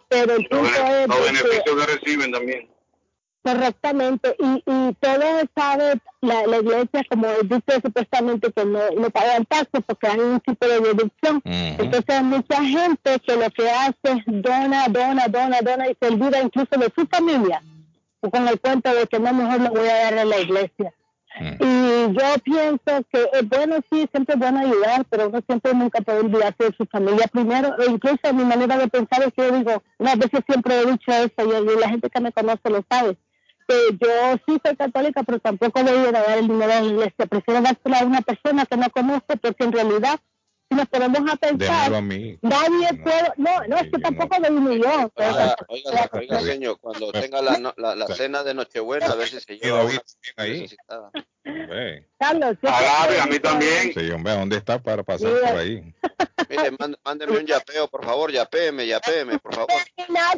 pero 0.07 0.35
el 0.35 0.47
Los, 0.49 0.61
punto 0.61 0.87
es 0.87 1.07
los 1.07 1.25
beneficios 1.25 1.63
que 1.63 1.93
reciben 1.93 2.31
también. 2.31 2.74
Correctamente, 3.45 4.35
y, 4.39 4.63
y 4.65 4.93
todos 4.99 5.45
saben, 5.55 6.01
la, 6.21 6.47
la 6.47 6.57
iglesia, 6.57 7.05
como 7.07 7.27
dice 7.43 7.79
supuestamente, 7.83 8.51
que 8.51 8.65
no, 8.65 8.79
no 8.97 9.09
pagan 9.11 9.45
taxes 9.45 9.83
porque 9.85 10.07
hay 10.07 10.19
un 10.19 10.39
tipo 10.39 10.65
de 10.65 10.79
deducción. 10.79 11.41
Entonces 11.45 12.05
hay 12.07 12.23
mucha 12.23 12.63
gente 12.63 13.19
que 13.19 13.35
lo 13.35 13.47
que 13.51 13.69
hace 13.69 13.93
es 14.03 14.23
dona, 14.25 14.87
dona, 14.87 15.27
dona, 15.27 15.61
dona 15.61 15.87
y 15.87 15.95
se 16.01 16.07
olvida 16.07 16.41
incluso 16.41 16.71
de 16.71 16.91
su 16.95 17.05
familia, 17.05 17.61
o 18.21 18.31
con 18.31 18.47
el 18.47 18.59
cuento 18.59 18.91
de 18.95 19.05
que 19.05 19.19
no, 19.19 19.31
mejor 19.31 19.61
lo 19.61 19.69
voy 19.69 19.89
a 19.89 19.95
dar 20.05 20.17
a 20.17 20.25
la 20.25 20.39
iglesia. 20.39 20.91
Y 21.39 22.13
yo 22.13 22.39
pienso 22.43 23.05
que 23.11 23.29
es 23.33 23.49
bueno, 23.49 23.75
sí, 23.91 24.07
siempre 24.11 24.33
es 24.33 24.39
bueno 24.39 24.59
ayudar, 24.61 25.05
pero 25.09 25.27
uno 25.27 25.39
siempre 25.45 25.73
nunca 25.75 26.01
puede 26.01 26.21
olvidarse 26.21 26.63
de 26.63 26.75
su 26.77 26.85
familia 26.85 27.27
primero. 27.27 27.75
E 27.77 27.91
incluso 27.91 28.33
mi 28.33 28.45
manera 28.45 28.77
de 28.77 28.87
pensar 28.87 29.21
es 29.21 29.33
que 29.33 29.43
yo 29.49 29.51
digo, 29.51 29.83
unas 29.99 30.17
veces 30.17 30.39
siempre 30.47 30.79
he 30.79 30.85
dicho 30.85 31.11
eso, 31.11 31.33
y, 31.37 31.73
y 31.73 31.79
la 31.79 31.89
gente 31.89 32.09
que 32.09 32.21
me 32.21 32.31
conoce 32.31 32.69
lo 32.69 32.83
sabe, 32.89 33.17
que 33.67 33.97
yo 33.99 34.37
sí 34.47 34.57
soy 34.63 34.75
católica, 34.75 35.23
pero 35.23 35.39
tampoco 35.39 35.83
voy 35.83 36.05
a 36.07 36.11
dar 36.11 36.37
el 36.37 36.47
dinero 36.47 36.71
a 36.71 36.81
la 36.81 36.87
iglesia. 36.87 37.25
Prefiero 37.25 37.61
dárselo 37.61 37.95
a 37.95 38.03
una 38.03 38.21
persona 38.21 38.65
que 38.65 38.77
no 38.77 38.89
conozco, 38.89 39.35
porque 39.41 39.63
en 39.63 39.71
realidad, 39.71 40.19
nos 40.69 40.87
ponemos 40.89 41.31
a 41.31 41.35
pensar, 41.35 41.91
Démelo 41.91 41.97
a 41.97 42.01
mí. 42.01 42.37
nadie 42.41 42.93
puede, 43.03 43.31
no, 43.37 43.51
no, 43.67 43.77
es 43.77 43.83
que 43.91 43.99
tampoco 43.99 44.35
digo 44.41 44.71
yo. 44.71 45.11
Oiga, 45.15 45.55
oiga, 45.67 46.09
oiga, 46.13 46.39
señor, 46.41 46.79
cuando 46.79 47.11
tenga 47.11 47.41
la, 47.41 47.57
no- 47.57 47.73
la, 47.77 47.95
la 47.95 48.07
cena 48.07 48.43
de 48.43 48.53
Nochebuena, 48.53 49.05
a 49.05 49.15
ver 49.15 49.27
si 49.27 49.39
se 49.39 49.57
lleva 49.57 49.83
una 49.83 50.01
ahí. 50.37 50.67
Carlos, 52.19 52.55
Alabe, 52.63 53.19
a 53.21 53.25
mí 53.27 53.39
también. 53.39 53.93
Sí, 53.93 54.09
hombre, 54.11 54.33
¿dónde 54.33 54.57
está 54.57 54.79
para 54.79 55.03
pasar 55.03 55.29
Sí. 55.29 55.35
por 55.49 55.59
ahí? 55.59 55.93
Mire, 56.49 56.71
mánd- 56.71 56.97
mándeme 57.03 57.37
un 57.37 57.45
yapeo, 57.45 57.87
por 57.87 58.03
favor, 58.03 58.31
yapéeme, 58.31 58.85
yapéeme, 58.87 59.39
por 59.39 59.53
favor. 59.55 59.69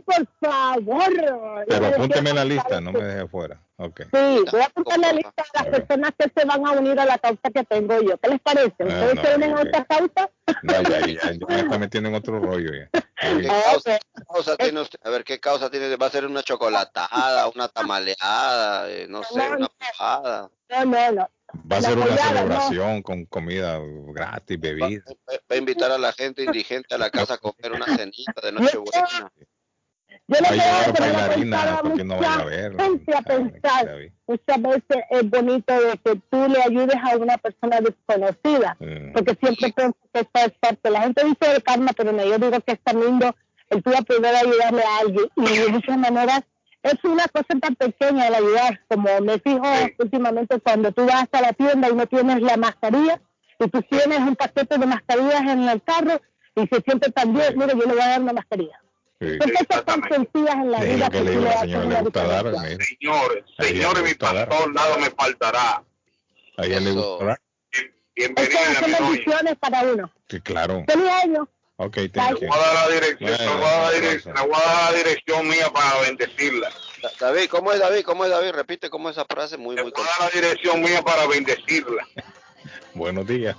por 0.06 0.28
favor. 0.42 1.66
Pero 1.68 1.86
apúnteme 1.88 2.30
en 2.32 2.36
la 2.36 2.46
lista, 2.46 2.82
no 2.82 2.92
me 2.92 3.04
deje 3.04 3.28
fuera. 3.28 3.62
Ok. 3.80 4.02
Sí, 4.12 4.44
voy 4.52 4.62
a 4.62 4.66
apuntar 4.66 5.00
la 5.00 5.14
lista 5.14 5.44
de 5.54 5.70
las 5.70 5.80
personas 5.80 6.12
que 6.18 6.32
se 6.36 6.46
van 6.48 6.66
a 6.66 6.72
unir 6.72 7.00
a 7.00 7.06
la 7.06 7.20
causa 7.20 7.50
que 7.54 7.64
tengo 7.64 8.02
yo. 8.02 8.18
¿Qué 8.18 8.30
les 8.30 8.42
parece? 8.42 8.74
¿Ustedes 8.80 9.16
no, 9.16 9.22
se 9.24 9.36
unen 9.36 9.52
a 9.52 9.62
ok. 9.62 9.66
esta 9.66 9.86
causa? 9.86 10.32
No, 10.64 10.82
ya, 10.82 11.00
ya, 11.06 11.32
ya 11.32 11.48
me 11.48 11.60
está 11.60 11.78
metiendo 11.78 12.10
en 12.10 12.16
otro 12.16 12.40
rollo 12.40 12.72
ya. 12.74 12.90
¿Qué 13.22 13.48
causa, 13.48 14.00
qué 14.00 14.22
causa 14.34 14.58
tiene 14.58 14.82
usted? 14.82 15.00
A 15.04 15.10
ver, 15.12 15.24
¿qué 15.24 15.40
causa 15.40 15.70
tiene? 15.70 15.96
¿Va 15.96 16.08
a 16.08 16.10
ser 16.10 16.26
una 16.26 16.42
chocolatada, 16.42 17.48
una 17.50 17.68
tamaleada, 17.68 18.90
eh, 18.90 19.06
no 19.08 19.22
sé, 19.24 19.48
una 19.48 19.68
pajada? 19.68 20.50
No, 20.70 20.86
no, 20.86 21.12
no. 21.12 21.30
Va 21.72 21.78
a 21.78 21.82
ser 21.82 21.98
una 21.98 22.08
¿no? 22.08 22.18
celebración 22.18 23.04
con 23.04 23.26
comida 23.26 23.80
gratis, 23.80 24.60
bebida. 24.60 25.04
Va 25.30 25.56
a 25.56 25.56
invitar 25.56 25.92
a 25.92 26.00
la 26.00 26.12
gente 26.14 26.44
indigente 26.44 26.96
a 26.96 26.98
la 26.98 27.12
casa 27.12 27.36
a 27.36 27.38
comer 27.38 27.74
una 27.74 27.86
cenita 27.86 28.42
de 28.42 28.52
Nochebuena. 28.52 29.32
Yo 30.30 30.36
Va 30.44 30.50
a 30.50 30.52
le 30.52 30.58
llevar 30.58 30.84
creo 30.84 30.94
que 30.94 31.02
me 31.02 31.12
bailarinas 31.14 31.36
pensaba 31.62 31.82
para 31.82 31.96
que 31.96 32.04
no 32.04 32.16
vaya 32.18 32.28
a 32.28 32.36
mucha 32.36 32.46
verlo. 32.46 32.80
gente 32.84 33.16
a 33.16 33.22
pensar. 33.22 33.98
Muchas 34.28 34.62
veces 34.62 35.04
es 35.10 35.30
bonito 35.30 35.74
de 35.74 35.98
que 36.04 36.22
tú 36.30 36.48
le 36.50 36.62
ayudes 36.64 36.98
a 37.02 37.16
una 37.18 37.38
persona 37.38 37.80
desconocida, 37.80 38.76
Mm. 38.80 39.14
porque 39.14 39.38
siempre 39.42 39.72
pienso 39.74 39.98
que 40.14 40.20
eso 40.20 40.30
es 40.34 40.52
parte. 40.60 40.90
La 40.90 41.02
gente 41.02 41.24
dice 41.24 41.54
de 41.54 41.62
karma, 41.62 41.92
pero 41.96 42.12
no, 42.12 42.26
yo 42.26 42.38
digo 42.38 42.60
que 42.60 42.74
es 42.74 42.80
tan 42.84 43.00
lindo 43.00 43.34
el 43.70 43.82
tú 43.84 43.92
poder 44.06 44.36
ayudarle 44.36 44.84
a 44.84 44.98
alguien. 45.00 45.26
Y 45.38 45.58
de 45.60 45.68
muchas 45.70 45.98
maneras 45.98 46.42
es 46.84 46.96
una 47.06 47.26
cosa 47.30 47.48
tan 47.62 47.76
pequeña 47.76 48.28
el 48.28 48.36
ayudar, 48.36 48.82
como 48.90 49.22
me 49.22 49.40
fijo 49.40 49.64
últimamente 50.00 50.60
cuando 50.60 50.92
tú 50.92 51.06
vas 51.06 51.28
a 51.32 51.42
la 51.42 51.54
tienda 51.54 51.90
y 51.90 51.94
no 51.96 52.06
tienes 52.06 52.42
la 52.42 52.58
mascarilla, 52.58 53.22
y 53.60 53.68
tú 53.70 53.82
tienes 53.84 54.20
un 54.20 54.36
paquete 54.36 54.78
de 54.78 54.86
mascarillas 54.86 55.42
en 55.42 55.64
el 55.70 55.82
carro 55.84 56.20
y 56.56 56.68
se 56.68 56.82
siente 56.82 57.12
tan 57.12 57.34
bien, 57.34 57.58
mire, 57.58 57.72
yo 57.74 57.80
le 57.88 57.94
voy 57.94 58.02
a 58.02 58.08
dar 58.10 58.22
una 58.22 58.34
mascarilla. 58.34 58.80
Sí. 59.20 59.28
Son 59.42 59.66
cosas 59.66 59.86
tan 59.86 60.02
sencillas 60.10 60.56
en 60.56 60.72
la 60.72 60.80
vida 60.80 61.06
lo 61.06 61.12
que 61.12 61.22
le 61.22 61.32
digo 61.32 61.42
a 61.42 61.46
le 61.46 61.50
la 61.50 61.56
hacen 61.56 61.70
señora, 61.70 61.86
una 61.88 61.96
le 61.98 62.04
gusta 62.04 62.28
dar. 62.28 62.46
mi 64.04 64.14
pastor, 64.14 64.74
nada 64.74 64.98
me 64.98 65.10
faltará. 65.12 65.84
A 66.58 66.66
ella 66.66 66.80
le 66.80 66.92
gusta 66.92 67.26
dar. 67.26 67.42
Bienvenida, 68.16 68.62
Esas 68.62 68.78
son 68.80 68.92
bendiciones 68.92 69.56
para 69.60 69.82
uno. 69.84 70.12
Sí, 70.30 70.42
claro. 70.42 70.84
Feliz 70.88 71.10
año. 71.24 71.48
Ok, 71.80 71.98
you. 72.42 72.48
voy 72.48 72.58
a 72.58 72.58
dar 72.58 72.74
la 72.90 72.94
dirección, 72.96 73.38
Bueno, 73.38 73.58
voy 73.58 73.66
a 73.68 73.70
dar 73.70 73.94
la 73.94 74.00
bueno, 74.00 74.08
direc- 74.08 74.26
le 74.26 74.42
voy 74.48 74.56
a 74.56 74.68
dar 74.68 74.92
la 74.92 74.98
dirección 74.98 75.48
mía 75.48 75.70
para 75.72 76.02
bendecirla. 76.02 76.70
Da- 77.04 77.12
David, 77.20 77.50
¿cómo 77.52 77.72
es 77.72 77.80
David? 77.80 78.04
¿Cómo 78.04 78.26
es 78.26 78.32
David? 78.32 78.52
Repite 78.54 78.90
cómo 78.90 79.10
es 79.12 79.18
esa 79.18 79.26
frase 79.26 79.58
muy, 79.58 79.76
muy 79.76 79.86
Le 79.86 79.92
voy 79.92 80.02
a 80.02 80.20
dar 80.24 80.34
la 80.34 80.42
dirección 80.42 80.82
mía 80.82 81.02
para 81.04 81.28
bendecirla. 81.28 82.08
Buenos 82.96 83.28
días. 83.28 83.56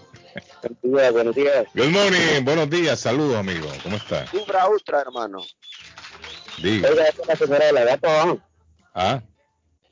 Buenos 0.63 0.83
días, 0.83 1.13
buenos 1.13 1.35
días. 1.35 1.65
Good 1.75 1.89
morning. 1.91 2.45
Buenos 2.45 2.71
días. 2.71 3.01
Saludos, 3.01 3.37
amigo. 3.37 3.69
¿Cómo 3.83 3.97
está? 3.97 4.27
Ubra 4.33 4.69
Ultra, 4.69 5.01
hermano. 5.03 5.45
Diga. 6.63 6.91
Oiga, 6.91 7.05
esa 7.09 7.23
es 7.23 7.29
la 7.29 7.37
señora 7.37 7.67
de 7.67 7.73
la 7.73 7.85
gata, 7.85 8.27
¿no? 8.27 8.43
Ah, 8.95 9.23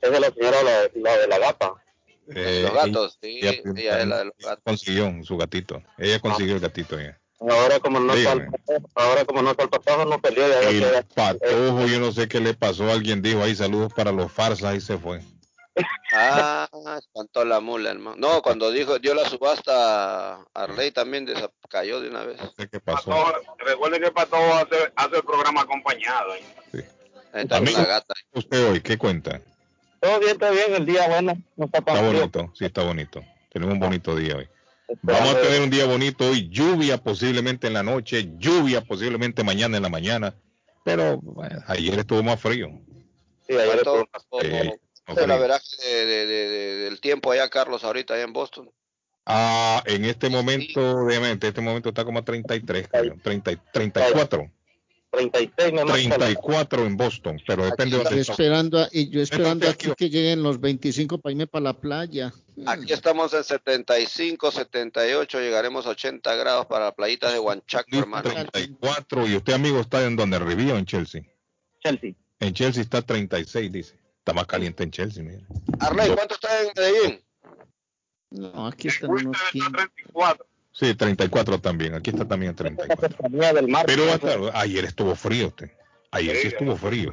Esa 0.00 0.14
es 0.14 0.20
la 0.20 0.30
señora 0.30 0.62
la, 0.62 0.90
la 0.94 1.16
de 1.18 1.26
la 1.28 1.38
gata. 1.38 1.72
eh, 2.34 2.60
Los 2.64 2.74
gatos, 2.74 3.18
sí, 3.22 3.38
ella- 3.40 3.60
ella 3.76 4.00
es 4.00 4.06
la 4.08 4.18
de 4.18 4.24
los 4.26 4.34
gatos. 4.38 4.62
consiguió 4.64 5.12
su 5.22 5.36
gatito. 5.36 5.82
Ella 5.98 6.18
consiguió 6.20 6.54
el 6.54 6.60
gatito 6.60 6.98
ya. 7.00 7.18
Ahora 7.38 7.78
como 7.80 8.00
no 8.00 8.14
está 8.14 8.32
el 8.32 8.46
patojo, 8.46 8.90
ahora 8.94 9.24
como 9.26 9.42
no 9.42 9.50
está 9.50 9.62
el 9.64 9.68
patojo, 9.68 10.04
no 10.06 10.18
perdió. 10.20 10.46
El 10.46 11.04
patojo, 11.14 11.86
yo 11.86 12.00
no 12.00 12.10
sé 12.10 12.26
qué 12.28 12.40
le 12.40 12.54
pasó. 12.54 12.90
Alguien 12.90 13.20
dijo 13.22 13.42
ahí 13.42 13.54
saludos 13.54 13.92
para 13.94 14.10
los 14.10 14.32
farsas 14.32 14.74
y 14.74 14.80
se 14.80 14.96
fue. 14.98 15.20
Ah, 16.12 16.68
espantó 16.98 17.44
la 17.44 17.60
mula, 17.60 17.90
hermano. 17.90 18.16
No, 18.16 18.40
cuando 18.42 18.70
dijo, 18.70 18.98
dio 18.98 19.14
la 19.14 19.28
subasta 19.28 20.34
a 20.36 20.44
Arley 20.54 20.90
también 20.90 21.26
cayó 21.68 22.00
de 22.00 22.08
una 22.08 22.24
vez. 22.24 22.38
Qué 22.70 22.80
pasó. 22.80 23.10
Patojo, 23.10 23.32
recuerden 23.58 24.02
que 24.02 24.10
Patojo 24.10 24.54
hace, 24.54 24.76
hace 24.94 25.16
el 25.16 25.22
programa 25.22 25.62
acompañado. 25.62 26.34
¿eh? 26.34 26.88
Ahí 27.32 27.42
está 27.42 27.58
Amigo, 27.58 27.78
una 27.78 27.86
gata. 27.88 28.14
usted 28.32 28.70
hoy, 28.70 28.80
¿qué 28.80 28.96
cuenta? 28.96 29.40
Todo 30.00 30.18
bien, 30.20 30.32
está 30.32 30.50
bien, 30.50 30.74
el 30.74 30.86
día 30.86 31.08
bueno, 31.08 31.34
no 31.56 31.66
está 31.66 31.78
Está 31.78 31.92
frío. 31.96 32.12
bonito, 32.12 32.52
sí, 32.54 32.64
está 32.64 32.82
bonito. 32.82 33.22
Tenemos 33.52 33.74
un 33.74 33.80
bonito 33.80 34.14
día 34.16 34.36
hoy. 34.36 34.48
Vamos 35.02 35.34
a 35.34 35.40
tener 35.40 35.60
un 35.62 35.70
día 35.70 35.84
bonito 35.86 36.28
hoy, 36.28 36.48
lluvia 36.48 36.96
posiblemente 36.98 37.66
en 37.66 37.72
la 37.72 37.82
noche, 37.82 38.28
lluvia 38.38 38.82
posiblemente 38.82 39.42
mañana 39.42 39.76
en 39.78 39.82
la 39.82 39.88
mañana, 39.88 40.34
pero 40.84 41.18
bueno, 41.18 41.60
ayer 41.66 41.98
estuvo 41.98 42.22
más 42.22 42.40
frío. 42.40 42.68
Sí, 43.48 43.54
ayer 43.54 43.82
¿Cuánto 43.82 44.06
estuvo- 44.16 44.42
no 44.42 44.56
es 44.72 44.80
la 45.14 45.14
frío. 45.14 45.38
veraje 45.40 45.76
de, 45.82 46.06
de- 46.06 46.26
de- 46.26 46.48
de- 46.48 46.76
del 46.84 47.00
tiempo 47.00 47.30
allá, 47.32 47.48
Carlos, 47.48 47.84
ahorita 47.84 48.14
allá 48.14 48.24
en 48.24 48.32
Boston? 48.32 48.70
Ah, 49.24 49.82
en 49.86 50.04
este 50.04 50.28
momento, 50.28 50.80
obviamente, 50.80 51.48
este 51.48 51.60
momento 51.60 51.88
está 51.88 52.04
como 52.04 52.20
a 52.20 52.24
33, 52.24 52.88
creo, 52.88 53.16
30, 53.22 53.52
y- 53.52 53.58
34, 53.72 54.50
36 55.10 55.72
nomás. 55.72 55.96
34 55.96 56.86
en 56.86 56.96
Boston, 56.96 57.40
pero 57.46 57.64
depende 57.64 57.98
de 57.98 58.04
Yo 58.04 58.32
esperando, 58.32 58.78
a- 58.80 58.88
y 58.92 59.08
yo 59.08 59.20
esperando 59.22 59.68
aquí 59.68 59.88
que 59.96 60.10
lleguen 60.10 60.42
los 60.42 60.60
25 60.60 61.18
para 61.18 61.32
irme 61.32 61.46
para 61.46 61.64
la 61.64 61.72
playa. 61.72 62.32
Aquí 62.66 62.92
estamos 62.92 63.32
en 63.34 63.42
75, 63.42 64.50
78, 64.52 65.40
llegaremos 65.40 65.86
a 65.86 65.90
80 65.90 66.34
grados 66.36 66.66
para 66.66 66.92
playitas 66.92 67.32
de 67.32 67.38
Huanchaco, 67.40 67.96
hermano. 67.96 68.30
34, 68.30 69.26
y 69.26 69.36
usted, 69.36 69.54
amigo, 69.54 69.80
está 69.80 70.04
en 70.04 70.16
donde 70.16 70.38
Rivía 70.38 70.74
o 70.74 70.78
en 70.78 70.86
Chelsea. 70.86 71.22
Chelsea. 71.82 72.12
En 72.40 72.52
Chelsea 72.54 72.82
está 72.82 73.02
36, 73.02 73.72
dice. 73.72 73.98
Está 74.26 74.34
más 74.34 74.46
caliente 74.48 74.82
en 74.82 74.90
Chelsea, 74.90 75.22
mira. 75.22 75.38
Arley, 75.78 76.10
¿cuánto 76.12 76.34
está 76.34 76.48
en 76.60 76.70
Medellín? 76.74 77.20
No, 78.32 78.66
aquí 78.66 78.88
están 78.88 79.10
unos 79.10 79.36
15. 79.52 79.68
Sí, 80.72 80.94
34 80.96 81.60
también. 81.60 81.94
Aquí 81.94 82.10
está 82.10 82.26
también 82.26 82.50
en 82.50 82.56
34. 82.56 83.08
Cercanía 83.08 83.52
del 83.52 83.68
mar. 83.68 83.86
Pero 83.86 84.12
hasta- 84.12 84.36
ayer 84.60 84.84
estuvo 84.84 85.14
frío 85.14 85.46
usted. 85.46 85.70
Ayer 86.10 86.36
sí 86.38 86.48
estuvo 86.48 86.76
frío. 86.76 87.12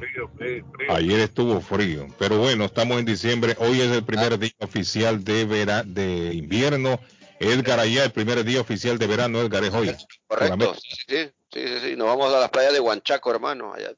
Ayer 0.88 1.20
estuvo 1.20 1.60
frío. 1.60 2.08
Pero 2.18 2.38
bueno, 2.38 2.64
estamos 2.64 2.98
en 2.98 3.04
diciembre. 3.04 3.54
Hoy 3.60 3.80
es 3.80 3.92
el 3.92 4.02
primer 4.04 4.36
día 4.36 4.50
oficial 4.58 5.22
de 5.22 5.44
vera 5.44 5.84
de 5.84 6.34
invierno. 6.34 6.98
Edgar 7.38 7.78
allá, 7.78 8.02
el 8.06 8.10
primer 8.10 8.42
día 8.42 8.60
oficial 8.60 8.98
de 8.98 9.06
verano, 9.06 9.40
Edgar 9.40 9.62
es 9.62 9.72
hoy. 9.72 9.94
Correcto, 10.26 10.74
sí, 10.74 10.88
sí, 11.06 11.30
sí, 11.52 11.68
sí, 11.68 11.78
sí. 11.80 11.96
Nos 11.96 12.08
vamos 12.08 12.34
a 12.34 12.40
la 12.40 12.48
playa 12.50 12.72
de 12.72 12.80
Huanchaco, 12.80 13.30
hermano. 13.30 13.72
Allá, 13.72 13.92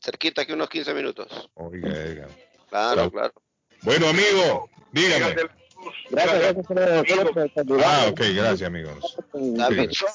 cerquita 0.00 0.42
aquí 0.42 0.52
unos 0.52 0.68
15 0.68 0.94
minutos. 0.94 1.50
Oiga, 1.54 1.88
Edgar. 1.88 2.28
Claro, 2.70 3.10
claro. 3.10 3.34
Bueno, 3.82 4.08
amigo, 4.08 4.70
dígame. 4.92 5.34
Gracias, 6.10 6.66
gracias 6.68 7.66
por. 7.66 7.80
Ah, 7.84 8.06
ok, 8.10 8.20
gracias, 8.34 8.62
amigos. 8.62 9.16
Sí. 9.32 9.54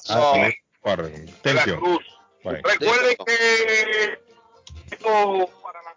Ah, 0.09 0.49
Thank 1.41 1.65
you. 1.67 1.99
Recuerden 2.43 3.17
que 3.25 4.19
esto 4.91 5.49
para 5.63 5.81
la 5.81 5.95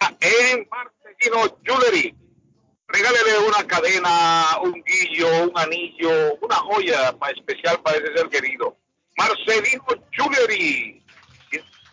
Ah, 0.00 0.14
en 0.20 0.68
Marcelino 0.70 1.58
Jewelry. 1.64 2.14
Regálele 2.86 3.38
una 3.46 3.66
cadena, 3.66 4.58
un 4.62 4.82
guillo, 4.82 5.44
un 5.44 5.52
anillo, 5.54 6.34
una 6.40 6.56
joya 6.56 7.14
especial 7.36 7.80
para 7.82 7.98
ese 7.98 8.14
ser 8.14 8.28
querido. 8.28 8.76
Marcelino 9.16 9.84
Jewelry. 10.12 11.02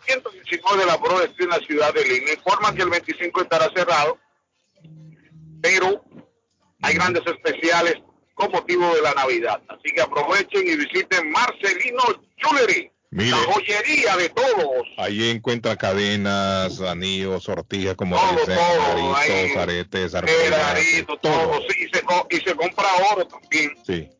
119 0.06 0.80
de 0.80 0.86
la 0.86 0.96
Broad 0.96 1.24
Street 1.24 1.48
en 1.52 1.60
la 1.60 1.66
ciudad 1.66 1.94
de 1.94 2.04
Lima. 2.04 2.30
Informan 2.32 2.74
que 2.76 2.82
el 2.82 2.90
25 2.90 3.42
estará 3.42 3.70
cerrado, 3.74 4.18
pero 5.62 6.04
hay 6.82 6.94
grandes 6.94 7.22
especiales 7.26 7.96
con 8.34 8.50
motivo 8.52 8.94
de 8.94 9.02
la 9.02 9.14
Navidad. 9.14 9.60
Así 9.68 9.94
que 9.94 10.00
aprovechen 10.02 10.66
y 10.66 10.76
visiten 10.76 11.30
Marcelino 11.30 12.02
Jewelry. 12.36 12.90
Mire. 13.10 13.30
La 13.30 13.36
joyería 13.38 14.16
de 14.16 14.28
todos. 14.30 14.82
Ahí 14.98 15.30
encuentra 15.30 15.76
cadenas, 15.76 16.80
anillos, 16.80 17.44
sortijas, 17.44 17.94
como 17.94 18.16
Todo, 18.16 18.32
dicen, 18.40 18.56
todo, 18.56 19.16
ahí. 19.16 19.52
aretes, 19.56 20.10
Clarito, 20.10 20.56
arpillas, 20.56 21.06
todo. 21.22 21.60
Sí, 21.68 21.84
y, 21.84 21.96
se, 21.96 22.04
y 22.36 22.40
se 22.48 22.54
compra 22.56 22.86
oro 23.12 23.26
también. 23.26 23.70
Sí. 23.86 24.10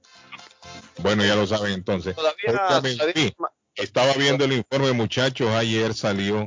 Bueno, 0.98 1.24
ya 1.24 1.34
lo 1.34 1.46
saben 1.46 1.72
entonces. 1.72 2.14
Todavía, 2.16 2.52
todavía- 2.68 3.32
estaba 3.74 4.12
viendo 4.14 4.44
el 4.44 4.52
informe, 4.54 4.92
muchachos. 4.92 5.50
Ayer 5.50 5.92
salió 5.94 6.46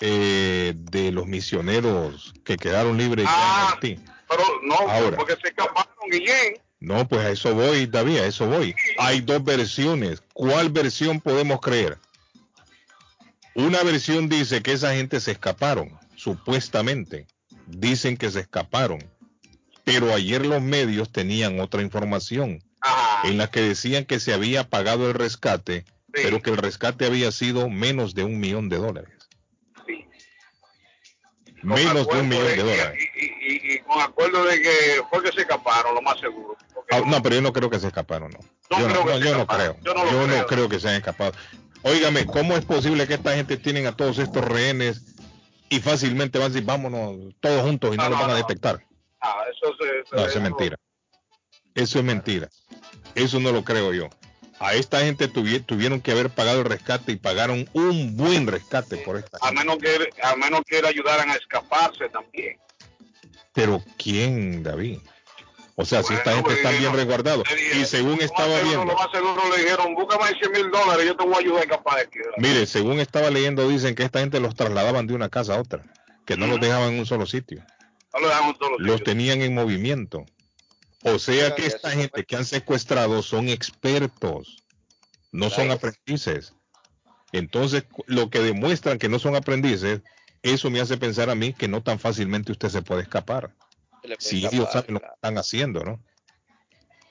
eh, 0.00 0.74
de 0.76 1.12
los 1.12 1.26
misioneros 1.26 2.34
que 2.44 2.56
quedaron 2.56 2.96
libres 2.98 3.26
ya 3.26 3.68
en 3.68 3.74
Haití. 3.74 4.04
Pero 4.28 4.42
no, 4.62 4.74
Ahora. 4.90 5.16
porque 5.16 5.36
se 5.40 5.48
escaparon, 5.48 5.94
Guillén. 6.10 6.58
No, 6.80 7.06
pues 7.08 7.20
a 7.24 7.30
eso 7.30 7.54
voy, 7.54 7.86
David, 7.86 8.18
a 8.18 8.26
eso 8.26 8.46
voy. 8.46 8.74
Hay 8.98 9.20
dos 9.20 9.42
versiones. 9.44 10.22
¿Cuál 10.34 10.70
versión 10.70 11.20
podemos 11.20 11.60
creer? 11.60 11.98
Una 13.54 13.82
versión 13.84 14.28
dice 14.28 14.62
que 14.62 14.72
esa 14.72 14.94
gente 14.94 15.20
se 15.20 15.30
escaparon, 15.32 15.96
supuestamente. 16.16 17.26
Dicen 17.66 18.16
que 18.16 18.30
se 18.30 18.40
escaparon. 18.40 18.98
Pero 19.84 20.12
ayer 20.12 20.44
los 20.44 20.60
medios 20.60 21.12
tenían 21.12 21.60
otra 21.60 21.80
información 21.82 22.62
en 23.24 23.38
la 23.38 23.50
que 23.50 23.60
decían 23.60 24.04
que 24.04 24.20
se 24.20 24.32
había 24.32 24.68
pagado 24.68 25.08
el 25.08 25.14
rescate, 25.14 25.84
pero 26.12 26.40
que 26.42 26.50
el 26.50 26.56
rescate 26.56 27.06
había 27.06 27.32
sido 27.32 27.68
menos 27.68 28.14
de 28.14 28.24
un 28.24 28.38
millón 28.40 28.68
de 28.68 28.76
dólares. 28.78 29.10
Menos 31.62 32.06
de 32.08 32.20
un 32.20 32.28
millón 32.28 32.46
de 32.46 32.56
dólares. 32.62 32.98
Y, 33.16 33.24
y- 33.24 33.74
y 33.74 33.78
con 33.80 34.00
acuerdo 34.00 34.44
de 34.44 34.60
que 34.60 34.70
fue 35.10 35.22
que 35.22 35.32
se 35.32 35.40
escaparon, 35.42 35.94
lo 35.94 36.02
más 36.02 36.18
seguro. 36.20 36.56
Ah, 36.90 37.00
no, 37.06 37.22
pero 37.22 37.36
yo 37.36 37.40
no 37.42 37.52
creo 37.52 37.70
que 37.70 37.78
se 37.80 37.86
escaparon, 37.86 38.30
no. 38.32 38.40
Yo 38.78 38.88
no, 38.88 39.04
no, 39.04 39.18
yo 39.18 39.36
no 39.36 39.46
creo. 39.46 39.76
Yo 39.82 39.94
no, 40.26 40.46
creo. 40.46 40.68
que 40.68 40.78
se 40.78 40.88
hayan 40.88 40.98
escapado. 41.00 41.32
Óigame, 41.82 42.26
¿cómo 42.26 42.56
es 42.56 42.64
posible 42.64 43.06
que 43.06 43.14
esta 43.14 43.34
gente 43.34 43.56
tienen 43.56 43.86
a 43.86 43.96
todos 43.96 44.18
estos 44.18 44.44
rehenes 44.44 45.02
y 45.70 45.80
fácilmente 45.80 46.38
van 46.38 46.46
a 46.46 46.48
decir, 46.50 46.64
vámonos 46.66 47.34
todos 47.40 47.62
juntos 47.62 47.94
y 47.94 47.96
no, 47.96 48.08
los 48.08 48.18
van 48.20 48.30
a 48.30 48.34
detectar? 48.36 48.84
Ah, 49.20 49.42
eso 49.50 49.74
se, 49.78 50.16
No, 50.16 50.26
eso 50.26 50.36
es 50.38 50.42
mentira. 50.42 50.76
Eso 51.74 51.98
es 51.98 52.04
mentira. 52.04 52.48
Eso 53.14 53.40
no 53.40 53.52
lo 53.52 53.64
creo 53.64 53.92
yo. 53.92 54.08
A 54.60 54.74
esta 54.74 55.00
gente 55.00 55.28
tuvi- 55.28 55.64
tuvieron 55.64 56.00
que 56.00 56.12
haber 56.12 56.30
pagado 56.30 56.60
el 56.60 56.64
rescate 56.66 57.12
y 57.12 57.16
pagaron 57.16 57.68
un 57.72 58.16
buen 58.16 58.46
rescate 58.46 58.96
por 58.98 59.16
esta 59.16 59.38
A 59.42 59.50
menos 59.52 59.78
que 59.78 60.08
a 60.22 60.36
menos 60.36 60.60
que 60.66 60.80
le 60.80 60.88
ayudaran 60.88 61.28
a 61.30 61.34
escaparse 61.34 62.08
también. 62.08 62.56
Pero 63.52 63.82
¿quién, 63.98 64.62
David? 64.62 64.98
O 65.76 65.84
sea, 65.84 66.04
si 66.04 66.14
esta 66.14 66.34
gente 66.36 66.52
está 66.52 66.70
bien 66.70 66.92
resguardado. 66.94 67.42
Y 67.74 67.84
según 67.84 68.20
estaba 68.20 68.60
viendo. 68.60 68.84
Lo 68.84 68.94
más 68.94 69.08
seguro 69.12 69.42
le 69.56 69.62
dijeron, 69.64 69.94
búscame 69.94 70.30
100 70.38 70.52
mil 70.52 70.70
dólares, 70.70 71.04
yo 71.04 71.16
te 71.16 71.24
voy 71.24 71.34
a 71.34 71.38
ayudar 71.38 71.58
a 71.58 71.62
escapar 71.64 71.96
de 71.96 72.02
aquí. 72.02 72.18
Mire, 72.38 72.66
según 72.66 73.00
estaba 73.00 73.28
leyendo, 73.30 73.68
dicen 73.68 73.96
que 73.96 74.04
esta 74.04 74.20
gente 74.20 74.38
los 74.38 74.54
trasladaban 74.54 75.08
de 75.08 75.14
una 75.14 75.28
casa 75.30 75.56
a 75.56 75.60
otra, 75.60 75.82
que 76.24 76.36
no 76.36 76.46
los 76.46 76.60
dejaban 76.60 76.92
en 76.92 77.00
un 77.00 77.06
solo 77.06 77.26
sitio. 77.26 77.64
No 78.12 78.20
los 78.20 78.28
dejaban 78.28 78.44
en 78.44 78.54
un 78.54 78.58
solo 78.58 78.76
sitio. 78.76 78.92
Los 78.92 79.02
tenían 79.02 79.42
en 79.42 79.52
movimiento. 79.54 80.24
O 81.04 81.18
sea 81.18 81.54
que 81.54 81.66
esta 81.66 81.90
gente 81.90 82.24
que 82.24 82.34
han 82.34 82.46
secuestrado 82.46 83.22
son 83.22 83.50
expertos, 83.50 84.64
no 85.32 85.50
son 85.50 85.70
aprendices. 85.70 86.54
Entonces, 87.32 87.84
lo 88.06 88.30
que 88.30 88.40
demuestran 88.40 88.98
que 88.98 89.10
no 89.10 89.18
son 89.18 89.36
aprendices, 89.36 90.00
eso 90.42 90.70
me 90.70 90.80
hace 90.80 90.96
pensar 90.96 91.28
a 91.28 91.34
mí 91.34 91.52
que 91.52 91.68
no 91.68 91.82
tan 91.82 91.98
fácilmente 91.98 92.52
usted 92.52 92.70
se 92.70 92.80
puede 92.80 93.02
escapar. 93.02 93.54
Si 94.18 94.46
ellos 94.46 94.68
saben 94.72 94.94
lo 94.94 95.00
que 95.00 95.08
están 95.14 95.36
haciendo, 95.36 95.84
¿no? 95.84 96.00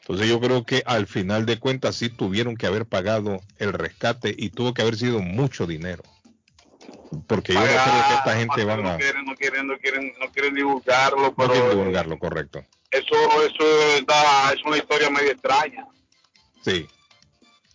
Entonces 0.01 0.27
yo 0.27 0.39
creo 0.39 0.65
que 0.65 0.81
al 0.85 1.07
final 1.07 1.45
de 1.45 1.59
cuentas 1.59 1.95
sí 1.95 2.09
tuvieron 2.09 2.57
que 2.57 2.67
haber 2.67 2.85
pagado 2.85 3.41
el 3.57 3.73
rescate 3.73 4.33
y 4.35 4.49
tuvo 4.49 4.73
que 4.73 4.81
haber 4.81 4.97
sido 4.97 5.19
mucho 5.19 5.67
dinero. 5.67 6.03
Porque 7.27 7.53
yo 7.53 7.59
no 7.59 7.65
creo 7.65 8.07
que 8.07 8.13
esta 8.15 8.35
gente 8.35 8.65
van 8.65 8.85
a... 8.85 8.93
No 8.93 8.97
quieren, 8.97 9.25
no 9.25 9.35
quieren, 9.35 9.67
no 9.67 9.77
quieren, 9.77 10.13
no 10.19 10.31
quieren 10.31 10.53
divulgarlo, 10.55 11.35
pero... 11.35 11.47
No 11.47 11.53
quieren 11.53 11.77
divulgarlo, 11.77 12.19
correcto. 12.19 12.65
Eso, 12.93 13.15
eso 13.43 13.97
está, 13.97 14.53
es 14.53 14.63
una 14.63 14.77
historia 14.77 15.09
medio 15.09 15.31
extraña. 15.31 15.87
Sí. 16.63 16.87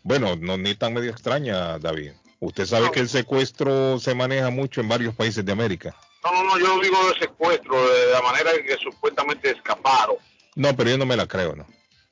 Bueno, 0.05 0.36
no 0.36 0.57
ni 0.57 0.74
tan 0.77 0.95
medio 0.95 1.11
extraña, 1.11 1.78
David. 1.78 2.12
Usted 2.40 2.66
sabe 2.66 2.90
que 2.93 3.01
el 3.01 3.09
secuestro 3.09 3.99
se 3.99 4.15
maneja 4.15 4.51
mucho 4.51 4.81
en 4.81 4.89
varios 4.89 5.15
países 5.15 5.45
de 5.45 5.51
América. 5.51 5.95
No, 6.24 6.32
no, 6.32 6.45
no, 6.45 6.59
yo 6.59 6.81
digo 6.81 6.97
de 7.09 7.19
secuestro, 7.19 7.74
de 7.74 8.12
la 8.12 8.23
manera 8.23 8.53
en 8.55 8.65
que 8.65 8.77
supuestamente 8.77 9.51
escaparon. 9.51 10.16
No, 10.55 10.74
pero 10.77 10.90
yo 10.90 10.99
no 10.99 11.07
me 11.07 11.16
la 11.16 11.27
creo, 11.27 11.57
¿no? 11.57 11.66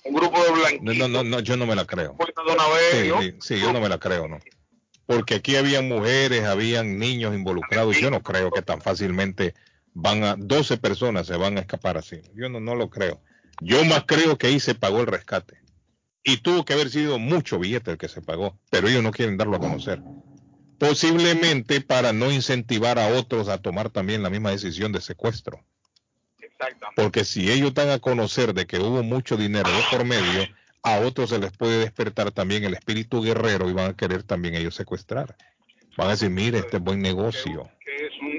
Un 0.04 0.14
grupo 0.14 0.42
de 0.42 0.50
blanquitos. 0.50 0.96
No, 0.96 1.08
no, 1.08 1.22
no, 1.22 1.40
yo 1.40 1.56
no 1.56 1.66
me 1.66 1.76
la 1.76 1.84
creo. 1.84 2.16
De 2.18 2.90
Sí, 2.90 3.12
sí, 3.20 3.36
sí, 3.40 3.60
yo 3.60 3.72
no 3.72 3.80
me 3.80 3.88
la 3.88 3.98
creo, 3.98 4.26
¿no? 4.26 4.38
Porque 5.06 5.36
aquí 5.36 5.54
habían 5.54 5.88
mujeres, 5.88 6.44
habían 6.44 6.98
niños 6.98 7.34
involucrados. 7.34 7.96
Yo 7.98 8.10
no 8.10 8.22
creo 8.22 8.50
que 8.50 8.62
tan 8.62 8.80
fácilmente 8.80 9.54
van 9.96 10.22
a, 10.24 10.36
12 10.36 10.76
personas 10.76 11.26
se 11.26 11.36
van 11.36 11.56
a 11.56 11.60
escapar 11.60 11.96
así. 11.96 12.20
Yo 12.34 12.50
no, 12.50 12.60
no 12.60 12.74
lo 12.74 12.90
creo. 12.90 13.22
Yo 13.62 13.82
más 13.86 14.04
creo 14.04 14.36
que 14.36 14.48
ahí 14.48 14.60
se 14.60 14.74
pagó 14.74 15.00
el 15.00 15.06
rescate. 15.06 15.58
Y 16.22 16.38
tuvo 16.38 16.64
que 16.64 16.74
haber 16.74 16.90
sido 16.90 17.18
mucho 17.18 17.58
billete 17.58 17.92
el 17.92 17.98
que 17.98 18.08
se 18.08 18.20
pagó, 18.20 18.58
pero 18.70 18.88
ellos 18.88 19.02
no 19.02 19.10
quieren 19.10 19.38
darlo 19.38 19.56
a 19.56 19.60
conocer. 19.60 20.02
Posiblemente 20.78 21.80
para 21.80 22.12
no 22.12 22.30
incentivar 22.30 22.98
a 22.98 23.08
otros 23.08 23.48
a 23.48 23.58
tomar 23.58 23.88
también 23.88 24.22
la 24.22 24.28
misma 24.28 24.50
decisión 24.50 24.92
de 24.92 25.00
secuestro. 25.00 25.64
Exactamente. 26.40 27.02
Porque 27.02 27.24
si 27.24 27.50
ellos 27.50 27.72
dan 27.72 27.88
a 27.88 27.98
conocer 27.98 28.52
de 28.52 28.66
que 28.66 28.78
hubo 28.78 29.02
mucho 29.02 29.38
dinero 29.38 29.70
de 29.70 29.82
por 29.90 30.04
medio, 30.04 30.46
a 30.82 31.00
otros 31.00 31.30
se 31.30 31.38
les 31.38 31.52
puede 31.56 31.78
despertar 31.78 32.32
también 32.32 32.64
el 32.64 32.74
espíritu 32.74 33.22
guerrero 33.22 33.70
y 33.70 33.72
van 33.72 33.92
a 33.92 33.96
querer 33.96 34.24
también 34.24 34.56
ellos 34.56 34.74
secuestrar. 34.74 35.36
Van 35.96 36.08
a 36.08 36.10
decir, 36.10 36.28
mire, 36.28 36.58
este 36.58 36.76
es 36.76 36.82
buen 36.82 37.00
negocio. 37.00 37.70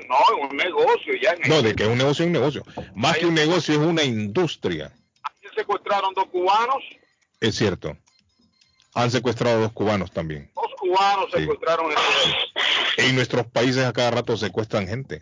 No, 0.08 0.16
es 0.46 0.52
un 0.52 0.58
negocio 0.58 1.14
ya. 1.22 1.32
En 1.42 1.50
No, 1.50 1.62
de 1.62 1.76
que 1.76 1.84
es 1.84 1.90
un 1.90 1.98
negocio 1.98 2.24
es 2.24 2.28
un 2.28 2.34
negocio. 2.34 2.64
Más 2.96 3.18
que 3.18 3.26
un 3.26 3.34
negocio 3.34 3.74
es 3.76 3.80
una 3.80 4.04
industria. 4.04 4.92
Aquí 5.24 5.48
secuestraron 5.56 6.14
dos 6.14 6.26
cubanos, 6.28 6.84
Es 7.40 7.56
cierto. 7.56 7.98
Han 8.94 9.12
secuestrado 9.12 9.58
a 9.58 9.62
dos 9.62 9.74
cubanos 9.74 10.12
también. 10.12 10.50
dos 10.56 10.72
cubanos 10.80 11.26
Sí. 11.34 11.40
secuestraron. 11.42 11.92
En 12.98 13.16
nuestros 13.16 13.46
países 13.48 13.86
a 13.86 13.94
cada 13.94 14.12
rato 14.12 14.36
secuestran 14.38 14.88
gente. 14.88 15.22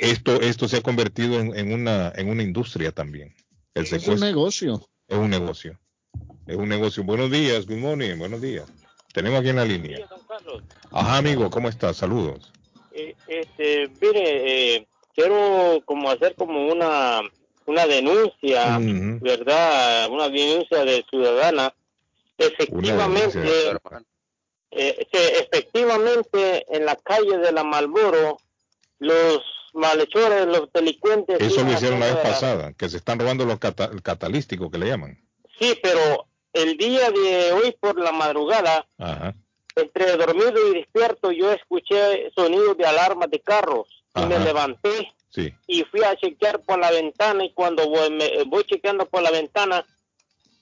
Esto, 0.00 0.40
esto 0.40 0.68
se 0.68 0.76
ha 0.78 0.80
convertido 0.82 1.40
en, 1.40 1.56
en 1.58 1.72
una, 1.72 2.12
en 2.14 2.28
una 2.30 2.42
industria 2.42 2.92
también. 2.92 3.34
El 3.74 3.84
Es 3.84 4.06
un 4.08 4.20
negocio. 4.20 4.80
es 5.08 5.18
un 5.18 5.28
negocio. 5.30 5.78
Es 6.46 6.56
un 6.56 6.68
negocio. 6.68 7.02
Buenos 7.04 7.30
días, 7.30 7.66
good 7.66 7.76
morning, 7.78 8.16
buenos 8.18 8.40
días. 8.40 8.66
Tenemos 9.12 9.40
aquí 9.40 9.48
en 9.50 9.56
la 9.56 9.64
línea. 9.64 9.98
Ajá, 10.92 11.16
amigo, 11.18 11.50
¿cómo 11.50 11.68
estás? 11.68 11.96
Saludos. 11.96 12.52
Eh, 12.92 13.14
este, 13.28 13.88
mire, 14.00 14.74
eh, 14.76 14.86
quiero 15.14 15.80
como 15.84 16.10
hacer 16.10 16.34
como 16.34 16.66
una 16.68 17.20
una 17.66 17.86
denuncia. 17.86 18.78
¿verdad? 18.80 20.08
Una 20.10 20.28
denuncia 20.28 20.84
de 20.84 21.04
ciudadana. 21.08 21.72
Efectivamente, 22.36 23.38
eh, 24.72 25.06
efectivamente 25.12 26.64
en 26.74 26.84
la 26.84 26.96
calle 26.96 27.38
de 27.38 27.52
la 27.52 27.64
Malboro, 27.64 28.38
los 28.98 29.40
malhechores, 29.72 30.46
los 30.46 30.72
delincuentes... 30.72 31.40
Eso 31.40 31.62
lo 31.62 31.72
hicieron 31.72 32.00
la 32.00 32.06
vez 32.06 32.16
pasada, 32.16 32.72
que 32.72 32.88
se 32.88 32.96
están 32.96 33.18
robando 33.18 33.44
los 33.44 33.58
cata- 33.58 33.90
el 33.92 34.02
catalístico 34.02 34.70
que 34.70 34.78
le 34.78 34.86
llaman. 34.86 35.18
Sí, 35.58 35.78
pero 35.82 36.26
el 36.52 36.76
día 36.76 37.10
de 37.10 37.52
hoy 37.52 37.76
por 37.78 37.98
la 38.00 38.10
madrugada, 38.12 38.86
Ajá. 38.98 39.34
Entre 39.76 40.16
dormido 40.16 40.68
y 40.68 40.74
despierto, 40.74 41.30
yo 41.32 41.52
escuché 41.52 42.30
sonidos 42.34 42.76
de 42.76 42.86
alarmas 42.86 43.30
de 43.30 43.40
carros 43.40 43.86
y 44.16 44.20
me 44.26 44.36
Ajá. 44.36 44.44
levanté 44.44 45.12
Sí. 45.30 45.54
y 45.68 45.84
fui 45.84 46.02
a 46.02 46.16
chequear 46.16 46.60
por 46.62 46.78
la 46.80 46.90
ventana 46.90 47.44
y 47.44 47.52
cuando 47.52 47.88
voy, 47.88 48.10
me- 48.10 48.42
voy 48.44 48.64
chequeando 48.64 49.06
por 49.06 49.22
la 49.22 49.30
ventana 49.30 49.86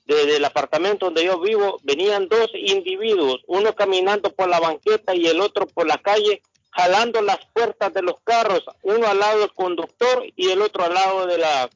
de- 0.05 0.27
del 0.27 0.45
apartamento 0.45 1.07
donde 1.07 1.25
yo 1.25 1.41
vivo, 1.41 1.79
venían 1.83 2.29
dos 2.29 2.51
individuos, 2.55 3.41
uno 3.47 3.75
caminando 3.75 4.33
por 4.35 4.49
la 4.49 4.61
banqueta 4.61 5.15
y 5.15 5.27
el 5.27 5.41
otro 5.41 5.67
por 5.67 5.87
la 5.87 5.99
calle, 5.99 6.43
jalando 6.71 7.23
las 7.23 7.39
puertas 7.55 7.93
de 7.95 8.03
los 8.03 8.17
carros, 8.25 8.63
uno 8.83 9.07
al 9.07 9.19
lado 9.19 9.41
del 9.41 9.53
conductor 9.55 10.25
y 10.37 10.51
el 10.51 10.61
otro 10.63 10.85
al 10.85 10.95
lado 10.95 11.27
de 11.27 11.39
la... 11.39 11.69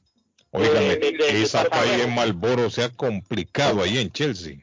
De- 0.53 1.43
esa 1.43 1.65
calle 1.71 2.03
en 2.03 2.15
Malboro 2.15 2.69
se 2.69 2.83
ha 2.85 2.91
complicado 2.91 3.83
ahí 3.83 3.97
en 3.99 4.13
Chelsea. 4.13 4.57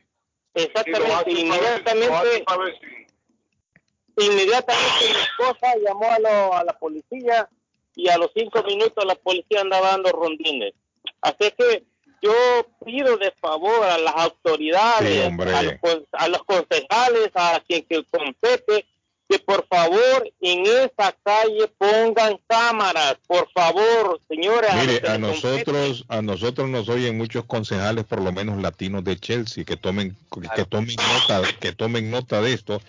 Exactamente, 0.63 1.31
inmediatamente, 1.31 2.43
inmediatamente 4.17 5.05
mi 5.05 5.19
esposa 5.21 5.73
llamó 5.85 6.11
a, 6.11 6.19
lo- 6.19 6.53
a 6.53 6.63
la 6.63 6.77
policía 6.77 7.49
y 7.95 8.09
a 8.09 8.17
los 8.17 8.31
cinco 8.35 8.63
minutos 8.63 9.03
la 9.05 9.15
policía 9.15 9.61
andaba 9.61 9.91
dando 9.91 10.11
rondines. 10.11 10.73
Así 11.21 11.51
que 11.57 11.83
yo 12.21 12.33
pido 12.85 13.17
de 13.17 13.31
favor 13.31 13.83
a 13.85 13.97
las 13.97 14.15
autoridades, 14.15 15.09
Sí, 15.09 15.21
a, 15.55 15.61
los, 15.63 15.73
a 16.11 16.27
los 16.27 16.43
concejales, 16.43 17.29
a 17.35 17.61
quien 17.65 17.85
que 17.85 18.03
compete, 18.05 18.85
que 19.29 19.37
por 19.37 19.65
favor 19.67 20.27
en 20.41 20.65
esa 20.65 21.15
calle 21.23 21.71
pongan 21.77 22.39
cámaras, 22.47 23.15
por 23.27 23.47
favor, 23.51 24.19
señores. 24.27 24.73
los 24.73 24.85
Mire, 24.87 25.07
a 25.07 25.19
nosotros, 25.19 26.03
a 26.09 26.23
nosotros 26.23 26.67
nos 26.67 26.89
oyen 26.89 27.15
muchos 27.15 27.45
concejales, 27.45 28.05
por 28.05 28.21
lo 28.21 28.31
menos 28.31 28.59
latinos 28.59 29.03
de 29.03 29.17
Chelsea, 29.17 29.65
que 29.65 29.77
tomen, 29.77 30.17
que 30.55 30.65
tomen 30.65 30.95
nota, 30.95 31.47
que 31.59 31.71
tomen 31.73 32.09
nota 32.09 32.41
de 32.41 32.53
esto, 32.53 32.81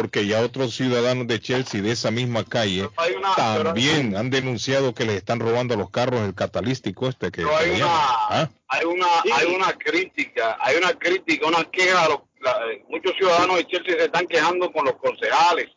porque 0.00 0.26
ya 0.26 0.40
otros 0.42 0.74
ciudadanos 0.74 1.26
de 1.26 1.40
Chelsea 1.40 1.80
de 1.82 1.92
esa 1.92 2.10
misma 2.10 2.44
calle 2.44 2.88
también 3.36 4.16
han 4.16 4.30
denunciado 4.30 4.94
que 4.94 5.04
les 5.04 5.16
están 5.16 5.40
robando 5.40 5.76
los 5.76 5.90
carros 5.90 6.20
el 6.22 6.34
catalístico 6.34 7.08
este 7.08 7.30
que, 7.30 7.42
Pero 7.42 7.50
que 7.50 7.56
hay 7.56 7.70
una. 7.80 7.86
¿Ah? 7.88 8.48
hay 8.68 8.84
una, 8.84 9.06
hay 9.34 9.46
una 9.54 9.72
crítica, 9.72 10.56
hay 10.60 10.76
una 10.76 10.92
crítica, 10.92 11.46
una 11.46 11.64
queja. 11.64 12.04
a 12.04 12.08
los- 12.08 12.20
la- 12.40 12.58
muchos 12.88 13.12
ciudadanos 13.16 13.56
de 13.56 13.66
Chelsea 13.66 13.94
se 13.96 14.04
están 14.04 14.26
quejando 14.26 14.70
con 14.72 14.84
los 14.84 14.96
concejales 14.96 15.68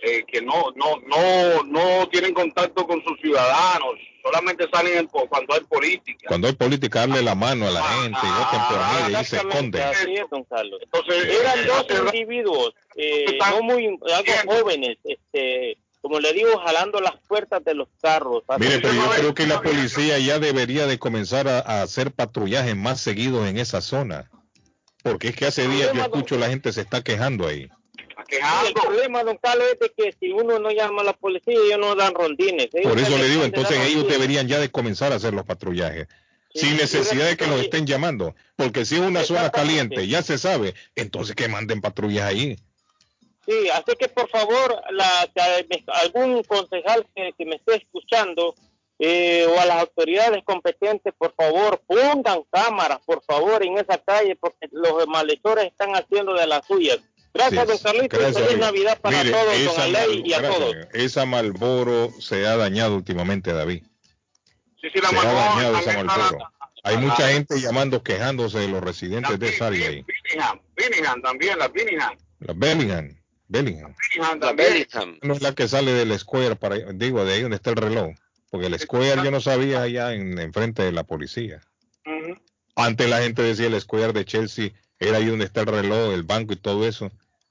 eh, 0.00 0.24
que 0.26 0.40
no, 0.42 0.72
no, 0.76 0.96
no, 1.06 1.62
no 1.64 2.08
tienen 2.08 2.32
contacto 2.32 2.86
con 2.86 3.02
sus 3.02 3.18
ciudadanos, 3.20 3.94
solamente 4.22 4.66
salen 4.72 4.98
en 4.98 5.06
cuando 5.06 5.54
hay 5.54 5.60
política. 5.60 6.26
Cuando 6.28 6.46
hay 6.46 6.54
política, 6.54 7.00
darle 7.00 7.22
la 7.22 7.34
mano 7.34 7.66
a 7.66 7.70
la 7.70 7.82
gente 7.82 8.18
y 8.22 8.30
voten 8.30 8.60
por 8.68 8.78
mí 8.78 9.20
y 9.20 9.24
se 9.24 9.36
esconden. 9.36 9.82
Entonces, 10.82 11.40
Eran 11.40 11.66
dos 11.66 11.86
individuos, 12.12 12.74
eh, 12.96 13.38
no 13.38 13.62
muy 13.62 13.86
algo 13.86 14.32
jóvenes, 14.46 14.98
este, 15.02 15.78
como 16.00 16.20
le 16.20 16.32
digo, 16.32 16.58
jalando 16.58 17.00
las 17.00 17.16
puertas 17.26 17.64
de 17.64 17.74
los 17.74 17.88
carros. 18.00 18.44
Mire, 18.58 18.78
pero 18.80 18.94
yo 18.94 19.10
creo 19.16 19.34
que 19.34 19.46
la 19.46 19.62
policía 19.62 20.18
ya 20.18 20.38
debería 20.38 20.86
de 20.86 20.98
comenzar 20.98 21.48
a, 21.48 21.58
a 21.58 21.82
hacer 21.82 22.12
patrullajes 22.12 22.76
más 22.76 23.00
seguidos 23.00 23.48
en 23.48 23.58
esa 23.58 23.80
zona. 23.80 24.30
Porque 25.02 25.28
es 25.28 25.36
que 25.36 25.46
hace 25.46 25.66
días 25.68 25.92
yo 25.92 26.02
escucho 26.02 26.36
la 26.38 26.48
gente 26.48 26.72
se 26.72 26.82
está 26.82 27.02
quejando 27.02 27.46
ahí. 27.46 27.68
El 28.26 28.74
problema, 28.74 29.22
don 29.22 29.36
Carlos, 29.36 29.66
es 29.72 29.78
de 29.78 29.90
que 29.96 30.12
si 30.18 30.32
uno 30.32 30.58
no 30.58 30.70
llama 30.70 31.02
a 31.02 31.04
la 31.04 31.12
policía, 31.12 31.54
ellos 31.54 31.78
no 31.78 31.94
dan 31.94 32.14
rondines. 32.14 32.68
Ellos 32.72 32.90
Por 32.90 32.98
eso 33.00 33.16
le 33.16 33.28
digo, 33.28 33.44
entonces 33.44 33.76
ellos 33.76 34.02
rondines. 34.02 34.18
deberían 34.18 34.48
ya 34.48 34.58
de 34.58 34.70
comenzar 34.70 35.12
a 35.12 35.16
hacer 35.16 35.34
los 35.34 35.44
patrullajes. 35.44 36.08
Sin 36.52 36.76
necesidad 36.76 37.28
de 37.28 37.36
que 37.36 37.46
los 37.46 37.60
estén 37.60 37.86
llamando. 37.86 38.34
Porque 38.56 38.84
si 38.84 38.96
es 38.96 39.02
una 39.02 39.22
zona 39.22 39.50
caliente, 39.50 40.08
ya 40.08 40.22
se 40.22 40.38
sabe, 40.38 40.74
entonces 40.96 41.36
que 41.36 41.46
manden 41.46 41.80
patrullas 41.80 42.24
ahí. 42.24 42.56
Sí, 43.46 43.70
así 43.70 43.96
que 43.98 44.08
por 44.08 44.28
favor, 44.28 44.82
la, 44.90 45.08
algún 46.02 46.42
concejal 46.42 47.06
que, 47.14 47.32
que 47.38 47.44
me 47.46 47.56
esté 47.56 47.76
escuchando 47.76 48.54
eh, 48.98 49.46
o 49.46 49.60
a 49.60 49.64
las 49.64 49.78
autoridades 49.82 50.42
competentes, 50.44 51.14
por 51.16 51.32
favor, 51.34 51.80
pongan 51.86 52.42
cámaras, 52.50 52.98
por 53.06 53.22
favor, 53.22 53.64
en 53.64 53.78
esa 53.78 53.98
calle, 53.98 54.34
porque 54.36 54.68
los 54.72 55.06
malhechores 55.06 55.66
están 55.66 55.92
haciendo 55.92 56.34
de 56.34 56.46
las 56.46 56.66
suyas. 56.66 56.98
Gracias, 57.34 57.60
Sí, 57.62 57.66
don 57.68 57.78
Carlitos. 57.78 58.18
gracias, 58.18 58.34
Feliz 58.36 58.50
amigo. 58.52 58.66
Navidad 58.66 59.00
para 59.00 59.18
Mire, 59.18 59.30
todos, 59.30 59.44
don 59.46 59.72
esa, 59.72 59.82
Aley 59.84 59.92
Mal- 60.18 60.26
y 60.26 60.32
a 60.32 60.38
gracias, 60.38 60.58
todos. 60.60 60.76
esa 60.92 61.26
Malboro 61.26 62.12
se 62.20 62.46
ha 62.46 62.56
dañado 62.56 62.96
últimamente, 62.96 63.52
David. 63.52 63.82
Sí, 64.80 64.88
sí, 64.92 65.00
la 65.00 65.08
se 65.10 65.16
ha 65.18 65.22
Malboro 65.22 65.44
dañado 65.44 65.78
esa 65.78 66.02
Malboro. 66.04 66.38
Hay 66.84 66.96
mucha 66.98 67.28
gente 67.28 67.60
llamando, 67.60 68.02
quejándose 68.02 68.58
de 68.60 68.68
los 68.68 68.82
residentes 68.82 69.38
de 69.38 69.48
esa 69.48 69.66
área 69.66 69.88
ahí. 69.88 70.04
Birmingham, 70.04 70.60
Birmingham 70.76 71.22
también, 71.22 71.58
la 71.58 71.68
Birmingham. 71.68 72.16
La 72.40 72.52
Bellingham. 72.54 73.14
Bellingham. 73.48 73.94
Birmingham 74.14 74.40
La. 74.40 74.52
Bellingham. 74.52 75.18
No 75.22 75.34
es 75.34 75.42
la 75.42 75.54
que 75.54 75.66
sale 75.68 75.92
del 75.92 76.16
Square, 76.18 76.56
para, 76.56 76.76
digo, 76.94 77.24
de 77.24 77.34
ahí 77.34 77.42
donde 77.42 77.56
está 77.56 77.70
el 77.70 77.76
reloj. 77.76 78.14
Porque 78.50 78.66
el 78.68 78.78
Square 78.78 79.22
yo 79.24 79.30
no 79.30 79.40
sabía 79.40 79.82
allá 79.82 80.14
en, 80.14 80.38
en 80.38 80.52
frente 80.52 80.82
de 80.82 80.92
la 80.92 81.02
policía. 81.04 81.60
Ujú. 82.06 82.40
Antes 82.76 83.08
la 83.10 83.20
gente 83.22 83.42
decía 83.42 83.66
el 83.66 83.78
Square 83.80 84.12
de 84.12 84.24
Chelsea 84.24 84.70
era 84.98 85.18
ahí 85.18 85.26
donde 85.26 85.44
está 85.44 85.60
el 85.62 85.66
reloj, 85.66 86.12
el 86.12 86.22
banco 86.22 86.52
y 86.52 86.56
todo 86.56 86.86
eso. 86.86 87.10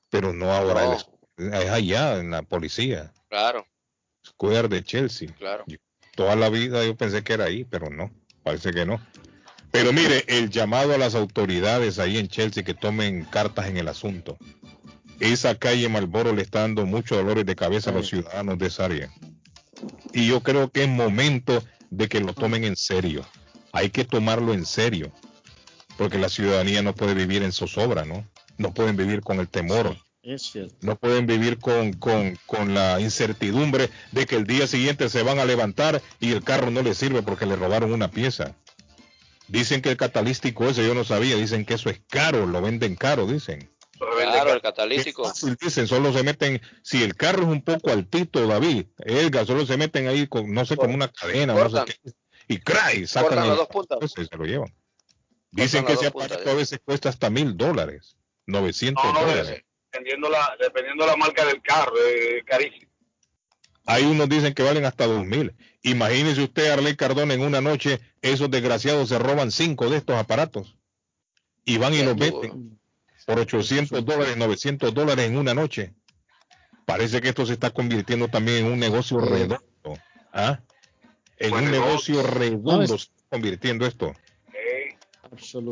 Pero 0.09 0.33
no 0.33 0.51
ahora, 0.53 0.85
No. 0.85 0.93
el 0.93 0.99
Square, 0.99 1.63
es 1.65 1.69
allá 1.69 2.19
en 2.19 2.31
la 2.31 2.41
policía. 2.43 3.11
Claro, 3.29 3.65
Square 4.25 4.67
de 4.67 4.83
Chelsea. 4.83 5.29
claro. 5.37 5.65
Toda 6.15 6.35
la 6.35 6.49
vida 6.49 6.83
yo 6.83 6.95
pensé 6.95 7.23
que 7.23 7.33
era 7.33 7.45
ahí, 7.45 7.63
pero 7.63 7.89
no, 7.89 8.11
parece 8.43 8.71
que 8.71 8.85
no. 8.85 8.99
Pero 9.71 9.93
mire, 9.93 10.23
el 10.27 10.49
llamado 10.49 10.95
a 10.95 10.97
las 10.97 11.13
autoridades 11.13 11.99
ahí 11.99 12.17
en 12.17 12.27
Chelsea 12.27 12.63
que 12.63 12.73
tomen 12.73 13.25
cartas 13.25 13.67
en 13.67 13.77
el 13.77 13.87
asunto. 13.87 14.37
Esa 15.19 15.55
calle 15.55 15.89
Malboro 15.89 16.33
le 16.33 16.41
está 16.41 16.61
dando 16.61 16.85
muchos 16.85 17.17
dolores 17.17 17.45
de 17.45 17.55
cabeza 17.55 17.89
a 17.89 17.93
los 17.93 18.07
ciudadanos 18.07 18.57
de 18.57 18.67
esa 18.67 18.85
área. 18.85 19.11
Y 20.13 20.27
yo 20.27 20.41
creo 20.41 20.71
que 20.71 20.83
es 20.83 20.89
momento 20.89 21.63
de 21.91 22.07
que 22.07 22.19
lo 22.19 22.33
tomen 22.33 22.63
en 22.63 22.75
serio. 22.75 23.23
Hay 23.71 23.89
que 23.91 24.05
tomarlo 24.05 24.53
en 24.53 24.65
serio. 24.65 25.11
Porque 25.97 26.17
la 26.17 26.29
ciudadanía 26.29 26.81
no 26.81 26.93
puede 26.93 27.13
vivir 27.13 27.43
en 27.43 27.51
zozobra, 27.51 28.05
¿no? 28.05 28.25
No 28.57 28.73
pueden 28.73 28.95
vivir 28.95 29.21
con 29.21 29.39
el 29.39 29.47
temor. 29.47 29.95
No 30.81 30.95
pueden 30.97 31.25
vivir 31.25 31.57
con, 31.59 31.93
con, 31.93 32.37
con 32.45 32.73
la 32.73 32.99
incertidumbre 32.99 33.89
de 34.11 34.25
que 34.25 34.35
el 34.35 34.45
día 34.45 34.67
siguiente 34.67 35.09
se 35.09 35.23
van 35.23 35.39
a 35.39 35.45
levantar 35.45 36.01
y 36.19 36.33
el 36.33 36.43
carro 36.43 36.69
no 36.69 36.81
les 36.81 36.97
sirve 36.97 37.21
porque 37.23 37.45
le 37.45 37.55
robaron 37.55 37.93
una 37.93 38.11
pieza. 38.11 38.55
Dicen 39.47 39.81
que 39.81 39.89
el 39.91 39.97
catalítico 39.97 40.67
ese 40.67 40.85
yo 40.85 40.93
no 40.93 41.05
sabía, 41.05 41.37
dicen 41.37 41.63
que 41.65 41.75
eso 41.75 41.89
es 41.89 42.01
caro, 42.09 42.45
lo 42.45 42.61
venden 42.61 42.95
caro, 42.95 43.25
dicen. 43.25 43.69
Claro, 43.97 44.53
el 44.53 44.61
catalítico. 44.61 45.23
Fácil, 45.23 45.57
dicen, 45.59 45.87
solo 45.87 46.11
se 46.13 46.21
meten, 46.23 46.61
si 46.83 47.01
el 47.01 47.15
carro 47.15 47.43
es 47.43 47.47
un 47.47 47.61
poco 47.61 47.89
altito, 47.89 48.45
David, 48.45 48.85
Edgar, 48.99 49.45
solo 49.47 49.65
se 49.65 49.77
meten 49.77 50.07
ahí 50.07 50.27
con, 50.27 50.51
no 50.53 50.65
sé, 50.65 50.75
como 50.75 50.93
una 50.93 51.07
cadena, 51.07 51.53
no 51.53 51.69
sé 51.69 51.95
qué, 52.03 52.11
y 52.49 52.59
cray, 52.59 53.07
sacan 53.07 53.29
Cortan 53.29 53.43
el- 53.45 53.49
las 53.49 53.57
dos 53.57 53.67
puntas. 53.69 53.97
ese, 54.01 54.25
se 54.25 54.35
lo 54.37 54.43
llevan. 54.45 54.71
Dicen 55.51 55.85
que 55.85 55.93
ese 55.93 56.07
aparato 56.07 56.49
a 56.49 56.53
veces 56.53 56.79
cuesta 56.83 57.09
hasta 57.09 57.29
mil 57.29 57.55
dólares, 57.55 58.17
900 58.45 59.03
No, 59.03 59.13
no, 59.13 59.19
dólares. 59.21 59.63
dependiendo 59.91 60.29
la, 60.29 60.55
dependiendo 60.59 61.05
la 61.05 61.15
marca 61.15 61.45
del 61.45 61.61
carro, 61.61 61.93
es 61.97 62.43
carísimo. 62.45 62.91
Hay 63.85 64.03
unos 64.03 64.27
dicen 64.27 64.53
que 64.53 64.63
valen 64.63 64.83
hasta 64.85 65.07
dos 65.07 65.25
mil. 65.25 65.55
Imagínese 65.81 66.43
usted, 66.43 66.69
Arley 66.71 66.95
Cardona, 66.97 67.33
en 67.33 67.41
una 67.41 67.61
noche, 67.61 68.01
esos 68.21 68.51
desgraciados 68.51 69.07
se 69.09 69.17
roban 69.17 69.51
cinco 69.51 69.89
de 69.89 69.97
estos 69.97 70.17
aparatos 70.17 70.75
y 71.63 71.77
van 71.77 71.93
y 71.93 72.03
los 72.03 72.15
venden 72.17 72.77
por 73.25 73.39
800 73.39 74.05
dólares, 74.05 74.37
900 74.37 74.93
dólares 74.93 75.25
en 75.25 75.37
una 75.37 75.53
noche. 75.53 75.93
Parece 76.85 77.21
que 77.21 77.29
esto 77.29 77.45
se 77.45 77.53
está 77.53 77.69
convirtiendo 77.69 78.27
también 78.27 78.65
en 78.65 78.71
un 78.71 78.79
negocio 78.79 79.19
redondo. 79.19 79.61
¿ah? 80.33 80.59
En 81.37 81.53
un 81.53 81.71
negocio 81.71 82.23
redondo 82.23 82.87
se 82.87 82.95
está 82.95 83.23
convirtiendo 83.29 83.85
esto. 83.85 84.13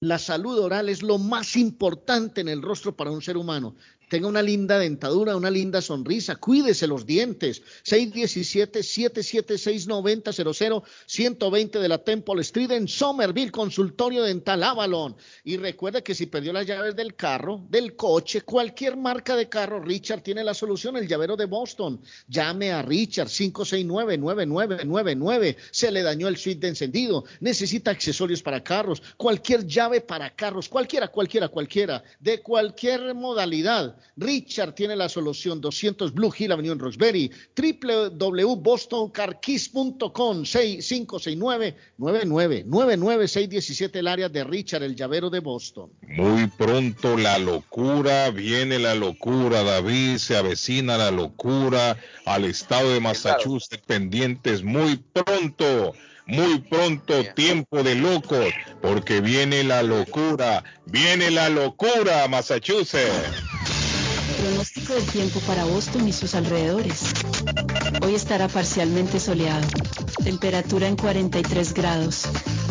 La 0.00 0.18
salud 0.18 0.58
oral 0.58 0.88
es 0.88 1.04
lo 1.04 1.18
más 1.18 1.54
importante 1.54 2.40
en 2.40 2.48
el 2.48 2.60
rostro 2.60 2.96
para 2.96 3.12
un 3.12 3.22
ser 3.22 3.36
humano. 3.36 3.76
Tenga 4.10 4.26
una 4.26 4.42
linda 4.42 4.76
dentadura, 4.76 5.36
una 5.36 5.52
linda 5.52 5.80
sonrisa, 5.80 6.34
cuídese 6.34 6.88
los 6.88 7.06
dientes. 7.06 7.62
617-776-9000, 7.84 10.82
120 11.06 11.78
de 11.78 11.88
la 11.88 11.98
Temple 11.98 12.40
Street 12.40 12.72
en 12.72 12.88
Somerville, 12.88 13.52
consultorio 13.52 14.24
dental 14.24 14.64
Avalon. 14.64 15.14
Y 15.44 15.58
recuerde 15.58 16.02
que 16.02 16.16
si 16.16 16.26
perdió 16.26 16.52
las 16.52 16.66
llaves 16.66 16.96
del 16.96 17.14
carro, 17.14 17.64
del 17.70 17.94
coche, 17.94 18.40
cualquier 18.40 18.96
marca 18.96 19.36
de 19.36 19.48
carro, 19.48 19.78
Richard 19.78 20.22
tiene 20.22 20.42
la 20.42 20.54
solución, 20.54 20.96
el 20.96 21.06
llavero 21.06 21.36
de 21.36 21.44
Boston. 21.44 22.00
Llame 22.26 22.72
a 22.72 22.82
Richard 22.82 23.28
569-9999. 23.28 25.56
Se 25.70 25.92
le 25.92 26.02
dañó 26.02 26.26
el 26.26 26.36
switch 26.36 26.58
de 26.58 26.66
encendido. 26.66 27.22
Necesita 27.38 27.92
accesorios 27.92 28.42
para 28.42 28.64
carros, 28.64 29.00
cualquier 29.16 29.68
llave 29.68 30.00
para 30.00 30.34
carros, 30.34 30.68
cualquiera, 30.68 31.06
cualquiera, 31.06 31.46
cualquiera, 31.46 32.02
de 32.18 32.40
cualquier 32.40 33.14
modalidad. 33.14 33.99
Richard 34.16 34.74
tiene 34.74 34.96
la 34.96 35.08
solución 35.08 35.60
200 35.60 36.12
Blue 36.12 36.32
Hill 36.36 36.50
Avenue 36.52 36.72
en 36.72 36.78
Roxbury, 36.78 37.30
www.bostoncarkeys.com 37.56 40.44
6569 40.44 41.76
617 43.28 43.98
el 43.98 44.08
área 44.08 44.28
de 44.28 44.44
Richard, 44.44 44.82
el 44.82 44.94
llavero 44.94 45.30
de 45.30 45.40
Boston. 45.40 45.90
Muy 46.02 46.46
pronto 46.48 47.16
la 47.16 47.38
locura, 47.38 48.30
viene 48.30 48.78
la 48.78 48.94
locura, 48.94 49.62
David, 49.62 50.18
se 50.18 50.36
avecina 50.36 50.98
la 50.98 51.10
locura 51.10 51.96
al 52.24 52.44
estado 52.44 52.92
de 52.92 53.00
Massachusetts, 53.00 53.82
pendientes 53.86 54.62
muy 54.62 54.96
pronto, 54.96 55.94
muy 56.26 56.60
pronto, 56.60 57.24
tiempo 57.34 57.82
de 57.82 57.94
locos, 57.94 58.52
porque 58.80 59.20
viene 59.20 59.64
la 59.64 59.82
locura, 59.82 60.64
viene 60.86 61.30
la 61.30 61.48
locura, 61.48 62.26
Massachusetts. 62.28 63.59
Pronóstico 64.50 64.94
del 64.94 65.06
tiempo 65.06 65.38
para 65.46 65.64
Boston 65.64 66.08
y 66.08 66.12
sus 66.12 66.34
alrededores. 66.34 67.12
Hoy 68.02 68.16
estará 68.16 68.48
parcialmente 68.48 69.20
soleado. 69.20 69.64
Temperatura 70.24 70.88
en 70.88 70.96
43 70.96 71.72
grados. 71.72 72.24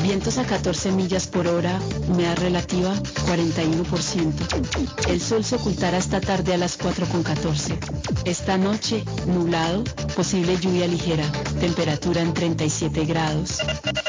Vientos 0.03 0.37
a 0.39 0.43
14 0.43 0.91
millas 0.91 1.27
por 1.27 1.47
hora. 1.47 1.79
Humedad 2.09 2.37
relativa 2.37 2.93
41%. 3.25 5.07
El 5.07 5.21
sol 5.21 5.45
se 5.45 5.55
ocultará 5.55 5.97
esta 5.97 6.19
tarde 6.19 6.53
a 6.53 6.57
las 6.57 6.77
4.14. 6.77 7.77
Esta 8.25 8.57
noche, 8.57 9.05
nublado, 9.27 9.85
posible 10.17 10.57
lluvia 10.59 10.85
ligera. 10.85 11.31
Temperatura 11.61 12.21
en 12.21 12.33
37 12.33 13.05
grados. 13.05 13.59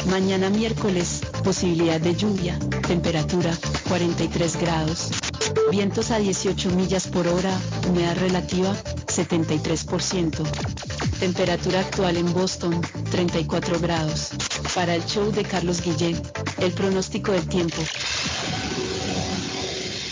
Mañana 0.06 0.50
miércoles, 0.50 1.20
posibilidad 1.44 2.00
de 2.00 2.16
lluvia. 2.16 2.58
Temperatura 2.88 3.56
43 3.88 4.56
grados. 4.60 5.10
Vientos 5.70 6.10
a 6.10 6.18
18 6.18 6.70
millas 6.70 7.06
por 7.06 7.26
hora, 7.28 7.56
humedad 7.88 8.16
relativa 8.16 8.74
73%. 9.06 10.42
Temperatura 11.20 11.80
actual 11.80 12.16
en 12.16 12.32
Boston 12.32 12.80
34 13.10 13.78
grados. 13.80 14.30
Para 14.74 14.94
el 14.94 15.04
show 15.04 15.30
de 15.30 15.44
Carlos 15.44 15.82
Guillén, 15.82 16.20
el 16.58 16.72
pronóstico 16.72 17.32
del 17.32 17.46
tiempo 17.48 17.82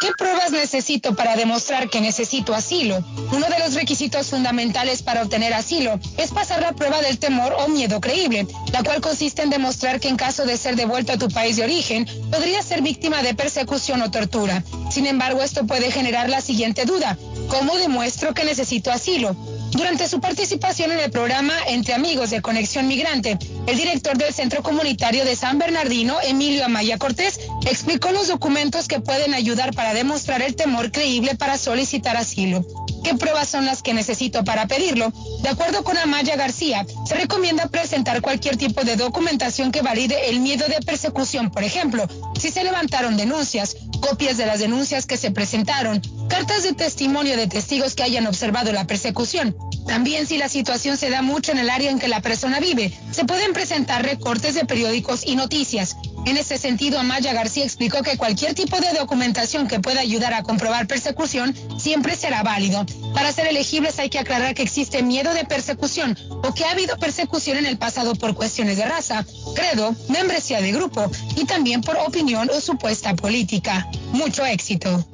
¿Qué 0.00 0.12
pruebas 0.16 0.52
necesito 0.52 1.16
para 1.16 1.34
demostrar 1.34 1.90
que 1.90 2.00
necesito 2.00 2.54
asilo? 2.54 3.04
Uno 3.32 3.46
de 3.48 3.58
los 3.58 3.74
requisitos 3.74 4.28
fundamentales 4.28 5.02
para 5.02 5.22
obtener 5.22 5.52
asilo 5.52 5.98
es 6.16 6.30
pasar 6.30 6.62
la 6.62 6.72
prueba 6.72 7.00
del 7.00 7.18
temor 7.18 7.52
o 7.58 7.66
miedo 7.66 8.00
creíble, 8.00 8.46
la 8.72 8.84
cual 8.84 9.00
consiste 9.00 9.42
en 9.42 9.50
demostrar 9.50 9.98
que 9.98 10.08
en 10.08 10.16
caso 10.16 10.46
de 10.46 10.56
ser 10.56 10.76
devuelto 10.76 11.12
a 11.12 11.18
tu 11.18 11.28
país 11.28 11.56
de 11.56 11.64
origen, 11.64 12.06
podrías 12.30 12.64
ser 12.64 12.80
víctima 12.80 13.22
de 13.22 13.34
persecución 13.34 14.00
o 14.02 14.10
tortura. 14.12 14.62
Sin 14.88 15.04
embargo, 15.06 15.42
esto 15.42 15.66
puede 15.66 15.90
generar 15.90 16.30
la 16.30 16.42
siguiente 16.42 16.84
duda. 16.84 17.18
¿Cómo 17.48 17.76
demuestro 17.76 18.34
que 18.34 18.44
necesito 18.44 18.92
asilo? 18.92 19.34
Durante 19.78 20.08
su 20.08 20.20
participación 20.20 20.90
en 20.90 20.98
el 20.98 21.12
programa 21.12 21.54
Entre 21.68 21.94
Amigos 21.94 22.30
de 22.30 22.42
Conexión 22.42 22.88
Migrante, 22.88 23.38
el 23.68 23.76
director 23.76 24.18
del 24.18 24.34
Centro 24.34 24.60
Comunitario 24.60 25.24
de 25.24 25.36
San 25.36 25.56
Bernardino, 25.60 26.16
Emilio 26.20 26.64
Amaya 26.64 26.98
Cortés, 26.98 27.38
explicó 27.64 28.10
los 28.10 28.26
documentos 28.26 28.88
que 28.88 28.98
pueden 28.98 29.34
ayudar 29.34 29.72
para 29.74 29.94
demostrar 29.94 30.42
el 30.42 30.56
temor 30.56 30.90
creíble 30.90 31.36
para 31.36 31.58
solicitar 31.58 32.16
asilo. 32.16 32.66
¿Qué 33.02 33.14
pruebas 33.14 33.48
son 33.48 33.66
las 33.66 33.82
que 33.82 33.94
necesito 33.94 34.44
para 34.44 34.66
pedirlo? 34.66 35.12
De 35.42 35.48
acuerdo 35.48 35.84
con 35.84 35.96
Amaya 35.96 36.36
García, 36.36 36.86
se 37.06 37.14
recomienda 37.14 37.66
presentar 37.68 38.20
cualquier 38.20 38.56
tipo 38.56 38.82
de 38.84 38.96
documentación 38.96 39.72
que 39.72 39.82
valide 39.82 40.30
el 40.30 40.40
miedo 40.40 40.66
de 40.68 40.84
persecución, 40.84 41.50
por 41.50 41.62
ejemplo, 41.62 42.06
si 42.38 42.50
se 42.50 42.64
levantaron 42.64 43.16
denuncias, 43.16 43.76
copias 44.00 44.36
de 44.36 44.46
las 44.46 44.58
denuncias 44.60 45.06
que 45.06 45.16
se 45.16 45.30
presentaron, 45.30 46.00
cartas 46.28 46.62
de 46.62 46.72
testimonio 46.72 47.36
de 47.36 47.46
testigos 47.46 47.94
que 47.94 48.02
hayan 48.02 48.26
observado 48.26 48.72
la 48.72 48.86
persecución. 48.86 49.56
También 49.86 50.26
si 50.26 50.38
la 50.38 50.48
situación 50.48 50.96
se 50.96 51.10
da 51.10 51.22
mucho 51.22 51.52
en 51.52 51.58
el 51.58 51.70
área 51.70 51.90
en 51.90 51.98
que 51.98 52.08
la 52.08 52.20
persona 52.20 52.60
vive, 52.60 52.92
se 53.10 53.24
pueden 53.24 53.52
presentar 53.52 54.04
recortes 54.04 54.54
de 54.54 54.66
periódicos 54.66 55.26
y 55.26 55.36
noticias. 55.36 55.96
En 56.26 56.36
ese 56.36 56.58
sentido, 56.58 56.98
Amaya 56.98 57.32
García 57.32 57.64
explicó 57.64 58.02
que 58.02 58.18
cualquier 58.18 58.54
tipo 58.54 58.78
de 58.80 58.92
documentación 58.92 59.66
que 59.66 59.80
pueda 59.80 60.00
ayudar 60.00 60.34
a 60.34 60.42
comprobar 60.42 60.86
persecución 60.86 61.54
siempre 61.78 62.16
será 62.16 62.42
válido. 62.42 62.84
Para 63.14 63.32
ser 63.32 63.46
elegibles 63.46 63.98
hay 63.98 64.10
que 64.10 64.18
aclarar 64.18 64.54
que 64.54 64.62
existe 64.62 65.02
miedo 65.02 65.32
de 65.34 65.44
persecución 65.44 66.16
o 66.42 66.54
que 66.54 66.64
ha 66.64 66.70
habido 66.70 66.96
persecución 66.98 67.58
en 67.58 67.66
el 67.66 67.78
pasado 67.78 68.14
por 68.14 68.34
cuestiones 68.34 68.76
de 68.76 68.84
raza, 68.84 69.24
credo, 69.54 69.94
membresía 70.08 70.60
de 70.60 70.72
grupo 70.72 71.10
y 71.36 71.44
también 71.44 71.80
por 71.80 71.96
opinión 71.96 72.48
o 72.50 72.60
supuesta 72.60 73.14
política. 73.14 73.88
Mucho 74.12 74.44
éxito. 74.44 75.04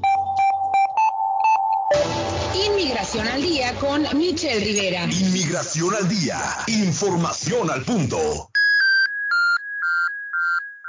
Inmigración 2.66 3.28
al 3.28 3.42
día 3.42 3.74
con 3.74 4.06
Michelle 4.18 4.64
Rivera. 4.64 5.04
Inmigración 5.04 5.94
al 5.94 6.08
día. 6.08 6.40
Información 6.66 7.70
al 7.70 7.82
punto. 7.84 8.50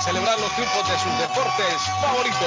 celebrar 0.00 0.40
los 0.40 0.50
triunfos 0.54 0.88
de 0.88 0.98
sus 0.98 1.18
deportes 1.18 1.82
favoritos. 2.00 2.38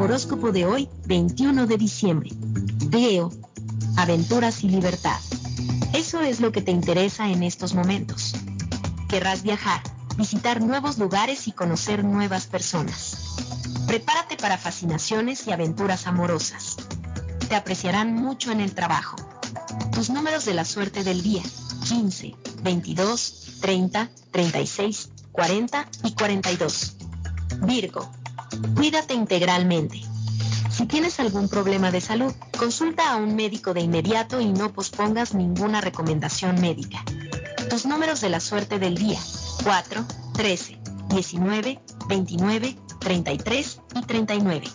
Horóscopo 0.00 0.50
de 0.50 0.64
hoy, 0.64 0.88
21 1.06 1.66
de 1.66 1.76
diciembre. 1.76 2.30
Leo, 2.90 3.30
aventuras 3.96 4.64
y 4.64 4.68
libertad. 4.68 5.18
Eso 5.92 6.20
es 6.20 6.40
lo 6.40 6.50
que 6.50 6.62
te 6.62 6.72
interesa 6.72 7.28
en 7.28 7.42
estos 7.42 7.74
momentos. 7.74 8.34
Querrás 9.08 9.42
viajar, 9.42 9.82
visitar 10.16 10.60
nuevos 10.60 10.98
lugares 10.98 11.46
y 11.46 11.52
conocer 11.52 12.04
nuevas 12.04 12.46
personas. 12.46 13.36
Prepárate 13.86 14.36
para 14.36 14.58
fascinaciones 14.58 15.46
y 15.46 15.52
aventuras 15.52 16.06
amorosas. 16.06 16.76
Te 17.48 17.54
apreciarán 17.54 18.14
mucho 18.14 18.50
en 18.50 18.60
el 18.60 18.74
trabajo. 18.74 19.16
Tus 19.92 20.10
números 20.10 20.44
de 20.44 20.54
la 20.54 20.64
suerte 20.64 21.04
del 21.04 21.22
día. 21.22 21.42
15, 21.88 22.34
22, 22.62 23.58
30, 23.60 24.10
36, 24.32 25.10
40 25.32 25.88
y 26.04 26.14
42. 26.14 26.96
Virgo. 27.62 28.10
Cuídate 28.74 29.14
integralmente. 29.14 30.09
Si 30.80 30.86
tienes 30.86 31.20
algún 31.20 31.50
problema 31.50 31.90
de 31.90 32.00
salud, 32.00 32.32
consulta 32.58 33.12
a 33.12 33.16
un 33.16 33.36
médico 33.36 33.74
de 33.74 33.82
inmediato 33.82 34.40
y 34.40 34.50
no 34.50 34.72
pospongas 34.72 35.34
ninguna 35.34 35.82
recomendación 35.82 36.58
médica. 36.58 37.04
Tus 37.68 37.84
números 37.84 38.22
de 38.22 38.30
la 38.30 38.40
suerte 38.40 38.78
del 38.78 38.94
día. 38.94 39.18
4, 39.62 40.06
13, 40.32 40.80
19, 41.10 41.82
29, 42.08 42.78
33 42.98 43.80
y 43.94 44.00
39. 44.00 44.68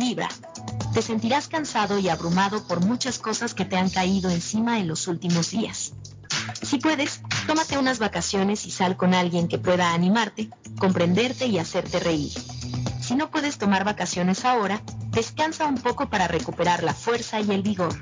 Libra. 0.00 0.30
Te 0.94 1.02
sentirás 1.02 1.48
cansado 1.48 1.98
y 1.98 2.08
abrumado 2.08 2.66
por 2.66 2.82
muchas 2.82 3.18
cosas 3.18 3.52
que 3.52 3.66
te 3.66 3.76
han 3.76 3.90
caído 3.90 4.30
encima 4.30 4.78
en 4.78 4.88
los 4.88 5.08
últimos 5.08 5.50
días. 5.50 5.92
Si 6.62 6.78
puedes, 6.78 7.20
tómate 7.46 7.76
unas 7.76 7.98
vacaciones 7.98 8.64
y 8.64 8.70
sal 8.70 8.96
con 8.96 9.12
alguien 9.12 9.48
que 9.48 9.58
pueda 9.58 9.92
animarte, 9.92 10.48
comprenderte 10.78 11.44
y 11.44 11.58
hacerte 11.58 12.00
reír. 12.00 12.32
Si 13.14 13.18
no 13.18 13.30
puedes 13.30 13.58
tomar 13.58 13.84
vacaciones 13.84 14.44
ahora, 14.44 14.82
descansa 15.10 15.66
un 15.66 15.76
poco 15.76 16.10
para 16.10 16.26
recuperar 16.26 16.82
la 16.82 16.92
fuerza 16.94 17.40
y 17.40 17.48
el 17.52 17.62
vigor. 17.62 17.94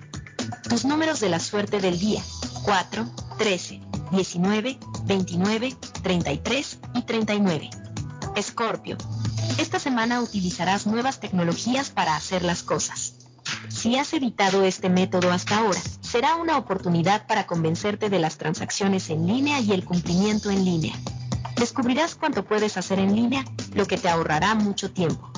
Tus 0.70 0.86
números 0.86 1.20
de 1.20 1.28
la 1.28 1.38
suerte 1.38 1.80
del 1.80 1.98
día. 1.98 2.22
4, 2.64 3.12
13, 3.36 3.82
19, 4.10 4.78
29, 5.04 5.76
33 6.02 6.78
y 6.94 7.02
39. 7.02 7.68
Escorpio. 8.36 8.96
Esta 9.58 9.78
semana 9.78 10.22
utilizarás 10.22 10.86
nuevas 10.86 11.20
tecnologías 11.20 11.90
para 11.90 12.16
hacer 12.16 12.42
las 12.42 12.62
cosas. 12.62 13.16
Si 13.68 13.98
has 13.98 14.14
evitado 14.14 14.64
este 14.64 14.88
método 14.88 15.30
hasta 15.30 15.58
ahora, 15.58 15.82
será 16.00 16.36
una 16.36 16.56
oportunidad 16.56 17.26
para 17.26 17.46
convencerte 17.46 18.08
de 18.08 18.18
las 18.18 18.38
transacciones 18.38 19.10
en 19.10 19.26
línea 19.26 19.60
y 19.60 19.72
el 19.72 19.84
cumplimiento 19.84 20.50
en 20.50 20.64
línea. 20.64 20.94
Descubrirás 21.62 22.16
cuánto 22.16 22.44
puedes 22.44 22.76
hacer 22.76 22.98
en 22.98 23.14
línea, 23.14 23.44
lo 23.74 23.86
que 23.86 23.96
te 23.96 24.08
ahorrará 24.08 24.56
mucho 24.56 24.90
tiempo. 24.90 25.30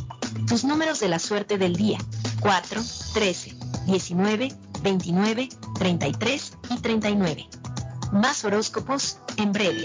Tus 0.48 0.64
números 0.64 0.98
de 0.98 1.10
la 1.10 1.18
suerte 1.18 1.58
del 1.58 1.76
día. 1.76 1.98
4, 2.40 2.80
13, 3.12 3.54
19, 3.84 4.48
29, 4.80 5.48
33 5.78 6.56
y 6.70 6.78
39. 6.78 7.46
Más 8.12 8.42
horóscopos 8.42 9.18
en 9.36 9.52
breve. 9.52 9.84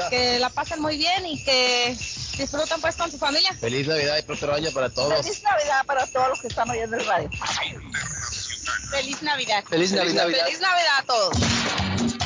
Que 0.09 0.39
la 0.39 0.49
pasen 0.49 0.81
muy 0.81 0.97
bien 0.97 1.23
y 1.25 1.43
que 1.43 1.97
disfruten 2.37 2.79
pues 2.81 2.95
con 2.95 3.11
su 3.11 3.17
familia. 3.17 3.53
Feliz 3.59 3.85
Navidad 3.87 4.17
y 4.17 4.21
próspero 4.23 4.55
año 4.55 4.71
para 4.71 4.89
todos. 4.89 5.25
Feliz 5.25 5.43
Navidad 5.43 5.85
para 5.85 6.07
todos 6.07 6.29
los 6.29 6.39
que 6.41 6.47
están 6.47 6.69
oyendo 6.69 6.95
el 6.95 7.05
radio. 7.05 7.29
Feliz 8.89 9.21
Navidad. 9.21 9.63
Feliz 9.69 9.91
Navidad. 9.91 10.27
Feliz 10.27 10.59
Navidad 10.59 10.99
a 10.99 11.03
todos. 11.03 12.24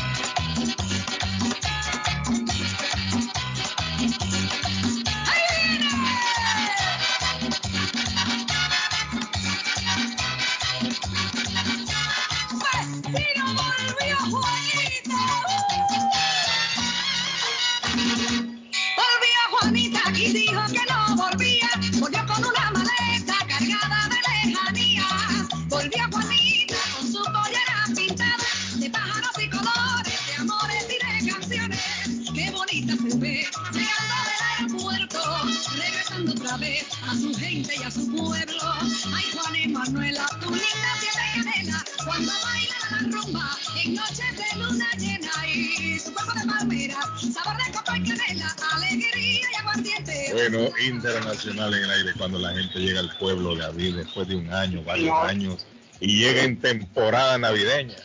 Internacional 50.85 51.73
en 51.73 51.83
el 51.83 51.91
aire 51.91 52.13
cuando 52.17 52.39
la 52.39 52.53
gente 52.53 52.79
llega 52.79 52.99
al 52.99 53.15
pueblo 53.17 53.55
de 53.55 53.61
David 53.61 53.95
después 53.97 54.27
de 54.27 54.35
un 54.35 54.51
año, 54.53 54.83
varios 54.83 55.15
años, 55.23 55.65
y 55.99 56.19
llega 56.19 56.43
en 56.43 56.59
temporada 56.59 57.37
navideña. 57.37 57.95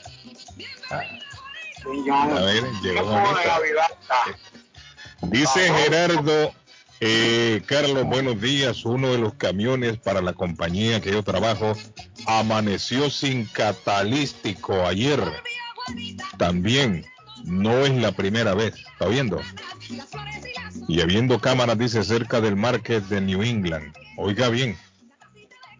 Ah. 0.90 1.02
A 1.84 2.40
ver, 2.40 2.64
llegó. 2.82 3.22
Dice 5.22 5.72
Gerardo, 5.72 6.54
eh, 7.00 7.62
Carlos, 7.66 8.04
buenos 8.04 8.40
días. 8.40 8.84
Uno 8.84 9.12
de 9.12 9.18
los 9.18 9.34
camiones 9.34 9.98
para 9.98 10.22
la 10.22 10.32
compañía 10.32 11.00
que 11.00 11.12
yo 11.12 11.22
trabajo 11.22 11.74
amaneció 12.26 13.10
sin 13.10 13.44
catalístico 13.46 14.86
ayer. 14.86 15.20
También 16.38 17.04
no 17.44 17.84
es 17.84 17.92
la 17.92 18.12
primera 18.12 18.54
vez, 18.54 18.74
¿está 18.92 19.06
viendo? 19.06 19.40
Y 20.88 21.00
habiendo 21.00 21.40
cámaras, 21.40 21.78
dice, 21.78 22.02
cerca 22.04 22.40
del 22.40 22.56
market 22.56 23.04
de 23.04 23.20
New 23.20 23.42
England. 23.42 23.94
Oiga 24.16 24.48
bien, 24.48 24.76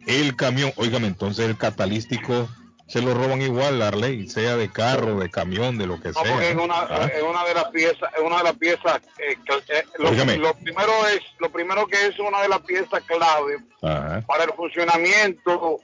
el 0.07 0.37
camión, 0.37 0.73
oígame, 0.77 1.07
entonces 1.07 1.47
el 1.47 1.57
catalístico 1.57 2.49
se 2.87 3.01
lo 3.01 3.15
roban 3.15 3.41
igual 3.41 3.79
la 3.79 3.91
ley, 3.91 4.29
sea 4.29 4.57
de 4.57 4.71
carro, 4.71 5.19
de 5.19 5.31
camión, 5.31 5.79
de 5.79 5.87
lo 5.87 6.01
que 6.01 6.09
No, 6.09 6.15
porque 6.15 6.33
sea. 6.39 6.51
es 6.51 6.57
una, 6.57 6.75
Ah, 6.81 7.11
es 7.15 7.23
una 7.23 7.45
de 7.45 7.55
las 7.55 7.65
piezas, 7.71 8.11
es 8.15 8.23
una 8.23 8.39
de 8.39 8.45
las 8.45 8.57
piezas, 8.59 9.01
eh, 9.19 9.37
que- 9.47 9.79
eh, 9.79 9.85
lo, 9.99 10.55
primero 10.55 10.93
es, 11.09 11.21
lo 11.39 11.51
primero 11.51 11.87
que 11.87 12.07
es 12.07 12.19
una 12.19 12.43
de 12.43 12.49
las 12.49 12.61
piezas 12.61 13.03
clave 13.07 13.57
ajá. 13.83 14.21
para 14.27 14.45
el 14.45 14.53
funcionamiento 14.53 15.81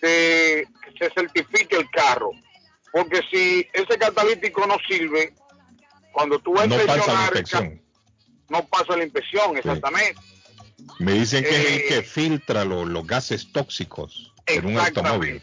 de 0.00 0.68
que 0.84 0.92
se 1.08 1.12
certifique 1.14 1.76
el 1.76 1.90
carro. 1.90 2.30
Porque 2.94 3.20
si 3.28 3.66
ese 3.72 3.98
catalítico 3.98 4.64
no 4.68 4.76
sirve, 4.88 5.34
cuando 6.12 6.38
tú 6.38 6.52
vas 6.54 6.68
No 6.68 6.76
a 6.76 6.78
pasa 6.78 6.86
la 6.86 6.94
inspeccionar 6.94 7.24
el 7.24 7.30
ca- 7.32 7.40
inspección. 7.40 7.82
no 8.50 8.66
pasa 8.68 8.96
la 8.96 9.02
inspección, 9.04 9.56
exactamente. 9.56 10.14
Me 11.00 11.12
dicen 11.14 11.42
que 11.42 11.50
es 11.50 11.66
el 11.66 11.72
Eh, 11.80 11.84
que 11.88 12.02
filtra 12.02 12.64
lo- 12.64 12.84
los 12.84 13.04
gases 13.04 13.50
tóxicos 13.50 14.32
en 14.46 14.64
un 14.66 14.78
automóvil. 14.78 15.42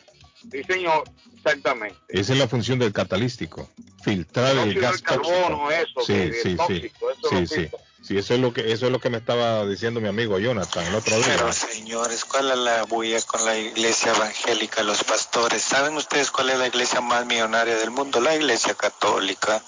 Sí, 0.49 0.63
señor, 0.63 1.03
exactamente. 1.35 1.97
Esa 2.07 2.31
es 2.33 2.39
la 2.39 2.47
función 2.47 2.79
del 2.79 2.93
catalítico, 2.93 3.69
filtrar 4.01 4.55
el 4.55 4.73
Dióxido 4.73 4.81
gas 4.81 5.01
carbono, 5.01 5.67
tóxico. 5.67 5.71
eso, 5.71 6.01
sí, 6.05 6.31
sí, 6.33 6.49
sí, 6.51 6.55
tóxico, 6.55 7.11
eso 7.11 7.29
sí, 7.29 7.47
sí, 7.47 7.69
sí, 8.01 8.17
eso 8.17 8.33
es 8.33 8.39
lo 8.39 8.53
que 8.53 8.71
eso 8.71 8.85
es 8.87 8.91
lo 8.91 8.99
que 8.99 9.09
me 9.09 9.17
estaba 9.17 9.65
diciendo 9.65 10.01
mi 10.01 10.07
amigo 10.07 10.37
Jonathan 10.39 10.85
el 10.85 10.95
otro 10.95 11.15
día. 11.17 11.25
Pero 11.27 11.53
señores, 11.53 12.25
¿cuál 12.25 12.51
es 12.51 12.57
la 12.57 12.83
bulla 12.83 13.21
con 13.23 13.43
la 13.45 13.57
iglesia 13.57 14.11
evangélica, 14.15 14.83
los 14.83 15.03
pastores? 15.03 15.61
¿Saben 15.61 15.95
ustedes 15.95 16.31
cuál 16.31 16.49
es 16.49 16.59
la 16.59 16.67
iglesia 16.67 17.01
más 17.01 17.25
millonaria 17.25 17.77
del 17.77 17.91
mundo? 17.91 18.19
La 18.19 18.35
iglesia 18.35 18.73
católica. 18.73 19.61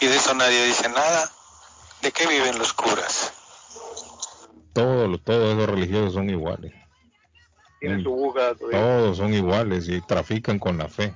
Y 0.00 0.06
de 0.06 0.16
eso 0.16 0.34
nadie 0.34 0.64
dice 0.66 0.88
nada. 0.88 1.30
¿De 2.02 2.12
qué 2.12 2.26
viven 2.26 2.58
los 2.58 2.72
curas? 2.72 3.32
Todos 4.72 5.08
los- 5.10 5.22
todos 5.22 5.56
los 5.56 5.68
religiosos 5.68 6.14
son 6.14 6.30
iguales. 6.30 6.72
Tienen 7.78 8.02
su 8.02 8.32
todavía. 8.58 8.80
Todos 8.80 9.16
son 9.16 9.34
iguales 9.34 9.88
y 9.88 10.00
trafican 10.00 10.58
con 10.58 10.78
la 10.78 10.88
fe. 10.88 11.14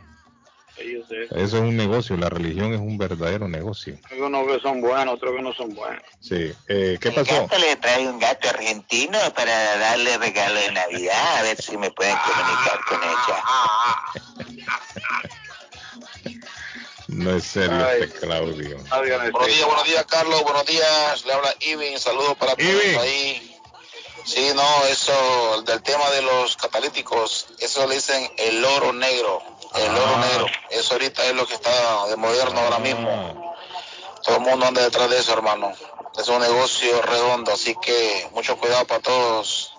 Ellos 0.76 1.08
de 1.08 1.24
eso. 1.24 1.36
Es 1.36 1.52
un 1.52 1.76
negocio, 1.76 2.16
la 2.16 2.28
religión 2.28 2.72
es 2.72 2.80
un 2.80 2.98
verdadero 2.98 3.48
negocio. 3.48 3.96
Algunos 4.10 4.46
que 4.46 4.60
son 4.60 4.80
buenos, 4.80 5.14
otros 5.14 5.34
que 5.36 5.42
no 5.42 5.52
son 5.54 5.74
buenos. 5.74 6.02
Sí. 6.20 6.52
Eh, 6.68 6.98
¿Qué 7.00 7.10
pasó? 7.12 7.42
gato 7.42 7.58
le 7.58 7.76
trae 7.76 8.08
un 8.08 8.18
gato 8.18 8.48
argentino 8.48 9.18
para 9.34 9.76
darle 9.78 10.18
regalo 10.18 10.58
de 10.60 10.72
Navidad, 10.72 11.38
a 11.38 11.42
ver 11.42 11.60
si 11.60 11.76
me 11.76 11.90
pueden 11.90 12.16
comunicar 12.16 12.80
con 12.88 13.00
ella. 13.02 13.44
No 17.08 17.36
es 17.36 17.44
serio 17.44 17.86
Ay. 17.86 18.02
este 18.02 18.18
Claudio. 18.18 18.78
Buenos 18.78 19.46
días, 19.46 19.66
buenos 19.66 19.84
días, 19.84 20.04
Carlos. 20.06 20.42
Buenos 20.42 20.66
días. 20.66 21.24
Le 21.26 21.32
habla 21.32 21.54
Ivin. 21.60 21.98
Saludos 21.98 22.34
para 22.36 22.56
todos 22.56 22.96
ahí. 23.00 23.54
Sí, 24.24 24.50
no, 24.54 24.86
eso 24.86 25.62
del 25.62 25.82
tema 25.82 26.08
de 26.10 26.22
los 26.22 26.56
catalíticos, 26.56 27.46
eso 27.58 27.86
le 27.86 27.96
dicen 27.96 28.32
el 28.38 28.64
oro 28.64 28.92
negro. 28.94 29.42
El 29.74 29.90
oro 29.90 30.18
negro. 30.18 30.46
Eso 30.70 30.94
ahorita 30.94 31.24
es 31.26 31.34
lo 31.34 31.46
que 31.46 31.54
está 31.54 32.06
de 32.06 32.16
moderno 32.16 32.60
ahora 32.60 32.78
mismo. 32.78 33.56
Todo 34.22 34.36
el 34.36 34.42
mundo 34.42 34.66
anda 34.66 34.82
detrás 34.82 35.10
de 35.10 35.18
eso, 35.18 35.32
hermano. 35.32 35.72
Es 36.18 36.28
un 36.28 36.40
negocio 36.40 37.02
redondo, 37.02 37.52
así 37.52 37.74
que 37.82 38.28
mucho 38.32 38.56
cuidado 38.56 38.86
para 38.86 39.00
todos. 39.00 39.74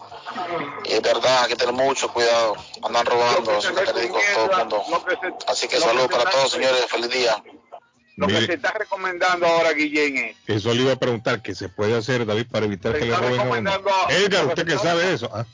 Y 0.85 0.93
es 0.93 1.01
verdad, 1.01 1.43
hay 1.43 1.49
que 1.49 1.55
tener 1.55 1.73
mucho 1.73 2.11
cuidado. 2.11 2.55
Andan 2.83 3.05
robando 3.05 3.53
los 3.53 3.65
catalíticos 3.67 4.21
todo 4.33 4.51
el 4.51 4.57
mundo. 4.57 4.83
Así 5.47 5.67
que 5.67 5.77
que 5.77 5.81
saludos 5.81 6.07
para 6.09 6.29
todos, 6.29 6.51
señores. 6.51 6.85
Feliz 6.87 7.09
día. 7.09 7.43
Lo 8.17 8.27
que 8.27 8.45
se 8.45 8.53
está 8.53 8.71
recomendando 8.71 9.45
ahora, 9.45 9.73
Guillén, 9.73 10.17
es 10.17 10.37
Eso 10.47 10.73
le 10.73 10.83
iba 10.83 10.93
a 10.93 10.95
preguntar, 10.95 11.41
¿qué 11.41 11.53
se 11.53 11.67
puede 11.67 11.97
hacer, 11.97 12.25
David, 12.25 12.47
para 12.49 12.65
evitar 12.65 12.97
que 12.97 13.05
le 13.05 13.15
roben 13.15 13.67
a 13.67 13.77
uno? 13.77 13.89
Edgar, 14.09 14.45
usted 14.45 14.65
que 14.65 14.77
sabe 14.77 15.13
eso. 15.13 15.29
Ah, 15.33 15.45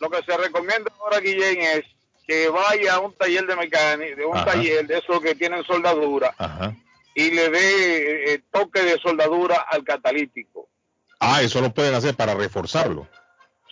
lo 0.00 0.10
que 0.10 0.22
se 0.22 0.36
recomienda 0.36 0.92
ahora, 1.00 1.20
Guillén, 1.20 1.62
es 1.62 1.84
que 2.30 2.48
vaya 2.48 2.94
a 2.94 3.00
un 3.00 3.12
taller 3.14 3.44
de 3.44 3.56
mecánica, 3.56 4.14
de 4.14 4.24
un 4.24 4.36
Ajá. 4.36 4.52
taller 4.52 4.86
de 4.86 4.98
esos 4.98 5.20
que 5.20 5.34
tienen 5.34 5.64
soldadura 5.64 6.32
Ajá. 6.38 6.72
y 7.12 7.32
le 7.32 7.48
dé 7.50 8.34
eh, 8.34 8.42
toque 8.52 8.82
de 8.82 8.98
soldadura 8.98 9.56
al 9.68 9.82
catalítico. 9.82 10.68
Ah, 11.18 11.42
eso 11.42 11.60
lo 11.60 11.74
pueden 11.74 11.92
hacer 11.94 12.14
para 12.14 12.34
reforzarlo. 12.34 13.08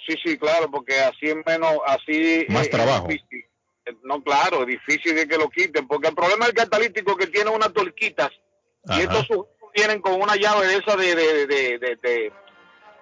Sí, 0.05 0.17
sí, 0.25 0.37
claro, 0.39 0.69
porque 0.73 0.99
así 0.99 1.27
es 1.29 1.37
menos, 1.47 1.73
así 1.87 2.47
Más 2.49 2.63
es- 2.65 2.71
trabajo. 2.71 3.07
Es 3.11 3.15
difícil. 3.23 3.45
Eh, 3.87 3.95
No, 4.03 4.21
claro, 4.25 4.63
es 4.63 4.67
difícil 4.67 5.15
de 5.15 5.29
que 5.29 5.39
lo 5.39 5.49
quiten, 5.49 5.87
porque 5.87 6.09
el 6.09 6.15
problema 6.17 6.47
del 6.47 6.55
catalítico 6.55 7.13
es 7.13 7.19
que 7.27 7.33
tiene 7.33 7.51
unas 7.51 7.73
torquitas 7.73 8.31
y 8.87 9.01
estos 9.03 9.25
sujetos 9.29 9.47
vienen 9.73 10.01
con 10.01 10.21
una 10.21 10.35
llave 10.35 10.67
de 10.67 10.77
esa 10.79 10.97
de, 10.97 11.15
de, 11.15 11.47
de, 11.47 11.79
de- 11.79 11.97
de, 12.03 12.33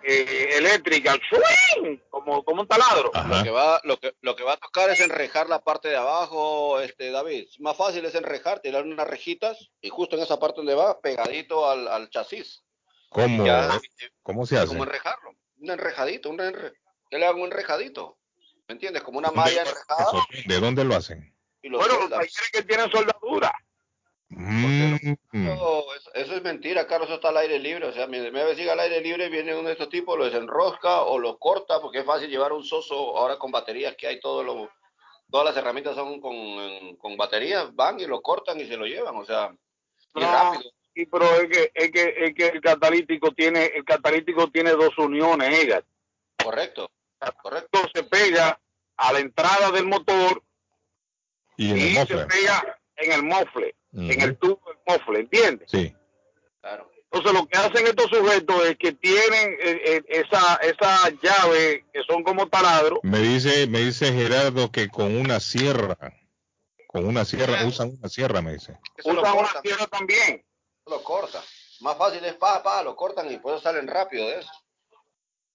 eh, 0.07 0.49
eléctrica, 0.59 1.15
¡swing! 1.28 1.99
como, 2.11 2.45
como 2.45 2.62
un 2.62 2.69
taladro. 2.69 3.11
Lo 3.28 3.43
que, 3.43 3.51
va, 3.51 3.81
lo, 3.85 3.99
que, 3.99 4.15
lo 4.20 4.37
que 4.37 4.45
va 4.45 4.53
a 4.55 4.57
tocar 4.57 4.91
es 4.91 5.01
enrejar 5.01 5.49
la 5.49 5.61
parte 5.62 5.89
de 5.89 5.97
abajo, 5.97 6.81
este 6.81 7.11
David. 7.11 7.47
Más 7.59 7.77
fácil 7.77 8.05
es 8.05 8.15
enrejar, 8.15 8.61
tirar 8.61 8.85
unas 8.85 9.07
rejitas 9.09 9.70
y 9.81 9.89
justo 9.89 10.16
en 10.16 10.23
esa 10.23 10.39
parte 10.39 10.59
donde 10.59 10.74
va, 10.74 11.01
pegadito 11.01 11.69
al, 11.69 11.89
al 11.89 12.09
chasis. 12.11 12.62
¿Cómo, 13.09 13.45
Ya. 13.45 13.81
¿Cómo 14.23 14.47
se 14.47 14.57
hace? 14.59 14.69
Como 14.69 14.85
enrejarlo. 14.85 15.31
Un 15.59 15.70
enrejadito, 15.70 16.31
un 16.31 16.41
enre... 16.41 16.73
que 17.11 17.19
le 17.19 17.27
hagan 17.27 17.41
un 17.41 17.47
enrejadito. 17.47 18.19
¿Me 18.69 18.74
entiendes? 18.74 19.03
Como 19.03 19.19
una 19.19 19.31
malla 19.31 19.62
enrejada 19.62 20.07
Eso, 20.09 20.27
¿De 20.47 20.61
dónde 20.61 20.85
lo 20.85 20.97
hacen? 20.97 21.35
y 21.62 21.69
Bueno, 21.70 21.87
los 21.87 21.97
sueldan. 21.97 22.19
talleres 22.20 22.51
que 22.53 22.62
tienen 22.62 22.91
soldadura. 22.91 23.53
Mm, 24.28 25.15
No, 25.32 25.94
eso, 25.94 26.15
eso 26.15 26.35
es 26.35 26.43
mentira, 26.43 26.86
Carlos, 26.86 27.09
eso 27.09 27.16
está 27.16 27.28
al 27.28 27.36
aire 27.39 27.59
libre. 27.59 27.86
O 27.86 27.93
sea, 27.93 28.07
mi 28.07 28.19
mi 28.19 28.31
vecina 28.31 28.73
al 28.73 28.81
aire 28.81 29.01
libre 29.01 29.28
viene 29.28 29.55
uno 29.55 29.69
de 29.69 29.73
estos 29.73 29.89
tipos, 29.89 30.19
lo 30.19 30.24
desenrosca 30.24 31.03
o 31.03 31.19
lo 31.19 31.39
corta, 31.39 31.81
porque 31.81 32.01
es 32.01 32.05
fácil 32.05 32.28
llevar 32.28 32.53
un 32.53 32.65
soso 32.65 33.16
ahora 33.16 33.39
con 33.39 33.53
baterías, 33.53 33.94
que 33.97 34.09
hay 34.09 34.19
todo 34.20 34.43
lo, 34.43 34.69
todas 35.31 35.47
las 35.47 35.57
herramientas 35.57 35.94
son 35.94 36.20
con, 36.20 36.97
con 36.97 37.16
baterías, 37.16 37.74
van 37.74 38.01
y 38.01 38.07
lo 38.07 38.20
cortan 38.20 38.61
y 38.61 38.66
se 38.66 38.77
lo 38.77 38.85
llevan, 38.86 39.16
o 39.16 39.24
sea, 39.24 39.55
y 40.15 40.20
No, 40.20 40.32
rápido. 40.32 40.73
sí, 40.94 41.07
pero 41.07 41.24
es 41.40 41.48
que, 41.48 41.70
es 41.74 41.93
que, 41.93 42.15
es 42.27 42.35
que 42.35 42.47
el 42.48 42.61
catalítico 42.61 43.31
tiene, 43.32 43.66
el 43.66 43.85
catalítico 43.85 44.48
tiene 44.51 44.73
dos 44.73 44.97
uniones, 44.98 45.62
Edgar. 45.62 45.85
Correcto, 46.43 46.90
correcto. 47.43 47.78
Se 47.94 48.03
pega 48.03 48.59
a 48.97 49.12
la 49.12 49.20
entrada 49.20 49.70
del 49.70 49.86
motor 49.86 50.43
Y 51.57 51.94
se 51.94 52.07
pega 52.07 52.78
en 52.97 53.12
el 53.12 53.23
mofle, 53.23 53.74
En 53.97 54.20
el 54.20 54.36
tubo 54.36 54.60
del 54.66 54.77
mofle, 54.86 55.20
¿entiendes? 55.20 55.70
Sí. 55.70 55.94
Entonces 57.10 57.32
lo 57.32 57.47
que 57.47 57.56
hacen 57.56 57.86
estos 57.86 58.10
sujetos 58.10 58.66
es 58.66 58.77
que 58.77 58.93
tienen 58.93 59.52
eh, 59.60 59.81
eh, 59.85 60.05
esa, 60.09 60.56
esa 60.56 61.09
llave 61.23 61.86
que 61.93 62.02
son 62.06 62.23
como 62.23 62.48
taladro, 62.48 63.01
Me 63.02 63.20
dice, 63.20 63.66
me 63.68 63.78
dice 63.81 64.12
Gerardo 64.12 64.70
que 64.70 64.89
con 64.89 65.16
una 65.16 65.40
sierra, 65.40 65.97
con 66.89 67.06
una 67.06 67.24
sierra, 67.24 67.64
usan 67.64 67.97
una 67.98 68.09
sierra, 68.09 68.43
me 68.43 68.55
dice. 68.55 68.78
Usan 69.05 69.18
una 69.18 69.60
sierra 69.62 69.86
también. 69.86 70.44
lo 70.86 71.02
cortan. 71.02 71.43
Más 71.81 71.97
fácil 71.97 72.24
es 72.24 72.35
pa, 72.35 72.62
pa, 72.62 72.82
lo 72.82 72.94
cortan 72.97 73.31
y 73.32 73.39
por 73.39 73.55
eso 73.55 73.62
salen 73.62 73.86
rápido 73.86 74.27
de 74.28 74.39
eso. 74.40 74.51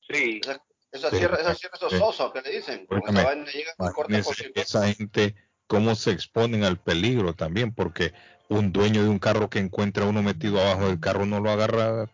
Sí. 0.09 0.39
Esa, 0.43 0.63
esa 0.91 1.09
Sí. 1.09 1.17
sierra, 1.17 1.37
esa 1.37 1.53
sierra, 1.55 1.75
esos 1.77 1.91
Sí. 1.91 1.97
sosos 1.99 2.33
que 2.33 2.41
le 2.41 2.51
dicen. 2.51 2.87
Esa 2.89 3.23
vaina 3.23 3.45
Imagínense 3.79 4.51
esa 4.55 4.87
gente 4.93 5.35
cómo 5.67 5.95
se 5.95 6.11
exponen 6.11 6.63
al 6.63 6.77
peligro 6.77 7.33
también, 7.33 7.73
porque 7.73 8.13
un 8.49 8.71
dueño 8.71 9.03
de 9.03 9.09
un 9.09 9.19
carro 9.19 9.49
que 9.49 9.59
encuentra 9.59 10.05
uno 10.05 10.21
metido 10.21 10.59
abajo 10.59 10.87
del 10.87 10.99
carro 10.99 11.25
no 11.25 11.39
lo 11.39 11.49
agarra 11.51 12.09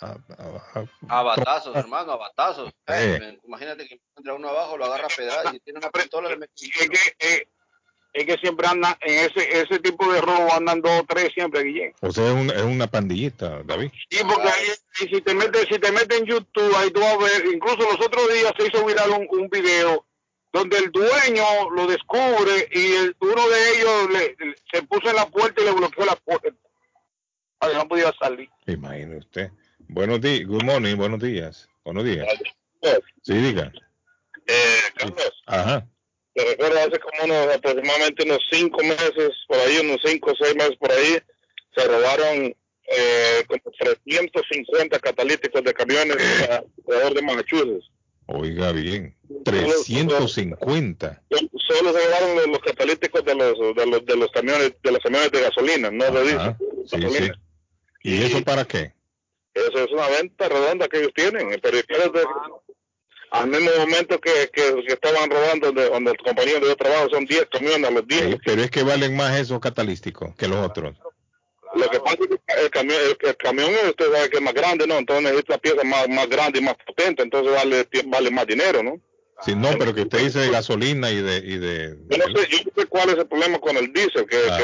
a, 0.00 0.06
a- 0.06 0.80
a- 1.08 1.18
A 1.18 1.22
batazos, 1.22 1.76
hermano, 1.76 2.12
a 2.12 2.16
batazos. 2.16 2.70
Eh. 2.88 3.18
Eh, 3.22 3.38
Imagínate 3.46 3.86
que 3.86 3.94
encuentra 3.96 4.34
uno 4.34 4.48
abajo, 4.48 4.76
lo 4.76 4.86
agarra 4.86 5.04
a 5.04 5.16
pedradas 5.16 5.54
y 5.54 5.60
tiene 5.60 5.78
una 5.78 5.90
pistola 5.92 6.28
le 6.30 6.38
mete 6.38 6.52
Es 6.56 6.88
que, 6.88 7.16
eh, 7.28 7.46
es 8.14 8.26
que 8.26 8.36
siempre 8.38 8.66
andan, 8.66 8.94
en 9.00 9.30
ese, 9.30 9.60
ese 9.62 9.78
tipo 9.78 10.10
de 10.12 10.20
robo 10.20 10.52
andan 10.52 10.80
dos 10.82 11.00
o 11.00 11.04
tres 11.06 11.30
siempre, 11.32 11.62
Guillén. 11.62 11.94
O 12.00 12.10
sea, 12.10 12.26
es, 12.26 12.32
un- 12.34 12.50
es 12.50 12.62
una 12.62 12.86
pandillita, 12.86 13.62
David. 13.64 13.90
Sí, 14.10 14.18
porque 14.26 14.48
ahí, 14.48 14.66
y 15.02 15.14
si 15.14 15.20
te 15.22 15.34
metes, 15.34 15.66
si 15.70 15.78
te 15.78 15.92
metes 15.92 16.18
en 16.20 16.26
YouTube, 16.26 16.74
ahí 16.76 16.90
tú 16.90 17.00
vas 17.00 17.14
a 17.14 17.18
ver, 17.18 17.46
incluso 17.52 17.76
los 17.78 18.04
otros 18.06 18.32
días 18.32 18.52
se 18.58 18.66
hizo 18.66 18.84
viral 18.84 19.10
un, 19.10 19.26
un 19.30 19.48
video 19.48 20.04
donde 20.52 20.78
el 20.78 20.90
dueño 20.92 21.70
lo 21.74 21.86
descubre 21.86 22.68
y 22.72 22.92
el, 22.94 23.16
uno 23.20 23.48
de 23.48 23.70
ellos 23.70 24.10
le, 24.10 24.54
se 24.72 24.82
puso 24.82 25.10
en 25.10 25.16
la 25.16 25.26
puerta 25.26 25.62
y 25.62 25.64
le 25.64 25.72
bloqueó 25.72 26.04
la 26.04 26.16
puerta. 26.16 26.50
Ay, 27.60 27.74
no 27.74 27.88
podía 27.88 28.12
salir. 28.20 28.48
Imagine 28.66 29.18
usted. 29.18 29.50
Buenos 29.88 30.20
días, 30.20 30.46
good 30.46 30.64
morning, 30.64 30.96
buenos 30.96 31.20
días. 31.20 31.68
Buenos 31.84 32.04
días. 32.04 32.26
Sí, 33.22 33.34
diga. 33.34 33.72
Eh, 34.46 34.80
Carlos, 34.96 35.42
Ajá. 35.46 35.86
te 36.34 36.44
recuerdo 36.44 36.78
hace 36.78 36.98
como 36.98 37.24
unos 37.24 37.54
aproximadamente 37.54 38.24
unos 38.24 38.40
cinco 38.50 38.82
meses, 38.82 39.30
por 39.46 39.58
ahí, 39.58 39.78
unos 39.78 39.98
cinco 40.04 40.32
o 40.32 40.36
seis 40.36 40.56
meses 40.56 40.76
por 40.78 40.90
ahí, 40.90 41.18
se 41.76 41.84
robaron 41.86 42.54
eh, 42.88 43.44
como 43.46 43.62
350 43.78 44.98
catalíticos 44.98 45.62
de 45.62 45.72
camiones 45.72 46.16
alrededor 46.86 47.14
de 47.14 47.22
Massachusetts. 47.22 47.90
Oiga 48.26 48.72
bien. 48.72 49.14
350. 49.44 51.22
Solo 51.30 51.92
se 51.92 52.06
robaron 52.06 52.36
los, 52.36 52.46
los 52.48 52.58
catalíticos 52.60 53.24
de 53.24 53.34
los, 53.34 53.54
de 53.76 53.86
los 53.86 54.04
de 54.06 54.16
los 54.16 54.30
camiones 54.32 54.72
de 54.82 54.90
los 54.92 55.00
camiones 55.00 55.30
de 55.32 55.40
gasolina, 55.40 55.90
no 55.90 56.04
de 56.10 56.32
Ajá. 56.34 56.56
diésel. 56.58 56.86
Sí, 56.86 57.00
gasolina. 57.00 57.34
sí. 57.34 57.40
¿Y 58.04 58.22
eso 58.24 58.42
para 58.42 58.64
qué? 58.64 58.92
Eso 59.54 59.78
es 59.84 59.90
una 59.92 60.08
venta 60.08 60.48
redonda 60.48 60.88
que 60.88 60.98
ellos 60.98 61.12
tienen. 61.14 61.52
en 61.52 61.60
periferias 61.60 62.12
de- 62.12 62.24
al 63.30 63.48
mismo 63.48 63.70
momento 63.78 64.20
que, 64.20 64.50
que, 64.52 64.84
que 64.86 64.92
estaban 64.92 65.30
robando 65.30 65.68
donde, 65.72 65.88
donde 65.88 66.10
el 66.10 66.16
compañero 66.18 66.60
de 66.60 66.66
yo 66.66 66.76
trabajo 66.76 67.08
son 67.08 67.24
10 67.24 67.46
camiones 67.50 67.88
a 67.88 67.90
los 67.90 68.06
10. 68.06 68.22
Sí, 68.32 68.38
pero 68.44 68.62
es 68.62 68.70
que 68.70 68.82
valen 68.82 69.16
más 69.16 69.38
esos 69.38 69.58
catalísticos 69.58 70.34
que 70.36 70.48
los 70.48 70.58
otros. 70.66 70.94
Lo 71.74 71.88
que 71.88 72.00
pasa 72.00 72.18
es 72.20 72.28
que 72.28 72.62
el 72.64 72.70
camión, 72.70 72.98
el, 73.02 73.28
el 73.28 73.36
camión 73.36 73.70
usted 73.88 74.12
sabe 74.12 74.30
que 74.30 74.36
es 74.36 74.42
más 74.42 74.54
grande, 74.54 74.86
¿no? 74.86 74.98
Entonces 74.98 75.24
necesita 75.24 75.58
pieza 75.58 75.82
más, 75.84 76.08
más 76.08 76.28
grande 76.28 76.58
y 76.58 76.62
más 76.62 76.76
potente, 76.86 77.22
entonces 77.22 77.52
vale, 77.52 77.88
vale 78.06 78.30
más 78.30 78.46
dinero, 78.46 78.82
¿no? 78.82 79.00
Sí, 79.44 79.56
no, 79.56 79.70
pero 79.76 79.92
que 79.92 80.02
usted 80.02 80.18
dice 80.20 80.38
de 80.38 80.50
gasolina 80.50 81.10
y 81.10 81.20
de... 81.20 81.38
Y 81.38 81.58
de 81.58 81.96
yo 82.10 82.18
no 82.18 82.24
sé, 82.26 82.48
yo 82.48 82.58
no 82.64 82.72
sé 82.76 82.86
cuál 82.86 83.08
es 83.08 83.16
el 83.18 83.26
problema 83.26 83.58
con 83.58 83.76
el 83.76 83.92
diésel, 83.92 84.24
que, 84.26 84.36
Ah. 84.48 84.58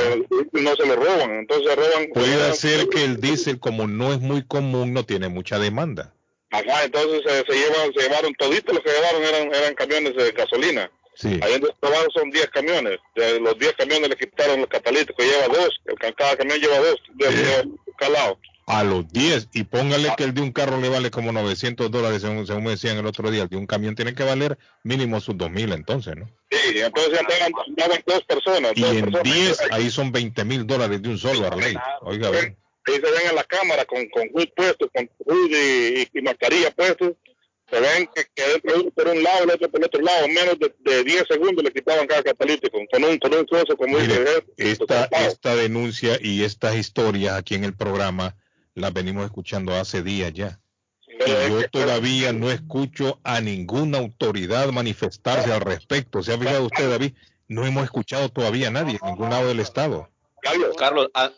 que 0.53 0.61
no 0.63 0.77
se 0.77 0.87
lo 0.87 0.95
roban, 0.95 1.31
entonces 1.33 1.75
roban... 1.75 2.09
Puede 2.15 2.53
ser 2.55 2.89
que 2.89 3.03
el 3.05 3.21
diésel, 3.21 3.59
como 3.59 3.89
no 3.89 4.13
es 4.13 4.21
muy 4.21 4.47
común, 4.47 4.93
no 4.93 5.05
tiene 5.05 5.29
mucha 5.29 5.59
demanda. 5.59 6.15
Ajá, 6.51 6.85
entonces 6.85 7.23
se, 7.27 7.53
se 7.53 7.59
llevan, 7.59 7.93
se 7.93 8.03
llevaron 8.03 8.33
toditos 8.35 8.75
los 8.75 8.85
que 8.85 8.91
llevaron 8.91 9.23
eran, 9.23 9.55
eran 9.55 9.75
camiones 9.75 10.15
de 10.15 10.31
gasolina. 10.33 10.91
Sí. 11.20 11.40
Ahí 11.43 11.53
donde 11.53 11.74
trabajo 11.81 12.07
son 12.15 12.31
10 12.31 12.47
camiones. 12.51 12.99
De 13.16 13.40
los 13.40 13.59
10 13.59 13.73
camiones 13.77 14.09
le 14.09 14.16
quitaron 14.16 14.61
los 14.61 14.69
catalíticos, 14.69 15.24
lleva 15.27 15.49
dos. 15.49 15.81
El, 15.86 15.97
ca- 15.99 16.12
cada 16.12 16.36
camión 16.36 16.59
lleva 16.61 16.78
dos 16.78 17.03
de, 17.15 17.27
de 17.31 17.69
calado. 17.99 18.39
A 18.70 18.85
los 18.85 19.09
10, 19.11 19.49
y 19.55 19.65
póngale 19.65 20.12
que 20.16 20.24
el 20.24 20.35
de 20.35 20.43
un 20.43 20.53
carro 20.53 20.78
le 20.78 20.90
vale 20.90 21.11
como 21.11 21.32
900 21.32 21.90
dólares, 21.90 22.20
según, 22.20 22.47
según 22.47 22.65
me 22.65 22.70
decían 22.73 22.99
el 22.99 23.07
otro 23.07 23.31
día. 23.31 23.45
El 23.45 23.49
de 23.49 23.57
un 23.57 23.66
camión 23.66 23.95
tiene 23.97 24.15
que 24.15 24.23
valer 24.24 24.59
mínimo 24.85 25.20
sus 25.23 25.36
2000 25.39 25.73
entonces, 25.73 26.15
¿no? 26.16 26.28
Sí, 26.51 26.78
entonces 26.78 27.19
andaban, 27.19 27.53
andaban 27.66 28.03
dos 28.07 28.23
personas. 28.24 28.73
Y 28.77 28.82
dos 28.82 28.93
en 28.93 29.05
personas. 29.11 29.23
10, 29.35 29.61
ahí 29.73 29.90
son 29.90 30.12
20 30.12 30.45
mil 30.45 30.66
dólares 30.66 31.01
de 31.03 31.09
un 31.09 31.16
solo 31.19 31.47
Arley. 31.47 31.74
Oiga, 32.03 32.31
bien. 32.31 32.57
Ahí 32.86 32.95
se 32.95 33.01
ven 33.01 33.28
en 33.31 33.35
la 33.36 33.45
cámara 33.45 33.85
con, 33.86 34.07
con 34.11 34.28
puesto, 34.55 34.89
con 34.95 35.11
hood 35.27 35.51
y, 35.51 36.01
y, 36.03 36.09
y 36.12 36.23
mascarilla 36.23 36.70
puesto. 36.70 37.16
Se 37.70 37.81
ven 37.81 38.09
que, 38.15 38.24
que 38.35 38.43
dentro 38.49 38.81
uno 38.81 38.90
por 38.90 39.09
un 39.09 39.23
lado, 39.23 39.45
el 39.45 39.51
otro 39.51 39.70
por 39.70 39.81
el 39.81 39.86
otro 39.86 40.01
lado. 40.01 40.24
En 40.24 40.35
menos 40.35 40.59
de, 40.59 40.74
de 40.78 41.05
10 41.05 41.24
segundos 41.28 41.62
le 41.62 41.73
quitaban 41.73 42.07
cada 42.07 42.23
catalítico. 42.23 42.78
Con 42.90 43.05
un, 43.05 43.19
con 43.19 43.35
un 43.35 43.45
coso, 43.45 43.77
como 43.77 43.99
Mire, 43.99 44.20
dice. 44.20 44.45
esta, 44.57 45.05
esta 45.05 45.55
denuncia 45.55 46.19
y 46.20 46.45
estas 46.45 46.77
historias 46.77 47.36
aquí 47.36 47.55
en 47.55 47.65
el 47.65 47.74
programa 47.74 48.36
las 48.74 48.93
venimos 48.93 49.24
escuchando 49.24 49.74
hace 49.74 50.03
días 50.03 50.32
ya. 50.32 50.61
Y 51.27 51.51
yo 51.51 51.69
todavía 51.70 52.32
no 52.32 52.51
escucho 52.51 53.20
a 53.24 53.40
ninguna 53.40 53.99
autoridad 53.99 54.69
manifestarse 54.70 55.53
al 55.53 55.61
respecto. 55.61 56.23
¿Se 56.23 56.32
ha 56.32 56.39
fijado 56.39 56.65
usted, 56.65 56.89
David? 56.89 57.15
No 57.49 57.66
hemos 57.66 57.85
escuchado 57.85 58.28
todavía 58.28 58.69
a 58.69 58.70
nadie 58.70 58.99
en 59.03 59.09
ningún 59.11 59.31
lado 59.31 59.49
del 59.49 59.61
estado. 59.61 60.09
Carlos, 60.77 61.09
a, 61.15 61.32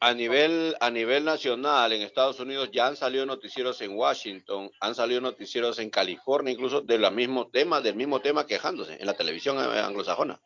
a 0.00 0.14
nivel 0.14 0.76
a 0.80 0.90
nivel 0.90 1.24
nacional 1.24 1.92
en 1.92 2.02
Estados 2.02 2.40
Unidos 2.40 2.70
ya 2.72 2.86
han 2.86 2.96
salido 2.96 3.26
noticieros 3.26 3.80
en 3.80 3.96
Washington, 3.96 4.70
han 4.80 4.94
salido 4.94 5.20
noticieros 5.20 5.78
en 5.78 5.90
California, 5.90 6.52
incluso 6.52 6.80
de 6.80 6.98
la 6.98 7.10
mismo 7.10 7.48
tema, 7.48 7.80
del 7.80 7.96
mismo 7.96 8.20
tema 8.20 8.46
quejándose 8.46 8.96
en 8.98 9.06
la 9.06 9.14
televisión 9.14 9.58
eh, 9.58 9.80
anglosajona. 9.80 10.40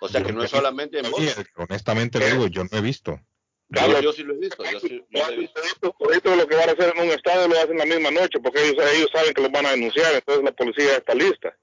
O 0.00 0.08
sea 0.08 0.22
que 0.22 0.32
no 0.32 0.42
es 0.42 0.50
solamente 0.50 0.98
en 0.98 1.06
Oye, 1.06 1.30
Eh, 1.30 1.44
honestamente 1.56 2.18
le 2.18 2.32
digo, 2.32 2.46
yo 2.48 2.64
no 2.64 2.78
he 2.78 2.80
visto. 2.80 3.20
Yo, 3.68 4.00
yo 4.00 4.12
sí 4.12 4.22
lo 4.22 4.34
he 4.34 4.38
visto, 4.38 4.62
yo 4.64 4.78
sí, 4.78 5.02
yo 5.10 5.26
lo 5.26 5.32
he 5.32 5.36
visto. 5.38 5.94
Todito 5.98 6.36
lo 6.36 6.46
que 6.46 6.54
van 6.54 6.68
a 6.68 6.72
hacer 6.72 6.92
en 6.94 7.02
un 7.02 7.10
estado 7.10 7.48
lo 7.48 7.58
hacen 7.58 7.78
la 7.78 7.86
misma 7.86 8.10
noche 8.10 8.38
porque 8.40 8.68
ellos, 8.68 8.84
ellos 8.94 9.08
saben 9.12 9.32
que 9.32 9.42
los 9.42 9.50
van 9.50 9.66
a 9.66 9.70
denunciar, 9.70 10.14
entonces 10.14 10.44
la 10.44 10.52
policía 10.52 10.96
está 10.96 11.14
lista. 11.14 11.56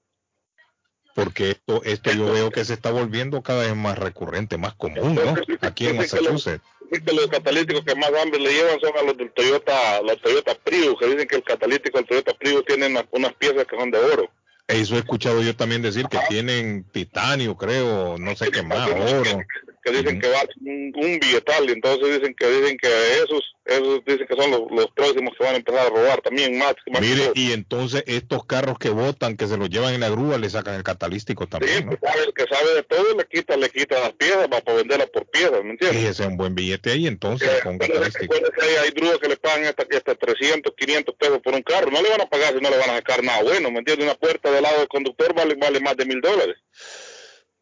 Porque 1.14 1.50
esto, 1.50 1.82
esto 1.84 2.10
yo 2.12 2.32
veo 2.32 2.50
que 2.50 2.64
se 2.64 2.74
está 2.74 2.90
volviendo 2.90 3.42
cada 3.42 3.62
vez 3.62 3.76
más 3.76 3.98
recurrente, 3.98 4.56
más 4.56 4.74
común, 4.74 5.14
¿no? 5.14 5.34
Aquí 5.60 5.86
en 5.86 5.96
Massachusetts. 5.98 6.64
Dicen 6.90 7.04
que 7.04 7.12
los 7.14 7.26
catalíticos 7.28 7.84
que 7.84 7.94
más 7.94 8.10
hambre 8.22 8.40
le 8.40 8.52
llevan 8.52 8.80
son 8.80 8.92
a 8.98 9.02
los 9.02 9.16
del 9.16 9.30
Toyota, 9.32 10.02
los 10.02 10.20
Toyota 10.20 10.54
Prius, 10.54 10.96
que 10.98 11.06
dicen 11.06 11.28
que 11.28 11.36
el 11.36 11.42
catalítico 11.42 11.98
del 11.98 12.06
Toyota 12.06 12.34
Prius 12.34 12.64
tiene 12.66 12.86
unas, 12.86 13.04
unas 13.10 13.32
piezas 13.34 13.66
que 13.66 13.76
son 13.76 13.90
de 13.90 13.98
oro. 13.98 14.30
Eso 14.68 14.96
he 14.96 14.98
escuchado 14.98 15.42
yo 15.42 15.54
también 15.56 15.82
decir 15.82 16.06
que 16.06 16.18
tienen 16.28 16.84
titanio, 16.92 17.56
creo, 17.56 18.16
no 18.18 18.36
sé 18.36 18.50
qué 18.50 18.62
más, 18.62 18.88
oro. 18.88 19.42
Que 19.82 19.90
dicen 19.92 20.20
que 20.20 20.28
vale 20.28 20.48
un, 20.60 20.92
un 20.94 21.18
billetal 21.18 21.68
y 21.68 21.72
entonces 21.72 22.20
dicen 22.20 22.34
que 22.34 22.48
dicen 22.48 22.76
que 22.78 22.88
esos 23.24 23.54
esos 23.64 24.04
dicen 24.04 24.26
que 24.26 24.34
son 24.34 24.50
los, 24.50 24.62
los 24.70 24.90
próximos 24.90 25.34
que 25.38 25.44
van 25.44 25.54
a 25.54 25.58
empezar 25.58 25.86
a 25.86 25.90
robar 25.90 26.20
también 26.20 26.58
más, 26.58 26.74
más 26.90 27.00
Mire, 27.00 27.30
y 27.34 27.52
entonces 27.52 28.02
estos 28.06 28.44
carros 28.44 28.78
que 28.78 28.90
botan, 28.90 29.36
que 29.36 29.46
se 29.46 29.56
los 29.56 29.70
llevan 29.70 29.94
en 29.94 30.00
la 30.00 30.10
grúa, 30.10 30.38
le 30.38 30.50
sacan 30.50 30.74
el 30.74 30.82
catalístico 30.82 31.46
también, 31.46 31.86
¿no? 31.86 31.92
que 31.92 32.06
sabe, 32.06 32.24
el 32.24 32.34
que 32.34 32.44
sabe 32.52 32.74
de 32.74 32.82
todo 32.82 33.16
le 33.16 33.24
quita 33.24 33.56
le 33.56 33.70
quita 33.70 34.00
las 34.00 34.12
piezas 34.14 34.48
va 34.52 34.60
para 34.60 34.78
venderlas 34.78 35.10
por 35.10 35.26
piezas 35.30 35.62
¿me 35.62 35.70
entiendes? 35.70 36.00
Fíjese, 36.00 36.26
un 36.26 36.36
buen 36.36 36.54
billete 36.54 36.90
ahí 36.90 37.06
entonces 37.06 37.48
con 37.62 37.78
catalístico. 37.78 38.34
Que 38.34 38.64
hay, 38.64 38.74
hay 38.84 38.90
grúas 38.90 39.18
que 39.18 39.28
le 39.28 39.36
pagan 39.36 39.64
hasta, 39.64 39.82
hasta 39.82 40.14
300, 40.14 40.72
500 40.76 41.14
pesos 41.16 41.38
por 41.42 41.54
un 41.54 41.62
carro. 41.62 41.90
No 41.90 42.02
le 42.02 42.10
van 42.10 42.20
a 42.20 42.26
pagar 42.26 42.54
si 42.54 42.60
no 42.60 42.70
le 42.70 42.78
van 42.78 42.90
a 42.90 42.96
sacar 42.96 43.22
nada 43.22 43.42
bueno, 43.42 43.70
¿me 43.70 43.78
entiendes? 43.78 44.06
Una 44.06 44.14
puerta 44.14 44.50
del 44.50 44.62
lado 44.62 44.78
del 44.78 44.88
conductor 44.88 45.34
vale, 45.34 45.54
vale 45.54 45.80
más 45.80 45.96
de 45.96 46.06
mil 46.06 46.20
dólares. 46.20 46.56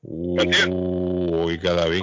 Uh, 0.02 0.36
oiga, 1.44 1.72
David. 1.74 2.02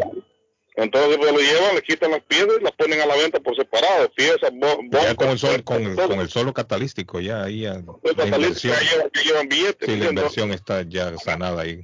Entonces 0.76 1.18
pues, 1.18 1.31
lo 1.31 1.39
llevan, 1.39 1.76
le 1.76 1.81
quitan 1.81 2.11
las 2.11 2.22
piezas 2.23 2.53
y 2.59 2.64
las 2.64 2.72
ponen 2.73 3.01
a 3.01 3.05
la 3.07 3.15
venta 3.15 3.39
por 3.39 3.55
separado. 3.55 4.09
Piezas, 4.11 4.51
Ya 4.91 5.15
con 5.15 5.30
el, 5.30 5.39
sol, 5.39 5.64
con, 5.64 5.84
el- 5.84 5.95
con 5.95 6.19
el 6.19 6.30
solo 6.30 6.53
catalístico, 6.53 7.19
ya 7.19 7.43
ahí 7.43 7.61
ya, 7.61 7.81
la 8.15 8.26
inversión, 8.26 8.76
ya 8.76 8.81
llevan, 8.91 9.11
ya 9.14 9.22
llevan 9.23 9.49
billetes. 9.49 9.88
sí, 9.89 9.91
¿me 9.97 10.03
la 10.05 10.09
inversión 10.11 10.51
está 10.51 10.84
ya 10.84 11.18
sanada 11.18 11.64
ahí, 11.64 11.81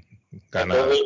ganada. 0.51 0.81
Entonces, 0.83 1.05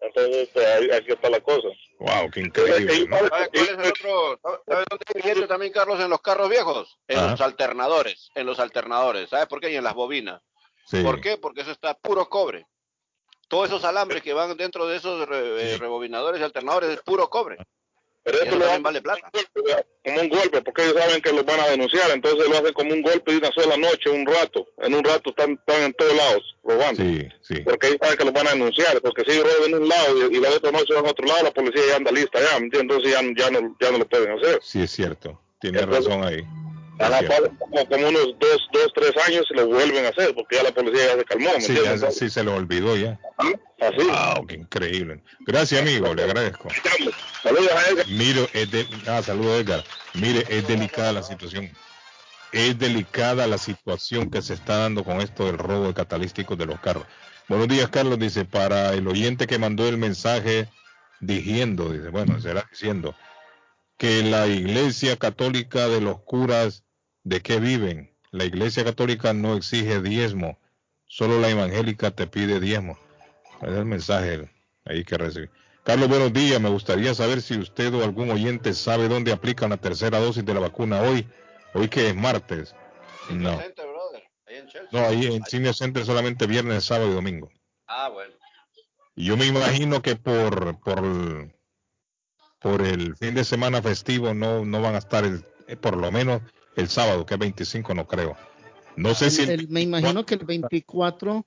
entonces 0.00 0.48
pues, 0.54 0.66
ahí, 0.66 0.90
aquí 0.90 1.12
está 1.12 1.28
la 1.28 1.40
cosa. 1.40 1.68
Wow, 1.98 2.30
qué 2.30 2.40
increíble, 2.40 3.06
¿no? 3.08 3.16
¿Sabe 3.18 3.28
cuál 3.30 3.64
es 3.64 3.68
el 3.70 3.80
otro? 3.80 4.40
¿Sabe 4.66 4.84
dónde 4.90 5.04
hay 5.14 5.22
billete 5.22 5.46
también, 5.46 5.72
Carlos? 5.72 6.00
En 6.00 6.08
los 6.10 6.20
carros 6.22 6.48
viejos, 6.48 6.98
en 7.08 7.18
Ajá. 7.18 7.30
los 7.32 7.40
alternadores, 7.42 8.30
en 8.34 8.46
los 8.46 8.58
alternadores. 8.60 9.28
¿Sabes 9.28 9.46
por 9.46 9.60
qué? 9.60 9.72
Y 9.72 9.76
en 9.76 9.84
las 9.84 9.94
bobinas. 9.94 10.40
Sí. 10.86 11.02
¿Por 11.02 11.20
qué? 11.20 11.36
Porque 11.36 11.62
eso 11.62 11.70
está 11.72 11.94
puro 11.94 12.28
cobre. 12.30 12.66
Todos 13.48 13.68
esos 13.68 13.84
alambres 13.84 14.22
que 14.22 14.32
van 14.32 14.56
dentro 14.56 14.86
de 14.86 14.96
esos 14.96 15.28
re- 15.28 15.74
eh, 15.74 15.78
rebobinadores 15.78 16.40
y 16.40 16.44
alternadores 16.44 16.90
es 16.90 17.00
puro 17.02 17.28
cobre. 17.30 17.56
Pero 18.24 18.38
esto 18.38 18.56
eso 18.56 18.58
lo 18.58 18.64
también 18.66 18.72
hacen 18.72 18.82
vale 18.82 19.02
plata. 19.02 19.30
como 20.04 20.20
un 20.20 20.28
golpe, 20.28 20.60
porque 20.62 20.82
ellos 20.82 20.96
saben 21.00 21.22
que 21.22 21.32
los 21.32 21.44
van 21.44 21.60
a 21.60 21.68
denunciar, 21.68 22.10
entonces 22.10 22.48
lo 22.48 22.56
hacen 22.58 22.72
como 22.72 22.92
un 22.92 23.00
golpe 23.02 23.30
de 23.30 23.38
una 23.38 23.52
sola 23.52 23.76
noche, 23.76 24.10
un 24.10 24.26
rato. 24.26 24.66
En 24.78 24.94
un 24.96 25.04
rato 25.04 25.30
están, 25.30 25.52
están 25.52 25.82
en 25.84 25.94
todos 25.94 26.12
lados 26.16 26.56
robando. 26.64 27.02
Sí, 27.04 27.28
sí. 27.40 27.60
Porque 27.60 27.86
ellos 27.86 27.98
saben 28.02 28.18
que 28.18 28.24
los 28.24 28.32
van 28.34 28.48
a 28.48 28.50
denunciar, 28.50 29.00
porque 29.00 29.22
si 29.24 29.30
ellos 29.30 29.44
roban 29.44 29.70
en 29.74 29.82
un 29.82 29.88
lado 29.88 30.28
y, 30.28 30.36
y 30.36 30.40
la 30.40 30.50
otra 30.50 30.72
noche 30.72 30.92
van 30.94 31.06
a 31.06 31.10
otro 31.10 31.24
lado, 31.24 31.44
la 31.44 31.50
policía 31.52 31.82
ya 31.88 31.96
anda 31.96 32.10
lista 32.10 32.40
ya, 32.40 32.58
¿me 32.58 32.64
entiendes? 32.66 32.96
Entonces 32.96 33.12
ya, 33.12 33.44
ya, 33.44 33.50
no, 33.60 33.76
ya 33.80 33.90
no 33.92 33.98
lo 33.98 34.08
pueden 34.08 34.32
hacer. 34.36 34.58
Sí, 34.60 34.82
es 34.82 34.90
cierto. 34.90 35.40
Tiene 35.60 35.78
Entonces- 35.78 36.06
razón 36.06 36.24
ahí. 36.24 36.42
A 36.98 37.08
la 37.10 37.22
par, 37.28 37.50
como, 37.58 37.86
como 37.88 38.08
unos 38.08 38.26
dos, 38.38 38.68
dos, 38.72 38.92
tres 38.94 39.12
años 39.26 39.44
lo 39.50 39.66
vuelven 39.66 40.06
a 40.06 40.08
hacer, 40.08 40.34
porque 40.34 40.56
ya 40.56 40.62
la 40.62 40.72
policía 40.72 41.06
ya 41.08 41.16
se 41.18 41.24
calmó, 41.24 41.50
¿me 41.52 41.60
Sí, 41.60 41.72
entiendes? 41.76 42.00
ya, 42.00 42.10
sí, 42.10 42.30
se 42.30 42.42
lo 42.42 42.54
olvidó 42.54 42.96
ya. 42.96 43.18
Así. 43.80 43.98
Wow, 44.08 44.46
qué 44.46 44.54
increíble. 44.54 45.22
Gracias, 45.40 45.80
amigo, 45.82 46.14
le 46.14 46.22
agradezco. 46.24 46.68
Saludos 47.42 47.70
a 47.72 47.90
Edgar. 47.90 48.06
Mire, 48.08 48.48
es 48.54 48.70
de, 48.70 48.86
ah, 49.06 49.22
saludos, 49.22 49.60
Edgar. 49.60 49.84
Mire, 50.14 50.44
es 50.48 50.66
delicada 50.66 51.12
la 51.12 51.22
situación. 51.22 51.70
Es 52.52 52.78
delicada 52.78 53.46
la 53.46 53.58
situación 53.58 54.30
que 54.30 54.40
se 54.40 54.54
está 54.54 54.78
dando 54.78 55.04
con 55.04 55.20
esto 55.20 55.44
del 55.44 55.58
robo 55.58 55.88
de 55.88 55.94
catalísticos 55.94 56.56
de 56.56 56.64
los 56.64 56.80
carros. 56.80 57.04
Buenos 57.48 57.68
días, 57.68 57.88
Carlos. 57.90 58.18
Dice, 58.18 58.46
para 58.46 58.94
el 58.94 59.06
oyente 59.06 59.46
que 59.46 59.58
mandó 59.58 59.86
el 59.86 59.98
mensaje 59.98 60.68
diciendo, 61.20 61.90
dice, 61.92 62.08
bueno, 62.08 62.40
será 62.40 62.66
diciendo, 62.70 63.14
que 63.98 64.22
la 64.22 64.46
iglesia 64.46 65.16
católica 65.16 65.88
de 65.88 66.00
los 66.00 66.20
curas, 66.22 66.84
¿de 67.26 67.42
qué 67.42 67.58
viven? 67.58 68.14
La 68.30 68.44
iglesia 68.44 68.84
católica 68.84 69.32
no 69.32 69.56
exige 69.56 70.00
diezmo, 70.00 70.60
solo 71.06 71.40
la 71.40 71.50
evangélica 71.50 72.12
te 72.12 72.28
pide 72.28 72.60
diezmo. 72.60 72.96
Ese 73.62 73.72
es 73.72 73.78
el 73.78 73.84
mensaje 73.84 74.50
ahí 74.84 75.04
que 75.04 75.18
recibí. 75.18 75.48
Carlos, 75.82 76.08
buenos 76.08 76.32
días. 76.32 76.60
Me 76.60 76.68
gustaría 76.68 77.14
saber 77.14 77.42
si 77.42 77.58
usted 77.58 77.92
o 77.94 78.04
algún 78.04 78.30
oyente 78.30 78.74
sabe 78.74 79.08
dónde 79.08 79.32
aplican 79.32 79.70
la 79.70 79.76
tercera 79.76 80.20
dosis 80.20 80.44
de 80.44 80.54
la 80.54 80.60
vacuna 80.60 81.02
hoy. 81.02 81.26
Hoy 81.74 81.88
que 81.88 82.08
es 82.08 82.14
martes. 82.14 82.74
No, 83.30 83.60
no, 84.92 85.00
ahí 85.00 85.26
en 85.26 85.44
Cine 85.46 85.72
Center 85.72 86.04
solamente 86.04 86.46
viernes, 86.46 86.84
sábado 86.84 87.10
y 87.10 87.14
domingo. 87.14 87.50
Ah, 87.88 88.08
bueno. 88.08 88.34
Y 89.16 89.24
yo 89.24 89.36
me 89.36 89.46
imagino 89.46 90.00
que 90.00 90.14
por, 90.14 90.78
por, 90.80 91.04
el, 91.04 91.52
por 92.60 92.82
el 92.82 93.16
fin 93.16 93.34
de 93.34 93.42
semana 93.42 93.82
festivo 93.82 94.32
no, 94.32 94.64
no 94.64 94.80
van 94.80 94.94
a 94.94 94.98
estar 94.98 95.24
el, 95.24 95.44
por 95.80 95.96
lo 95.96 96.12
menos 96.12 96.40
el 96.76 96.88
sábado, 96.88 97.24
que 97.26 97.34
es 97.34 97.40
25, 97.40 97.94
no 97.94 98.06
creo. 98.06 98.36
No 98.96 99.14
sé 99.14 99.30
si... 99.30 99.42
el- 99.42 99.50
El- 99.50 99.68
me 99.68 99.80
imagino 99.82 100.24
que 100.24 100.34
el 100.34 100.44
24 100.44 101.44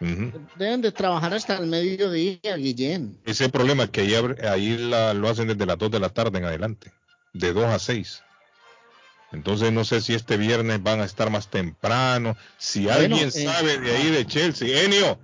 Ujú. 0.00 0.32
deben 0.56 0.82
de 0.82 0.92
trabajar 0.92 1.34
hasta 1.34 1.56
el 1.58 1.66
mediodía, 1.66 2.56
Guillén. 2.56 3.18
Ese 3.24 3.46
es 3.46 3.50
problema, 3.50 3.90
que 3.90 4.02
ahí, 4.02 4.14
ahí 4.48 4.78
la- 4.78 5.14
lo 5.14 5.28
hacen 5.28 5.48
desde 5.48 5.66
las 5.66 5.78
2 5.78 5.90
de 5.90 6.00
la 6.00 6.10
tarde 6.10 6.38
en 6.38 6.44
adelante, 6.44 6.92
de 7.32 7.52
2 7.52 7.64
a 7.64 7.78
6. 7.78 8.22
Entonces 9.32 9.72
no 9.72 9.84
sé 9.84 10.00
si 10.00 10.14
este 10.14 10.36
viernes 10.36 10.82
van 10.82 11.00
a 11.00 11.04
estar 11.04 11.30
más 11.30 11.48
temprano, 11.50 12.36
si 12.58 12.84
Bueno, 12.84 13.00
alguien 13.00 13.28
eh, 13.28 13.30
sabe 13.30 13.78
de 13.78 13.96
ahí 13.96 14.10
de 14.10 14.24
Chelsea, 14.26 14.82
Enio, 14.84 15.18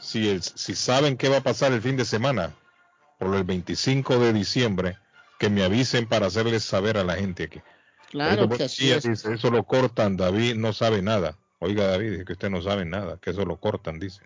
si, 0.00 0.28
el- 0.28 0.42
si 0.42 0.74
saben 0.74 1.16
qué 1.16 1.28
va 1.28 1.38
a 1.38 1.42
pasar 1.42 1.72
el 1.72 1.80
fin 1.80 1.96
de 1.96 2.04
semana, 2.04 2.54
por 3.18 3.34
el 3.34 3.44
25 3.44 4.18
de 4.18 4.32
diciembre, 4.32 4.98
que 5.38 5.48
me 5.48 5.64
avisen 5.64 6.06
para 6.06 6.26
hacerles 6.26 6.62
saber 6.64 6.98
a 6.98 7.04
la 7.04 7.14
gente 7.16 7.48
que 7.48 7.62
Claro 8.10 8.42
Ahorita 8.42 8.56
que 8.56 8.64
así 8.64 8.82
Bonilla 8.90 8.98
es. 8.98 9.04
dice, 9.04 9.34
eso 9.34 9.50
lo 9.50 9.64
cortan, 9.64 10.16
David 10.16 10.54
no 10.56 10.72
sabe 10.72 11.02
nada. 11.02 11.36
Oiga, 11.58 11.86
David, 11.86 12.12
dice 12.12 12.24
que 12.24 12.32
usted 12.32 12.50
no 12.50 12.62
sabe 12.62 12.84
nada, 12.84 13.18
que 13.20 13.30
eso 13.30 13.44
lo 13.44 13.58
cortan, 13.58 13.98
dice. 13.98 14.22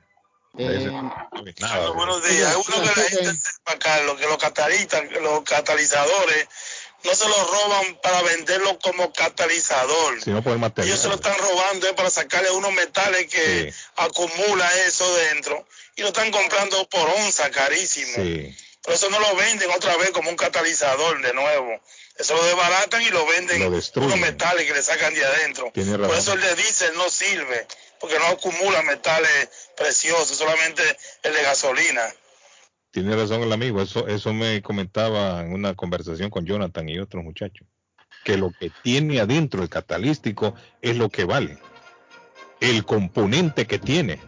Eh, 0.59 0.89
no 0.91 1.29
sabe 1.35 1.55
nada, 1.59 1.91
Buenos 1.91 2.23
días. 2.29 2.55
Uno 2.55 2.83
que 2.83 3.01
la 3.01 3.09
gente 3.09 3.35
sepa, 3.35 3.79
Carlos, 3.79 4.19
que 4.19 4.27
los, 4.27 4.37
catalizan, 4.37 5.09
los 5.23 5.43
catalizadores 5.43 6.49
no 7.05 7.15
se 7.15 7.29
los 7.29 7.51
roban 7.51 7.99
para 8.03 8.23
venderlo 8.23 8.79
como 8.79 9.13
catalizador. 9.13 10.23
Si 10.23 10.31
no 10.31 10.43
por 10.43 10.53
el 10.53 10.59
material. 10.59 10.89
Ellos 10.89 11.01
se 11.01 11.09
lo 11.09 11.17
están 11.17 11.37
robando 11.37 11.89
eh, 11.89 11.95
para 11.95 12.11
sacarle 12.11 12.51
unos 12.53 12.73
metales 12.73 13.27
que 13.27 13.73
acumula 13.97 14.69
eso 14.87 15.13
dentro 15.17 15.67
y 15.97 16.03
lo 16.03 16.09
están 16.09 16.31
comprando 16.31 16.89
por 16.89 17.09
onza, 17.09 17.51
carísimo. 17.51 18.15
Sí. 18.15 18.57
Por 18.83 18.95
eso 18.95 19.09
no 19.11 19.21
lo 19.21 19.37
venden 19.37 19.71
otra 19.71 19.97
vez 19.97 20.11
como 20.11 20.31
un 20.31 20.37
catalizador 20.37 21.23
de 21.23 21.33
nuevo. 21.35 21.81
Eso 22.19 22.35
lo 22.35 22.45
desbaratan 22.45 23.03
y 23.03 23.11
lo 23.11 23.25
venden 23.27 23.61
Lo 23.61 23.69
unos 23.69 24.19
metales 24.19 24.67
que 24.67 24.75
le 24.75 24.83
sacan 24.83 25.15
de 25.15 25.25
adentro. 25.25 25.71
Tiene 25.73 25.99
Por 25.99 26.15
eso 26.17 26.35
el 26.35 26.41
de 26.41 26.55
diésel 26.57 26.93
no 26.97 27.09
sirve, 27.09 27.67
porque 28.01 28.19
no 28.19 28.27
acumula 28.27 28.83
metales 28.83 29.49
preciosos, 29.77 30.37
solamente 30.37 30.83
el 31.23 31.33
de 31.33 31.43
gasolina. 31.43 32.03
Tiene 32.91 33.17
razón 33.17 33.43
el 33.43 33.53
amigo, 33.53 33.81
eso, 33.81 34.07
eso 34.07 34.35
me 34.35 34.61
comentaba 34.61 35.41
en 35.41 35.55
una 35.55 35.75
conversación 35.75 36.29
con 36.29 36.45
Jonathan 36.45 36.89
y 36.89 36.99
otros 36.99 37.25
muchachos, 37.25 37.67
que 38.23 38.37
lo 38.37 38.53
que 38.53 38.71
tiene 38.83 39.21
adentro 39.21 39.63
el 39.63 39.71
catalítico 39.71 40.55
es 40.83 40.97
lo 40.97 41.09
que 41.09 41.25
vale, 41.25 41.59
el 42.61 42.85
componente 42.85 43.67
que 43.67 43.79
tiene. 43.79 44.21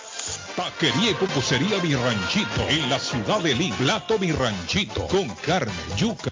Taquería 0.56 1.12
y 1.12 1.14
pupusería 1.14 1.82
Mi 1.82 1.96
Ranchito 1.96 2.62
en 2.70 2.90
la 2.90 3.00
ciudad 3.00 3.40
de 3.40 3.56
Lima. 3.56 3.76
Plato 3.78 4.20
Mi 4.20 4.32
Ranchito 4.32 5.08
con 5.08 5.28
carne, 5.36 5.72
yuca. 5.98 6.32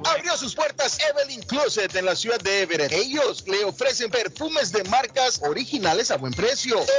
Abrió 0.06 0.38
sus 0.38 0.54
puertas 0.54 1.00
Evelyn 1.10 1.42
Closet 1.42 1.96
en 1.96 2.06
la 2.06 2.16
ciudad 2.16 2.40
de 2.42 2.62
Everett. 2.62 2.92
Ellos 2.92 3.44
le 3.48 3.66
ofrecen 3.66 4.12
perfumes 4.12 4.72
de 4.72 4.84
marcas 4.86 5.42
originales 5.44 6.12
a 6.12 6.18
buen 6.18 6.32
precio. 6.32 6.43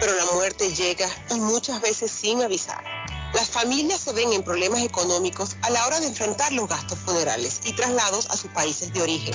pero 0.00 0.14
la 0.14 0.24
muerte 0.32 0.74
llega 0.74 1.06
y 1.30 1.34
muchas 1.40 1.82
veces 1.82 2.10
sin 2.10 2.42
avisar. 2.42 2.82
Las 3.34 3.50
familias 3.50 4.00
se 4.00 4.12
ven 4.12 4.32
en 4.32 4.42
problemas 4.42 4.82
económicos 4.82 5.56
a 5.62 5.70
la 5.70 5.86
hora 5.86 6.00
de 6.00 6.08
enfrentar 6.08 6.50
los 6.52 6.68
gastos 6.68 6.98
funerales 6.98 7.60
y 7.64 7.72
traslados 7.74 8.28
a 8.30 8.36
sus 8.36 8.50
países 8.50 8.92
de 8.92 9.02
origen. 9.02 9.34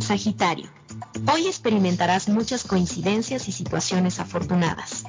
Sagitario. 0.00 0.70
Hoy 1.32 1.46
experimentarás 1.46 2.28
muchas 2.28 2.64
coincidencias 2.64 3.48
y 3.48 3.52
situaciones 3.52 4.20
afortunadas. 4.20 5.04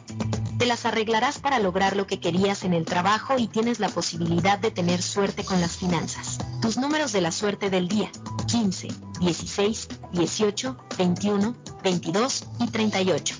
Te 0.58 0.66
las 0.66 0.86
arreglarás 0.86 1.40
para 1.40 1.60
lograr 1.60 1.98
lo 1.98 2.08
que 2.08 2.22
querías 2.22 2.64
en 2.64 2.74
el 2.74 2.86
trabajo 2.86 3.38
y 3.38 3.48
tienes 3.48 3.82
la 3.82 3.90
posibilidad 3.90 4.58
de 4.60 4.72
tener 4.72 5.02
suerte 5.02 5.44
con 5.44 5.60
las 5.60 5.76
finanzas. 5.76 6.38
Tus 6.62 6.78
números 6.78 7.12
de 7.12 7.20
la 7.22 7.34
suerte 7.34 7.70
del 7.70 7.90
día. 7.90 8.10
15, 8.48 8.88
16, 9.20 9.88
18, 10.14 10.78
21, 10.98 11.56
22 11.84 12.46
y 12.60 12.68
38. 12.68 13.36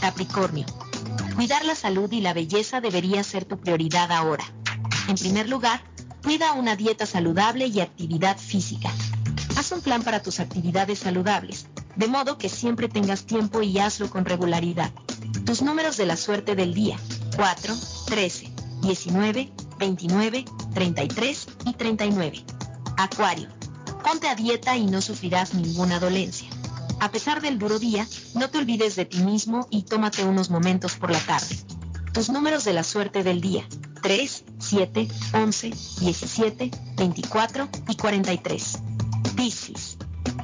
Capricornio. 0.00 0.66
Cuidar 1.34 1.64
la 1.64 1.74
salud 1.74 2.10
y 2.12 2.20
la 2.20 2.32
belleza 2.32 2.80
debería 2.80 3.24
ser 3.24 3.44
tu 3.44 3.58
prioridad 3.58 4.12
ahora. 4.12 4.44
En 5.08 5.16
primer 5.16 5.48
lugar, 5.48 5.82
cuida 6.22 6.52
una 6.52 6.76
dieta 6.76 7.06
saludable 7.06 7.66
y 7.66 7.80
actividad 7.80 8.38
física. 8.38 8.90
Haz 9.56 9.72
un 9.72 9.80
plan 9.80 10.02
para 10.02 10.22
tus 10.22 10.38
actividades 10.38 11.00
saludables, 11.00 11.66
de 11.96 12.06
modo 12.06 12.38
que 12.38 12.48
siempre 12.48 12.88
tengas 12.88 13.24
tiempo 13.24 13.62
y 13.62 13.78
hazlo 13.78 14.08
con 14.08 14.24
regularidad. 14.24 14.92
Tus 15.44 15.60
números 15.60 15.96
de 15.96 16.06
la 16.06 16.16
suerte 16.16 16.54
del 16.54 16.74
día. 16.74 16.96
4, 17.36 17.74
13, 18.06 18.52
19, 18.82 19.52
29, 19.78 20.44
33 20.74 21.46
y 21.66 21.72
39. 21.72 22.44
Acuario. 22.96 23.48
Ponte 24.04 24.28
a 24.28 24.36
dieta 24.36 24.76
y 24.76 24.86
no 24.86 25.00
sufrirás 25.00 25.54
ninguna 25.54 25.98
dolencia. 25.98 26.51
A 27.02 27.10
pesar 27.10 27.42
del 27.42 27.58
duro 27.58 27.80
día, 27.80 28.06
no 28.34 28.48
te 28.48 28.58
olvides 28.58 28.94
de 28.94 29.04
ti 29.04 29.18
mismo 29.24 29.66
y 29.70 29.82
tómate 29.82 30.24
unos 30.24 30.50
momentos 30.50 30.94
por 30.94 31.10
la 31.10 31.18
tarde. 31.18 31.58
Tus 32.14 32.30
números 32.30 32.62
de 32.62 32.72
la 32.72 32.84
suerte 32.84 33.24
del 33.24 33.40
día. 33.40 33.66
3, 34.02 34.44
7, 34.60 35.08
11, 35.34 35.72
17, 35.98 36.70
24 36.96 37.68
y 37.88 37.96
43. 37.96 38.78
Piscis. 39.34 39.96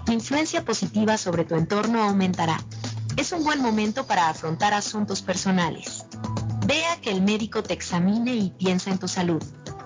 Tu 0.04 0.10
influencia 0.10 0.64
positiva 0.64 1.16
sobre 1.16 1.44
tu 1.44 1.54
entorno 1.54 2.02
aumentará. 2.02 2.60
Es 3.16 3.30
un 3.30 3.44
buen 3.44 3.62
momento 3.62 4.08
para 4.08 4.28
afrontar 4.28 4.74
asuntos 4.74 5.22
personales. 5.22 6.06
Vea 6.66 7.00
que 7.00 7.12
el 7.12 7.22
médico 7.22 7.62
te 7.62 7.74
examine 7.74 8.34
y 8.34 8.50
piensa 8.50 8.90
en 8.90 8.98
tu 8.98 9.06
salud. 9.06 9.40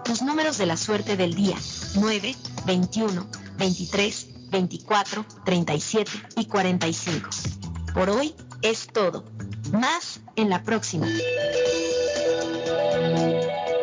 Tus 0.06 0.22
números 0.22 0.56
de 0.56 0.64
la 0.64 0.78
suerte 0.78 1.18
del 1.18 1.34
día. 1.34 1.58
9, 1.96 2.34
21, 2.64 3.26
23, 3.58 4.31
24, 4.52 5.26
37 5.44 6.10
y 6.36 6.46
45. 6.46 7.30
Por 7.94 8.10
hoy 8.10 8.34
es 8.62 8.86
todo. 8.86 9.24
Más 9.72 10.20
en 10.36 10.50
la 10.50 10.62
próxima. 10.62 11.06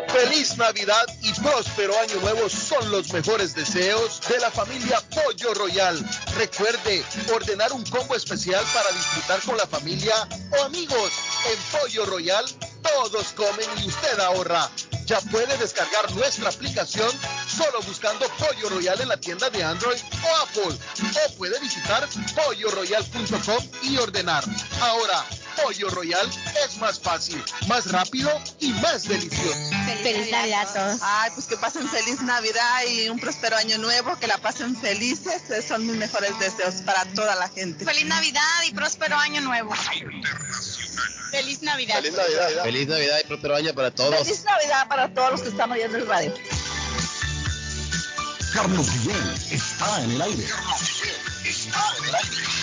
Feliz 0.08 0.58
Navidad 0.58 1.06
y 1.22 1.34
próspero 1.34 1.98
Año 2.00 2.20
Nuevo 2.22 2.50
son 2.50 2.92
los 2.92 3.12
mejores 3.14 3.56
deseos 3.56 4.22
de 4.28 4.40
la 4.40 4.52
familia 4.52 5.02
Pollo 5.10 5.54
Royal. 5.54 5.98
Recuerde 6.38 7.04
ordenar 7.34 7.74
un 7.74 7.84
combo 7.86 8.16
especial 8.16 8.64
para 8.74 8.90
disfrutar 8.92 9.42
con 9.42 9.58
la 9.58 9.66
familia 9.66 10.28
o 10.60 10.64
amigos. 10.64 11.12
En 11.52 11.80
Pollo 11.80 12.06
Royal 12.06 12.46
todos 12.82 13.34
comen 13.34 13.68
y 13.84 13.88
usted 13.88 14.20
ahorra. 14.20 14.70
Ya 15.10 15.20
puede 15.22 15.58
descargar 15.58 16.12
nuestra 16.12 16.50
aplicación 16.50 17.10
solo 17.48 17.82
buscando 17.82 18.28
Pollo 18.38 18.70
Royal 18.70 19.02
en 19.02 19.08
la 19.08 19.18
tienda 19.18 19.50
de 19.50 19.64
Android 19.64 19.98
o 20.24 20.44
Apple. 20.44 20.78
O 21.26 21.36
puede 21.36 21.60
visitar 21.60 22.08
polloroyal.com 22.36 23.58
y 23.82 23.98
ordenar. 23.98 24.44
Ahora, 24.80 25.26
Pollo 25.56 25.90
Royal 25.90 26.30
es 26.66 26.78
más 26.78 27.00
fácil, 27.00 27.44
más 27.68 27.92
rápido 27.92 28.30
y 28.60 28.72
más 28.74 29.08
delicioso. 29.08 29.58
Feliz 30.04 30.32
Navidad 30.32 30.68
a 30.70 30.74
todos. 30.74 31.02
Ay, 31.04 31.32
pues 31.34 31.48
que 31.48 31.58
pasen 31.58 31.88
feliz 31.90 32.22
Navidad 32.22 32.84
y 32.90 33.10
un 33.10 33.20
próspero 33.20 33.58
año 33.58 33.78
nuevo, 33.78 34.18
que 34.20 34.28
la 34.28 34.38
pasen 34.38 34.76
felices. 34.76 35.50
Esos 35.50 35.66
son 35.66 35.86
mis 35.86 35.96
mejores 35.96 36.38
deseos 36.40 36.76
para 36.86 37.06
toda 37.14 37.36
la 37.36 37.50
gente. 37.50 37.86
Feliz 37.86 38.06
Navidad 38.06 38.64
y 38.68 38.74
próspero 38.74 39.18
año 39.18 39.42
nuevo. 39.42 39.74
Feliz 41.32 41.62
Navidad. 41.62 41.96
Feliz 41.96 42.14
Navidad. 42.14 42.64
Feliz 42.64 42.88
Navidad 42.88 43.20
y 43.24 43.28
próspero 43.28 43.56
año 43.56 43.74
para 43.74 43.92
todos. 43.92 44.16
Feliz 44.16 44.44
Navidad 44.44 44.88
para 44.88 45.14
todos 45.14 45.32
los 45.32 45.42
que 45.42 45.50
están 45.50 45.72
oyendo 45.72 45.98
el 45.98 46.08
radio. 46.08 46.34
Carlos 48.54 48.88
Guillén 48.92 49.34
está 49.52 50.04
en 50.04 50.12
el 50.12 50.22
aire. 50.22 50.44
está 51.44 51.94
en 51.98 52.06
el 52.06 52.16
aire. 52.16 52.59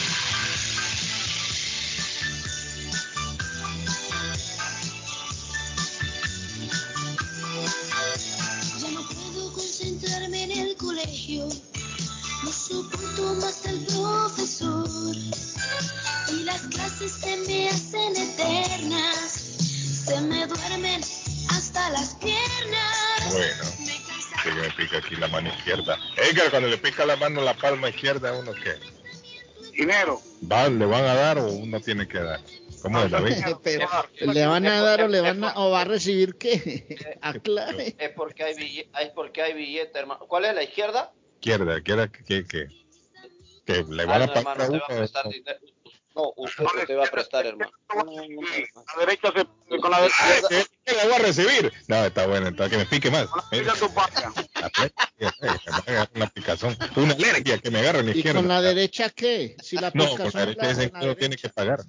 Concentrarme 9.57 10.45
en 10.45 10.51
el 10.51 10.77
colegio, 10.77 11.49
no 12.45 12.53
soporto 12.53 13.35
más 13.41 13.65
el 13.65 13.81
profesor. 13.87 15.17
Y 16.29 16.45
las 16.45 16.61
clases 16.63 17.13
se 17.13 17.37
me 17.49 17.71
hacen 17.71 18.17
eternas, 18.17 19.31
se 20.05 20.21
me 20.21 20.47
duermen 20.47 21.01
hasta 21.49 21.91
las 21.91 22.17
piernas. 22.17 23.33
Bueno, 23.33 23.65
que 24.45 24.53
me 24.53 24.71
pica 24.73 24.99
aquí 24.99 25.17
la 25.17 25.29
mano 25.29 25.49
izquierda. 25.49 25.99
Edgar, 26.17 26.51
cuando 26.51 26.69
le 26.69 26.77
pica 26.77 27.07
la 27.07 27.17
mano 27.17 27.41
la 27.41 27.57
palma 27.57 27.89
izquierda, 27.89 28.35
¿uno 28.35 28.53
qué? 28.53 28.75
Dinero. 29.73 30.21
¿Van, 30.43 30.79
¿Le 30.79 30.85
van 30.85 31.05
a 31.05 31.15
dar 31.15 31.39
o 31.39 31.49
uno 31.49 31.81
tiene 31.81 32.07
que 32.07 32.19
dar? 32.19 32.41
¿Cómo 32.83 33.01
es, 33.05 33.11
David? 33.11 33.35
Pero, 33.63 33.89
¿Le 34.33 34.47
van 34.47 34.67
a 34.67 34.81
dar 34.83 35.03
o 35.03 35.09
le 35.09 35.21
van 35.21 35.43
a, 35.45 35.53
o 35.57 35.71
va 35.71 35.81
a 35.83 35.85
recibir 35.85 36.37
qué? 36.37 36.97
Aclare. 37.21 37.95
Es 37.99 38.11
porque 38.11 38.45
hay 38.45 38.55
billete, 38.55 38.91
es 39.03 39.11
porque 39.11 39.43
hay 39.43 39.55
billete, 39.55 39.99
hermano. 39.99 40.27
¿Cuál 40.27 40.45
es 40.47 40.55
la 40.55 40.63
izquierda? 40.63 41.13
Izquierda, 41.35 41.77
izquierda, 41.79 42.09
que, 42.09 42.45
que, 42.47 42.67
que 43.65 43.85
le 43.89 44.03
Ah, 44.05 44.07
van 44.07 44.23
a 44.23 44.27
no, 44.27 44.33
pagar 44.35 44.61
a 44.61 44.65
usted 44.65 44.75
va 44.79 44.85
a 44.87 44.89
uno. 44.89 44.97
prestar 44.99 45.29
dinero. 45.29 45.59
No, 46.15 46.33
usted, 46.37 46.65
usted 46.65 46.97
va 46.97 47.05
a 47.05 47.11
prestar, 47.11 47.45
hermano. 47.47 47.71
La 47.95 49.01
derecha 49.01 49.33
se, 49.37 49.79
con 49.79 49.91
la 49.91 50.01
derecha. 50.01 50.49
¿Qué 50.85 50.93
le 50.95 51.05
voy 51.05 51.13
a 51.13 51.19
recibir? 51.19 51.73
No, 51.89 52.05
está 52.07 52.27
bueno, 52.27 52.49
está 52.49 52.71
que 52.71 52.79
me 52.79 52.87
pique 52.87 53.11
más. 53.11 53.27
Una 56.15 56.27
picazón, 56.29 56.77
una 56.97 57.13
alergia 57.13 57.59
que 57.59 57.71
me 57.71 57.81
agarra 57.81 57.99
en 58.01 58.07
la 58.07 58.13
¿Y 58.13 58.17
izquierda. 58.19 58.39
con 58.41 58.49
la 58.49 58.63
derecha 58.63 59.11
qué? 59.11 59.57
Si 59.63 59.77
la 59.77 59.91
No, 59.95 60.17
con 60.17 60.31
la 60.33 60.41
derecha 60.47 60.67
la- 60.73 60.91
la 61.01 61.01
uno 61.05 61.17
tiene 61.17 61.37
que 61.37 61.49
pagar. 61.51 61.81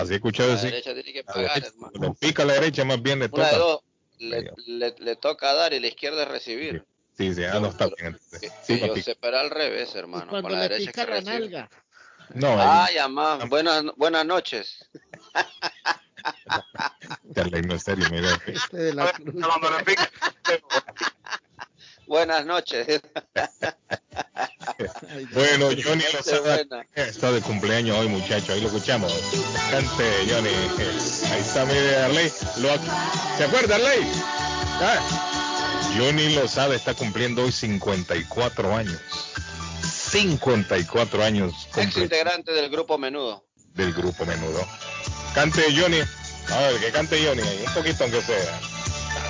Así 0.00 0.12
he 0.12 0.16
escuchado 0.16 0.48
La 0.48 0.54
decir. 0.54 0.70
derecha 0.70 0.94
tiene 0.94 1.12
que 1.12 1.22
La 1.26 1.32
pagar, 1.32 1.54
derecha, 1.54 1.68
hermano. 1.74 1.92
le 2.00 2.10
pica 2.14 2.42
a 2.42 2.46
la 2.46 2.52
derecha, 2.54 2.84
más 2.84 3.02
bien 3.02 3.18
le 3.18 3.28
Una 3.32 3.44
de 3.44 3.50
toca. 3.50 3.58
dos. 3.58 3.80
Le, 4.18 4.50
le, 4.66 4.94
le 4.98 5.16
toca 5.16 5.54
dar 5.54 5.72
y 5.72 5.80
la 5.80 5.86
izquierda 5.86 6.24
recibir. 6.24 6.84
Sí, 7.16 7.34
sí, 7.34 7.44
ah, 7.44 7.58
no 7.60 7.68
está 7.68 7.86
bien. 7.86 8.14
entonces. 8.14 8.52
Sí, 8.64 8.80
yo 8.80 8.92
al 9.38 9.50
revés, 9.50 9.94
hermano. 9.94 10.28
Cuando 10.30 10.48
Con 10.48 10.58
la 10.58 10.64
le 10.64 10.68
derecha 10.68 10.90
pica 10.92 11.04
que 11.04 11.10
la 11.10 11.16
recibe. 11.16 11.40
nalga. 11.40 11.70
No, 12.34 12.56
Ah, 12.58 12.88
ya 12.94 13.08
más. 13.08 13.48
Buenas, 13.48 13.84
buenas 13.96 14.24
noches. 14.26 14.88
Es 17.72 17.82
serio, 17.82 18.06
mira. 18.10 18.28
Este 18.46 18.76
de 18.76 18.94
la 18.94 19.10
cruz. 19.12 19.34
Buenas 22.06 22.46
noches. 22.46 23.00
Bueno, 25.32 25.68
Johnny 25.82 26.04
Lozada 26.12 26.60
está 26.94 27.32
de 27.32 27.40
cumpleaños 27.40 27.96
hoy, 27.98 28.08
muchacho. 28.08 28.52
Ahí 28.52 28.60
lo 28.60 28.68
escuchamos. 28.68 29.12
Cante, 29.70 30.26
Johnny. 30.30 30.50
Ahí 31.32 31.40
está, 31.40 31.64
mire, 31.64 31.96
Arley. 31.96 32.32
Lo 32.58 32.68
¿Se 33.36 33.44
acuerda, 33.44 33.74
Arley? 33.76 34.00
Ah. 34.80 35.00
Johnny 35.96 36.34
Lozada 36.34 36.76
está 36.76 36.94
cumpliendo 36.94 37.42
hoy 37.42 37.50
54 37.52 38.74
años. 38.76 39.00
54 39.82 41.22
años 41.24 41.52
Ex 41.76 41.96
integrante 41.96 42.52
del 42.52 42.70
grupo 42.70 42.96
Menudo. 42.98 43.44
del 43.74 43.92
grupo 43.92 44.24
Menudo. 44.24 44.66
Cante, 45.34 45.62
Johnny. 45.76 46.00
A 46.50 46.58
ver, 46.60 46.80
que 46.80 46.90
cante 46.92 47.22
Johnny. 47.26 47.42
ahí, 47.42 47.64
Un 47.66 47.74
poquito 47.74 48.04
aunque 48.04 48.22
sea. 48.22 48.60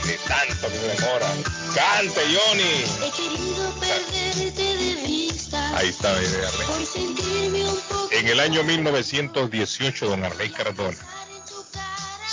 Ni 0.05 0.12
tanto 0.28 0.68
que 0.68 0.77
se 0.78 0.86
demora. 0.89 1.27
Cante, 1.75 2.20
Johnny. 2.20 2.85
He 3.02 3.10
querido 3.10 3.70
perderte 3.81 4.77
de 4.77 4.94
vista. 5.07 5.38
Ahí 5.52 5.89
está, 5.89 6.10
Arley. 6.10 6.27
En 8.12 8.27
el 8.27 8.41
año 8.41 8.62
1918, 8.65 10.07
don 10.07 10.25
Arley 10.25 10.51
Cardona 10.51 10.97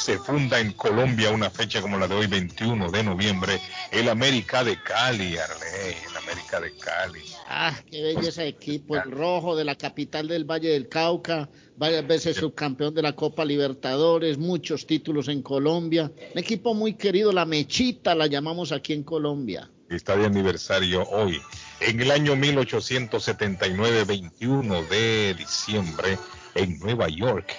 se 0.06 0.20
funda 0.20 0.60
en 0.60 0.74
Colombia 0.74 1.32
una 1.32 1.50
fecha 1.50 1.82
como 1.82 1.98
la 1.98 2.08
de 2.08 2.14
hoy, 2.14 2.28
21 2.28 2.92
de 2.92 3.04
noviembre, 3.04 3.60
el 3.92 4.08
América 4.08 4.64
de 4.64 4.80
Cali, 4.80 5.36
Arley, 5.36 5.96
el 6.08 6.18
América 6.18 6.60
de 6.60 6.78
Cali. 6.78 7.22
Ah, 7.48 7.74
qué 7.90 8.04
belleza 8.04 8.44
de 8.44 8.50
equipo. 8.50 8.96
El 8.96 9.10
rojo 9.10 9.56
de 9.56 9.64
la 9.64 9.74
capital 9.74 10.28
del 10.28 10.46
Valle 10.46 10.70
del 10.70 10.90
Cauca, 10.90 11.50
varias 11.76 12.06
veces 12.06 12.38
subcampeón 12.38 12.94
de 12.94 13.02
la 13.02 13.16
Copa 13.16 13.44
Libertadores, 13.44 14.38
muchos 14.38 14.86
títulos 14.86 15.28
en 15.28 15.42
Colombia. 15.42 16.12
Un 16.34 16.40
equipo 16.40 16.76
muy 16.76 16.94
querido, 16.94 17.32
la 17.32 17.46
Mechita 17.46 18.14
la 18.14 18.28
llamamos 18.28 18.72
aquí 18.72 18.94
en 18.94 19.02
Colombia. 19.02 19.72
Está 19.90 20.16
de 20.16 20.28
aniversario 20.28 21.02
hoy. 21.10 21.42
En 21.82 22.00
el 22.00 22.12
año 22.12 22.36
1879, 22.36 24.06
21 24.06 24.84
de 24.84 25.34
diciembre, 25.38 26.18
en 26.56 26.80
Nueva 26.80 27.10
York, 27.10 27.54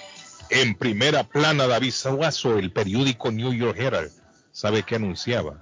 en 0.49 0.75
primera 0.75 1.23
plana 1.23 1.67
David 1.67 1.91
Sawazo, 1.91 2.57
el 2.57 2.71
periódico 2.71 3.31
New 3.31 3.53
York 3.53 3.77
Herald, 3.79 4.11
¿sabe 4.51 4.83
qué 4.83 4.95
anunciaba? 4.95 5.61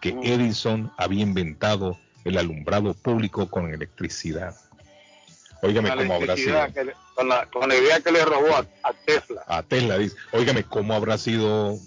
Que 0.00 0.10
Edison 0.22 0.92
había 0.98 1.22
inventado 1.22 1.98
el 2.24 2.38
alumbrado 2.38 2.92
público 2.94 3.48
con 3.48 3.72
electricidad. 3.72 4.54
Óigame 5.62 5.88
cómo 5.96 6.14
habrá 6.14 6.36
sido. 6.36 6.66
le- 6.84 6.94
con, 7.14 7.28
la, 7.30 7.46
con 7.46 7.68
la 7.68 7.74
idea 7.76 8.00
que 8.00 8.12
le 8.12 8.24
robó 8.24 8.54
a, 8.56 8.66
a 8.82 8.92
Tesla. 8.92 9.42
A 9.46 9.62
Tesla 9.62 9.96
dice, 9.96 10.16
óigame 10.32 10.64
cómo 10.64 10.92
habrá 10.92 11.16
sido 11.16 11.78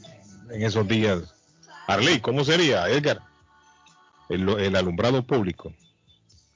en 0.49 0.63
esos 0.63 0.87
días. 0.87 1.35
Arley, 1.87 2.19
¿cómo 2.19 2.43
sería, 2.43 2.89
Edgar? 2.89 3.19
El, 4.29 4.47
el 4.49 4.75
alumbrado 4.75 5.23
público 5.23 5.73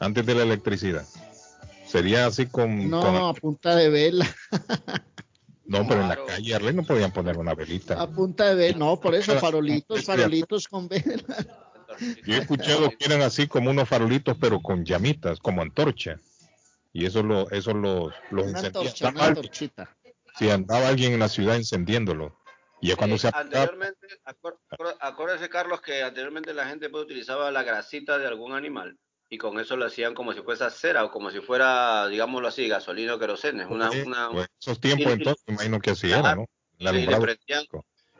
antes 0.03 0.25
de 0.25 0.35
la 0.35 0.43
electricidad. 0.43 1.05
Sería 1.87 2.25
así 2.25 2.47
con 2.47 2.89
No, 2.89 3.01
con- 3.01 3.15
a 3.15 3.33
punta 3.33 3.75
de 3.75 3.89
vela, 3.89 4.25
no, 5.65 5.87
pero 5.87 6.01
en 6.01 6.09
la 6.09 6.25
calle 6.25 6.55
Arley 6.55 6.73
no 6.73 6.83
podían 6.83 7.11
poner 7.11 7.37
una 7.37 7.53
velita. 7.53 8.01
a 8.01 8.07
punta 8.09 8.45
de 8.49 8.55
vela. 8.55 8.77
No, 8.77 8.99
por 8.99 9.15
eso 9.15 9.33
farolitos, 9.39 10.03
farolitos 10.05 10.67
con 10.67 10.87
vela. 10.87 11.23
Yo 12.25 12.33
he 12.35 12.39
escuchado 12.39 12.89
que 12.89 13.05
eran 13.05 13.21
así 13.21 13.47
como 13.47 13.69
unos 13.69 13.87
farolitos, 13.87 14.35
pero 14.39 14.61
con 14.61 14.83
llamitas, 14.83 15.39
como 15.39 15.61
antorcha. 15.61 16.19
Y 16.91 17.05
eso 17.05 17.21
lo, 17.23 17.49
eso 17.51 17.73
los, 17.73 18.13
los 18.31 18.47
Una 18.47 18.57
encendía. 18.59 18.81
antorcha, 18.81 19.07
Andaba 19.07 19.11
una 19.11 19.27
alguien- 19.27 19.37
antorchita. 19.45 19.97
Si 20.39 20.49
andaba 20.49 20.87
alguien 20.87 21.13
en 21.13 21.19
la 21.19 21.29
ciudad 21.29 21.55
encendiéndolo. 21.55 22.35
Y 22.81 22.87
ya 22.87 22.95
cuando 22.95 23.17
se 23.19 23.27
apagaba, 23.27 23.49
Anteriormente, 23.61 24.07
acuérdese, 24.99 25.49
Carlos, 25.49 25.81
que 25.81 26.01
anteriormente 26.03 26.53
la 26.53 26.65
gente 26.67 26.89
pues, 26.89 27.03
utilizaba 27.03 27.51
la 27.51 27.61
grasita 27.63 28.17
de 28.17 28.25
algún 28.27 28.53
animal 28.53 28.97
y 29.29 29.37
con 29.37 29.59
eso 29.59 29.75
lo 29.75 29.85
hacían 29.85 30.13
como 30.13 30.33
si 30.33 30.41
fuese 30.41 30.69
cera 30.69 31.03
o 31.05 31.11
como 31.11 31.31
si 31.31 31.39
fuera, 31.39 32.07
digámoslo 32.07 32.47
así, 32.47 32.67
gasolina 32.67 33.15
o 33.15 33.19
querosene. 33.19 33.65
Una, 33.65 33.89
eh, 33.91 34.03
una, 34.05 34.29
pues, 34.31 34.47
esos 34.59 34.79
tiempos 34.79 35.09
y- 35.11 35.13
entonces, 35.13 35.43
me 35.47 35.53
imagino 35.55 35.79
que 35.79 35.91
así 35.91 36.11
era, 36.11 36.35
¿no? 36.35 36.45
El 36.79 37.05
Sí, 37.07 37.15
prendían- 37.19 37.65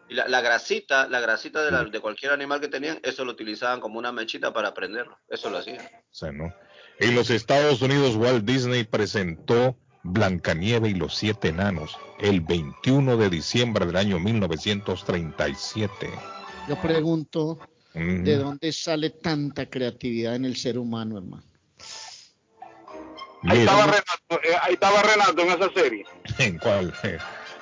y 0.09 0.15
la, 0.15 0.27
la 0.27 0.41
grasita, 0.41 1.07
la 1.07 1.19
grasita 1.19 1.63
de, 1.63 1.71
la- 1.71 1.85
de 1.85 1.99
cualquier 1.99 2.31
animal 2.31 2.59
que 2.61 2.67
tenían, 2.67 2.99
eso 3.03 3.23
lo 3.25 3.31
utilizaban 3.31 3.79
como 3.79 3.99
una 3.99 4.11
mechita 4.11 4.51
para 4.53 4.73
prenderlo. 4.73 5.17
Eso 5.27 5.49
lo 5.49 5.57
hacían. 5.59 5.79
En 6.99 7.15
los 7.15 7.29
Estados 7.29 7.81
Unidos, 7.81 8.15
Walt 8.15 8.43
Disney 8.45 8.83
presentó 8.83 9.75
Blancanieve 10.03 10.89
y 10.89 10.93
los 10.93 11.15
siete 11.15 11.47
enanos 11.49 11.97
el 12.19 12.41
21 12.41 13.17
de 13.17 13.29
diciembre 13.29 13.85
del 13.85 13.95
año 13.95 14.19
1937. 14.19 16.09
Yo 16.67 16.79
pregunto, 16.81 17.59
Mm. 17.93 18.23
¿de 18.23 18.37
dónde 18.37 18.71
sale 18.71 19.11
tanta 19.11 19.69
creatividad 19.69 20.35
en 20.35 20.45
el 20.45 20.55
ser 20.55 20.77
humano, 20.77 21.17
hermano? 21.17 21.43
Ahí 23.43 23.59
estaba, 23.59 23.85
Renato, 23.85 24.43
eh, 24.43 24.55
ahí 24.61 24.73
estaba 24.73 25.01
Renato 25.03 25.41
en 25.41 25.49
esa 25.49 25.73
serie. 25.73 26.05
¿En 26.39 26.57
cuál? 26.59 26.93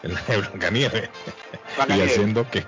En 0.03 0.15
la 0.15 0.21
de 0.23 0.37
Blancanieve. 0.37 0.97
Y 0.97 1.75
Blancanieve. 1.75 2.11
haciendo 2.11 2.49
que, 2.49 2.65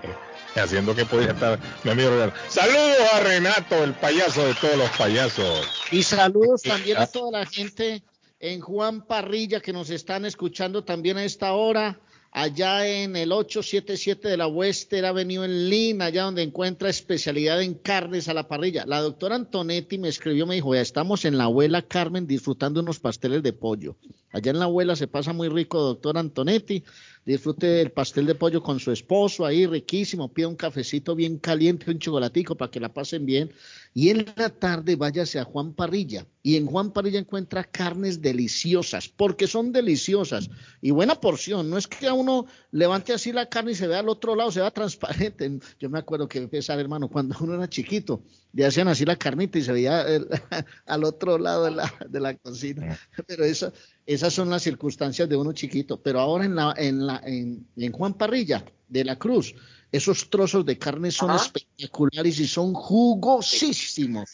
haciendo 0.55 0.95
que 0.95 1.03
podía 1.03 1.31
estar 1.31 1.59
mi 1.83 1.89
amigo 1.89 2.11
Renato. 2.11 2.35
Saludos 2.47 3.13
a 3.13 3.19
Renato, 3.21 3.83
el 3.83 3.93
payaso 3.93 4.45
de 4.45 4.53
todos 4.53 4.77
los 4.77 4.89
payasos. 4.91 5.67
Y 5.91 6.03
saludos 6.03 6.61
también 6.63 6.97
a 6.97 7.07
toda 7.07 7.39
la 7.39 7.45
gente 7.47 8.03
en 8.39 8.59
Juan 8.61 9.01
Parrilla 9.07 9.61
que 9.61 9.73
nos 9.73 9.89
están 9.89 10.25
escuchando 10.25 10.83
también 10.83 11.17
a 11.17 11.23
esta 11.23 11.53
hora, 11.53 11.99
allá 12.33 12.87
en 12.87 13.15
el 13.15 13.31
877 13.31 14.27
de 14.27 14.37
la 14.37 14.47
Western 14.47 15.05
Avenue 15.05 15.45
en 15.45 15.69
Lynn, 15.69 16.01
allá 16.01 16.23
donde 16.23 16.41
encuentra 16.41 16.89
especialidad 16.89 17.61
en 17.61 17.75
carnes 17.75 18.27
a 18.27 18.33
la 18.33 18.47
parrilla. 18.47 18.85
La 18.87 19.01
doctora 19.01 19.35
Antonetti 19.35 19.99
me 19.99 20.09
escribió, 20.09 20.47
me 20.47 20.55
dijo, 20.55 20.73
ya 20.73 20.81
estamos 20.81 21.25
en 21.25 21.37
la 21.37 21.43
abuela 21.43 21.83
Carmen 21.83 22.25
disfrutando 22.25 22.81
unos 22.81 22.99
pasteles 22.99 23.43
de 23.43 23.53
pollo. 23.53 23.95
Allá 24.31 24.49
en 24.49 24.57
la 24.57 24.65
abuela 24.65 24.95
se 24.95 25.07
pasa 25.07 25.31
muy 25.31 25.47
rico, 25.47 25.79
doctora 25.79 26.19
Antonetti. 26.19 26.83
Disfrute 27.23 27.81
el 27.81 27.91
pastel 27.91 28.25
de 28.25 28.33
pollo 28.33 28.63
con 28.63 28.79
su 28.79 28.91
esposo 28.91 29.45
ahí, 29.45 29.67
riquísimo. 29.67 30.33
Pida 30.33 30.47
un 30.47 30.55
cafecito 30.55 31.15
bien 31.15 31.37
caliente, 31.37 31.91
un 31.91 31.99
chocolatico 31.99 32.55
para 32.55 32.71
que 32.71 32.79
la 32.79 32.91
pasen 32.91 33.27
bien. 33.27 33.51
Y 33.95 34.09
en 34.09 34.25
la 34.35 34.49
tarde 34.49 34.95
váyase 34.95 35.37
a 35.39 35.43
Juan 35.43 35.73
Parrilla. 35.73 36.25
Y 36.41 36.57
en 36.57 36.65
Juan 36.65 36.91
Parrilla 36.91 37.19
encuentra 37.19 37.63
carnes 37.63 38.21
deliciosas, 38.21 39.07
porque 39.07 39.45
son 39.45 39.71
deliciosas. 39.71 40.49
Y 40.81 40.89
buena 40.91 41.15
porción. 41.15 41.69
No 41.69 41.77
es 41.77 41.87
que 41.87 42.07
a 42.07 42.13
uno 42.13 42.47
levante 42.71 43.13
así 43.13 43.31
la 43.31 43.47
carne 43.49 43.73
y 43.73 43.75
se 43.75 43.85
vea 43.87 43.99
al 43.99 44.09
otro 44.09 44.35
lado, 44.35 44.51
se 44.51 44.61
vea 44.61 44.71
transparente. 44.71 45.59
Yo 45.79 45.89
me 45.91 45.99
acuerdo 45.99 46.27
que 46.27 46.39
empezar, 46.39 46.79
hermano, 46.79 47.07
cuando 47.07 47.35
uno 47.39 47.53
era 47.53 47.69
chiquito, 47.69 48.23
le 48.51 48.65
hacían 48.65 48.87
así 48.87 49.05
la 49.05 49.15
carnita 49.15 49.59
y 49.59 49.63
se 49.63 49.71
veía 49.71 50.01
el- 50.07 50.27
al 50.87 51.03
otro 51.03 51.37
lado 51.37 51.65
de 51.65 51.71
la, 51.71 51.93
de 52.09 52.19
la 52.19 52.35
cocina. 52.35 52.97
Pero 53.27 53.45
eso, 53.45 53.71
esas 54.07 54.33
son 54.33 54.49
las 54.49 54.63
circunstancias 54.63 55.29
de 55.29 55.35
uno 55.37 55.53
chiquito. 55.53 56.01
Pero 56.01 56.19
ahora 56.19 56.45
en, 56.45 56.55
la, 56.55 56.73
en, 56.77 57.05
la, 57.05 57.21
en, 57.23 57.67
en 57.77 57.91
Juan 57.91 58.15
Parrilla 58.15 58.65
de 58.89 59.05
la 59.05 59.17
Cruz, 59.19 59.53
esos 59.93 60.27
trozos 60.29 60.65
de 60.65 60.77
carne 60.77 61.11
son 61.11 61.29
Ajá. 61.29 61.45
espectaculares 61.45 62.39
y 62.39 62.47
son 62.47 62.73
jugosísimos. 62.73 64.31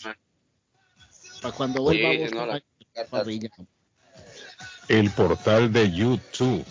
Para 1.41 1.53
cuando 1.55 1.83
vuelva 1.83 2.11
Sí, 2.27 2.33
no, 2.33 2.41
a 2.41 2.45
la- 2.47 2.63
la 2.95 3.05
parrilla. 3.07 3.49
El 4.87 5.11
portal 5.11 5.71
de 5.71 5.91
YouTube 5.91 6.65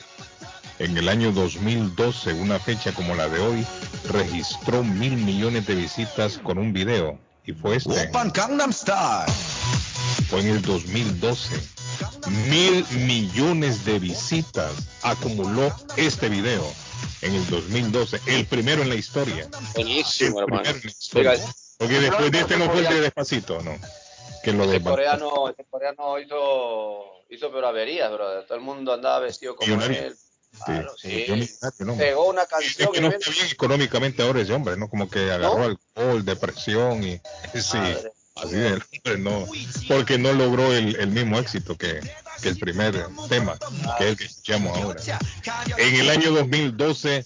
en 0.79 0.97
el 0.97 1.09
año 1.09 1.33
2012, 1.33 2.33
una 2.33 2.59
fecha 2.59 2.93
como 2.95 3.15
la 3.15 3.29
de 3.29 3.39
hoy, 3.41 3.67
registró 4.09 4.83
mil 4.83 5.17
millones 5.17 5.67
de 5.67 5.75
visitas 5.75 6.39
con 6.39 6.57
un 6.57 6.73
video. 6.73 7.19
Y 7.49 7.53
fue 7.55 7.77
este. 7.77 8.11
Fue 10.29 10.41
en 10.41 10.49
el 10.49 10.61
2012. 10.61 11.55
Mil 12.51 12.85
millones 13.07 13.87
de 13.87 13.99
visitas 13.99 14.71
acumuló 15.03 15.75
este 15.97 16.29
video 16.29 16.63
en 17.23 17.35
el 17.35 17.49
2012. 17.49 18.21
El 18.27 18.45
primero 18.45 18.83
en 18.83 18.91
la 18.91 18.97
historia. 18.97 19.49
Buenísimo, 19.75 20.41
El 20.41 20.45
hermano. 20.45 20.63
primero 20.63 20.79
en 20.79 20.85
la 20.85 20.91
historia. 20.91 21.31
Oiga, 21.33 21.55
Porque 21.79 22.01
después 22.01 22.33
de 22.33 22.39
este 22.41 22.57
no 22.59 22.71
fue 22.71 22.81
el 22.81 22.89
de 22.89 23.01
despacito, 23.01 23.63
no. 23.63 23.79
que 24.45 24.53
lo 24.53 24.67
de 24.67 24.83
coreano, 24.83 25.49
ese 25.49 25.65
coreano 25.71 26.19
hizo, 26.19 27.25
hizo 27.31 27.51
pero 27.51 27.69
averías, 27.69 28.13
bro. 28.13 28.45
Todo 28.45 28.59
el 28.59 28.65
mundo 28.65 28.93
andaba 28.93 29.21
vestido 29.21 29.57
como 29.57 29.83
él. 29.85 30.15
Claro, 30.65 30.93
sí, 30.97 31.27
¿no? 31.81 31.97
Pegó 31.97 32.29
una 32.29 32.43
Es 32.43 32.49
canción 32.49 32.93
que 32.93 32.99
y 32.99 33.03
no 33.03 33.09
está 33.09 33.31
bien 33.31 33.47
económicamente 33.51 34.23
ahora 34.23 34.41
ese 34.41 34.53
hombre, 34.53 34.77
¿no? 34.77 34.89
Como 34.89 35.09
que 35.11 35.31
agarró 35.31 35.65
alcohol, 35.65 36.25
depresión 36.25 37.03
y 37.05 37.21
sí, 37.61 37.77
Madre. 37.77 38.13
así 38.37 38.55
de 38.57 38.73
hombre, 38.75 39.19
no, 39.19 39.47
porque 39.89 40.19
no 40.19 40.33
logró 40.33 40.73
el, 40.73 40.97
el 40.97 41.09
mismo 41.09 41.39
éxito 41.39 41.77
que, 41.77 42.01
que 42.43 42.49
el 42.49 42.59
primer 42.59 43.07
tema, 43.29 43.59
que 43.99 44.05
es 44.05 44.11
el 44.11 44.17
que 44.17 44.25
escuchamos 44.25 44.77
ahora. 44.79 45.01
En 45.77 45.95
el 45.95 46.11
año 46.11 46.31
2012 46.33 47.25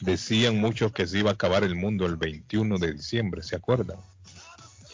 decían 0.00 0.58
muchos 0.60 0.92
que 0.92 1.06
se 1.06 1.18
iba 1.18 1.30
a 1.30 1.34
acabar 1.34 1.64
el 1.64 1.74
mundo 1.74 2.06
el 2.06 2.16
21 2.16 2.78
de 2.78 2.92
diciembre, 2.92 3.42
¿se 3.42 3.56
acuerdan? 3.56 3.96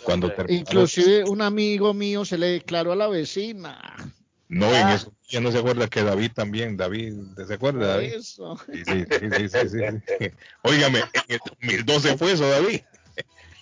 Cuando 0.04 0.32
terminó- 0.32 0.58
Inclusive 0.60 1.24
un 1.24 1.42
amigo 1.42 1.94
mío 1.94 2.24
se 2.24 2.36
le 2.38 2.46
declaró 2.48 2.92
a 2.92 2.96
la 2.96 3.06
vecina. 3.08 3.80
No, 4.52 4.74
en 4.76 4.88
eso 4.88 5.12
ya 5.30 5.40
no 5.40 5.50
se 5.50 5.58
acuerda 5.58 5.88
que 5.88 6.02
David 6.02 6.32
también, 6.34 6.76
David, 6.76 7.14
¿se 7.46 7.54
acuerda? 7.54 7.86
David? 7.96 8.12
eso. 8.16 8.60
Sí, 8.70 8.82
sí, 8.84 9.04
sí, 9.08 9.48
sí, 9.48 9.68
sí. 9.70 10.30
Óigame, 10.60 10.98
en 11.28 11.40
el 11.70 11.84
2012 11.86 12.18
fue 12.18 12.32
eso, 12.32 12.46
David. 12.48 12.82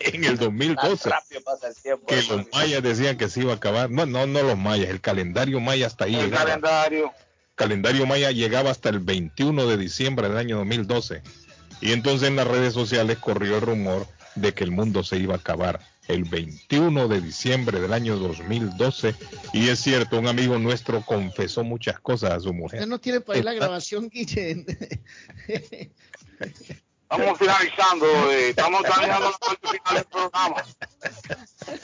En 0.01 0.25
el 0.25 0.37
2012, 0.37 1.09
rápido 1.11 1.43
pasa 1.43 1.69
el 1.69 1.75
tiempo. 1.77 2.07
que 2.07 2.23
los 2.23 2.47
mayas 2.53 2.83
decían 2.83 3.17
que 3.17 3.29
se 3.29 3.41
iba 3.43 3.53
a 3.53 3.57
acabar. 3.57 3.89
No, 3.91 4.05
no, 4.07 4.27
no 4.27 4.43
los 4.43 4.59
mayas, 4.59 4.89
el 4.91 5.01
calendario 5.01 5.61
maya 5.61 5.87
hasta 5.87 6.07
ahí 6.07 6.17
El 6.17 6.23
llegaba. 6.25 6.45
calendario. 6.47 7.13
calendario 7.55 8.07
maya 8.07 8.31
llegaba 8.33 8.71
hasta 8.71 8.89
el 8.89 8.99
21 8.99 9.67
de 9.67 9.77
diciembre 9.77 10.29
del 10.29 10.39
año 10.39 10.57
2012. 10.57 11.23
Y 11.83 11.93
entonces 11.93 12.29
en 12.29 12.37
las 12.37 12.49
redes 12.49 12.75
sociales 12.75 13.19
corrió 13.19 13.57
el 13.57 13.61
rumor 13.63 14.07
de 14.35 14.55
que 14.55 14.65
el 14.65 14.71
mundo 14.73 15.05
se 15.05 15.19
iba 15.19 15.35
a 15.35 15.39
acabar 15.39 15.81
el 16.11 16.25
21 16.25 17.09
de 17.09 17.21
diciembre 17.21 17.81
del 17.81 17.93
año 17.93 18.17
2012. 18.17 19.15
Y 19.53 19.69
es 19.69 19.81
cierto, 19.81 20.19
un 20.19 20.27
amigo 20.27 20.59
nuestro 20.59 21.05
confesó 21.05 21.65
muchas 21.65 22.01
cosas 22.01 22.33
a 22.33 22.41
su 22.41 22.53
mujer. 22.53 22.81
Usted 22.81 22.91
no 22.91 22.99
tiene 22.99 23.21
para 23.21 23.39
ir 23.39 23.45
la 23.45 23.53
grabación, 23.53 24.09
Guillén. 24.09 24.67
Estamos 27.11 27.39
finalizando, 27.39 28.07
eh, 28.31 28.51
estamos 28.51 28.83
terminando 28.83 29.31
la 29.31 29.39
parte 29.39 29.69
final 29.69 29.95
del 29.95 30.05
programa. 30.05 30.65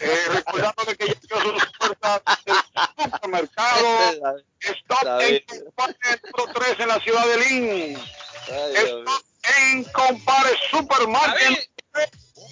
Eh, 0.01 0.19
recordándole 0.33 0.97
que 0.97 1.07
yo 1.07 1.41
soy 1.41 1.59
puertas 1.79 2.23
del 2.47 3.11
supermercado. 3.13 4.37
Stop 4.61 5.21
en 5.21 5.43
Compare 5.65 6.21
número 6.37 6.53
3 6.55 6.81
en 6.81 6.89
la 6.89 7.01
ciudad 7.01 7.27
de 7.27 7.39
Lynn. 7.39 7.99
Stop 8.47 9.36
en 9.70 9.84
Compare 9.84 10.50
Supermarket 10.70 11.70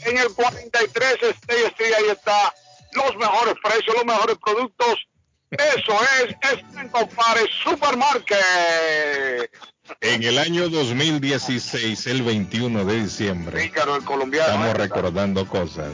en 0.07 0.19
el 0.19 0.29
43 0.35 1.13
State 1.23 1.67
Street. 1.67 1.95
Ahí 1.99 2.11
está 2.11 2.55
los 2.93 3.17
mejores 3.17 3.55
precios, 3.63 3.95
los 3.97 4.05
mejores 4.05 4.37
productos. 4.45 5.07
Eso 5.51 5.99
es, 6.23 6.37
es 6.53 6.79
en 6.79 6.89
Compare 6.89 7.49
Supermarket. 7.63 9.51
En 10.01 10.23
el 10.23 10.39
año 10.39 10.69
2016, 10.69 12.07
el 12.07 12.23
21 12.23 12.85
de 12.85 13.03
diciembre, 13.03 13.63
Pícaro, 13.63 13.97
el 13.97 14.05
colombiano. 14.05 14.47
estamos 14.47 14.77
recordando 14.77 15.47
cosas. 15.47 15.93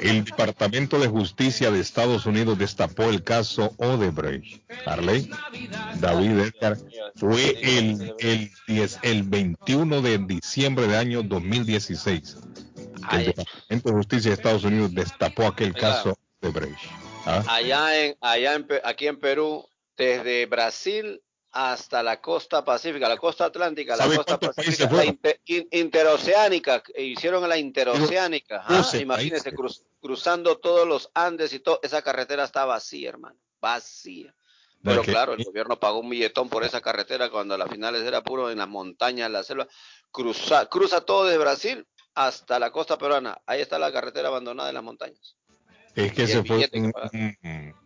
El 0.00 0.24
Departamento 0.24 0.98
de 0.98 1.08
Justicia 1.08 1.70
de 1.70 1.80
Estados 1.80 2.26
Unidos 2.26 2.58
destapó 2.58 3.04
el 3.04 3.22
caso 3.22 3.74
Odebrecht. 3.78 4.62
Harley, 4.86 5.30
David 6.00 6.38
Edgar, 6.40 6.76
fue 7.16 7.56
el, 7.62 8.14
el, 8.18 8.50
10 8.68 8.98
el 9.02 9.22
21 9.22 10.02
de 10.02 10.18
diciembre 10.18 10.86
del 10.86 10.96
año 10.96 11.22
2016. 11.22 12.36
que 13.10 13.16
El 13.16 13.26
Departamento 13.26 13.88
de 13.88 13.94
Justicia 13.94 14.30
de 14.30 14.34
Estados 14.34 14.64
Unidos 14.64 14.94
destapó 14.94 15.46
aquel 15.46 15.74
caso 15.74 16.18
Odebrecht. 16.40 16.78
¿Ah? 17.26 17.42
Allá 17.48 18.04
en, 18.04 18.16
allá 18.20 18.54
en, 18.54 18.66
aquí 18.84 19.06
en 19.06 19.18
Perú, 19.18 19.66
desde 19.96 20.46
Brasil 20.46 21.22
hasta 21.56 22.02
la 22.02 22.20
costa 22.20 22.64
pacífica, 22.64 23.08
la 23.08 23.16
costa 23.16 23.44
atlántica, 23.44 23.92
la 23.96 24.02
¿Sabe 24.04 24.16
costa 24.16 24.40
pacífica, 24.40 24.90
la 24.92 25.04
in- 25.04 25.68
interoceánica, 25.70 26.82
e 26.92 27.04
hicieron 27.04 27.48
la 27.48 27.56
interoceánica, 27.56 28.56
Digo, 28.58 28.64
ah, 28.68 28.76
12 28.78 29.00
imagínese, 29.02 29.52
países. 29.52 29.54
cruz- 29.54 29.82
cruzando 30.00 30.58
todos 30.58 30.86
los 30.86 31.10
Andes 31.14 31.52
y 31.52 31.60
todo, 31.60 31.78
esa 31.84 32.02
carretera 32.02 32.42
está 32.42 32.64
vacía, 32.64 33.10
hermano, 33.10 33.36
vacía. 33.60 34.34
Pero 34.82 35.02
claro, 35.02 35.34
el 35.34 35.44
gobierno 35.44 35.78
pagó 35.78 36.00
un 36.00 36.10
billetón 36.10 36.48
por 36.48 36.64
esa 36.64 36.80
carretera 36.80 37.30
cuando 37.30 37.54
a 37.54 37.58
las 37.58 37.70
finales 37.70 38.02
era 38.02 38.20
puro 38.22 38.50
en 38.50 38.58
las 38.58 38.68
montañas, 38.68 39.28
en 39.28 39.32
la 39.32 39.42
selva. 39.44 39.68
Cruza, 40.10 40.66
cruza 40.66 41.02
todo 41.02 41.24
desde 41.24 41.38
Brasil 41.38 41.86
hasta 42.16 42.58
la 42.58 42.70
costa 42.72 42.98
peruana. 42.98 43.40
Ahí 43.46 43.60
está 43.62 43.78
la 43.78 43.92
carretera 43.92 44.28
abandonada 44.28 44.68
en 44.70 44.74
las 44.74 44.84
montañas. 44.84 45.36
Es 45.94 46.12
que 46.12 46.24
ese 46.24 46.42
fue 46.44 46.68
que 46.68 46.92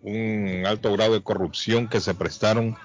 un 0.00 0.64
alto 0.66 0.90
grado 0.94 1.12
de 1.12 1.22
corrupción 1.22 1.88
que 1.88 2.00
se 2.00 2.14
prestaron 2.14 2.76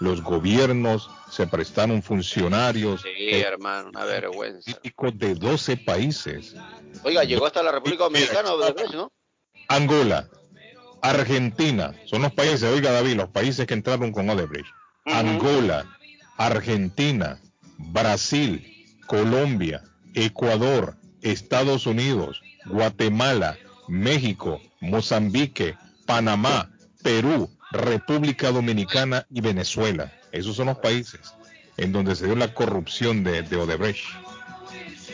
los 0.00 0.22
gobiernos, 0.22 1.10
se 1.30 1.46
prestaron 1.46 2.02
funcionarios 2.02 3.02
Sí, 3.02 3.08
eh, 3.08 3.40
hermano, 3.40 3.90
una 3.90 4.04
vergüenza. 4.04 4.78
de 5.14 5.34
12 5.34 5.76
países. 5.78 6.54
Oiga, 7.02 7.24
llegó 7.24 7.46
hasta 7.46 7.62
la 7.62 7.72
República 7.72 8.04
Dominicana, 8.04 8.50
¿no? 8.94 9.12
Angola, 9.68 10.28
Argentina, 11.02 11.94
son 12.06 12.22
los 12.22 12.32
países, 12.32 12.62
oiga 12.64 12.92
David, 12.92 13.16
los 13.16 13.28
países 13.28 13.66
que 13.66 13.74
entraron 13.74 14.12
con 14.12 14.28
Odebrecht. 14.30 14.68
Angola, 15.04 15.86
Argentina, 16.36 17.40
Brasil, 17.78 18.86
Colombia, 19.06 19.82
Ecuador, 20.14 20.96
Estados 21.22 21.86
Unidos, 21.86 22.42
Guatemala, 22.66 23.56
México, 23.88 24.60
Mozambique, 24.80 25.76
Panamá, 26.06 26.70
Perú, 27.02 27.50
República 27.70 28.50
Dominicana 28.50 29.26
y 29.30 29.40
Venezuela. 29.40 30.12
Esos 30.32 30.56
son 30.56 30.66
los 30.66 30.78
países 30.78 31.20
en 31.76 31.92
donde 31.92 32.16
se 32.16 32.26
dio 32.26 32.34
la 32.36 32.52
corrupción 32.54 33.22
de, 33.24 33.42
de 33.42 33.56
Odebrecht. 33.56 34.04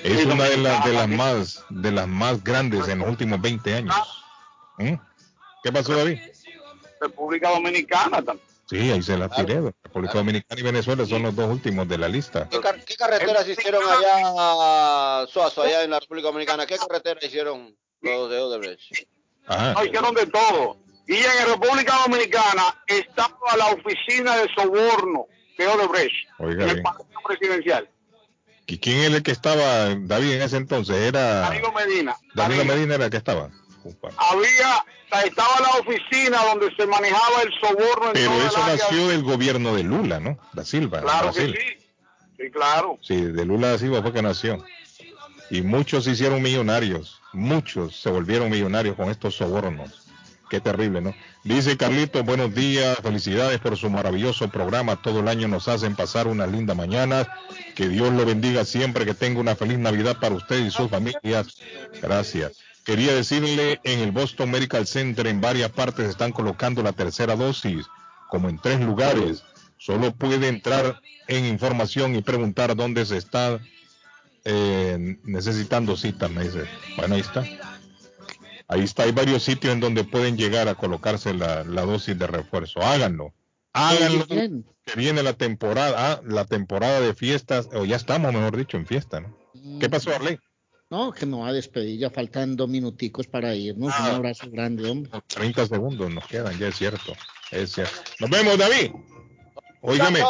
Es 0.02 0.24
una 0.26 0.44
de, 0.44 0.56
las 0.58 0.84
de 0.84 0.92
las 0.92 1.08
más 1.08 1.64
de 1.70 1.90
las 1.92 2.06
más 2.08 2.44
grandes 2.44 2.88
en 2.88 2.98
los 3.00 3.08
últimos 3.08 3.40
20 3.40 3.74
años. 3.74 3.94
¿Mm? 4.78 4.94
¿Qué 5.62 5.72
pasó, 5.72 5.96
David? 5.96 6.18
República 7.00 7.50
Dominicana 7.50 8.22
también. 8.22 8.40
Sí, 8.68 8.90
ahí 8.90 9.02
se 9.02 9.16
la 9.18 9.28
tiré. 9.28 9.60
República 9.82 10.14
Dominicana 10.14 10.60
y 10.60 10.64
Venezuela 10.64 11.04
son 11.06 11.22
los 11.22 11.34
dos 11.36 11.50
últimos 11.50 11.86
de 11.86 11.98
la 11.98 12.08
lista. 12.08 12.48
¿Qué, 12.48 12.60
car- 12.60 12.82
qué 12.84 12.96
carreteras 12.96 13.46
hicieron 13.46 13.82
allá, 13.86 15.26
Suazo, 15.26 15.62
allá 15.62 15.84
en 15.84 15.90
la 15.90 16.00
República 16.00 16.28
Dominicana? 16.28 16.66
¿Qué 16.66 16.76
carreteras 16.76 17.22
hicieron 17.24 17.76
los 18.00 18.30
de 18.30 18.38
Odebrecht? 18.38 19.06
Ajá. 19.46 19.74
No, 19.74 19.84
hicieron 19.84 20.14
de 20.14 20.26
todo. 20.26 20.78
Y 21.06 21.16
en 21.16 21.46
República 21.46 21.98
Dominicana 22.06 22.82
estaba 22.86 23.56
la 23.58 23.66
oficina 23.66 24.36
de 24.36 24.48
soborno 24.54 25.26
de 25.58 25.66
Odebrecht, 25.66 26.14
Oiga 26.38 26.64
en 26.64 26.70
el. 26.70 26.82
Palacio 26.82 27.06
Presidencial. 27.26 27.88
¿Y 28.66 28.78
quién 28.78 28.98
era 29.00 29.16
el 29.16 29.22
que 29.22 29.30
estaba, 29.30 29.94
David, 29.94 30.32
en 30.32 30.42
ese 30.42 30.56
entonces? 30.56 30.96
Era 30.96 31.40
Danilo 31.40 31.72
Medina. 31.72 32.16
Danilo 32.34 32.64
Medina 32.64 32.94
era 32.94 33.04
el 33.06 33.10
que 33.10 33.18
estaba. 33.18 33.50
Había, 34.16 34.84
estaba 35.26 35.60
la 35.60 35.80
oficina 35.80 36.42
donde 36.44 36.74
se 36.74 36.86
manejaba 36.86 37.42
el 37.42 37.52
soborno 37.60 38.06
en 38.06 38.12
Pero 38.14 38.30
toda 38.30 38.46
eso 38.46 38.66
nació 38.66 39.08
del 39.08 39.22
gobierno 39.22 39.74
de 39.74 39.82
Lula, 39.82 40.20
¿no? 40.20 40.38
Da 40.54 40.64
Silva. 40.64 41.02
Claro 41.02 41.32
que 41.32 41.46
sí. 41.46 41.54
Sí, 42.38 42.50
claro. 42.50 42.98
Sí, 43.02 43.20
de 43.20 43.44
Lula 43.44 43.68
da 43.68 43.78
Silva 43.78 44.00
fue 44.00 44.14
que 44.14 44.22
nació. 44.22 44.64
Y 45.50 45.60
muchos 45.60 46.04
se 46.04 46.12
hicieron 46.12 46.40
millonarios. 46.40 47.20
Muchos 47.34 48.00
se 48.00 48.10
volvieron 48.10 48.50
millonarios 48.50 48.96
con 48.96 49.10
estos 49.10 49.36
sobornos. 49.36 50.03
Qué 50.48 50.60
terrible, 50.60 51.00
¿no? 51.00 51.14
Dice 51.42 51.76
Carlito, 51.76 52.22
buenos 52.22 52.54
días, 52.54 52.98
felicidades 53.02 53.58
por 53.60 53.76
su 53.76 53.88
maravilloso 53.90 54.48
programa. 54.48 55.00
Todo 55.00 55.20
el 55.20 55.28
año 55.28 55.48
nos 55.48 55.68
hacen 55.68 55.96
pasar 55.96 56.26
una 56.26 56.46
linda 56.46 56.74
mañana. 56.74 57.26
Que 57.74 57.88
Dios 57.88 58.12
lo 58.12 58.26
bendiga 58.26 58.64
siempre, 58.64 59.04
que 59.04 59.14
tenga 59.14 59.40
una 59.40 59.56
feliz 59.56 59.78
Navidad 59.78 60.18
para 60.20 60.34
usted 60.34 60.64
y 60.64 60.70
sus 60.70 60.90
familias. 60.90 61.56
Gracias. 62.02 62.52
Quería 62.84 63.14
decirle, 63.14 63.80
en 63.84 64.00
el 64.00 64.12
Boston 64.12 64.50
Medical 64.50 64.86
Center 64.86 65.26
en 65.26 65.40
varias 65.40 65.70
partes 65.70 66.08
están 66.08 66.32
colocando 66.32 66.82
la 66.82 66.92
tercera 66.92 67.34
dosis, 67.34 67.86
como 68.28 68.50
en 68.50 68.58
tres 68.58 68.80
lugares. 68.80 69.42
Solo 69.78 70.14
puede 70.14 70.48
entrar 70.48 71.00
en 71.26 71.46
información 71.46 72.14
y 72.14 72.22
preguntar 72.22 72.76
dónde 72.76 73.06
se 73.06 73.16
está 73.16 73.58
eh, 74.44 75.18
necesitando 75.24 75.96
citas, 75.96 76.30
me 76.30 76.44
dice. 76.44 76.64
Bueno, 76.96 77.14
ahí 77.14 77.22
está. 77.22 77.42
Ahí 78.68 78.80
está, 78.82 79.02
hay 79.04 79.12
varios 79.12 79.42
sitios 79.42 79.72
en 79.72 79.80
donde 79.80 80.04
pueden 80.04 80.36
llegar 80.36 80.68
a 80.68 80.74
colocarse 80.74 81.34
la, 81.34 81.64
la 81.64 81.82
dosis 81.82 82.18
de 82.18 82.26
refuerzo. 82.26 82.80
Háganlo. 82.80 83.34
Háganlo. 83.72 84.26
Que 84.26 84.94
viene 84.96 85.22
la 85.22 85.32
temporada, 85.34 86.12
ah, 86.12 86.20
la 86.24 86.44
temporada 86.44 87.00
de 87.00 87.14
fiestas, 87.14 87.68
o 87.72 87.84
ya 87.84 87.96
estamos, 87.96 88.32
mejor 88.32 88.56
dicho, 88.56 88.76
en 88.76 88.86
fiesta, 88.86 89.20
¿no? 89.20 89.36
¿Qué 89.80 89.88
pasó, 89.88 90.14
Arley? 90.14 90.38
No, 90.90 91.10
que 91.12 91.24
me 91.26 91.38
va 91.38 91.48
a 91.48 91.52
despedir, 91.52 91.98
ya 91.98 92.10
faltan 92.10 92.54
dos 92.56 92.68
minuticos 92.68 93.26
para 93.26 93.54
irnos. 93.54 93.88
Un 93.98 94.06
Ah. 94.06 94.16
abrazo 94.16 94.50
grande, 94.50 94.88
hombre. 94.88 95.10
30 95.26 95.66
segundos 95.66 96.12
nos 96.12 96.26
quedan, 96.26 96.58
ya 96.58 96.68
es 96.68 96.76
cierto. 96.76 97.14
Es 97.50 97.72
cierto. 97.72 97.94
Nos 98.20 98.30
vemos, 98.30 98.58
David. 98.58 98.92
Óigame, 99.80 100.20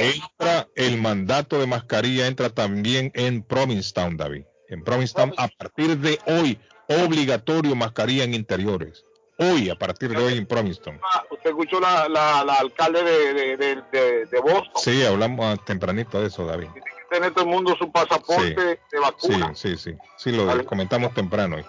entra 0.00 0.68
el 0.76 1.00
mandato 1.00 1.58
de 1.58 1.66
mascarilla, 1.66 2.26
entra 2.26 2.50
también 2.50 3.10
en 3.14 3.42
Provincetown, 3.42 4.16
David. 4.16 4.44
En 4.68 4.82
Provincetown, 4.82 5.32
a 5.36 5.48
partir 5.48 5.98
de 5.98 6.18
hoy, 6.26 6.58
obligatorio 6.88 7.74
mascarilla 7.74 8.24
en 8.24 8.34
interiores. 8.34 9.04
Hoy, 9.38 9.68
a 9.68 9.74
partir 9.74 10.10
de 10.10 10.16
hoy 10.22 10.38
en 10.38 10.46
Promiston. 10.46 11.00
Ah, 11.12 11.24
Usted 11.30 11.50
escuchó 11.50 11.80
la, 11.80 12.08
la, 12.08 12.44
la 12.44 12.54
alcalde 12.54 13.02
de, 13.02 13.34
de, 13.34 13.56
de, 13.56 13.82
de, 13.92 14.26
de 14.26 14.40
Boston. 14.40 14.72
Sí, 14.76 15.04
hablamos 15.04 15.44
ah, 15.58 15.60
tempranito 15.64 16.20
de 16.20 16.28
eso, 16.28 16.46
David. 16.46 16.68
Tiene 17.10 17.30
todo 17.32 17.44
el 17.44 17.50
mundo 17.50 17.74
su 17.76 17.90
pasaporte 17.90 18.54
de 18.54 18.78
Sí, 18.90 18.96
vacuna. 19.00 19.54
sí, 19.54 19.76
sí. 19.76 19.92
Sí, 20.16 20.30
lo 20.32 20.64
comentamos 20.64 21.12
temprano. 21.14 21.56
hoy. 21.56 21.64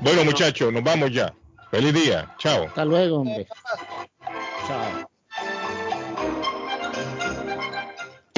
Bueno, 0.00 0.24
muchachos, 0.24 0.72
nos 0.72 0.82
vamos 0.82 1.10
ya. 1.10 1.32
Feliz 1.70 1.94
día. 1.94 2.34
Chao. 2.38 2.64
Hasta 2.64 2.84
luego, 2.84 3.16
hombre. 3.20 3.46
Chao. 4.66 5.10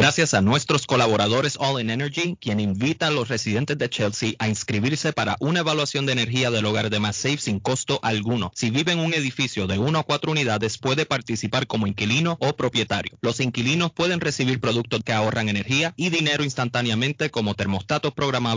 Gracias 0.08 0.32
a 0.32 0.40
nuestros 0.40 0.86
colaboradores 0.86 1.58
All 1.60 1.82
in 1.82 1.90
Energy, 1.90 2.38
quien 2.40 2.60
invita 2.60 3.08
a 3.08 3.10
los 3.10 3.28
residentes 3.28 3.76
de 3.76 3.90
Chelsea 3.90 4.32
a 4.38 4.48
inscribirse 4.48 5.12
para 5.12 5.36
una 5.38 5.60
evaluación 5.60 6.06
de 6.06 6.12
energía 6.12 6.50
del 6.50 6.64
hogar 6.64 6.88
de 6.88 6.98
MassSafe 6.98 7.36
sin 7.36 7.60
costo 7.60 8.00
alguno. 8.02 8.50
Si 8.54 8.70
vive 8.70 8.92
en 8.92 9.00
un 9.00 9.12
edificio 9.12 9.66
de 9.66 9.78
1 9.78 9.98
a 9.98 10.02
4 10.02 10.32
unidades, 10.32 10.78
puede 10.78 11.04
participar 11.04 11.66
como 11.66 11.86
inquilino 11.86 12.38
o 12.40 12.56
propietario. 12.56 13.18
Los 13.20 13.38
inquilinos 13.40 13.92
pueden 13.92 14.20
recibir 14.20 14.62
productos 14.62 15.02
que 15.04 15.12
ahorran 15.12 15.50
energía 15.50 15.92
y 15.94 16.08
dinero 16.08 16.42
instantáneamente 16.42 17.30
como 17.30 17.54
termostatos 17.54 18.14
programables 18.14 18.56